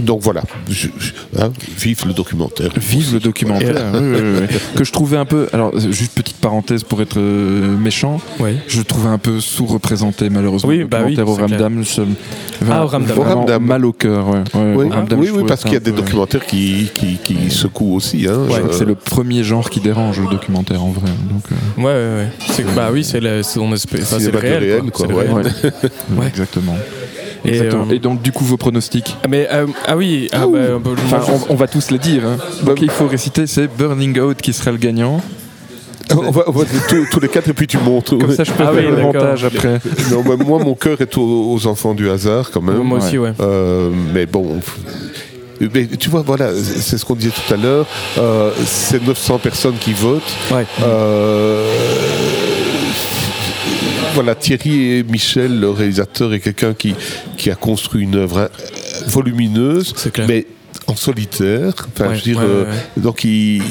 donc 0.00 0.20
voilà, 0.22 0.42
Je- 0.70 0.88
je- 0.98 1.12
hein, 1.40 1.50
vive 1.78 2.02
le 2.06 2.12
documentaire. 2.12 2.70
Vive 2.76 3.14
le 3.14 3.20
documentaire, 3.20 3.74
que 4.74 4.84
je 4.84 4.92
trouvais 4.92 5.16
un 5.16 5.24
peu. 5.24 5.48
Alors, 5.52 5.78
juste 5.78 6.12
petite 6.12 6.36
parenthèse 6.38 6.82
pour 6.84 7.00
être 7.02 7.18
euh, 7.18 7.76
méchant, 7.76 8.20
je 8.66 8.78
le 8.78 8.84
trouvais 8.84 9.08
un 9.08 9.18
peu 9.18 9.40
sous-représenté 9.40 10.28
malheureusement. 10.30 10.68
Oui, 10.70 10.78
le 10.78 10.86
bah 10.86 11.00
oui, 11.06 11.18
au. 11.20 11.34
Ramdam, 11.34 11.82
Ah, 12.70 12.84
au 12.84 12.86
Ramdam. 12.88 13.16
vraiment 13.16 13.32
Au 13.32 13.38
Ramdam. 13.40 13.62
mal 13.64 13.84
au 13.84 13.92
cœur. 13.92 14.28
Ouais. 14.28 14.38
Ouais, 14.54 14.74
Oui, 14.76 14.84
au 14.86 14.88
Ramdam, 14.88 15.20
oui, 15.20 15.30
parce 15.46 15.62
qu'il 15.62 15.72
y 15.74 15.76
a 15.76 15.80
des 15.80 15.92
documentaires 15.92 16.44
qui, 16.46 16.88
qui, 16.94 17.18
qui 17.22 17.50
secouent 17.50 17.94
aussi. 17.94 18.26
Hein, 18.26 18.46
c'est 18.72 18.84
le 18.84 18.94
premier 18.94 19.44
genre 19.44 19.70
qui 19.70 19.80
dérange 19.80 20.18
le 20.18 20.24
documentaire 20.24 20.47
en 20.56 20.90
vrai. 20.90 21.10
Donc, 21.30 21.42
euh, 21.52 21.80
Ouais, 21.80 21.84
ouais, 21.84 22.22
ouais. 22.24 22.28
C'est 22.50 22.62
que- 22.64 22.74
bah 22.74 22.88
oui, 22.92 23.04
c'est 23.04 23.20
le, 23.20 23.42
c'est- 23.42 23.58
on 23.60 23.72
espère- 23.74 24.00
enfin, 24.02 24.16
c'est 24.18 24.30
le 24.30 24.38
réel. 24.38 24.58
réel, 24.58 24.80
quoi. 24.90 24.90
quoi, 24.90 25.06
C'est 25.06 25.12
le 25.12 25.14
ouais. 25.34 25.42
réel. 25.42 25.72
ouais. 26.18 26.26
Exactement. 26.26 26.76
Et, 27.44 27.48
Exactement. 27.50 27.86
euh, 27.88 27.94
Et 27.94 27.98
donc, 27.98 28.20
du 28.22 28.32
coup, 28.32 28.44
vos 28.44 28.56
pronostics 28.56 29.16
Ah, 29.22 29.28
Mais 29.28 29.46
euh, 29.52 29.66
ah 29.86 29.96
oui, 29.96 30.28
ah, 30.32 30.46
bah, 30.46 30.58
Enfin, 31.04 31.32
on, 31.48 31.52
on 31.52 31.56
va 31.56 31.68
tous 31.68 31.90
les 31.90 31.98
dire. 31.98 32.26
hein. 32.26 32.36
Donc, 32.64 32.80
il 32.82 32.90
faut 32.90 33.06
réciter 33.06 33.46
c'est 33.46 33.68
Burning 33.68 34.18
Out 34.20 34.38
qui 34.42 34.52
sera 34.52 34.72
le 34.72 34.78
gagnant. 34.78 35.20
on 36.10 36.30
va, 36.30 36.44
on 36.46 36.52
va 36.52 36.64
tous, 36.64 37.06
tous 37.12 37.20
les 37.20 37.28
quatre 37.28 37.48
et 37.48 37.52
puis 37.52 37.66
tu 37.66 37.76
montres. 37.78 38.16
Comme 38.18 38.32
ça, 38.34 38.42
je 38.42 38.50
peux 38.52 38.64
Ah 38.66 38.72
faire 38.72 38.90
oui, 38.90 38.96
le 38.96 39.02
montage 39.02 39.44
après. 39.44 39.78
Non, 40.10 40.24
mais 40.26 40.42
moi, 40.42 40.58
mon 40.64 40.74
cœur 40.74 41.00
est 41.00 41.16
aux, 41.18 41.52
aux 41.52 41.66
enfants 41.66 41.94
du 41.94 42.08
hasard 42.10 42.50
quand 42.50 42.62
même. 42.62 42.78
moi 42.78 42.98
aussi, 42.98 43.18
ouais. 43.18 43.32
Euh, 43.40 43.90
mais 44.14 44.24
bon. 44.26 44.58
Mais 45.60 45.86
tu 45.86 46.08
vois, 46.08 46.22
voilà, 46.22 46.50
c'est 46.54 46.98
ce 46.98 47.04
qu'on 47.04 47.14
disait 47.14 47.32
tout 47.32 47.54
à 47.54 47.56
l'heure. 47.56 47.86
euh, 48.18 48.50
c'est 48.64 49.02
900 49.02 49.38
personnes 49.38 49.76
qui 49.78 49.92
votent. 49.92 50.22
Ouais. 50.50 50.66
Euh, 50.82 51.64
voilà, 54.14 54.34
Thierry 54.34 54.98
et 54.98 55.02
Michel, 55.02 55.60
le 55.60 55.70
réalisateur, 55.70 56.32
est 56.34 56.40
quelqu'un 56.40 56.74
qui, 56.74 56.94
qui 57.36 57.50
a 57.50 57.54
construit 57.54 58.02
une 58.02 58.16
œuvre 58.16 58.50
volumineuse, 59.06 59.94
mais 60.26 60.46
en 60.88 60.96
solitaire. 60.96 61.72
Enfin, 61.94 62.08
Ouais, 62.08 62.14
je 62.16 62.24
veux 62.24 62.32
dire, 62.32 62.38
ouais, 62.38 62.44
euh, 62.48 62.72
donc 62.96 63.22
il, 63.22 63.62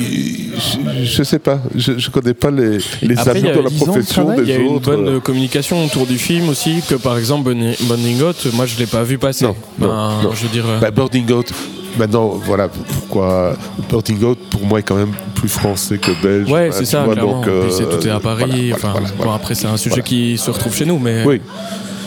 je, 0.56 1.04
je 1.06 1.24
sais 1.24 1.40
pas, 1.40 1.60
je, 1.76 1.98
je 1.98 2.10
connais 2.12 2.34
pas 2.36 2.52
les, 2.52 2.78
les 3.02 3.18
Après, 3.18 3.32
amis 3.40 3.50
a 3.50 3.56
dans 3.56 3.64
la 3.64 3.70
10 3.70 3.76
ans 3.76 3.86
de 3.86 3.92
profession 3.92 4.24
travail, 4.26 4.40
Il 4.44 4.44
y 4.44 4.48
des 4.48 4.54
a 4.54 4.58
une 4.60 4.76
autres. 4.76 4.92
bonne 4.92 5.08
euh, 5.08 5.16
euh, 5.18 5.20
communication 5.20 5.84
autour 5.84 6.06
du 6.06 6.18
film 6.18 6.48
aussi, 6.50 6.82
que 6.88 6.96
par 6.96 7.18
exemple 7.18 7.54
Burning 7.88 8.22
Out, 8.22 8.48
moi 8.54 8.66
je 8.66 8.78
l'ai 8.78 8.86
pas 8.86 9.04
vu 9.04 9.18
passer. 9.18 9.46
Non, 9.46 9.56
Ben, 9.80 9.88
non. 10.24 10.32
Je 10.34 10.44
veux 10.44 10.50
dire. 10.50 10.66
euh, 10.68 11.34
Out, 11.34 11.52
maintenant, 11.98 12.28
voilà 12.30 12.68
pourquoi 12.70 13.56
Birding 13.90 14.24
Out, 14.24 14.38
pour 14.52 14.64
moi, 14.66 14.80
est 14.80 14.84
quand 14.84 14.96
même 14.96 15.12
plus 15.34 15.50
français 15.50 15.98
que 15.98 16.12
belge. 16.22 16.50
ouais, 16.52 16.70
c'est 16.72 16.86
ça, 16.86 17.04
vois, 17.04 17.14
clairement. 17.16 17.40
donc, 17.42 17.48
euh, 17.48 17.68
tout 18.00 18.08
est 18.08 18.12
à 18.12 18.20
Paris. 18.20 18.44
voilà, 18.46 18.56
voilà, 18.56 18.76
enfin, 18.76 18.92
voilà, 18.92 19.08
bon, 19.18 19.32
après, 19.32 19.56
c'est 19.56 19.68
un 19.68 19.78
sujet 19.78 20.02
qui 20.04 20.38
se 20.38 20.52
retrouve 20.52 20.76
chez 20.76 20.86
nous, 20.86 21.00
mais. 21.00 21.24
Oui. 21.26 21.42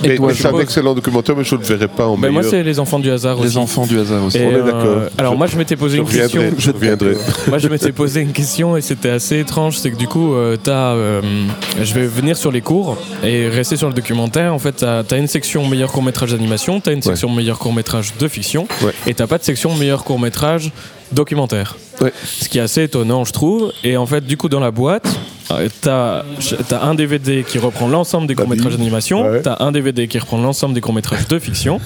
Mais, 0.02 0.16
toi, 0.16 0.28
mais 0.28 0.34
c'est 0.34 0.46
un 0.48 0.58
excellent 0.58 0.94
documentaire, 0.94 1.36
mais 1.36 1.44
je 1.44 1.54
ne 1.54 1.60
le 1.60 1.66
verrai 1.66 1.88
pas 1.88 2.06
en 2.06 2.16
Ben, 2.16 2.30
moi, 2.32 2.42
c'est 2.42 2.62
les 2.62 2.78
enfants 2.78 2.98
du 2.98 3.10
hasard 3.10 3.38
aussi. 3.38 3.48
Les 3.48 3.56
enfants 3.58 3.86
du 3.86 3.98
hasard 3.98 4.24
aussi. 4.24 4.38
Et, 4.38 4.46
On 4.46 4.50
est 4.50 4.54
euh, 4.54 4.64
d'accord. 4.64 4.96
alors 5.18 5.32
Je- 5.32 5.38
moi 5.38 5.46
je 5.46 5.56
m'étais 5.56 5.76
posé 5.76 5.96
Je 5.98 6.02
une 6.02 6.08
question. 6.08 6.42
Je 6.58 6.70
reviendrai. 6.70 7.16
Moi, 7.48 7.58
je 7.58 7.68
m'étais 7.68 7.92
posé 7.92 8.20
une 8.20 8.32
question 8.32 8.76
et 8.76 8.80
c'était 8.80 9.10
assez 9.10 9.38
étrange. 9.40 9.76
C'est 9.78 9.90
que 9.90 9.96
du 9.96 10.06
coup, 10.08 10.34
euh, 10.34 10.56
t'as, 10.62 10.92
euh, 10.94 11.20
je 11.82 11.94
vais 11.94 12.06
venir 12.06 12.36
sur 12.36 12.50
les 12.52 12.60
cours 12.60 12.96
et 13.24 13.48
rester 13.48 13.76
sur 13.76 13.88
le 13.88 13.94
documentaire. 13.94 14.54
En 14.54 14.58
fait, 14.58 14.72
t'as 14.78 15.02
as 15.10 15.16
une 15.16 15.26
section 15.26 15.66
meilleur 15.66 15.90
court 15.92 16.02
métrage 16.02 16.32
d'animation, 16.32 16.80
t'as 16.80 16.92
une 16.92 17.02
section 17.02 17.28
meilleur 17.30 17.58
court 17.58 17.72
métrage 17.74 18.14
de 18.18 18.28
fiction, 18.28 18.66
Ouais. 18.82 18.92
et 19.06 19.14
t'as 19.14 19.26
pas 19.26 19.38
de 19.38 19.44
section 19.44 19.74
meilleur 19.76 20.04
court 20.04 20.18
métrage 20.18 20.70
documentaire. 21.12 21.76
Ouais. 22.00 22.12
Ce 22.24 22.48
qui 22.48 22.58
est 22.58 22.62
assez 22.62 22.84
étonnant, 22.84 23.24
je 23.24 23.32
trouve. 23.32 23.72
Et 23.84 23.96
en 23.96 24.06
fait, 24.06 24.24
du 24.24 24.36
coup, 24.36 24.48
dans 24.48 24.60
la 24.60 24.70
boîte, 24.70 25.08
euh, 25.50 25.68
t'as 25.82 26.22
as 26.70 26.84
un 26.84 26.94
DVD 26.94 27.44
qui 27.46 27.58
reprend 27.58 27.88
l'ensemble 27.88 28.26
des 28.26 28.34
T'as 28.34 28.42
courts 28.42 28.50
métrages 28.50 28.72
dit. 28.72 28.78
d'animation, 28.78 29.22
Ouais. 29.28 29.42
t'as 29.42 29.56
un 29.60 29.72
DVD 29.72 30.06
qui 30.08 30.18
reprend 30.18 30.38
l'ensemble 30.40 30.74
des 30.74 30.80
courts 30.80 30.94
métrages 30.94 31.26
de 31.28 31.38
fiction, 31.38 31.80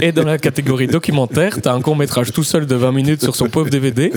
et 0.00 0.12
dans 0.12 0.24
la 0.24 0.38
catégorie 0.38 0.86
documentaire, 0.86 1.58
t'as 1.62 1.72
un 1.72 1.80
court 1.80 1.96
métrage 1.96 2.32
tout 2.32 2.44
seul 2.44 2.66
de 2.66 2.74
20 2.74 2.92
minutes 2.92 3.22
sur 3.22 3.34
son 3.34 3.48
pauvre 3.48 3.70
DVD, 3.70 4.12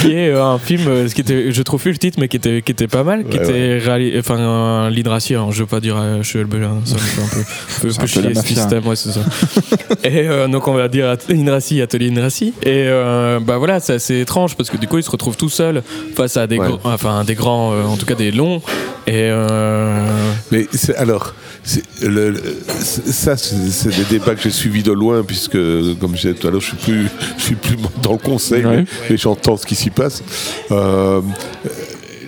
qui 0.00 0.12
est 0.12 0.28
euh, 0.28 0.44
un 0.44 0.58
film, 0.58 0.86
euh, 0.88 1.08
ce 1.08 1.14
qui 1.14 1.20
était, 1.22 1.50
je 1.52 1.62
trouve 1.62 1.80
plus 1.82 1.90
le 1.92 1.98
titre, 1.98 2.18
mais 2.20 2.28
qui 2.28 2.36
était, 2.36 2.62
qui 2.62 2.72
était 2.72 2.86
pas 2.88 3.02
mal, 3.04 3.24
qui 3.24 3.38
Ouais, 3.38 3.78
était 3.78 4.18
enfin, 4.18 4.38
un 4.38 4.90
lead 4.90 5.08
racier, 5.08 5.36
hein, 5.36 5.48
je 5.50 5.60
veux 5.60 5.66
pas 5.66 5.80
dire 5.80 6.22
Joël 6.22 6.46
Belin, 6.46 6.80
ça 6.84 6.94
me 6.94 6.98
fait 7.00 7.20
un 7.22 7.26
peu, 7.26 7.40
un 7.40 7.88
peu, 7.92 7.94
peu 8.00 8.06
chier 8.06 8.34
ce 8.34 8.42
système, 8.46 8.86
ouais, 8.86 8.96
c'est 8.96 9.10
ça. 9.12 9.20
et 10.04 10.28
euh, 10.28 10.46
donc 10.48 10.68
on 10.68 10.74
va 10.74 10.88
dire 10.88 11.16
Inraci, 11.30 11.80
atelier 11.80 12.10
Inraci, 12.16 12.54
et 12.62 12.84
euh, 12.86 13.40
bah 13.40 13.58
voilà, 13.58 13.80
c'est 13.80 14.21
étrange 14.22 14.56
parce 14.56 14.70
que 14.70 14.76
du 14.78 14.88
coup 14.88 14.96
il 14.98 15.02
se 15.04 15.10
retrouve 15.10 15.36
tout 15.36 15.50
seul 15.50 15.82
face 16.16 16.36
à 16.38 16.46
des, 16.46 16.58
Ouais. 16.58 16.66
gros- 16.68 16.80
enfin, 16.84 17.24
des 17.24 17.34
grands, 17.34 17.72
euh, 17.74 17.84
en 17.84 17.96
tout 17.96 18.06
cas 18.06 18.14
des 18.14 18.30
longs, 18.30 18.62
et 19.06 19.28
euh, 19.30 20.06
Mais 20.50 20.66
c'est- 20.72 20.94
alors, 20.96 21.34
c'est- 21.64 21.82
le- 22.02 22.30
le- 22.30 22.42
c'est- 22.80 23.12
ça, 23.12 23.36
c'est 23.36 23.56
c'est 23.70 23.90
des 23.90 24.04
débats 24.04 24.34
que 24.34 24.42
j'ai 24.42 24.50
suivis 24.50 24.82
de 24.82 24.92
loin, 24.92 25.22
puisque, 25.22 25.52
comme 25.52 26.12
je 26.16 26.22
disais 26.22 26.34
tout 26.34 26.48
à 26.48 26.50
l'heure, 26.50 26.60
je 26.60 26.66
suis 26.68 26.76
plus, 26.76 27.08
je 27.38 27.42
suis 27.42 27.54
plus 27.56 27.76
dans 28.02 28.12
le 28.12 28.18
conseil, 28.18 28.64
Ouais. 28.64 28.76
mais, 28.78 28.84
mais 29.10 29.16
j'entends 29.16 29.56
ce 29.56 29.66
qui 29.66 29.74
s'y 29.74 29.90
passe. 29.90 30.22
Euh, 30.70 31.20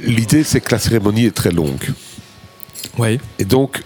L'idée, 0.06 0.44
c'est 0.44 0.60
que 0.60 0.70
la 0.70 0.78
cérémonie 0.78 1.24
est 1.24 1.34
très 1.34 1.50
longue. 1.50 1.90
ouais. 2.98 3.18
Et 3.38 3.44
donc, 3.46 3.82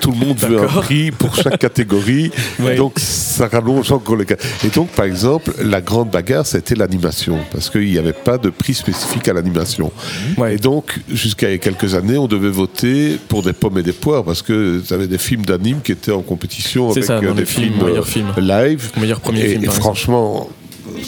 tout 0.00 0.10
le 0.10 0.16
monde 0.16 0.38
veut 0.38 0.60
un 0.60 0.66
prix 0.66 1.10
pour 1.10 1.34
chaque 1.34 1.58
catégorie. 1.68 2.30
Ouais. 2.60 2.76
Donc, 2.76 2.98
ça 2.98 3.48
rallonge 3.48 3.92
encore 3.92 4.16
les 4.16 4.24
cas. 4.24 4.36
Et 4.64 4.68
donc, 4.68 4.88
par 4.90 5.04
exemple, 5.04 5.52
la 5.62 5.80
grande 5.80 6.10
bagarre, 6.10 6.46
c'était 6.46 6.74
l'animation. 6.74 7.38
Parce 7.52 7.70
qu'il 7.70 7.90
n'y 7.90 7.98
avait 7.98 8.12
pas 8.12 8.38
de 8.38 8.50
prix 8.50 8.74
spécifique 8.74 9.28
à 9.28 9.32
l'animation. 9.32 9.92
Ouais. 10.36 10.54
Et 10.54 10.58
donc, 10.58 10.98
jusqu'à 11.12 11.56
quelques 11.58 11.94
années, 11.94 12.18
on 12.18 12.26
devait 12.26 12.50
voter 12.50 13.18
pour 13.28 13.42
des 13.42 13.52
pommes 13.52 13.78
et 13.78 13.82
des 13.82 13.92
poires. 13.92 14.24
Parce 14.24 14.42
que 14.42 14.78
vous 14.78 14.92
avez 14.92 15.06
des 15.06 15.18
films 15.18 15.44
d'anime 15.44 15.80
qui 15.82 15.92
étaient 15.92 16.12
en 16.12 16.22
compétition 16.22 16.90
avec 16.90 17.04
ça, 17.04 17.20
des 17.20 17.26
films, 17.44 17.72
films, 17.72 17.86
meilleurs 17.86 18.04
euh, 18.04 18.06
films. 18.06 18.32
live. 18.38 18.90
Meilleur 18.98 19.20
premier 19.20 19.40
et, 19.40 19.48
film, 19.58 19.70
franchement. 19.70 20.48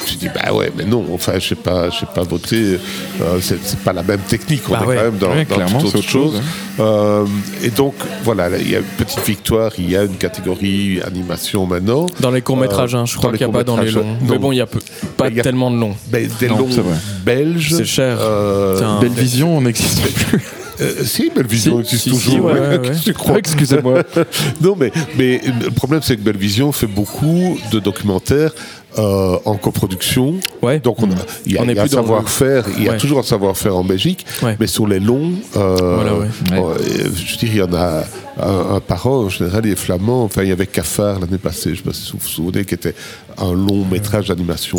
Tu 0.07 0.15
dis 0.17 0.29
bah 0.29 0.53
ouais 0.53 0.73
mais 0.77 0.85
non 0.85 1.05
enfin 1.13 1.35
je 1.39 1.49
sais 1.49 1.55
pas 1.55 1.91
je 1.91 1.99
sais 2.01 2.07
pas 2.15 2.23
voter 2.23 2.79
euh, 3.21 3.39
c'est 3.41 3.79
pas 3.81 3.93
la 3.93 4.03
même 4.03 4.21
technique 4.21 4.63
on 4.69 4.73
Bah 4.73 4.81
est 4.83 4.87
ouais. 4.87 4.97
quand 4.97 5.03
même 5.05 5.19
dans, 5.19 5.31
Ouais, 5.31 5.45
dans 5.45 5.67
toute 5.67 5.85
autre 5.87 5.99
autre 5.99 6.09
chose, 6.09 6.33
chose 6.35 6.43
euh, 6.81 7.25
et 7.63 7.69
donc 7.71 7.95
voilà, 8.25 8.49
là, 8.49 8.57
il 8.59 8.71
y 8.71 8.75
a 8.75 8.79
une 8.79 8.85
petite 8.85 9.25
victoire, 9.27 9.71
il 9.79 9.91
y 9.91 9.97
a 9.97 10.05
une 10.05 10.17
catégorie 10.17 11.01
animation 11.03 11.67
maintenant. 11.67 12.07
Dans 12.21 12.31
les 12.31 12.41
courts 12.41 12.57
métrages, 12.57 12.95
Euh, 12.95 13.05
je 13.05 13.15
dans 13.15 13.19
crois 13.19 13.33
qu'il 13.37 13.47
n'y 13.47 13.53
a 13.53 13.57
pas 13.59 13.65
dans 13.65 13.77
les 13.77 13.91
longs. 13.91 14.17
Mais 14.23 14.39
bon, 14.39 14.53
il 14.53 14.57
y 14.57 14.61
a 14.63 14.67
peu- 14.67 14.81
pas 15.17 15.29
y 15.29 15.41
a- 15.41 15.43
tellement 15.43 15.71
de 15.71 15.77
longs. 15.77 15.95
Ben, 16.09 16.29
des 16.41 16.49
Non, 16.49 16.59
longs 16.59 16.69
c'est 16.71 16.81
vrai. 16.81 16.97
belges. 17.25 17.75
C'est 17.77 17.85
cher. 17.85 18.17
euh. 18.21 18.99
Belle 19.01 19.11
Vision, 19.13 19.59
on 19.59 19.61
n'existe 19.63 20.03
plus. 20.29 20.43
Euh, 20.81 21.05
si, 21.05 21.31
Bellevision 21.35 21.75
Si, 21.77 21.81
existe 21.81 22.03
si, 22.05 22.11
toujours. 22.11 22.47
ouais, 22.47 22.53
ouais, 22.61 22.79
ouais. 22.79 22.97
Tu 23.03 23.13
crois 23.15 23.39
Excusez-moi. 23.39 24.03
Non, 24.61 24.77
mais, 24.79 24.93
mais 25.19 25.41
le 25.63 25.71
problème, 25.71 26.01
c'est 26.03 26.17
que 26.17 26.23
Bellevision 26.23 26.73
fait 26.73 26.87
beaucoup 26.87 27.59
de 27.73 27.79
documentaires 27.79 28.53
euh, 28.99 29.39
en 29.45 29.57
coproduction. 29.57 30.35
Ouais. 30.63 30.81
Donc, 30.81 31.01
on 31.03 31.11
a- 31.11 31.15
il 31.47 31.53
y 31.53 31.59
a, 31.59 31.63
On 31.63 31.69
y 31.69 31.79
a 31.79 31.83
un 31.83 31.87
savoir-faire, 31.87 32.65
il 32.77 32.85
y 32.85 32.89
a 32.89 32.93
Ouais. 32.93 32.99
toujours 32.99 33.21
un 33.21 33.23
savoir-faire 33.23 33.77
en 33.77 33.85
Belgique, 33.85 34.27
Ouais. 34.43 34.57
mais 34.59 34.67
sur 34.67 34.87
les 34.87 34.99
longs, 35.01 35.33
euh, 35.57 35.77
Voilà, 35.79 36.13
euh, 36.13 37.09
je 37.15 37.37
dirais, 37.39 37.53
il 37.55 37.59
y 37.59 37.63
en 37.63 37.73
a 37.75 38.05
un, 38.43 38.75
un 38.77 38.81
par 38.81 39.07
an, 39.07 39.25
en 39.25 39.29
général, 39.29 39.65
il 39.67 39.73
est 39.73 39.77
flamand. 39.77 40.25
Enfin, 40.25 40.43
il 40.43 40.49
y 40.49 40.53
avait 40.53 40.67
Cafard 40.67 41.21
l'année 41.21 41.39
passée, 41.39 41.67
je 41.67 41.71
ne 41.71 41.77
sais 41.77 41.83
pas 41.85 41.93
si 41.93 42.13
vous 42.13 42.19
vous 42.21 42.29
souvenez, 42.29 42.65
qui 42.65 42.75
était 42.75 42.95
un 43.39 43.53
long 43.53 43.85
métrage 43.91 44.27
d'animation 44.29 44.79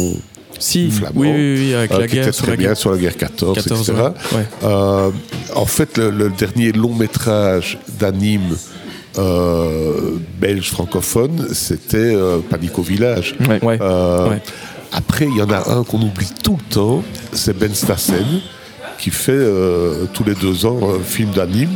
Si, 0.61 0.91
flamand, 0.91 1.13
oui, 1.19 1.29
oui, 1.29 1.55
oui, 1.57 1.73
avec 1.73 1.91
euh, 1.91 1.99
la 1.99 2.07
qui 2.07 2.13
guerre. 2.15 2.27
était 2.27 2.37
très 2.37 2.55
bien 2.57 2.67
guerre. 2.69 2.77
sur 2.77 2.91
la 2.91 2.97
guerre 2.97 3.17
14, 3.17 3.55
14, 3.55 3.89
etc. 3.89 4.03
ouais. 4.35 4.45
Euh, 4.63 5.09
en 5.55 5.65
fait, 5.65 5.97
le, 5.97 6.09
le 6.11 6.29
dernier 6.29 6.71
long 6.71 6.93
métrage 6.93 7.79
d'anime 7.99 8.55
euh, 9.17 10.17
belge 10.39 10.69
francophone, 10.71 11.47
c'était 11.53 11.97
euh, 11.97 12.39
au 12.77 12.81
village. 12.81 13.35
Ouais. 13.49 13.63
Ouais. 13.63 13.77
Euh, 13.81 14.29
Ouais. 14.29 14.41
Après, 14.93 15.25
il 15.25 15.37
y 15.37 15.41
en 15.41 15.49
a 15.49 15.69
un 15.71 15.83
qu'on 15.85 16.01
oublie 16.01 16.27
tout 16.43 16.57
le 16.57 16.73
temps, 16.73 17.01
c'est 17.31 17.57
Ben 17.57 17.73
Stassen, 17.73 18.25
qui 19.01 19.09
fait 19.09 19.31
euh, 19.33 20.05
tous 20.13 20.23
les 20.23 20.35
deux 20.35 20.65
ans 20.67 20.79
un 20.95 21.03
film 21.03 21.31
d'anime. 21.31 21.69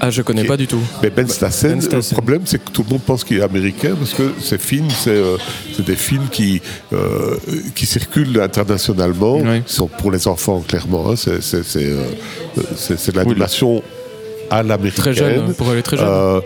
Ah, 0.00 0.10
je 0.10 0.20
connais 0.22 0.42
pas 0.44 0.56
du 0.56 0.66
tout. 0.66 0.80
Mais 1.00 1.10
Ben 1.10 1.28
Stassen, 1.28 1.74
Ben 1.74 1.80
Stassen. 1.80 2.10
le 2.10 2.14
problème 2.20 2.42
c'est 2.44 2.58
que 2.62 2.70
tout 2.72 2.82
le 2.82 2.90
monde 2.92 3.02
pense 3.06 3.22
qu'il 3.22 3.38
est 3.38 3.42
américain 3.42 3.94
parce 3.96 4.14
que 4.14 4.32
ces 4.40 4.58
films, 4.58 4.88
c'est 4.90 5.10
euh, 5.10 5.36
des 5.78 5.94
films 5.94 6.26
qui, 6.30 6.60
euh, 6.92 7.36
qui 7.76 7.86
circulent 7.86 8.40
internationalement. 8.40 9.36
Oui. 9.38 9.62
Sont 9.66 9.86
pour 9.86 10.10
les 10.10 10.26
enfants, 10.26 10.60
clairement. 10.66 11.10
hein. 11.12 11.14
C'est 11.16 13.12
de 13.12 13.16
l'animation 13.16 13.80
à 14.52 14.62
l'américaine. 14.62 15.02
Très 15.02 15.14
jeune, 15.14 15.54
pour 15.54 15.70
aller 15.70 15.82
très 15.82 15.96
jeune. 15.96 16.06
Euh, 16.08 16.40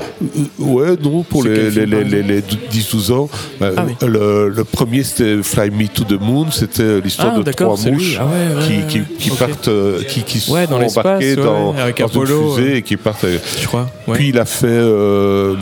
ouais, 0.61 0.97
non, 1.03 1.23
pour 1.25 1.43
les, 1.45 1.71
les, 1.71 1.87
les, 1.87 2.23
les 2.23 2.41
10-12 2.41 3.13
ans. 3.13 3.29
Euh, 3.63 3.75
Ah 3.77 3.85
oui. 3.87 3.95
le, 4.07 4.49
le 4.49 4.65
premier, 4.65 5.03
c'était 5.03 5.43
Fly 5.43 5.71
Me 5.71 5.89
to 5.89 6.05
the 6.05 6.21
Moon. 6.21 6.47
C'était 6.53 7.01
l'histoire 7.01 7.35
Ah, 7.37 7.43
de 7.43 7.53
trois 7.53 7.77
mouches 7.91 8.17
Ah 8.21 8.27
ouais, 8.27 8.57
ouais, 8.63 8.87
qui, 8.87 9.01
qui, 9.19 9.31
qui 9.31 9.31
partent, 9.37 9.69
euh, 9.69 10.03
qui, 10.05 10.23
qui 10.23 10.39
sont 10.41 10.55
dans 10.71 10.81
embarquées 10.81 11.35
dans, 11.37 11.75
avec 11.77 11.99
dans 11.99 12.07
Apollo, 12.07 12.51
une 12.51 12.55
fusée 12.57 12.77
et 12.79 12.83
qui 12.83 12.97
partent. 12.97 13.27
Je 13.61 13.67
crois. 13.67 13.91
Puis 14.13 14.29
il 14.29 14.39
a 14.39 14.45
fait 14.45 14.67
euh, 14.69 15.55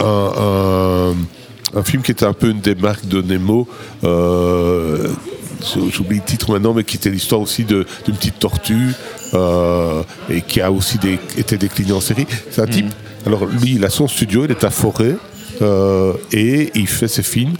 un, 0.00 1.12
un- 1.14 1.14
un 1.78 1.82
film 1.82 2.02
qui 2.02 2.12
était 2.12 2.24
un 2.26 2.32
peu 2.32 2.50
une 2.50 2.60
des 2.60 2.74
marques 2.74 3.06
de 3.06 3.20
Nemo. 3.22 3.66
euh, 4.04 5.08
J'oublie 5.90 6.16
le 6.18 6.22
titre 6.24 6.52
maintenant, 6.52 6.74
mais 6.74 6.84
qui 6.84 6.96
était 6.96 7.10
l'histoire 7.10 7.40
aussi 7.40 7.64
d'une 7.64 7.84
petite 8.06 8.38
tortue 8.38 8.92
euh, 9.34 10.02
et 10.28 10.42
qui 10.42 10.60
a 10.60 10.70
aussi 10.70 10.98
des- 10.98 11.18
été 11.38 11.56
décliné 11.56 11.92
en 11.92 12.00
série. 12.00 12.26
C'est 12.50 12.60
un 12.62 12.66
type. 12.66 12.86
Alors 13.26 13.46
lui, 13.46 13.74
il 13.76 13.84
a 13.84 13.90
son 13.90 14.06
studio, 14.06 14.44
il 14.44 14.50
est 14.50 14.64
à 14.64 14.70
Forêt 14.70 15.16
euh, 15.62 16.12
et 16.32 16.70
il 16.74 16.86
fait 16.86 17.08
ses 17.08 17.22
films. 17.22 17.54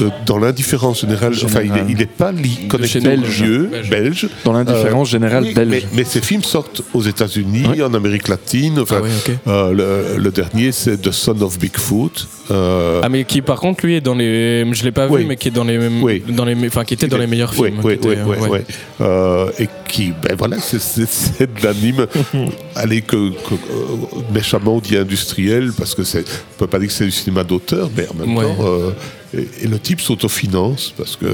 Euh, 0.00 0.08
dans 0.26 0.38
l'indifférence 0.38 1.00
générale, 1.02 1.32
enfin, 1.44 1.60
il 1.62 1.68
Générale. 1.72 1.94
n'est 1.94 2.06
pas 2.06 2.32
li- 2.32 2.68
connecté 2.68 3.00
Belge. 3.00 3.42
lieu 3.42 3.68
Belge. 3.70 3.90
belge. 3.90 4.28
Dans 4.44 4.52
l'indifférence 4.52 5.08
générale 5.10 5.44
oui, 5.44 5.54
belge. 5.54 5.68
Mais, 5.70 5.82
mais 5.92 6.04
ces 6.04 6.20
films 6.20 6.42
sortent 6.42 6.82
aux 6.92 7.02
États-Unis, 7.02 7.82
en 7.82 7.94
Amérique 7.94 8.28
latine. 8.28 8.78
Enfin, 8.80 9.02
Ah 9.46 9.50
euh, 9.50 9.72
le, 10.16 10.22
le 10.22 10.30
dernier, 10.30 10.72
c'est 10.72 11.00
The 11.00 11.10
Son 11.10 11.40
of 11.42 11.58
Bigfoot. 11.58 12.26
Euh, 12.50 13.00
Ah 13.02 13.08
mais 13.08 13.24
qui 13.24 13.40
par 13.40 13.58
contre 13.58 13.86
lui 13.86 13.94
est 13.94 14.02
dans 14.02 14.14
les 14.14 14.66
je 14.74 14.84
l'ai 14.84 14.92
pas 14.92 15.06
Oui. 15.08 15.22
vu 15.22 15.26
mais 15.26 15.36
qui 15.36 15.48
est 15.48 15.50
dans 15.50 15.64
les 15.64 15.78
Oui. 16.02 16.22
dans 16.28 16.44
les 16.44 16.54
enfin 16.66 16.84
qui 16.84 16.92
était 16.92 17.06
dans 17.06 17.16
les 17.16 17.26
meilleurs 17.26 17.54
oui, 17.56 17.68
films 17.68 17.80
oui, 17.82 17.94
était, 17.94 18.08
oui, 18.08 18.16
euh, 18.18 18.48
ouais. 18.48 18.64
Euh, 19.00 19.50
et 19.58 19.66
qui, 19.88 20.12
ben 20.22 20.34
voilà, 20.36 20.58
c'est- 20.58 20.78
de 21.40 21.64
l'anime, 21.64 22.06
allez, 22.76 23.00
que, 23.02 23.30
que, 23.30 23.54
euh, 23.54 24.20
méchamment 24.32 24.78
dit 24.78 24.96
industriel, 24.96 25.72
parce 25.76 25.94
que 25.94 26.02
c'est, 26.04 26.20
on 26.20 26.58
peut 26.58 26.66
pas 26.66 26.78
dire 26.78 26.88
que 26.88 26.94
c'est 26.94 27.04
du 27.06 27.10
cinéma 27.10 27.44
d'auteur, 27.44 27.88
mais 27.96 28.06
en 28.08 28.14
même 28.14 28.36
Ouais. 28.36 28.44
temps, 28.44 28.56
euh, 28.66 28.90
et, 29.36 29.64
et 29.64 29.68
le 29.68 29.78
type 29.78 30.00
s'autofinance, 30.00 30.94
parce 30.96 31.16
que 31.16 31.26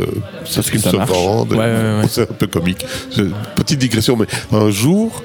c'est 0.44 0.62
ce 0.62 0.70
qu'il 0.70 0.80
se 0.80 0.96
vend. 0.96 1.46
Ouais, 1.46 1.56
ouais, 1.56 1.66
ouais. 1.66 2.04
C'est 2.08 2.22
un 2.22 2.34
peu 2.34 2.46
comique. 2.46 2.84
Petite 3.56 3.78
digression, 3.78 4.16
mais 4.16 4.26
un 4.52 4.70
jour, 4.70 5.22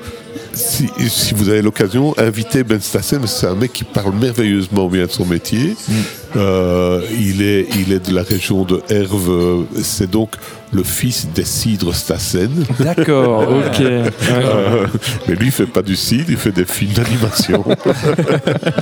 si, 0.54 0.88
si 1.08 1.34
vous 1.34 1.50
avez 1.50 1.62
l'occasion, 1.62 2.14
invitez 2.18 2.64
Ben 2.64 2.80
Stassen, 2.80 3.26
c'est 3.28 3.48
un 3.48 3.56
mec 3.56 3.74
qui 3.74 3.84
parle 3.84 4.14
merveilleusement 4.16 4.88
bien 4.88 5.06
de 5.06 5.12
son 5.12 5.26
métier. 5.26 5.76
Mm. 5.88 5.94
Euh, 6.38 7.02
il, 7.20 7.42
est, 7.42 7.68
il 7.78 7.94
est 7.94 8.08
de 8.08 8.14
la 8.14 8.24
région 8.24 8.64
de 8.64 8.82
Herve, 8.90 9.66
c'est 9.82 10.10
donc 10.10 10.36
le 10.76 10.84
fils 10.84 11.28
des 11.34 11.46
cidres 11.46 11.96
Stassen. 11.96 12.66
D'accord, 12.80 13.48
ok. 13.68 13.82
Euh, 13.82 14.88
mais 15.28 15.36
lui, 15.36 15.48
il 15.48 15.52
fait 15.52 15.66
pas 15.66 15.82
du 15.82 15.96
cidre, 15.96 16.26
il 16.30 16.38
fait 16.38 16.52
des 16.52 16.66
films 16.66 16.92
d'animation. 16.94 17.64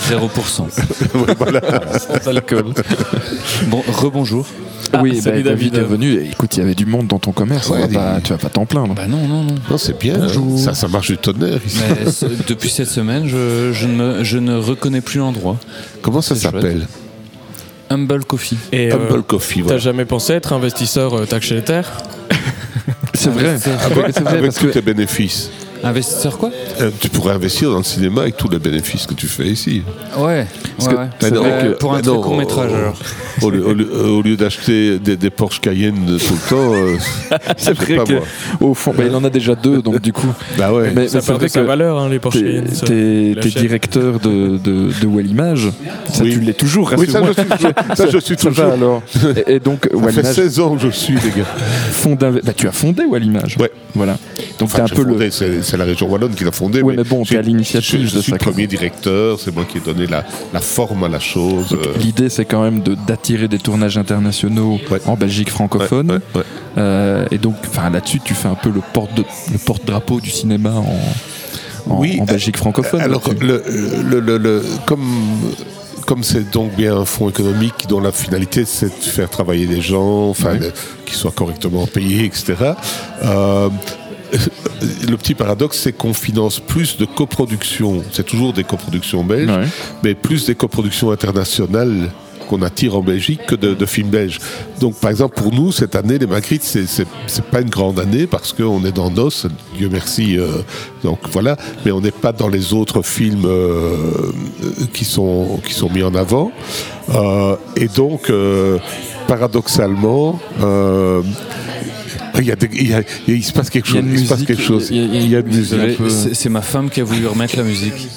0%. 0.09 0.65
voilà. 1.37 1.61
Sans 1.99 2.27
alcool. 2.29 2.65
Bon, 3.67 3.83
rebonjour. 3.93 4.45
oui, 5.01 5.21
salut 5.21 5.43
bah, 5.43 5.51
David 5.51 5.73
David. 5.73 5.75
est 5.75 5.87
venu. 5.87 6.13
Et 6.13 6.29
Écoute, 6.31 6.55
il 6.57 6.59
y 6.59 6.63
avait 6.63 6.75
du 6.75 6.85
monde 6.85 7.07
dans 7.07 7.19
ton 7.19 7.31
commerce. 7.31 7.69
on 7.69 7.73
Ouais, 7.73 7.81
va 7.81 7.87
des- 7.87 7.95
pas- 7.95 8.19
tu 8.23 8.31
vas 8.33 8.37
pas 8.39 8.49
t'en 8.49 8.65
plaindre. 8.65 8.93
Bah 8.95 9.07
non, 9.07 9.27
non, 9.27 9.43
non. 9.43 9.55
Non, 9.69 9.77
c'est 9.77 9.97
bien. 9.99 10.17
Bonjour. 10.17 10.59
Ça, 10.59 10.73
ça 10.73 10.87
marche 10.87 11.07
du 11.11 11.17
tonnerre 11.17 11.59
ici. 11.65 11.79
Mais 12.05 12.11
ce- 12.11 12.25
depuis 12.47 12.69
cette 12.69 12.89
semaine, 12.89 13.27
je, 13.27 13.71
je 13.71 13.87
ne, 13.87 13.93
me- 13.93 14.23
je 14.23 14.37
ne 14.37 14.55
reconnais 14.57 15.01
plus 15.01 15.19
l'endroit. 15.19 15.57
Comment 16.01 16.21
ça 16.21 16.35
s'appelle? 16.35 16.87
Humble 17.93 18.25
Coffee. 18.25 18.57
et 18.71 18.91
euh, 18.91 18.95
Humble 18.95 19.23
Coffee. 19.23 19.59
t'as 19.59 19.63
Voilà. 19.63 19.77
jamais 19.79 20.05
pensé 20.05 20.33
être 20.33 20.53
investisseur 20.53 21.13
euh, 21.13 21.25
taxe 21.25 21.47
chez 21.47 21.55
les 21.55 21.63
terres? 21.63 21.91
C'est 23.13 23.29
vrai. 23.29 23.57
C'est 23.59 23.69
vrai, 23.71 24.11
c'est 24.11 24.21
vrai, 24.23 24.31
Avec 24.31 24.43
parce 24.45 24.57
tous 24.57 24.67
que 24.67 24.71
tes 24.71 24.81
bénéfices. 24.81 25.51
Investisseur 25.83 26.37
quoi 26.37 26.49
Euh, 26.81 26.89
tu 26.99 27.09
pourrais 27.09 27.33
investir 27.33 27.69
dans 27.71 27.77
le 27.77 27.83
cinéma 27.83 28.21
avec 28.21 28.37
tous 28.37 28.47
les 28.49 28.59
bénéfices 28.59 29.05
que 29.05 29.13
tu 29.13 29.27
fais 29.27 29.45
ici. 29.47 29.83
Ouais. 30.17 30.45
Parce 30.77 30.87
ouais, 30.87 30.93
que 30.93 30.99
ouais. 30.99 31.07
c'est 31.19 31.31
Mais 31.31 31.37
vrai 31.37 31.63
non, 31.65 31.71
que- 31.71 31.77
pour 31.77 31.93
un 31.93 32.01
très 32.01 32.11
court 32.13 32.37
métrage 32.37 32.71
euh, 32.71 32.77
alors. 32.77 32.97
Au 33.41 33.49
lieu, 33.49 33.65
au 33.67 33.73
lieu- 33.73 33.89
euh, 33.93 34.07
au 34.09 34.21
lieu 34.21 34.37
d'acheter 34.37 34.99
des, 34.99 35.17
des 35.17 35.29
Porsche 35.29 35.59
Cayenne 35.59 35.95
tout 36.05 36.33
le 36.33 36.49
temps, 36.49 36.73
euh, 36.73 36.95
c'est 37.57 37.73
je 37.75 37.81
vrai 37.83 37.95
pas 37.97 38.03
que 38.05 38.13
moi. 38.13 38.21
au 38.61 38.73
fond, 38.73 38.93
bah, 38.95 39.03
il 39.07 39.13
en 39.15 39.23
a 39.23 39.29
déjà 39.29 39.55
deux, 39.55 39.81
donc 39.81 39.99
du 40.01 40.13
coup. 40.13 40.27
Bah 40.57 40.71
ouais. 40.71 40.91
Mais, 40.95 41.07
ça 41.07 41.19
mais 41.39 41.47
sa 41.49 41.61
que 41.61 41.65
valeur 41.65 41.97
hein, 41.99 42.09
les 42.09 42.19
Porsche 42.19 42.39
Cayenne, 42.39 42.67
ça. 42.73 42.85
t'es- 42.85 43.35
directeur 43.55 44.19
de, 44.19 44.57
de, 44.57 44.89
de 45.01 45.07
Wellimage. 45.07 45.69
Ça, 46.11 46.23
Oui. 46.23 46.31
tu 46.33 46.39
l'es 46.39 46.53
toujours, 46.53 46.93
oui, 46.97 47.07
ça 47.09 47.19
rassure-moi. 47.21 47.33
je 47.35 47.41
suis 47.41 47.49
toujours. 47.57 47.95
Ça, 47.95 48.07
je 48.09 48.17
suis 48.19 48.35
Ça 48.37 48.49
va, 48.49 48.55
toujours. 48.55 48.73
alors. 48.73 49.03
Et, 49.47 49.55
et 49.55 49.59
donc, 49.59 49.83
Ça 49.83 49.89
fait 49.97 50.05
Wellimage 50.05 50.33
16 50.35 50.59
ans 50.59 50.75
que 50.75 50.81
je 50.81 50.89
suis, 50.89 51.15
les 51.15 51.41
gars. 51.41 52.15
bah, 52.43 52.53
tu 52.55 52.67
as 52.67 52.71
fondé 52.71 53.03
Wellimage. 53.11 53.57
Ouais. 53.59 53.71
Voilà. 53.95 54.17
Donc, 54.59 54.69
Enfin, 54.69 54.85
t'es 54.85 54.91
un 54.93 54.95
peu 54.95 55.03
le. 55.03 55.29
C'est, 55.73 55.77
la 55.77 55.85
région 55.85 56.07
wallonne 56.09 56.35
qui 56.35 56.43
l'a 56.43 56.51
fondé. 56.51 56.81
Ouais, 56.81 56.95
mais 56.95 57.03
bon, 57.03 57.23
je- 57.23 57.35
à 57.37 57.41
l'initiative 57.41 58.01
je, 58.03 58.07
je 58.07 58.15
de 58.15 58.21
suis 58.21 58.31
le 58.31 58.37
premier 58.37 58.67
directeur, 58.67 59.39
c'est 59.39 59.53
moi 59.53 59.65
qui 59.65 59.77
ai 59.77 59.81
donné 59.81 60.07
la, 60.07 60.23
la 60.53 60.59
forme 60.61 61.03
à 61.03 61.09
la 61.09 61.19
chose. 61.19 61.73
euh, 61.73 61.93
L'idée, 61.99 62.29
c'est 62.29 62.45
quand 62.45 62.61
même 62.63 62.81
de- 62.81 62.95
d'attirer 63.07 63.47
des 63.47 63.59
tournages 63.59 63.97
internationaux 63.97 64.79
Ouais. 64.91 64.99
en 65.05 65.15
Belgique 65.15 65.49
francophone. 65.49 66.11
ouais, 66.11 66.17
ouais, 66.35 66.39
ouais. 66.41 66.43
Euh, 66.77 67.25
et 67.31 67.37
donc, 67.37 67.55
là-dessus, 67.91 68.19
tu 68.23 68.33
fais 68.33 68.47
un 68.47 68.55
peu 68.55 68.69
le 68.69 68.81
porte 68.93 69.11
porte-drapeau 69.65 70.19
du 70.21 70.29
cinéma 70.29 70.71
en, 70.71 71.91
en, 71.93 71.99
Oui, 71.99 72.17
en 72.21 72.25
Belgique 72.25 72.57
francophone. 72.57 73.01
Alors, 73.01 73.21
là-dessus. 73.27 73.45
le, 73.45 73.63
le- 74.09 74.19
le- 74.19 74.37
le- 74.37 74.63
comme 74.85 75.05
comme 76.05 76.21
c'est 76.21 76.51
donc 76.51 76.75
bien 76.75 76.97
un 76.97 77.05
fonds 77.05 77.29
économique 77.29 77.85
dont 77.87 78.01
la 78.01 78.11
finalité 78.11 78.65
c'est 78.65 78.87
de 78.87 79.03
faire 79.09 79.29
travailler 79.29 79.65
les 79.65 79.79
gens, 79.79 80.27
enfin 80.29 80.57
Oui. 80.59 80.67
soient 81.07 81.31
correctement 81.31 81.87
payés, 81.87 82.25
etc. 82.25 82.55
euh, 83.23 83.69
le 85.09 85.15
petit 85.17 85.33
paradoxe, 85.35 85.79
c'est 85.79 85.93
qu'on 85.93 86.13
finance 86.13 86.59
plus 86.59 86.97
de 86.97 87.05
coproductions, 87.05 88.03
c'est 88.11 88.25
toujours 88.25 88.53
des 88.53 88.63
coproductions 88.63 89.23
belges, 89.23 89.49
Ouais. 89.49 89.67
mais 90.03 90.13
plus 90.15 90.45
des 90.45 90.55
coproductions 90.55 91.11
internationales 91.11 92.09
qu'on 92.49 92.61
attire 92.61 92.97
en 92.97 93.01
Belgique 93.01 93.39
que 93.47 93.55
de, 93.55 93.73
de 93.73 93.85
films 93.85 94.09
belges. 94.09 94.37
Donc, 94.81 94.95
par 94.95 95.09
exemple, 95.11 95.35
pour 95.41 95.53
nous, 95.53 95.71
cette 95.71 95.95
année, 95.95 96.17
les 96.17 96.27
Magritte, 96.27 96.63
c'est 96.63 97.45
pas 97.45 97.61
une 97.61 97.69
grande 97.69 97.99
année 98.01 98.27
parce 98.27 98.51
qu'on 98.51 98.83
est 98.83 98.91
dans 98.91 99.09
Nos, 99.09 99.29
Dieu 99.77 99.87
merci. 99.89 100.37
euh, 100.37 100.47
donc 101.03 101.19
voilà, 101.31 101.55
mais 101.85 101.91
on 101.93 102.01
n'est 102.01 102.11
pas 102.11 102.33
dans 102.33 102.49
les 102.49 102.73
autres 102.73 103.01
films 103.01 103.45
euh, 103.45 103.95
qui 104.93 105.05
sont 105.05 105.61
qui 105.65 105.73
sont 105.73 105.89
mis 105.89 106.03
en 106.03 106.15
avant. 106.15 106.51
Euh, 107.15 107.55
et 107.77 107.87
donc, 107.87 108.29
paradoxalement. 109.27 110.37
Euh, 112.35 112.39
il, 112.41 112.47
y 112.47 112.51
a 112.51 112.55
des- 112.55 112.69
il 112.73 112.89
y 112.89 112.93
a- 112.93 113.03
il 113.27 113.43
se 113.43 113.53
passe 113.53 113.69
quelque 113.69 113.87
chose. 113.87 114.03
Il 114.05 114.19
se 114.19 114.29
passe 114.29 114.43
quelque 114.43 114.61
chose. 114.61 114.87
il 114.91 115.29
y 115.29 115.35
a- 115.35 115.39
une 115.39 115.47
musique. 115.47 115.97
C'est 116.33 116.49
ma 116.49 116.61
femme 116.61 116.89
qui 116.89 117.01
a 117.01 117.03
voulu 117.03 117.27
remettre 117.27 117.57
la 117.57 117.63
musique. 117.63 118.07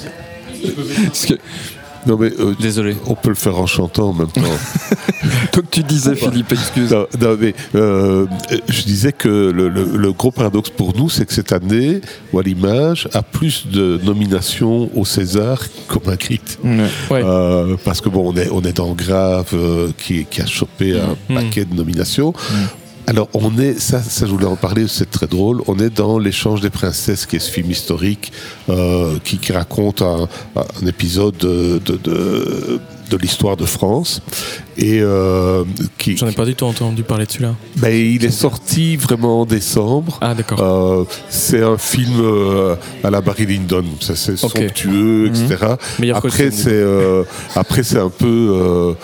Parce 1.07 1.27
que- 1.27 1.35
Non 2.07 2.17
mais 2.17 2.31
euh, 2.39 2.55
Désolé. 2.61 2.95
on 3.09 3.17
peut 3.17 3.31
le 3.31 3.35
faire 3.35 3.59
en 3.59 3.67
chantant 3.67 4.11
en 4.11 4.13
même 4.13 4.29
temps. 4.29 4.43
donc, 5.53 5.65
tu 5.73 5.83
disais, 5.83 6.15
Philippe, 6.15 6.53
excuse. 6.53 6.93
Non, 6.93 7.07
non, 7.21 7.37
mais 7.41 7.53
euh, 7.75 8.27
je 8.69 8.83
disais 8.85 9.11
que 9.11 9.29
le, 9.29 9.69
le- 9.69 9.97
le 9.97 10.13
gros 10.13 10.31
paradoxe 10.31 10.71
pour 10.71 10.97
nous, 10.97 11.09
c'est 11.11 11.27
que 11.27 11.33
cette 11.35 11.51
année, 11.51 12.01
Wallimage 12.33 13.09
a 13.13 13.23
plus 13.23 13.67
de 13.67 13.99
nominations 14.05 14.89
au 14.97 15.05
César 15.05 15.61
qu'au 15.89 16.01
Magritte. 16.07 16.61
Ouais. 16.65 16.87
Euh, 17.25 17.77
parce 17.85 18.01
que 18.01 18.09
bon, 18.09 18.33
on 18.33 18.37
est, 18.37 18.51
on 18.53 18.63
est 18.63 18.77
dans 18.77 18.93
Grave 18.95 19.53
qui, 19.99 20.27
qui 20.31 20.41
a 20.43 20.47
chopé 20.47 21.01
un 21.01 21.17
Mm. 21.29 21.35
paquet 21.35 21.65
de 21.65 21.75
nominations. 21.75 22.33
Alors 23.09 23.29
on 23.35 23.57
est, 23.59 23.79
ça, 23.79 24.03
ça 24.03 24.27
je 24.27 24.33
voulais 24.33 24.47
en 24.47 24.57
parler, 24.57 24.87
c'est 24.89 25.11
très 25.11 25.29
drôle. 25.29 25.63
On 25.69 25.79
est 25.79 25.91
dans 25.91 26.19
l'échange 26.19 26.61
des 26.61 26.71
princesses, 26.71 27.25
qui 27.25 27.37
est 27.37 27.39
ce 27.39 27.51
film 27.51 27.71
historique 27.71 28.33
euh, 28.69 29.19
qui, 29.23 29.39
qui 29.39 29.53
raconte 29.53 30.03
un, 30.03 30.29
un 30.57 30.87
épisode 30.87 31.37
de, 31.37 31.81
de, 31.85 31.97
de, 31.97 32.81
de 33.11 33.17
l'histoire 33.17 33.57
de 33.57 33.65
France 33.65 34.21
et 34.79 35.01
euh, 35.01 35.65
qui, 35.99 36.17
J'en 36.17 36.29
ai 36.29 36.33
pas 36.33 36.45
du 36.45 36.55
tout 36.55 36.65
entendu 36.65 37.03
parler 37.03 37.27
dessus 37.27 37.43
là. 37.43 37.55
ben, 37.77 37.95
il 37.95 38.25
est 38.25 38.31
sorti 38.31 38.97
vraiment 38.97 39.43
en 39.43 39.47
décembre. 39.47 40.19
Ah 40.21 40.35
d'accord. 40.35 40.61
Euh, 40.61 41.05
c'est 41.29 41.63
un 41.63 41.79
film 41.79 42.21
euh, 42.21 42.77
à 43.03 43.11
la 43.11 43.21
Barry 43.21 43.47
Lyndon, 43.47 43.85
ça 44.01 44.17
c'est 44.17 44.43
Ok. 44.45 44.55
Mhm. 44.57 44.63
somptueux, 44.69 45.27
etc. 45.29 45.75
Meilleur 45.99 46.19
Après 46.19 46.51
c'est 46.51 46.85
après 47.55 47.83
c'est 47.83 47.99
un 47.99 48.11
peu 48.11 48.95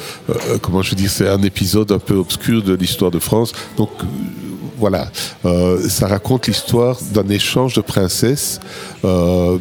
comment 0.61 0.82
je 0.82 0.90
veux 0.90 0.96
dire, 0.96 1.11
c'est 1.11 1.28
un 1.28 1.42
épisode 1.42 1.92
un 1.92 1.98
peu 1.98 2.14
obscur 2.14 2.62
de 2.62 2.74
l'histoire 2.74 3.11
de 3.11 3.18
France. 3.18 3.53
Donc 3.76 3.90
voilà, 4.83 5.12
euh, 5.45 5.89
ça 5.89 6.09
raconte 6.09 6.49
l'histoire 6.49 6.99
d'un 7.14 7.28
échange 7.28 7.74
de 7.74 7.80
princesses. 7.83 8.59
Euh, 9.05 9.57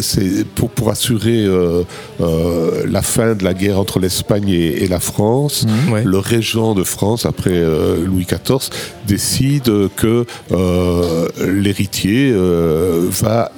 c'est 0.00 0.46
pour, 0.54 0.70
pour 0.70 0.88
assurer 0.88 1.44
euh, 1.44 1.82
euh, 2.20 2.84
la 2.88 3.02
fin 3.02 3.34
de 3.34 3.42
la 3.42 3.54
guerre 3.54 3.80
entre 3.80 3.98
l'Espagne 3.98 4.48
et, 4.48 4.84
et 4.84 4.86
la 4.86 5.00
France. 5.00 5.66
Ouais. 5.90 6.04
Le 6.04 6.18
régent 6.18 6.76
de 6.76 6.84
France, 6.84 7.26
après 7.26 7.50
euh, 7.50 8.04
Louis 8.06 8.24
XIV, 8.24 8.70
décide 9.04 9.88
que 9.96 10.26
euh, 10.52 11.28
l'héritier 11.44 12.30
euh, 12.32 13.08
va 13.10 13.50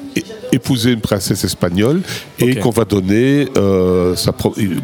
épouser 0.54 0.92
une 0.92 1.00
princesse 1.00 1.42
espagnole 1.44 2.00
et 2.38 2.54
qu'on 2.56 2.70
va 2.70 2.84
donner 2.84 3.48
euh, 3.56 4.14
sa 4.16 4.32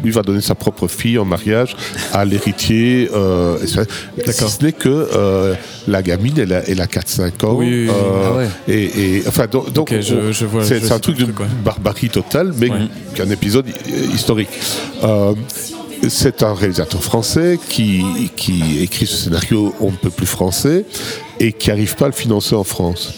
lui 0.03 0.11
va 0.11 0.21
donner 0.21 0.41
sa 0.41 0.55
propre 0.55 0.87
fille 0.87 1.17
en 1.17 1.25
mariage 1.25 1.75
à 2.13 2.25
l'héritier 2.25 3.09
euh, 3.13 3.57
espagnol. 3.63 3.87
si 4.27 4.49
ce 4.49 4.63
n'est 4.65 4.73
que 4.73 4.89
euh, 4.89 5.53
la 5.87 6.01
gamine 6.01 6.37
elle 6.37 6.53
a, 6.53 6.61
elle 6.67 6.81
a 6.81 6.85
4-5 6.87 7.45
ans 7.45 7.55
Oui, 7.55 7.67
oui, 7.67 7.87
oui. 7.87 7.89
euh, 7.89 8.27
Ah 8.27 8.37
ouais. 8.37 8.47
et, 8.67 9.17
et- 9.17 9.23
enfin 9.27 9.45
donc, 9.51 9.93
c'est 10.01 10.91
un 10.91 10.99
truc 10.99 11.17
ouais. 11.19 11.45
barbarie 11.63 12.09
totale 12.09 12.53
mais 12.59 12.69
Ouais. 12.69 12.77
qu'un 13.15 13.29
épisode 13.29 13.67
hi- 13.67 14.13
historique 14.15 14.49
c'est 16.07 16.41
un 16.41 16.53
réalisateur 16.55 17.03
français 17.03 17.59
qui, 17.69 18.01
qui 18.35 18.79
écrit 18.81 19.05
ce 19.05 19.15
scénario 19.15 19.73
on 19.79 19.91
ne 19.91 19.95
peut 19.97 20.09
plus 20.09 20.25
français 20.25 20.85
et 21.43 21.53
qui 21.53 21.69
n'arrive 21.69 21.95
pas 21.95 22.05
à 22.05 22.09
le 22.09 22.13
financer 22.13 22.53
en 22.53 22.63
France. 22.63 23.15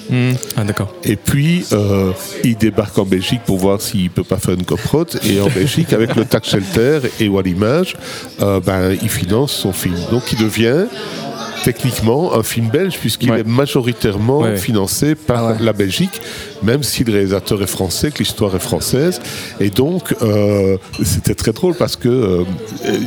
Ah 0.55 0.63
d'accord. 0.63 0.93
Et 1.03 1.17
puis, 1.17 1.65
euh, 1.74 2.11
il 2.45 2.55
débarque 2.55 2.97
en 2.97 3.03
Belgique 3.05 3.41
pour 3.45 3.57
voir 3.57 3.82
s'il 3.82 4.09
peut 4.09 4.24
pas 4.24 4.38
faire 4.38 4.53
une 4.53 4.63
coprote. 4.63 5.17
Et 5.26 5.41
en 5.41 5.49
Belgique, 5.49 5.91
avec 5.91 6.15
le 6.15 6.24
Tax 6.24 6.49
Shelter 6.49 6.99
et 7.19 7.28
Wallimage, 7.28 7.95
euh, 8.41 8.61
ben, 8.61 8.95
il 9.01 9.09
finance 9.09 9.51
son 9.51 9.74
film. 9.74 9.97
Donc, 10.09 10.24
il 10.32 10.39
devient 10.39 10.86
techniquement 11.63 12.34
un 12.36 12.43
film 12.43 12.67
belge 12.69 12.97
puisqu'il 12.99 13.32
Ouais. 13.32 13.39
est 13.39 13.47
majoritairement 13.47 14.39
Ouais. 14.39 14.57
financé 14.57 15.15
par 15.15 15.45
Ah 15.45 15.51
ouais. 15.53 15.57
la 15.61 15.71
Belgique, 15.74 16.21
même 16.61 16.84
si 16.84 17.03
le 17.05 17.13
réalisateur 17.13 17.61
est 17.63 17.67
français, 17.67 18.11
que 18.11 18.19
l'histoire 18.19 18.53
est 18.55 18.59
française. 18.59 19.21
Et 19.61 19.69
donc, 19.69 20.13
euh, 20.21 20.78
c'était 21.03 21.36
très 21.36 21.53
drôle 21.53 21.76
parce 21.76 21.95
que 21.95 22.09
euh, 22.09 22.43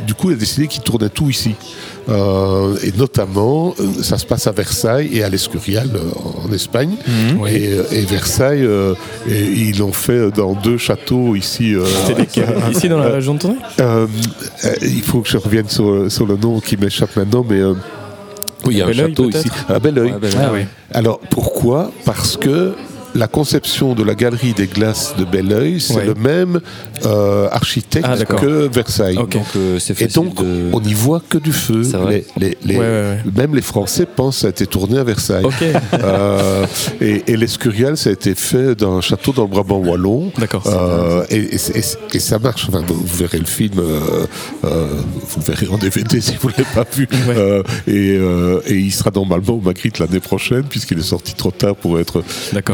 du 0.06 0.14
coup, 0.14 0.30
il 0.30 0.34
a 0.34 0.36
décidé 0.38 0.66
qu'il 0.68 0.82
tournait 0.82 1.10
tout 1.10 1.28
ici. 1.28 1.54
Euh, 2.08 2.76
et 2.84 2.92
notamment, 2.96 3.74
euh, 3.80 4.02
ça 4.02 4.16
se 4.16 4.24
passe 4.26 4.46
à 4.46 4.52
Versailles 4.52 5.10
et 5.12 5.24
à 5.24 5.28
l'Escurial 5.28 5.88
euh, 5.94 6.46
en 6.48 6.52
Espagne. 6.52 6.94
Oui. 7.40 7.50
Et, 7.50 7.72
et 7.98 8.04
Versailles, 8.04 8.62
euh, 8.64 8.94
et 9.28 9.42
ils 9.42 9.78
l'ont 9.78 9.92
fait 9.92 10.30
dans 10.30 10.52
deux 10.54 10.78
châteaux 10.78 11.34
ici. 11.34 11.74
euh, 11.74 11.84
Ici 12.70 12.88
dans 12.88 12.98
la 12.98 13.08
région 13.08 13.34
de 13.34 13.40
Tournai 13.40 13.56
euh, 13.80 14.06
euh, 14.64 14.74
il 14.82 15.02
faut 15.02 15.20
que 15.20 15.28
je 15.28 15.36
revienne 15.36 15.68
sur, 15.68 16.10
sur 16.10 16.26
le 16.26 16.36
nom 16.36 16.60
qui 16.60 16.76
m'échappe 16.76 17.16
maintenant, 17.16 17.44
mais 17.48 17.58
euh, 17.60 17.74
oui, 18.64 18.74
il 18.74 18.78
y 18.78 18.82
a 18.82 18.84
un 18.84 18.88
Belleuil, 18.88 19.08
château 19.10 19.28
ici, 19.30 19.48
à 19.68 19.78
Belleuil. 19.78 20.12
Ouais, 20.12 20.18
ben, 20.20 20.30
Ah 20.40 20.50
oui. 20.52 20.60
Alors 20.92 21.18
pourquoi? 21.30 21.90
Parce 22.04 22.36
que 22.36 22.72
la 23.16 23.28
conception 23.28 23.94
de 23.94 24.02
la 24.02 24.14
galerie 24.14 24.52
des 24.52 24.66
glaces 24.66 25.14
de 25.18 25.24
Belleuil, 25.24 25.80
c'est 25.80 25.94
Ouais. 25.96 26.04
le 26.06 26.14
même 26.14 26.60
euh, 27.04 27.48
architecte 27.50 28.06
Ah, 28.08 28.16
que 28.24 28.68
Versailles. 28.68 29.16
Donc 29.16 29.34
euh, 29.56 29.78
Et 29.98 30.06
donc, 30.08 30.42
de... 30.42 30.70
on 30.72 30.80
n'y 30.80 30.92
voit 30.94 31.22
que 31.28 31.38
du 31.38 31.52
feu. 31.52 31.82
C'est 31.82 31.96
vrai. 31.96 32.24
Les- 32.36 32.48
les- 32.48 32.56
les- 32.64 32.76
Ouais, 32.76 32.82
ouais, 32.84 33.18
Même 33.36 33.54
les 33.54 33.62
Français 33.62 34.04
pensent 34.06 34.36
que 34.36 34.40
ça 34.42 34.46
a 34.48 34.50
été 34.50 34.66
tourné 34.66 34.98
à 34.98 35.04
Versailles. 35.04 35.44
Euh, 35.94 36.66
et 37.00 37.22
et 37.26 37.36
l'Escurial, 37.36 37.96
ça 37.96 38.10
a 38.10 38.12
été 38.12 38.34
fait 38.34 38.74
dans 38.74 38.96
un 38.98 39.00
château 39.00 39.32
dans 39.32 39.42
le 39.44 39.48
Brabant 39.48 39.78
Wallon. 39.78 40.30
Euh, 40.66 41.24
et, 41.30 41.36
et- 41.36 41.54
et- 41.56 42.16
et 42.16 42.18
ça 42.20 42.38
marche. 42.38 42.66
Enfin, 42.68 42.82
vous 42.86 42.94
vous 42.94 43.16
verrez 43.16 43.38
le 43.38 43.44
film, 43.46 43.78
euh, 43.78 44.26
euh, 44.64 44.86
vous 45.28 45.40
le 45.40 45.44
verrez 45.54 45.68
en 45.68 45.78
DVD 45.78 46.20
si 46.20 46.34
vous 46.40 46.48
ne 46.48 46.52
l'avez 46.52 46.68
pas 46.74 46.84
vu. 46.94 47.08
Ouais. 47.10 47.34
Euh, 47.36 47.62
et, 47.86 48.16
euh, 48.18 48.60
et 48.66 48.74
il 48.74 48.90
sera 48.92 49.10
normalement 49.14 49.54
au 49.54 49.60
Magritte 49.60 49.98
l'année 49.98 50.20
prochaine, 50.20 50.64
puisqu'il 50.64 50.98
est 50.98 51.02
sorti 51.02 51.34
trop 51.34 51.50
tard 51.50 51.76
pour 51.76 51.98
être. 51.98 52.22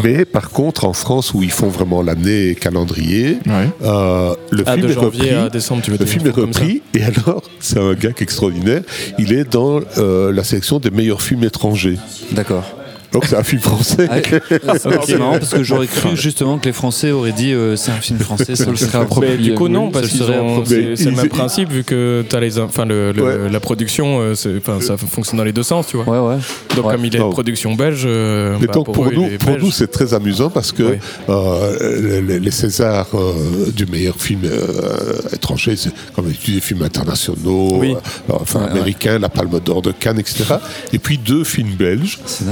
Mais 0.02 0.24
par 0.32 0.50
contre, 0.50 0.84
en 0.84 0.92
France, 0.92 1.34
où 1.34 1.42
ils 1.42 1.50
font 1.50 1.68
vraiment 1.68 2.02
l'année 2.02 2.54
calendrier, 2.54 3.38
Ouais. 3.46 3.68
euh, 3.82 4.34
le 4.50 4.64
Ah, 4.66 4.74
film 4.74 4.86
de 4.86 4.92
est 4.92 4.96
repris. 4.96 5.30
à 5.30 5.48
décembre, 5.48 5.82
tu 5.82 5.90
veux 5.90 5.98
Le 5.98 6.04
dire, 6.04 6.12
film 6.12 6.26
est 6.26 6.32
comme 6.32 6.52
ça. 6.52 6.60
repris, 6.60 6.82
et 6.94 7.02
alors, 7.02 7.42
c'est 7.60 7.78
un 7.78 7.94
gars 7.94 8.12
qui 8.12 8.20
est 8.20 8.24
extraordinaire. 8.24 8.82
Il 9.18 9.32
est 9.32 9.44
dans 9.50 9.80
euh, 9.98 10.32
la 10.32 10.44
sélection 10.44 10.78
des 10.78 10.90
meilleurs 10.90 11.22
films 11.22 11.44
étrangers. 11.44 11.98
D'accord. 12.32 12.64
Donc, 13.12 13.24
c'est 13.26 13.36
un 13.36 13.42
film 13.42 13.60
français. 13.60 14.08
Ah, 14.10 14.16
euh, 14.16 14.78
c'est 15.06 15.18
marrant 15.18 15.38
parce 15.38 15.52
que 15.54 15.62
j'aurais 15.62 15.86
cru 15.86 16.16
justement 16.16 16.58
que 16.58 16.64
les 16.66 16.72
Français 16.72 17.10
auraient 17.10 17.32
dit 17.32 17.52
euh, 17.52 17.76
c'est 17.76 17.90
un 17.90 17.96
film 18.00 18.18
français, 18.18 18.56
ça 18.56 18.66
le 18.70 18.76
serait 18.76 18.98
Mais 18.98 19.04
approprié. 19.04 19.36
du 19.36 19.54
coup, 19.54 19.68
non, 19.68 19.90
parce 19.90 20.08
que. 20.08 20.70
Mais 20.70 20.96
c'est 20.96 21.10
le 21.10 21.16
même 21.16 21.28
principe, 21.28 21.70
vu 21.70 21.84
que 21.84 22.24
as 22.32 22.40
les, 22.40 22.58
enfin, 22.58 22.84
le, 22.86 23.12
le- 23.12 23.22
Ouais. 23.22 23.50
la 23.50 23.60
production, 23.60 24.18
euh, 24.20 24.34
ça 24.34 24.96
fonctionne 24.96 25.38
dans 25.38 25.44
les 25.44 25.52
deux 25.52 25.62
sens, 25.62 25.86
tu 25.86 25.96
vois. 25.96 26.08
Ouais, 26.08 26.34
ouais. 26.36 26.40
Donc, 26.76 26.86
Ouais. 26.86 26.92
comme 26.94 27.04
il 27.04 27.14
est 27.14 27.18
Non. 27.18 27.28
de 27.28 27.32
production 27.32 27.74
belge, 27.74 28.02
euh, 28.06 28.56
Mais 28.60 28.66
bah, 28.66 28.72
donc 28.74 28.92
pour, 28.92 29.06
eux, 29.06 29.12
nous, 29.14 29.28
pour 29.38 29.50
belge. 29.50 29.62
nous, 29.62 29.70
c'est 29.70 29.90
très 29.90 30.14
amusant 30.14 30.50
parce 30.50 30.72
que 30.72 30.82
Oui. 30.82 30.96
euh, 31.28 32.20
les, 32.22 32.40
les 32.40 32.50
Césars 32.50 33.06
euh, 33.14 33.70
du 33.70 33.86
meilleur 33.86 34.16
film 34.16 34.40
euh, 34.44 35.12
étranger, 35.32 35.76
c'est 35.76 35.90
comme 36.14 36.26
des 36.26 36.60
films 36.60 36.82
internationaux, 36.82 37.78
Oui. 37.78 37.92
euh, 37.94 38.32
enfin 38.40 38.60
Ouais, 38.60 38.64
ouais. 38.66 38.70
américains, 38.72 39.18
la 39.18 39.28
Palme 39.28 39.60
d'Or 39.64 39.82
de 39.82 39.92
Cannes, 39.92 40.18
etc. 40.18 40.44
Et 40.92 40.98
puis 40.98 41.18
deux 41.18 41.44
films 41.44 41.74
belges, 41.78 42.18
C'est 42.26 42.44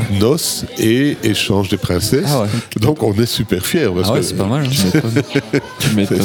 et 0.79 1.17
Échange 1.23 1.69
des 1.69 1.77
princesses. 1.77 2.25
Ah 2.29 2.43
ouais. 2.43 2.49
Donc 2.81 3.03
on 3.03 3.13
est 3.15 3.27
super 3.27 3.65
fiers 3.65 3.89
parce 3.95 4.09
Ah 4.11 4.13
ouais, 4.15 4.23
c'est 4.23 4.37
pas 4.37 4.47
mal. 4.47 4.65
hein. 4.67 5.11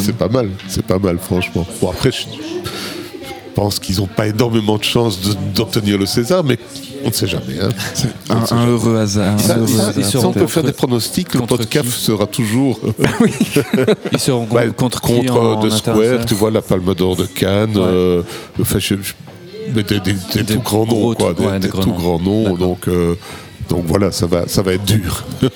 C'est 0.02 0.16
pas 0.16 0.28
mal, 0.28 0.48
c'est 0.68 0.84
pas 0.84 0.98
mal 0.98 1.18
franchement. 1.18 1.66
Bon 1.80 1.90
après, 1.90 2.10
je 2.12 2.24
pense 3.54 3.78
qu'ils 3.78 3.96
n'ont 3.98 4.06
pas 4.06 4.26
énormément 4.26 4.76
de 4.78 4.84
chances 4.84 5.18
d'obtenir 5.54 5.98
le 5.98 6.06
César, 6.06 6.44
mais 6.44 6.58
on 7.04 7.08
ne 7.08 7.12
sait 7.12 7.26
jamais. 7.26 7.58
hein. 7.60 7.68
Un, 8.28 8.56
un 8.56 8.66
heureux 8.66 8.96
hasard. 8.98 9.34
un 9.34 9.38
Ça, 9.38 9.56
heureux 9.56 9.66
ça, 9.66 9.88
hasard, 9.88 10.04
si 10.04 10.16
on 10.18 10.32
peut 10.32 10.46
faire 10.46 10.62
des 10.64 10.72
pronostics, 10.72 11.32
le 11.34 11.40
Contre 11.40 11.56
podcast 11.58 11.88
sera 11.88 12.26
toujours 12.26 12.78
Ils 14.12 14.18
seront 14.18 14.46
contre, 14.76 15.00
qui 15.00 15.14
contre 15.26 15.32
en 15.40 15.60
The 15.60 15.70
Square, 15.70 15.94
international 15.96 16.26
tu 16.26 16.34
vois, 16.34 16.50
la 16.50 16.62
Palme 16.62 16.94
d'Or 16.94 17.16
de 17.16 17.24
Cannes, 17.26 17.76
Ouais. 17.76 17.82
euh, 17.84 18.22
enfin, 18.60 18.78
je- 18.78 18.94
je- 18.96 19.12
mais 19.74 19.82
des, 19.82 19.98
des- 20.00 20.12
des 20.12 20.42
Des 20.44 20.54
tout 20.54 20.60
grands 20.60 20.86
noms, 20.86 21.14
quoi, 21.14 21.32
des, 21.34 21.44
ouais, 21.44 21.52
des 21.54 21.58
des 21.60 21.68
gros 21.68 21.82
tout 21.82 21.88
noms. 21.90 21.96
grands 21.96 22.20
noms, 22.20 22.54
donc, 22.56 22.86
euh, 22.88 23.14
donc 23.68 23.84
voilà, 23.86 24.12
ça 24.12 24.26
va, 24.26 24.46
ça 24.48 24.62
va 24.62 24.72
être 24.74 24.84
dur. 24.84 25.24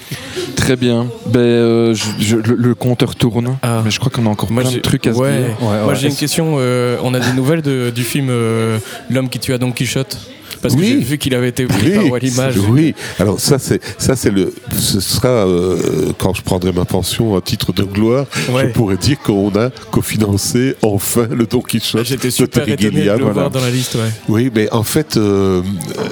Très 0.56 0.76
bien. 0.76 1.06
Ben, 1.26 1.38
euh, 1.40 1.94
je- 1.94 2.22
je- 2.24 2.36
le, 2.36 2.54
le 2.56 2.74
compteur 2.74 3.14
tourne. 3.14 3.56
Ah. 3.62 3.82
Mais 3.84 3.90
je 3.90 3.98
crois 3.98 4.11
qu'on 4.11 4.26
a 4.26 4.28
encore 4.28 4.50
Moi, 4.50 4.62
plein 4.62 4.72
de 4.72 4.78
trucs 4.78 5.06
à 5.06 5.12
se 5.12 5.16
dire. 5.18 5.24
Ouais, 5.26 5.54
Moi 5.61 5.86
ouais. 5.86 5.94
j'ai 5.96 6.08
une 6.08 6.14
question. 6.16 6.56
euh, 6.58 6.96
on 7.02 7.14
a 7.14 7.20
des 7.20 7.32
nouvelles 7.32 7.62
de- 7.62 7.90
du 7.90 8.02
film 8.02 8.28
euh, 8.30 8.78
L'homme 9.11 9.28
qui 9.28 9.38
tua 9.38 9.58
Don 9.58 9.72
Quichotte 9.72 10.18
Parce 10.62 10.74
que 10.74 10.80
Oui. 10.80 10.88
j'ai 10.98 11.04
vu 11.04 11.18
qu'il 11.18 11.34
avait 11.34 11.48
été 11.48 11.64
pris 11.66 11.90
par 11.92 12.06
Wallimage. 12.11 12.58
oui. 12.68 12.94
Alors 13.18 13.40
ça 13.40 13.58
c'est 13.58 13.80
ça 13.98 14.16
c'est 14.16 14.30
le 14.30 14.52
ce 14.78 15.00
sera 15.00 15.28
euh, 15.28 16.12
quand 16.18 16.34
je 16.34 16.42
prendrai 16.42 16.72
ma 16.72 16.84
pension 16.84 17.36
à 17.36 17.40
titre 17.40 17.72
de 17.72 17.82
gloire, 17.84 18.26
Ouais. 18.50 18.68
je 18.68 18.72
pourrais 18.72 18.96
dire 18.96 19.18
qu'on 19.20 19.50
a 19.56 19.70
cofinancé 19.90 20.74
enfin 20.82 21.28
le 21.30 21.46
Don 21.46 21.61
Quichotte. 21.61 22.04
J'étais 22.06 22.28
de 22.28 22.32
super 22.32 22.64
Terry 22.64 22.72
étonné 22.74 23.04
de 23.04 23.11
le 23.11 23.16
voilà. 23.18 23.32
voir 23.32 23.50
dans 23.50 23.61
la 23.61 23.70
liste. 23.70 23.94
Ouais. 23.94 24.11
Oui, 24.28 24.50
mais 24.54 24.70
en 24.72 24.82
fait, 24.82 25.16
euh, 25.16 25.62
euh, 25.98 26.02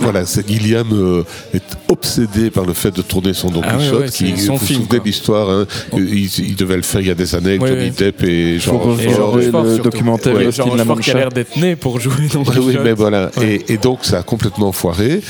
voilà, 0.00 0.24
c'est 0.26 0.46
Gilliam 0.48 0.86
euh, 0.92 1.22
est 1.54 1.62
obsédé 1.88 2.50
par 2.50 2.64
le 2.64 2.72
fait 2.72 2.90
de 2.94 3.02
tourner 3.02 3.34
son 3.34 3.50
Don 3.50 3.62
Ah 3.64 3.76
Quichotte. 3.76 4.00
ouais, 4.00 4.08
qui, 4.08 4.36
son 4.38 4.54
vous 4.54 4.58
vous 4.58 4.66
film, 4.66 4.86
de 4.88 5.00
l'histoire 5.04 5.50
hein, 5.50 5.66
il, 5.96 6.24
il 6.26 6.56
devait 6.56 6.76
le 6.76 6.82
faire 6.82 7.00
il 7.00 7.08
y 7.08 7.10
a 7.10 7.14
des 7.14 7.34
années 7.34 7.50
avec 7.50 7.62
Ouais, 7.62 7.68
Johnny 7.68 7.80
ouais. 7.84 7.90
Depp 7.90 8.22
et 8.24 8.58
Jean 8.58 8.74
Et 8.98 9.04
Jean 9.10 9.10
regarder 9.10 9.22
Rochefort, 9.22 9.64
le 9.64 9.74
surtout. 9.74 9.90
documentaire 9.90 10.34
Ouais, 10.34 10.46
de 10.46 10.50
Jean 10.50 10.64
Rochefort 10.66 11.00
qui 11.00 11.10
a 11.10 11.14
l'air 11.14 11.28
d'être 11.30 11.56
né 11.56 11.76
pour 11.76 11.98
jouer 12.00 12.14
Don 12.32 12.40
Oui, 12.40 12.44
Quichotte. 12.46 12.64
oui, 12.66 12.76
mais 12.82 12.92
voilà. 12.92 13.30
Et, 13.42 13.72
et 13.72 13.78
donc, 13.82 14.00
ça 14.04 14.18
a 14.18 14.22
complètement 14.22 14.72
foiré. 14.72 15.20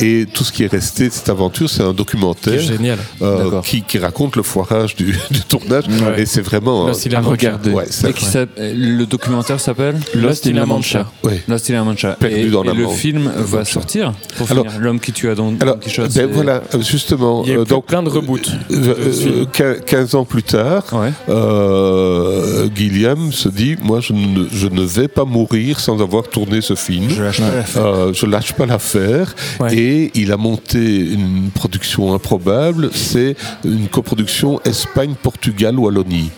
Et 0.00 0.24
tout 0.32 0.44
ce 0.44 0.52
qui 0.52 0.62
est 0.62 0.70
resté 0.70 1.08
de 1.08 1.12
cette 1.12 1.28
aventure, 1.30 1.68
c'est 1.68 1.82
un 1.82 1.92
documentaire 1.92 2.60
génial. 2.60 2.96
euh, 3.22 3.60
qui, 3.62 3.82
qui 3.82 3.98
raconte 3.98 4.36
le 4.36 4.44
foirage 4.44 4.94
du, 4.94 5.18
du 5.32 5.40
tournage. 5.40 5.84
Ouais. 5.88 6.22
Et 6.22 6.26
c'est 6.26 6.42
vraiment. 6.42 6.86
Euh, 6.86 6.92
À 6.92 7.08
la 7.08 7.20
Mancha. 7.20 7.30
regarder. 7.32 7.70
ouais, 7.72 7.86
ça- 7.90 8.08
Et 8.08 8.12
qui 8.12 8.24
s'appelle- 8.24 8.78
le 8.96 9.04
documentaire 9.04 9.58
s'appelle 9.58 9.98
Lost 10.14 10.46
in 10.46 10.52
La 10.52 10.64
Mancha. 10.64 11.10
ouais. 11.24 11.42
Lost 11.48 11.68
in 11.70 11.72
La 11.74 11.82
Mancha. 11.82 12.12
Perdu 12.12 12.36
et, 12.36 12.50
dans 12.50 12.62
et 12.62 12.68
la 12.68 12.72
le 12.74 12.86
film 12.86 13.32
va 13.36 13.64
sortir 13.64 14.12
pour 14.36 14.48
Alors- 14.52 14.64
finir. 14.66 14.80
L'homme 14.80 15.00
qui 15.00 15.10
tua 15.12 15.34
Don, 15.34 15.56
Alors, 15.60 15.74
Don 15.74 15.80
Quichotte. 15.80 16.14
ben 16.14 16.30
voilà, 16.32 16.62
euh, 16.72 16.82
justement. 16.82 17.42
Il 17.44 17.50
y 17.50 17.54
a 17.54 17.58
euh, 17.58 17.64
donc, 17.64 17.86
plein 17.86 18.04
de 18.04 18.10
reboots. 18.10 18.48
euh, 18.70 19.06
de 19.06 19.12
ce 19.12 19.20
film. 19.22 19.34
euh, 19.40 19.44
quin- 19.52 19.80
15 19.84 20.14
ans 20.14 20.24
plus 20.24 20.44
tard, 20.44 20.84
Ouais. 20.92 21.10
euh, 21.28 22.68
Gilliam 22.74 23.32
se 23.32 23.48
dit 23.48 23.76
Moi, 23.82 24.00
je 24.00 24.12
ne, 24.12 24.46
je 24.52 24.68
ne 24.68 24.82
vais 24.82 25.08
pas 25.08 25.24
mourir 25.24 25.80
sans 25.80 26.00
avoir 26.00 26.28
tourné 26.28 26.60
ce 26.60 26.74
film. 26.76 27.08
Je 27.10 27.22
lâche 27.24 27.40
pas 27.40 27.54
l'affaire. 27.56 27.82
Euh, 27.90 28.12
je 28.12 28.26
lâche 28.26 28.52
pas 28.52 28.66
l'affaire 28.66 29.34
Ouais. 29.60 29.74
et 29.76 30.10
il 30.14 30.32
a 30.32 30.36
monté 30.36 30.78
une 30.78 31.50
production 31.54 32.14
improbable, 32.14 32.90
c'est 32.94 33.36
une 33.64 33.88
coproduction 33.88 34.60
Espagne-Portugal-Wallonie. 34.64 36.30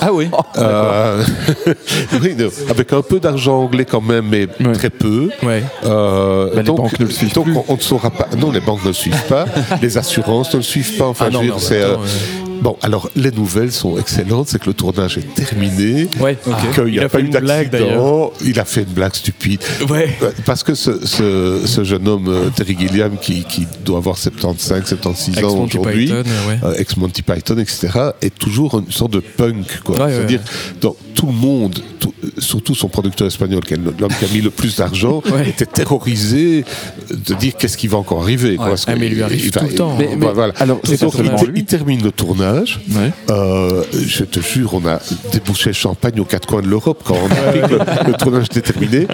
Ah 0.00 0.12
oui. 0.12 0.28
Euh, 0.56 1.24
oui, 2.22 2.34
non, 2.38 2.48
avec 2.70 2.92
un 2.92 3.02
peu 3.02 3.18
d'argent 3.18 3.58
anglais 3.62 3.84
quand 3.84 4.00
même, 4.00 4.26
mais 4.28 4.46
très 4.74 4.90
peu. 4.90 5.28
Euh, 5.84 6.50
Bah, 6.54 6.62
les 6.62 6.62
banques 6.62 6.98
ne 7.00 7.04
le 7.06 7.10
suivent 7.10 7.34
donc 7.34 7.44
plus. 7.44 7.56
On, 7.56 7.64
on 7.68 7.76
ne 7.76 7.80
saura 7.80 8.10
pas. 8.10 8.28
Non, 8.38 8.50
les 8.52 8.60
banques 8.60 8.82
ne 8.82 8.88
le 8.88 8.92
suivent 8.94 9.24
pas. 9.28 9.44
les 9.82 9.98
assurances 9.98 10.52
ne 10.52 10.58
le 10.58 10.62
suivent 10.62 10.96
pas. 10.96 11.06
Enfin, 11.06 11.26
Ah 11.28 11.30
non, 11.30 11.42
je 11.42 11.50
veux 11.50 11.58
dire, 11.58 11.94
temps, 11.94 12.00
euh, 12.02 12.06
Bon, 12.62 12.76
alors 12.82 13.08
les 13.16 13.30
nouvelles 13.30 13.72
sont 13.72 13.98
excellentes, 13.98 14.48
c'est 14.48 14.58
que 14.60 14.66
le 14.66 14.74
tournage 14.74 15.18
est 15.18 15.34
terminé, 15.34 16.08
Ouais, 16.20 16.36
ok. 16.46 16.54
qu'il 16.74 16.84
n'y 16.84 16.92
Il 16.94 17.00
a, 17.00 17.04
a 17.04 17.08
pas 17.08 17.18
fait 17.18 17.24
eu 17.24 17.26
une 17.26 17.38
blague, 17.38 17.70
d'accident, 17.70 18.32
il 18.44 18.58
a 18.60 18.64
fait 18.64 18.82
une 18.82 18.92
blague 18.92 19.14
stupide. 19.14 19.60
Ouais. 19.88 20.08
Euh, 20.22 20.30
Parce 20.44 20.62
que 20.62 20.74
ce, 20.74 21.04
ce- 21.06 21.62
ce 21.66 21.84
jeune 21.84 22.06
homme, 22.08 22.28
euh, 22.28 22.48
Terry 22.54 22.76
Gilliam, 22.78 23.16
qui, 23.20 23.44
qui 23.44 23.66
doit 23.84 23.98
avoir 23.98 24.16
75, 24.18 24.84
76 24.86 25.36
ans 25.36 25.38
Ex-Monty 25.48 25.78
aujourd'hui, 25.78 26.12
ouais. 26.12 26.22
euh, 26.64 26.74
ex-Monty 26.78 27.22
Python, 27.22 27.58
etc., 27.58 27.88
est 28.22 28.36
toujours 28.36 28.78
une 28.78 28.90
sorte 28.90 29.12
de 29.12 29.20
punk. 29.20 29.80
quoi. 29.84 29.96
Ouais, 29.96 30.04
ouais, 30.04 30.12
C'est-à-dire, 30.12 30.40
dans 30.80 30.96
tout 31.14 31.26
le 31.26 31.32
monde, 31.32 31.78
tout- 32.00 32.14
surtout 32.38 32.74
son 32.74 32.88
producteur 32.88 33.26
espagnol, 33.26 33.60
qui 33.64 33.74
est 33.74 33.76
l'homme 33.76 34.12
qui 34.18 34.24
a 34.24 34.28
mis 34.32 34.40
le 34.40 34.50
plus 34.50 34.76
d'argent, 34.76 35.22
Ouais. 35.32 35.48
était 35.48 35.66
terrorisé 35.66 36.64
de 37.10 37.34
dire 37.34 37.54
qu'est-ce 37.56 37.76
qui 37.76 37.86
va 37.88 37.98
encore 37.98 38.22
arriver. 38.22 38.56
quoi, 38.56 38.66
Ouais. 38.66 38.70
parce 38.72 38.84
Ah, 38.88 38.94
mais 38.96 39.06
il 39.06 39.14
lui 39.14 39.22
arrive 39.22 39.50
tout 39.50 39.64
le 39.64 39.74
temps. 39.74 39.96
Mais- 39.98 40.10
mais- 40.16 40.32
voilà. 40.32 40.52
alors, 40.58 40.78
Et 40.84 40.96
c'est 40.96 41.00
donc, 41.00 41.12
il, 41.14 41.16
certainement 41.16 41.38
ter- 41.38 41.48
lui. 41.48 41.60
il 41.60 41.64
termine 41.64 42.02
le 42.02 42.12
tournage. 42.12 42.47
Ouais. 42.52 43.12
Euh, 43.30 43.82
je 43.92 44.24
te 44.24 44.40
jure, 44.40 44.74
on 44.74 44.86
a 44.86 44.98
débouché 45.32 45.72
champagne 45.72 46.18
aux 46.20 46.24
quatre 46.24 46.46
coins 46.46 46.62
de 46.62 46.68
l'Europe 46.68 47.02
quand 47.04 47.14
on 47.16 47.30
a 47.30 47.48
appris 47.48 47.60
que 47.62 47.74
le, 47.74 47.78
le 48.08 48.12
tournage 48.14 48.46
était 48.46 48.60
terminé. 48.60 49.06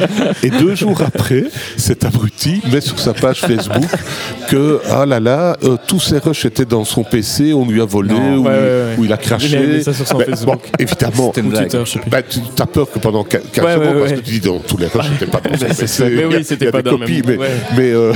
Et 0.42 0.50
deux 0.50 0.74
jours 0.74 1.00
après, 1.02 1.44
cet 1.76 2.04
abruti 2.04 2.60
met 2.72 2.80
sur 2.80 2.98
sa 2.98 3.12
page 3.14 3.40
Facebook 3.40 3.84
que, 4.48 4.80
ah 4.90 5.06
là 5.06 5.20
là, 5.20 5.56
euh, 5.64 5.76
tous 5.86 6.00
ses 6.00 6.18
rushs 6.18 6.44
étaient 6.44 6.64
dans 6.64 6.84
son 6.84 7.02
PC, 7.04 7.52
on 7.52 7.66
lui 7.66 7.80
a 7.80 7.84
volé, 7.84 8.14
Non. 8.14 8.36
ou, 8.36 8.44
Ouais, 8.44 8.50
ouais, 8.50 8.58
ouais. 8.58 8.94
ou 8.98 9.04
il 9.04 9.12
a 9.12 9.16
craché. 9.16 9.48
Il 9.48 9.56
a 9.56 9.60
mis 9.78 9.82
ça 9.84 9.92
sur 9.92 10.06
son 10.06 10.18
Facebook. 10.20 10.46
bon, 10.46 10.58
évidemment, 10.78 11.26
C'était 11.34 11.40
une 11.40 11.46
Ou 11.46 11.50
blague. 11.50 11.62
Twitter, 11.68 11.82
je 11.84 11.90
sais 11.92 11.98
plus. 11.98 12.10
bah, 12.10 12.22
tu 12.22 12.38
as 12.60 12.66
peur 12.66 12.90
que 12.90 12.98
pendant 12.98 13.24
15 13.24 13.40
Ouais, 13.56 13.62
ouais, 13.64 13.72
secondes, 13.74 13.98
parce 14.00 14.12
que 14.12 14.20
tu 14.20 14.38
dis 14.40 14.46
non, 14.48 14.58
tous 14.66 14.76
les 14.76 14.86
rushs 14.86 15.10
n'étaient 15.10 15.26
pas 15.26 15.40
dans 15.40 15.56
son 15.56 15.66
PC. 15.74 16.04
Mais 16.10 16.24
oui, 16.24 16.30
il 16.30 16.36
y 16.36 16.40
a- 16.40 16.44
c'était 16.44 16.64
il 16.66 16.70
pas 16.70 16.82
des 16.82 16.90
dans 16.90 16.98
copies, 16.98 17.22
même- 17.22 17.24
mais, 17.26 17.36
ouais. 17.38 17.50
mais, 17.76 17.90
euh, 17.92 18.12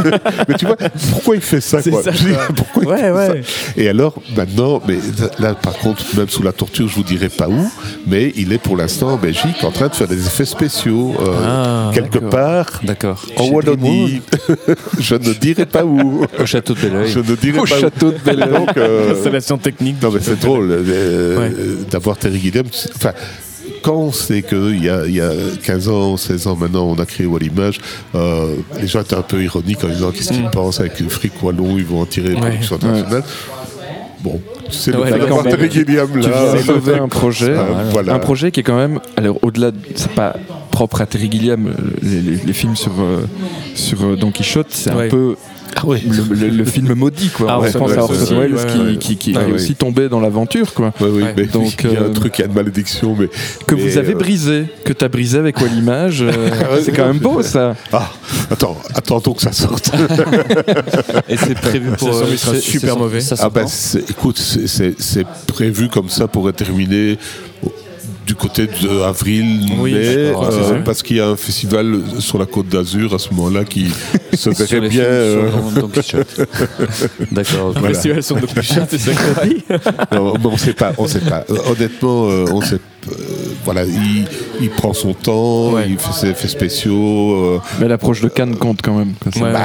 mais 0.48 0.54
tu 0.56 0.66
vois, 0.66 0.76
pourquoi 1.12 1.36
il 1.36 1.40
fait 1.42 1.60
ça 1.60 1.82
quoi? 1.82 2.02
ça, 2.02 2.10
dis, 2.10 2.28
pourquoi 2.56 2.82
il 2.84 2.88
Ouais, 2.88 2.98
fait 2.98 3.10
ouais. 3.12 3.42
ça 3.42 3.72
Et 3.76 3.88
alors, 3.88 4.14
maintenant, 4.36 4.59
mais 4.86 4.98
là, 5.38 5.54
par 5.54 5.74
contre, 5.78 6.02
même 6.16 6.28
sous 6.28 6.42
la 6.42 6.52
torture, 6.52 6.88
je 6.88 6.94
vous 6.94 7.02
dirai 7.02 7.28
pas 7.28 7.48
où, 7.48 7.70
mais 8.06 8.32
il 8.36 8.52
est 8.52 8.58
pour 8.58 8.76
l'instant 8.76 9.08
en 9.12 9.16
Belgique 9.16 9.62
en 9.62 9.70
train 9.70 9.88
de 9.88 9.94
faire 9.94 10.08
des 10.08 10.26
effets 10.26 10.44
spéciaux, 10.44 11.14
euh, 11.20 11.32
Ah, 11.46 11.90
quelque 11.94 12.18
part 12.18 12.80
D'accord. 12.82 13.24
en 13.36 13.44
Chez 13.44 13.50
Wallonie. 13.50 14.20
je 14.98 15.14
ne 15.14 15.32
dirai 15.34 15.66
pas 15.66 15.84
où. 15.84 16.24
Au 16.38 16.46
château 16.46 16.74
de 16.74 16.80
Belleuil. 16.80 17.10
Je 17.10 17.18
ne 17.20 17.34
dirai 17.36 17.58
Au 17.58 17.64
pas 17.64 17.74
où. 17.76 17.80
château 17.80 18.10
de 18.12 18.18
Belleuil. 18.18 18.50
Donc, 18.52 18.76
euh, 18.76 19.14
Installation 19.16 19.58
technique. 19.58 20.02
non, 20.02 20.10
mais 20.12 20.20
c'est 20.22 20.38
drôle 20.40 20.68
euh, 20.70 21.38
Ouais. 21.38 21.52
d'avoir 21.90 22.16
Terry 22.16 22.38
Gilliam. 22.40 22.66
Enfin, 22.96 23.12
quand 23.82 23.94
on 23.94 24.12
sait 24.12 24.42
qu'il 24.42 24.84
y 24.84 24.90
a, 24.90 25.06
il 25.06 25.14
y 25.14 25.20
a 25.20 25.30
15 25.64 25.88
ans, 25.88 26.16
16 26.18 26.46
ans 26.48 26.56
maintenant, 26.56 26.84
on 26.84 26.98
a 26.98 27.06
créé 27.06 27.24
Wallimage, 27.26 27.78
euh, 28.14 28.54
les 28.80 28.86
gens 28.86 29.00
étaient 29.00 29.14
un 29.14 29.22
peu 29.22 29.42
ironiques 29.42 29.82
en 29.84 29.88
disant 29.88 30.10
qu'est-ce 30.10 30.32
qu'ils 30.32 30.50
pensent 30.50 30.80
avec 30.80 31.00
le 31.00 31.08
fric 31.08 31.32
wallon, 31.42 31.78
ils 31.78 31.84
vont 31.86 32.00
en 32.02 32.06
tirer 32.06 32.32
une 32.32 32.40
Ouais. 32.42 32.50
production 32.50 32.76
internationale. 32.76 33.22
Bon, 34.22 34.38
c'est 34.70 34.90
le 34.92 34.98
Ouais, 35.00 35.10
sauver 36.62 36.94
un 36.98 37.08
projet, 37.08 37.50
Euh, 37.50 37.64
voilà. 37.90 38.14
un 38.14 38.18
projet 38.18 38.50
qui 38.50 38.60
est 38.60 38.62
quand 38.62 38.76
même, 38.76 39.00
alors 39.16 39.38
au-delà, 39.42 39.70
de- 39.70 39.78
c'est 39.94 40.10
pas 40.12 40.36
propre 40.70 41.00
à 41.00 41.06
Terry 41.06 41.30
Gilliam, 41.30 41.66
euh, 41.66 41.70
les, 42.02 42.20
les- 42.20 42.36
les 42.36 42.52
films 42.52 42.76
sur 42.76 42.92
euh, 43.00 43.22
sur 43.74 44.04
euh, 44.04 44.16
Don 44.16 44.30
Quichotte, 44.30 44.66
c'est 44.70 44.92
Ouais. 44.92 45.06
un 45.06 45.08
peu 45.08 45.36
Ah 45.82 45.86
le, 46.30 46.34
le- 46.34 46.48
le 46.56 46.64
film 46.64 46.94
maudit 46.94 47.28
quoi. 47.30 47.46
Ah 47.50 47.60
ouais, 47.60 47.70
pense 47.72 47.92
à 47.92 48.02
Orson 48.02 48.38
Welles 48.38 48.54
ouais, 48.54 48.66
qui, 48.72 48.78
ouais. 48.78 48.96
qui, 48.98 49.16
qui 49.16 49.34
Ah 49.36 49.42
est 49.42 49.46
oui. 49.46 49.52
aussi 49.52 49.74
tombé 49.74 50.08
dans 50.08 50.20
l'aventure 50.20 50.72
quoi. 50.74 50.92
Ouais, 51.00 51.08
oui, 51.10 51.22
Ouais. 51.22 51.34
mais 51.36 51.44
Donc, 51.46 51.74
il 51.84 51.92
y 51.92 51.96
a 51.96 52.00
un 52.00 52.04
euh, 52.04 52.08
truc, 52.12 52.38
il 52.38 52.42
y 52.42 52.44
a 52.44 52.46
une 52.48 52.54
malédiction, 52.54 53.16
mais 53.18 53.28
Que 53.66 53.74
mais, 53.74 53.82
vous 53.88 53.98
avez 53.98 54.14
euh, 54.14 54.18
brisé, 54.18 54.64
que 54.84 54.92
tu 54.92 55.04
as 55.04 55.08
brisé 55.08 55.38
avec 55.38 55.58
Wallimage, 55.60 56.22
euh, 56.22 56.30
ouais, 56.32 56.82
c'est 56.84 56.92
quand 56.92 57.06
même 57.06 57.18
beau 57.18 57.42
ça. 57.42 57.74
Ah, 57.92 58.10
attends, 58.50 58.76
attendons 58.94 59.32
que 59.34 59.42
ça 59.42 59.52
sorte. 59.52 59.90
Et 61.28 61.36
c'est 61.36 61.54
prévu 61.54 61.90
pour. 61.98 62.08
Euh, 62.08 62.36
sera 62.36 62.54
c'est- 62.54 62.60
super 62.60 62.96
mauvais. 62.96 63.20
Ça 63.20 63.36
Ah 63.38 63.50
ben, 63.50 63.66
c'est- 63.66 64.10
écoute, 64.10 64.38
c'est- 64.38 64.66
prévu 65.46 65.88
comme 65.88 66.08
ça 66.08 66.28
pour 66.28 66.48
être 66.48 66.56
terminé 66.56 67.18
au- 67.64 67.72
du 68.30 68.36
côté 68.36 68.68
de 68.68 69.02
avril, 69.02 69.66
Oui, 69.80 69.92
mai, 69.92 69.98
euh, 70.06 70.82
parce 70.84 71.02
qu'il 71.02 71.16
y 71.16 71.20
a 71.20 71.26
un 71.26 71.34
festival 71.34 72.00
sur 72.20 72.38
la 72.38 72.46
côte 72.46 72.68
d'Azur 72.68 73.12
à 73.12 73.18
ce 73.18 73.28
moment-là 73.34 73.64
qui 73.64 73.88
se 74.34 74.50
verrait 74.50 74.88
bien. 74.88 75.02
euh. 75.02 75.50
D'accord. 77.32 77.72
Voilà. 77.72 77.88
festival 77.88 78.22
sur 78.22 78.36
Don 78.36 78.46
Quichotte, 78.46 78.86
c'est 78.90 78.98
ça 78.98 79.10
que 79.12 79.34
t'as 79.34 79.46
dit 79.46 79.62
non, 80.12 80.34
mais 80.38 80.46
on 80.46 80.56
sait 80.56 80.74
pas, 80.74 80.92
on 80.96 81.08
sait 81.08 81.18
pas. 81.18 81.44
Euh, 81.50 81.56
Honnêtement, 81.72 82.28
euh, 82.30 82.44
on 82.52 82.60
sait. 82.60 82.76
euh, 82.76 82.78
voilà, 83.64 83.84
il, 83.84 84.26
il 84.60 84.70
prend 84.70 84.92
son 84.92 85.12
temps, 85.14 85.72
Ouais. 85.72 85.86
il 85.88 85.98
fait 85.98 86.12
ses 86.12 86.28
effets 86.30 86.48
spéciaux. 86.48 87.32
euh, 87.34 87.58
Mais 87.80 87.88
l'approche 87.88 88.20
de 88.20 88.28
Cannes 88.28 88.56
compte 88.56 88.80
quand 88.82 88.96
même. 88.96 89.14
Ouais, 89.36 89.52
bah, 89.52 89.64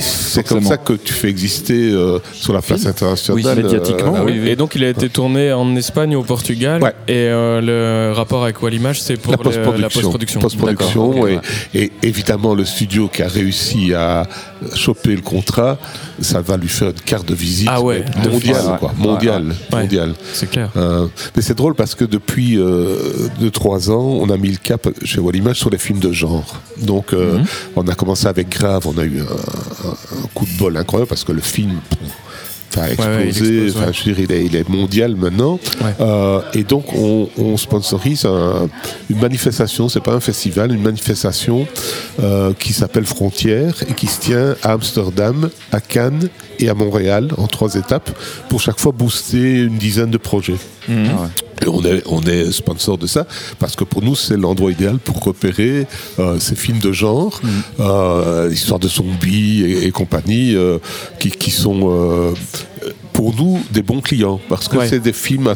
c'est 0.00 0.46
comme 0.46 0.62
ça 0.62 0.76
que 0.76 0.92
tu 0.94 1.12
fais 1.12 1.28
exister 1.28 1.90
euh, 1.92 2.18
sur 2.32 2.52
la 2.52 2.62
place 2.62 2.86
internationale. 2.86 3.42
Oui, 3.56 3.62
médiatiquement, 3.62 4.16
euh, 4.16 4.24
oui, 4.24 4.40
oui. 4.42 4.48
Et 4.50 4.56
donc 4.56 4.74
il 4.74 4.84
a 4.84 4.88
été 4.88 5.08
tourné 5.08 5.52
en 5.52 5.74
Espagne, 5.76 6.16
au 6.16 6.22
Portugal. 6.22 6.82
Ouais. 6.82 6.94
Et 7.08 7.28
euh, 7.28 7.60
le 7.60 8.12
rapport 8.14 8.44
avec 8.44 8.62
Wallimage, 8.62 9.00
c'est 9.00 9.16
pour 9.16 9.32
la 9.32 9.38
post-production. 9.38 10.40
post-production. 10.40 11.26
Et, 11.26 11.38
et 11.74 11.92
évidemment 12.02 12.54
le 12.54 12.64
studio 12.64 13.08
qui 13.12 13.22
a 13.22 13.28
réussi 13.28 13.94
à 13.94 14.26
choper 14.74 15.14
le 15.14 15.22
contrat, 15.22 15.78
ça 16.20 16.40
va 16.40 16.56
lui 16.56 16.68
faire 16.68 16.88
une 16.88 16.94
carte 17.00 17.26
de 17.28 17.34
visite 17.34 17.68
Ah 17.70 17.80
mondiale. 18.98 20.14
C'est 20.32 20.50
clair. 20.50 20.70
Euh, 20.76 21.06
mais 21.36 21.42
c'est 21.42 21.54
drôle 21.56 21.74
parce 21.74 21.94
que 21.94 22.04
depuis 22.04 22.58
2-3 23.40 23.90
ans, 23.90 24.18
on 24.20 24.28
a 24.30 24.36
mis 24.36 24.50
le 24.50 24.56
cap 24.56 24.88
chez 25.04 25.20
Wallimage 25.20 25.56
sur 25.58 25.70
les 25.70 25.78
films 25.78 25.98
de 26.00 26.12
genre. 26.12 26.60
Donc, 26.80 27.12
euh, 27.12 27.38
Mhm. 27.38 27.44
on 27.76 27.88
a 27.88 27.94
commencé 27.94 28.26
avec 28.26 28.48
Grave, 28.48 28.86
on 28.86 28.98
a 28.98 29.04
eu 29.04 29.20
un, 29.20 29.88
un- 29.88 29.90
un 29.92 30.26
coup 30.34 30.46
de 30.46 30.56
bol 30.58 30.76
incroyable 30.76 31.08
parce 31.08 31.24
que 31.24 31.32
le 31.32 31.40
film. 31.40 31.80
a 32.74 32.80
ouais, 32.80 32.92
explosé, 32.92 33.26
explose, 33.28 33.76
Enfin, 33.76 33.86
ouais. 33.88 33.92
je 33.92 34.04
veux 34.08 34.14
dire, 34.14 34.24
il 34.30 34.32
est, 34.32 34.44
il 34.46 34.56
est 34.56 34.66
mondial 34.66 35.14
maintenant. 35.14 35.60
Ouais. 35.82 35.94
Euh, 36.00 36.40
et 36.54 36.64
donc, 36.64 36.86
on, 36.96 37.28
on 37.36 37.58
sponsorise 37.58 38.24
un- 38.24 38.66
une 39.10 39.20
manifestation, 39.20 39.90
c'est 39.90 40.00
pas 40.00 40.14
un 40.14 40.20
festival, 40.20 40.72
une 40.72 40.80
manifestation 40.80 41.66
euh, 42.22 42.54
qui 42.58 42.72
s'appelle 42.72 43.04
Frontières 43.04 43.74
et 43.90 43.92
qui 43.92 44.06
se 44.06 44.20
tient 44.20 44.54
à 44.62 44.72
Amsterdam, 44.72 45.50
à 45.70 45.80
Cannes 45.82 46.30
et 46.60 46.70
à 46.70 46.74
Montréal 46.74 47.28
en 47.36 47.46
trois 47.46 47.74
étapes 47.74 48.10
pour 48.48 48.62
chaque 48.62 48.78
fois 48.80 48.92
booster 48.92 49.64
une 49.64 49.76
dizaine 49.76 50.10
de 50.10 50.16
projets. 50.16 50.56
Ah 50.88 50.92
ouais. 50.92 51.28
Et 51.64 51.68
on 51.68 51.84
est, 51.84 52.02
on 52.06 52.22
est 52.22 52.50
sponsor 52.52 52.98
de 52.98 53.06
ça 53.06 53.26
parce 53.58 53.76
que 53.76 53.84
pour 53.84 54.02
nous, 54.02 54.14
c'est 54.16 54.36
l'endroit 54.36 54.70
idéal 54.72 54.98
pour 54.98 55.22
repérer 55.22 55.86
euh, 56.18 56.38
ces 56.40 56.54
films 56.56 56.78
de 56.78 56.92
genre, 56.92 57.40
euh, 57.80 58.48
l'histoire 58.48 58.78
de 58.80 58.88
zombies 58.88 59.62
et, 59.64 59.86
et 59.86 59.90
compagnie, 59.90 60.54
euh, 60.56 60.78
qui, 61.18 61.30
qui 61.30 61.50
sont 61.50 62.32
pour 63.12 63.34
nous 63.34 63.60
des 63.70 63.82
bons 63.82 64.00
clients 64.00 64.40
parce 64.48 64.68
que 64.68 64.76
Ouais. 64.78 64.88
c'est 64.88 65.00
des 65.00 65.12
films 65.12 65.48
à 65.48 65.54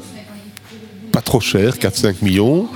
trop 1.26 1.40
cher, 1.40 1.74
4-5 1.76 2.14
millions, 2.22 2.66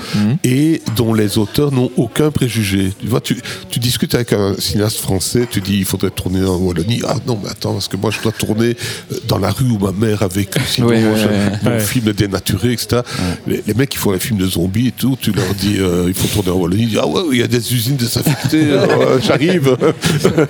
et 0.44 0.82
dont 0.96 1.14
les 1.14 1.38
auteurs 1.38 1.72
n'ont 1.72 1.90
aucun 1.96 2.30
préjugé. 2.30 2.92
Tu 3.00 3.06
vois, 3.06 3.20
tu, 3.22 3.40
tu 3.70 3.78
discutes 3.78 4.14
avec 4.14 4.32
un 4.34 4.54
cinéaste 4.58 4.98
français, 4.98 5.46
tu 5.50 5.60
dis 5.62 5.78
il 5.78 5.84
faudrait 5.86 6.10
tourner 6.10 6.44
en 6.44 6.56
Wallonie. 6.56 7.00
Ah 7.08 7.14
non, 7.26 7.38
mais 7.42 7.48
attends, 7.48 7.72
parce 7.74 7.88
que 7.88 7.96
moi 7.96 8.10
je 8.10 8.20
dois 8.20 8.32
tourner 8.32 8.76
euh, 9.12 9.16
dans 9.28 9.38
la 9.38 9.50
rue 9.50 9.70
où 9.70 9.78
ma 9.78 9.92
mère 9.92 10.22
a 10.22 10.28
vécu. 10.28 10.60
Sinon, 10.66 10.88
Oui, 10.88 10.96
mon 11.00 11.70
Ouais. 11.70 11.80
film 11.80 12.08
est 12.08 12.12
dénaturé, 12.18 12.72
etc. 12.72 13.02
Les, 13.46 13.62
les 13.66 13.74
mecs 13.74 13.88
qui 13.90 13.98
font 13.98 14.10
les 14.12 14.18
films 14.18 14.38
de 14.38 14.46
zombies 14.46 14.88
et 14.88 14.92
tout, 14.92 15.16
tu 15.20 15.30
leur 15.32 15.54
dis 15.54 15.76
euh, 15.78 16.04
il 16.08 16.14
faut 16.14 16.26
tourner 16.28 16.50
en 16.50 16.60
Wallonie. 16.60 16.82
Ils 16.82 16.88
disent 16.90 17.00
ah 17.02 17.06
ouais, 17.06 17.22
il 17.32 17.38
y 17.38 17.42
a 17.42 17.46
des 17.48 17.72
usines 17.74 17.96
désaffectées, 17.96 18.64
euh, 18.72 19.20
j'arrive. 19.20 19.76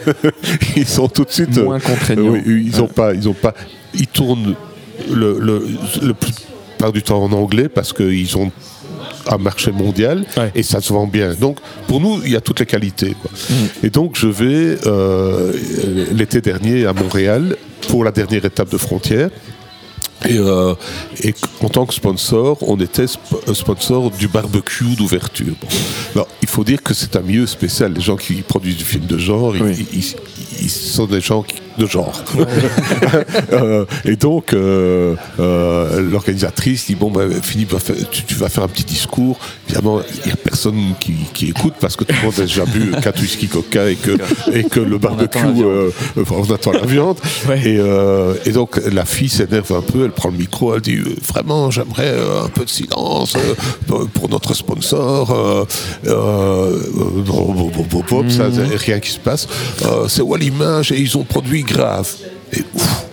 ils 0.76 0.86
sont 0.88 1.09
tout 1.09 1.24
de 1.24 1.30
suite. 1.30 1.57
euh, 1.59 1.64
Moins 1.64 1.80
contraignants. 1.80 2.30
oui, 2.30 2.64
ils 2.66 2.80
ont 2.80 2.86
pas, 2.88 3.14
ils 3.14 3.28
ont 3.28 3.34
pas, 3.34 3.55
ils 3.94 4.07
tournent 4.07 4.55
le, 5.11 5.38
le, 5.40 5.66
le 6.03 6.14
plus 6.14 6.32
part 6.80 6.92
du 6.92 7.02
temps 7.02 7.22
en 7.22 7.32
anglais 7.32 7.68
parce 7.68 7.92
qu'ils 7.92 8.36
ont 8.36 8.50
un 9.28 9.38
marché 9.38 9.70
mondial 9.70 10.24
Ouais. 10.36 10.50
et 10.54 10.62
ça 10.62 10.80
se 10.80 10.92
vend 10.92 11.06
bien. 11.06 11.34
Donc 11.34 11.58
pour 11.86 12.00
nous, 12.00 12.20
il 12.24 12.30
y 12.32 12.36
a 12.36 12.40
toutes 12.40 12.60
les 12.60 12.66
qualités. 12.74 13.14
quoi. 13.20 13.30
Et 13.82 13.90
donc 13.90 14.16
je 14.16 14.26
vais 14.40 14.78
euh, 14.86 15.52
l'été 16.12 16.40
dernier 16.40 16.86
à 16.86 16.92
Montréal 16.92 17.56
pour 17.88 18.04
la 18.04 18.12
dernière 18.12 18.44
étape 18.44 18.70
de 18.70 18.78
frontière. 18.78 19.30
Et, 20.28 20.36
euh, 20.38 20.74
et 21.22 21.34
en 21.62 21.68
tant 21.68 21.86
que 21.86 21.94
sponsor, 21.94 22.58
on 22.62 22.76
était 22.78 23.04
sp- 23.06 23.54
sponsor 23.54 24.10
du 24.10 24.28
barbecue 24.28 24.94
d'ouverture. 24.96 25.54
Bon. 26.14 26.26
Il 26.42 26.48
faut 26.48 26.64
dire 26.64 26.82
que 26.82 26.92
c'est 26.94 27.16
un 27.16 27.20
milieu 27.20 27.46
spécial. 27.46 27.92
Les 27.94 28.00
gens 28.02 28.16
qui 28.16 28.34
produisent 28.42 28.76
du 28.76 28.84
film 28.84 29.06
de 29.06 29.16
genre, 29.18 29.56
ils- 29.56 29.62
Oui. 29.62 29.86
ils, 29.92 30.14
ils 30.62 30.70
sont 30.70 31.06
des 31.06 31.20
gens 31.20 31.42
qui- 31.42 31.56
de 31.78 31.86
genre. 31.86 32.22
Euh, 33.52 33.84
et 34.04 34.16
donc, 34.16 34.52
euh, 34.52 35.14
euh, 35.40 36.00
l'organisatrice 36.10 36.86
dit 36.86 36.94
Bon, 36.94 37.10
ben, 37.10 37.30
Philippe, 37.42 37.72
va 37.72 37.78
faire- 37.80 37.96
tu, 38.10 38.22
tu 38.24 38.34
vas 38.34 38.48
faire 38.48 38.64
un 38.64 38.68
petit 38.68 38.84
discours. 38.84 39.38
Évidemment, 39.68 40.00
il 40.22 40.26
n'y 40.26 40.32
a 40.32 40.36
personne 40.36 40.94
qui, 41.00 41.14
qui 41.32 41.48
écoute 41.48 41.74
parce 41.80 41.96
que 41.96 42.04
tout 42.04 42.14
le 42.20 42.26
monde 42.26 42.34
a 42.38 42.42
déjà 42.42 42.64
bu 42.64 42.92
4 43.02 43.20
whisky 43.20 43.48
coca 43.48 43.88
et 43.90 43.96
que, 43.96 44.12
et 44.52 44.64
que 44.64 44.80
le 44.80 44.98
barbecue, 44.98 45.38
attend 45.38 45.48
la 45.48 45.52
viande. 45.52 45.64
euh, 45.66 45.90
enfin, 46.22 46.34
on 46.38 46.52
attend 46.54 46.72
la 46.72 46.86
viande. 46.86 47.18
Ouais. 47.48 47.60
Et, 47.64 47.78
euh, 47.78 48.34
et 48.44 48.52
donc, 48.52 48.80
la 48.92 49.04
fille 49.04 49.28
s'énerve 49.28 49.72
un 49.72 49.82
peu, 49.82 50.04
elle 50.04 50.09
prend 50.11 50.30
le 50.30 50.36
micro, 50.38 50.74
elle 50.74 50.80
dit 50.80 50.96
euh, 50.96 51.14
Vraiment, 51.28 51.70
j'aimerais 51.70 52.08
euh, 52.08 52.44
un 52.44 52.48
peu 52.48 52.64
de 52.64 52.70
silence 52.70 53.34
euh, 53.36 53.54
pour- 53.86 54.08
pour 54.08 54.28
notre 54.28 54.54
sponsor. 54.54 55.66
Bon, 56.04 57.52
bon, 57.52 57.70
bon, 57.70 57.84
bon, 57.90 58.04
bon, 58.08 58.30
ça, 58.30 58.44
c'est 58.52 58.76
rien 58.76 59.00
qui 59.00 59.11
se 59.11 59.18
passe. 59.18 59.46
Euh, 59.84 60.06
c'est 60.08 60.22
Wallimage 60.22 60.92
et 60.92 60.98
ils 61.00 61.16
ont 61.16 61.24
produit 61.24 61.62
grave. 61.62 62.08
Et 62.52 62.62
ouf, 62.74 63.04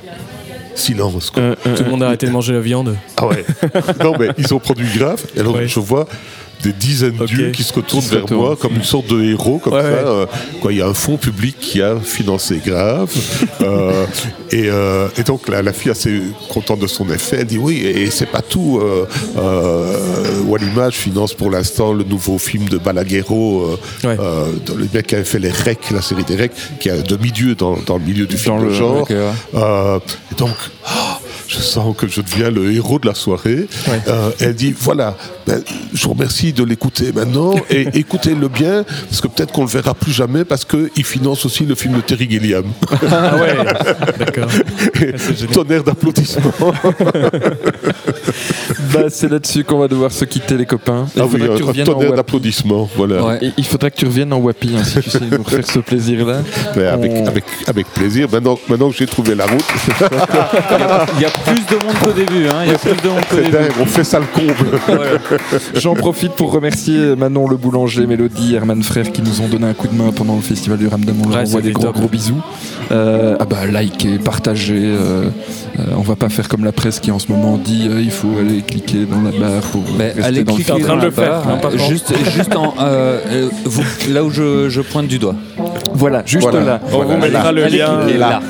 silence. 0.76 1.30
quoi. 1.32 1.41
Euh, 1.43 1.56
euh, 1.66 1.76
Tout 1.78 1.84
le 1.84 1.89
monde 1.89 2.04
a 2.04 2.08
arrêté 2.08 2.26
de 2.28 2.32
manger 2.32 2.54
la 2.54 2.60
viande. 2.62 2.95
Ah 3.18 3.28
ouais. 3.28 3.45
non, 4.04 4.14
mais 4.20 4.30
ils 4.38 4.54
ont 4.54 4.60
produit 4.60 4.88
grave. 4.95 5.24
Et 5.36 5.39
alors, 5.39 5.56
Ouais. 5.56 5.68
je 5.68 5.80
vois 5.80 6.08
des 6.64 6.74
dizaines 6.74 7.16
Ok. 7.20 7.28
d'yeux 7.28 7.51
qui 7.51 7.64
se 7.64 7.74
retournent 7.74 8.01
Qui 8.01 8.08
se 8.10 8.16
vers 8.16 8.32
moi 8.32 8.55
comme 8.60 8.76
une 8.76 8.84
sorte 8.84 9.08
de 9.08 9.24
héros, 9.24 9.60
comme 9.60 9.74
Ouais, 9.74 9.82
ça. 9.82 9.88
ouais. 9.89 10.01
euh, 10.05 10.26
quoi, 10.62 10.72
il 10.74 10.80
y 10.80 10.82
a 10.82 10.88
un 10.88 10.93
fonds 10.93 11.18
public 11.18 11.55
qui 11.60 11.82
a 11.82 11.97
financé 11.99 12.60
grave. 12.66 13.12
Euh, 13.62 14.05
et, 14.51 14.70
euh, 14.70 15.08
et 15.18 15.24
donc, 15.24 15.49
la, 15.49 15.62
la 15.62 15.74
fille 15.74 15.91
assez 15.91 16.22
contente 16.49 16.80
de 16.80 16.88
son 16.88 17.10
effet, 17.10 17.38
elle 17.41 17.47
dit 17.47 17.58
oui, 17.58 17.80
et 17.86 18.10
c'est 18.12 18.28
pas 18.28 18.41
tout. 18.41 18.80
Wallimage 20.47 20.95
finance 20.95 21.34
pour 21.34 21.49
l'instant 21.49 21.93
le 21.93 22.03
nouveau 22.03 22.38
film 22.38 22.66
de 22.70 22.78
Balaguerro, 22.78 23.78
Ouais. 24.03 24.16
le 24.18 24.88
mec 24.93 25.08
qui 25.08 25.16
avait 25.16 25.24
fait 25.24 25.39
les 25.39 25.49
REC, 25.51 25.91
la 25.91 26.01
série 26.01 26.24
des 26.24 26.36
REC, 26.36 26.51
qui 26.80 26.89
a 26.89 26.97
demi-dieu 26.97 27.55
dans, 27.55 27.78
dans 27.86 27.97
le 27.97 28.03
milieu 28.05 28.26
du 28.26 28.38
film 28.38 28.68
de 28.70 28.74
genre. 28.74 29.08
et 29.12 30.36
donc, 30.38 30.55
ah, 30.86 31.20
je 31.48 31.58
sens 31.58 31.95
que 31.98 32.08
je 32.08 32.22
deviens 32.22 32.50
le 32.52 32.72
héros 32.74 33.00
de 33.00 33.08
la 33.08 33.14
soirée. 33.16 33.68
Ouais. 33.88 34.02
Euh, 34.07 34.30
elle 34.40 34.53
dit 34.56 34.74
voilà, 34.78 35.15
ben, 35.45 35.61
je 35.94 36.03
vous 36.03 36.14
remercie 36.14 36.53
de 36.53 36.64
l'écouter 36.64 37.11
maintenant 37.14 37.53
et 37.69 37.88
écoutez-le 37.94 38.48
bien 38.48 38.84
parce 39.10 39.22
que 39.22 39.28
peut-être 39.28 39.52
qu'on 39.53 39.64
le 39.64 39.69
verra 39.69 39.94
plus 39.94 40.11
jamais 40.11 40.44
parce 40.45 40.65
qu'il 40.65 41.06
finance 41.06 41.45
aussi 41.45 41.65
le 41.65 41.76
film 41.76 41.95
de 41.95 42.02
Terry 42.02 42.30
Gilliam. 42.30 42.65
Ah 43.11 43.36
ouais, 43.38 43.56
d'accord. 44.19 44.49
Tonnerre 45.53 45.84
d'applaudissements. 45.84 46.52
bah, 48.94 49.03
c'est 49.10 49.30
là-dessus 49.30 49.64
qu'on 49.64 49.80
va 49.80 49.88
devoir 49.88 50.11
se 50.11 50.26
quitter, 50.26 50.56
les 50.57 50.65
copains. 50.65 51.07
Il 51.15 51.22
Ah 51.22 51.26
oui, 51.26 51.40
faudra 51.40 51.48
que 51.57 51.57
tu 51.57 51.80
un, 51.80 51.84
en 51.84 51.86
tonnerre 51.86 52.14
d'applaudissements. 52.14 52.90
Voilà. 52.95 53.24
Ouais. 53.24 53.40
Et 53.41 53.52
il 53.57 53.65
faudra 53.65 53.90
que 53.90 53.95
tu 53.98 54.06
reviennes 54.06 54.34
en 54.34 54.38
Wapi 54.38 54.76
hein, 54.78 54.84
si 54.84 54.99
tu 54.99 55.10
sais 55.10 55.19
nous 55.32 55.44
refaire 55.44 55.65
ce 55.65 55.80
plaisir-là. 55.80 56.41
Avec, 56.76 57.11
On- 57.11 57.28
avec, 57.28 57.44
avec 57.68 57.88
plaisir. 57.94 58.28
Maintenant, 58.32 58.57
maintenant 58.68 58.90
que 58.90 58.98
j'ai 58.98 59.06
trouvé 59.07 59.36
la 59.36 59.45
route, 59.45 59.64
Il 61.15 61.22
y 61.22 61.26
a 61.26 61.30
plus 61.45 61.65
de 61.65 61.84
monde 61.85 61.95
qu'au 62.03 62.11
début. 62.11 62.47
Hein. 62.47 62.61
Il 62.65 62.72
y 62.72 62.76
a 62.76 62.77
plus 62.77 63.01
de 63.01 63.07
monde 63.09 63.22
qu'au 63.30 63.35
début. 63.38 63.51
dingue, 63.51 63.72
on 63.81 63.85
fait 63.85 64.03
ça 64.03 64.19
le 64.19 64.26
comble. 64.26 64.80
J'en 65.76 65.93
profite 65.95 66.34
pour 66.34 66.51
remercier 66.51 67.15
Manon 67.15 67.47
le 67.47 67.57
boulanger, 67.57 68.05
Mélodie, 68.05 68.55
Herman 68.55 68.81
Frère 68.84 69.11
qui 69.11 69.22
nous 69.22 69.41
ont 69.41 69.47
donné 69.47 69.68
un 69.68 69.73
coup 69.73 69.88
de 69.88 69.93
main 69.95 70.11
pendant 70.15 70.35
le 70.35 70.41
festival 70.41 70.77
du 70.77 70.88
Ramdam. 70.88 71.15
On 71.26 71.30
leur 71.30 71.38
Ouais, 71.38 71.43
envoie 71.43 71.61
des 71.61 71.72
gros 71.72 71.91
gros 71.91 72.07
bisous. 72.07 72.41
Euh, 72.91 73.35
ah 73.39 73.45
bah 73.45 73.65
likez, 73.65 74.18
partagez. 74.18 74.76
euh, 74.85 75.30
euh, 75.80 75.84
on 75.97 76.01
va 76.01 76.15
pas 76.15 76.30
faire 76.30 76.47
comme 76.47 76.64
la 76.64 76.72
presse 76.72 76.99
qui 76.99 77.11
en 77.11 77.19
ce 77.19 77.31
moment 77.31 77.57
dit 77.57 77.88
euh, 77.91 78.01
il 78.01 78.11
faut 78.11 78.30
aller 78.39 78.61
cliquer 78.61 79.05
dans 79.05 79.22
la 79.22 79.31
barre 79.31 79.61
pour 79.72 79.84
Mais 79.97 80.07
rester 80.07 80.23
allez 80.23 80.43
dans 80.43 80.55
le 80.55 80.73
en 80.73 80.80
train 80.80 80.97
de 80.97 81.05
le 81.05 81.11
faire, 81.11 81.41
barre, 81.43 81.59
hein, 81.65 81.77
juste, 81.89 82.14
juste 82.35 82.55
en, 82.55 82.73
euh, 82.80 83.49
vous- 83.65 83.84
là 84.14 84.23
où 84.23 84.30
je, 84.31 84.69
je 84.69 84.81
pointe 84.81 85.07
du 85.07 85.19
doigt. 85.19 85.35
Voilà, 85.93 86.23
juste 86.26 86.43
Voilà. 86.49 86.65
là. 86.65 86.81
On 86.93 87.03
vous 87.03 87.18
mettra 87.18 87.51
le 87.51 87.64
Allez 87.65 87.77
lien. 87.80 87.99
cliquer 88.05 88.18
là. 88.19 88.41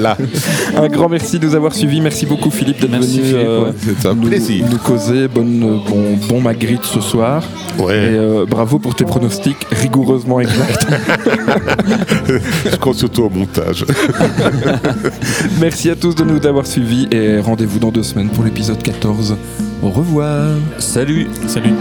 Là, 0.00 0.16
Un 0.76 0.88
grand 0.88 1.08
merci 1.08 1.38
de 1.38 1.46
nous 1.46 1.54
avoir 1.54 1.74
suivis. 1.74 2.00
Merci 2.00 2.26
beaucoup 2.28 2.50
Philippe 2.50 2.80
d'être 2.80 2.90
Merci, 2.90 3.18
venu 3.20 3.28
Philippe, 3.28 3.46
euh, 3.48 3.64
ouais. 3.64 3.72
c'est 4.00 4.08
un 4.08 4.14
nous, 4.14 4.28
plaisir. 4.28 4.66
nous 4.70 4.78
causer. 4.78 5.28
Bonne, 5.28 5.62
euh, 5.62 5.76
bon, 5.88 6.16
bon 6.28 6.40
Magritte 6.40 6.84
ce 6.84 7.00
soir. 7.00 7.42
Et 7.78 7.82
Ouais, 7.82 7.94
euh, 7.94 8.46
bravo 8.46 8.78
pour 8.78 8.94
tes 8.94 9.04
pronostics 9.04 9.56
rigoureusement 9.70 10.40
exacts. 10.40 10.86
je 12.70 12.76
compte 12.76 12.96
surtout 12.96 13.22
au 13.24 13.30
montage. 13.30 13.84
merci 15.60 15.90
à 15.90 15.96
tous 15.96 16.14
de 16.14 16.24
nous 16.24 16.44
avoir 16.46 16.66
suivis 16.66 17.08
et 17.10 17.38
rendez-vous 17.40 17.78
dans 17.78 17.90
deux 17.90 18.02
semaines 18.02 18.28
pour 18.28 18.44
l'épisode 18.44 18.82
14. 18.82 19.36
Au 19.82 19.90
revoir. 19.90 20.56
Salut. 20.78 21.28
Salut. 21.46 21.74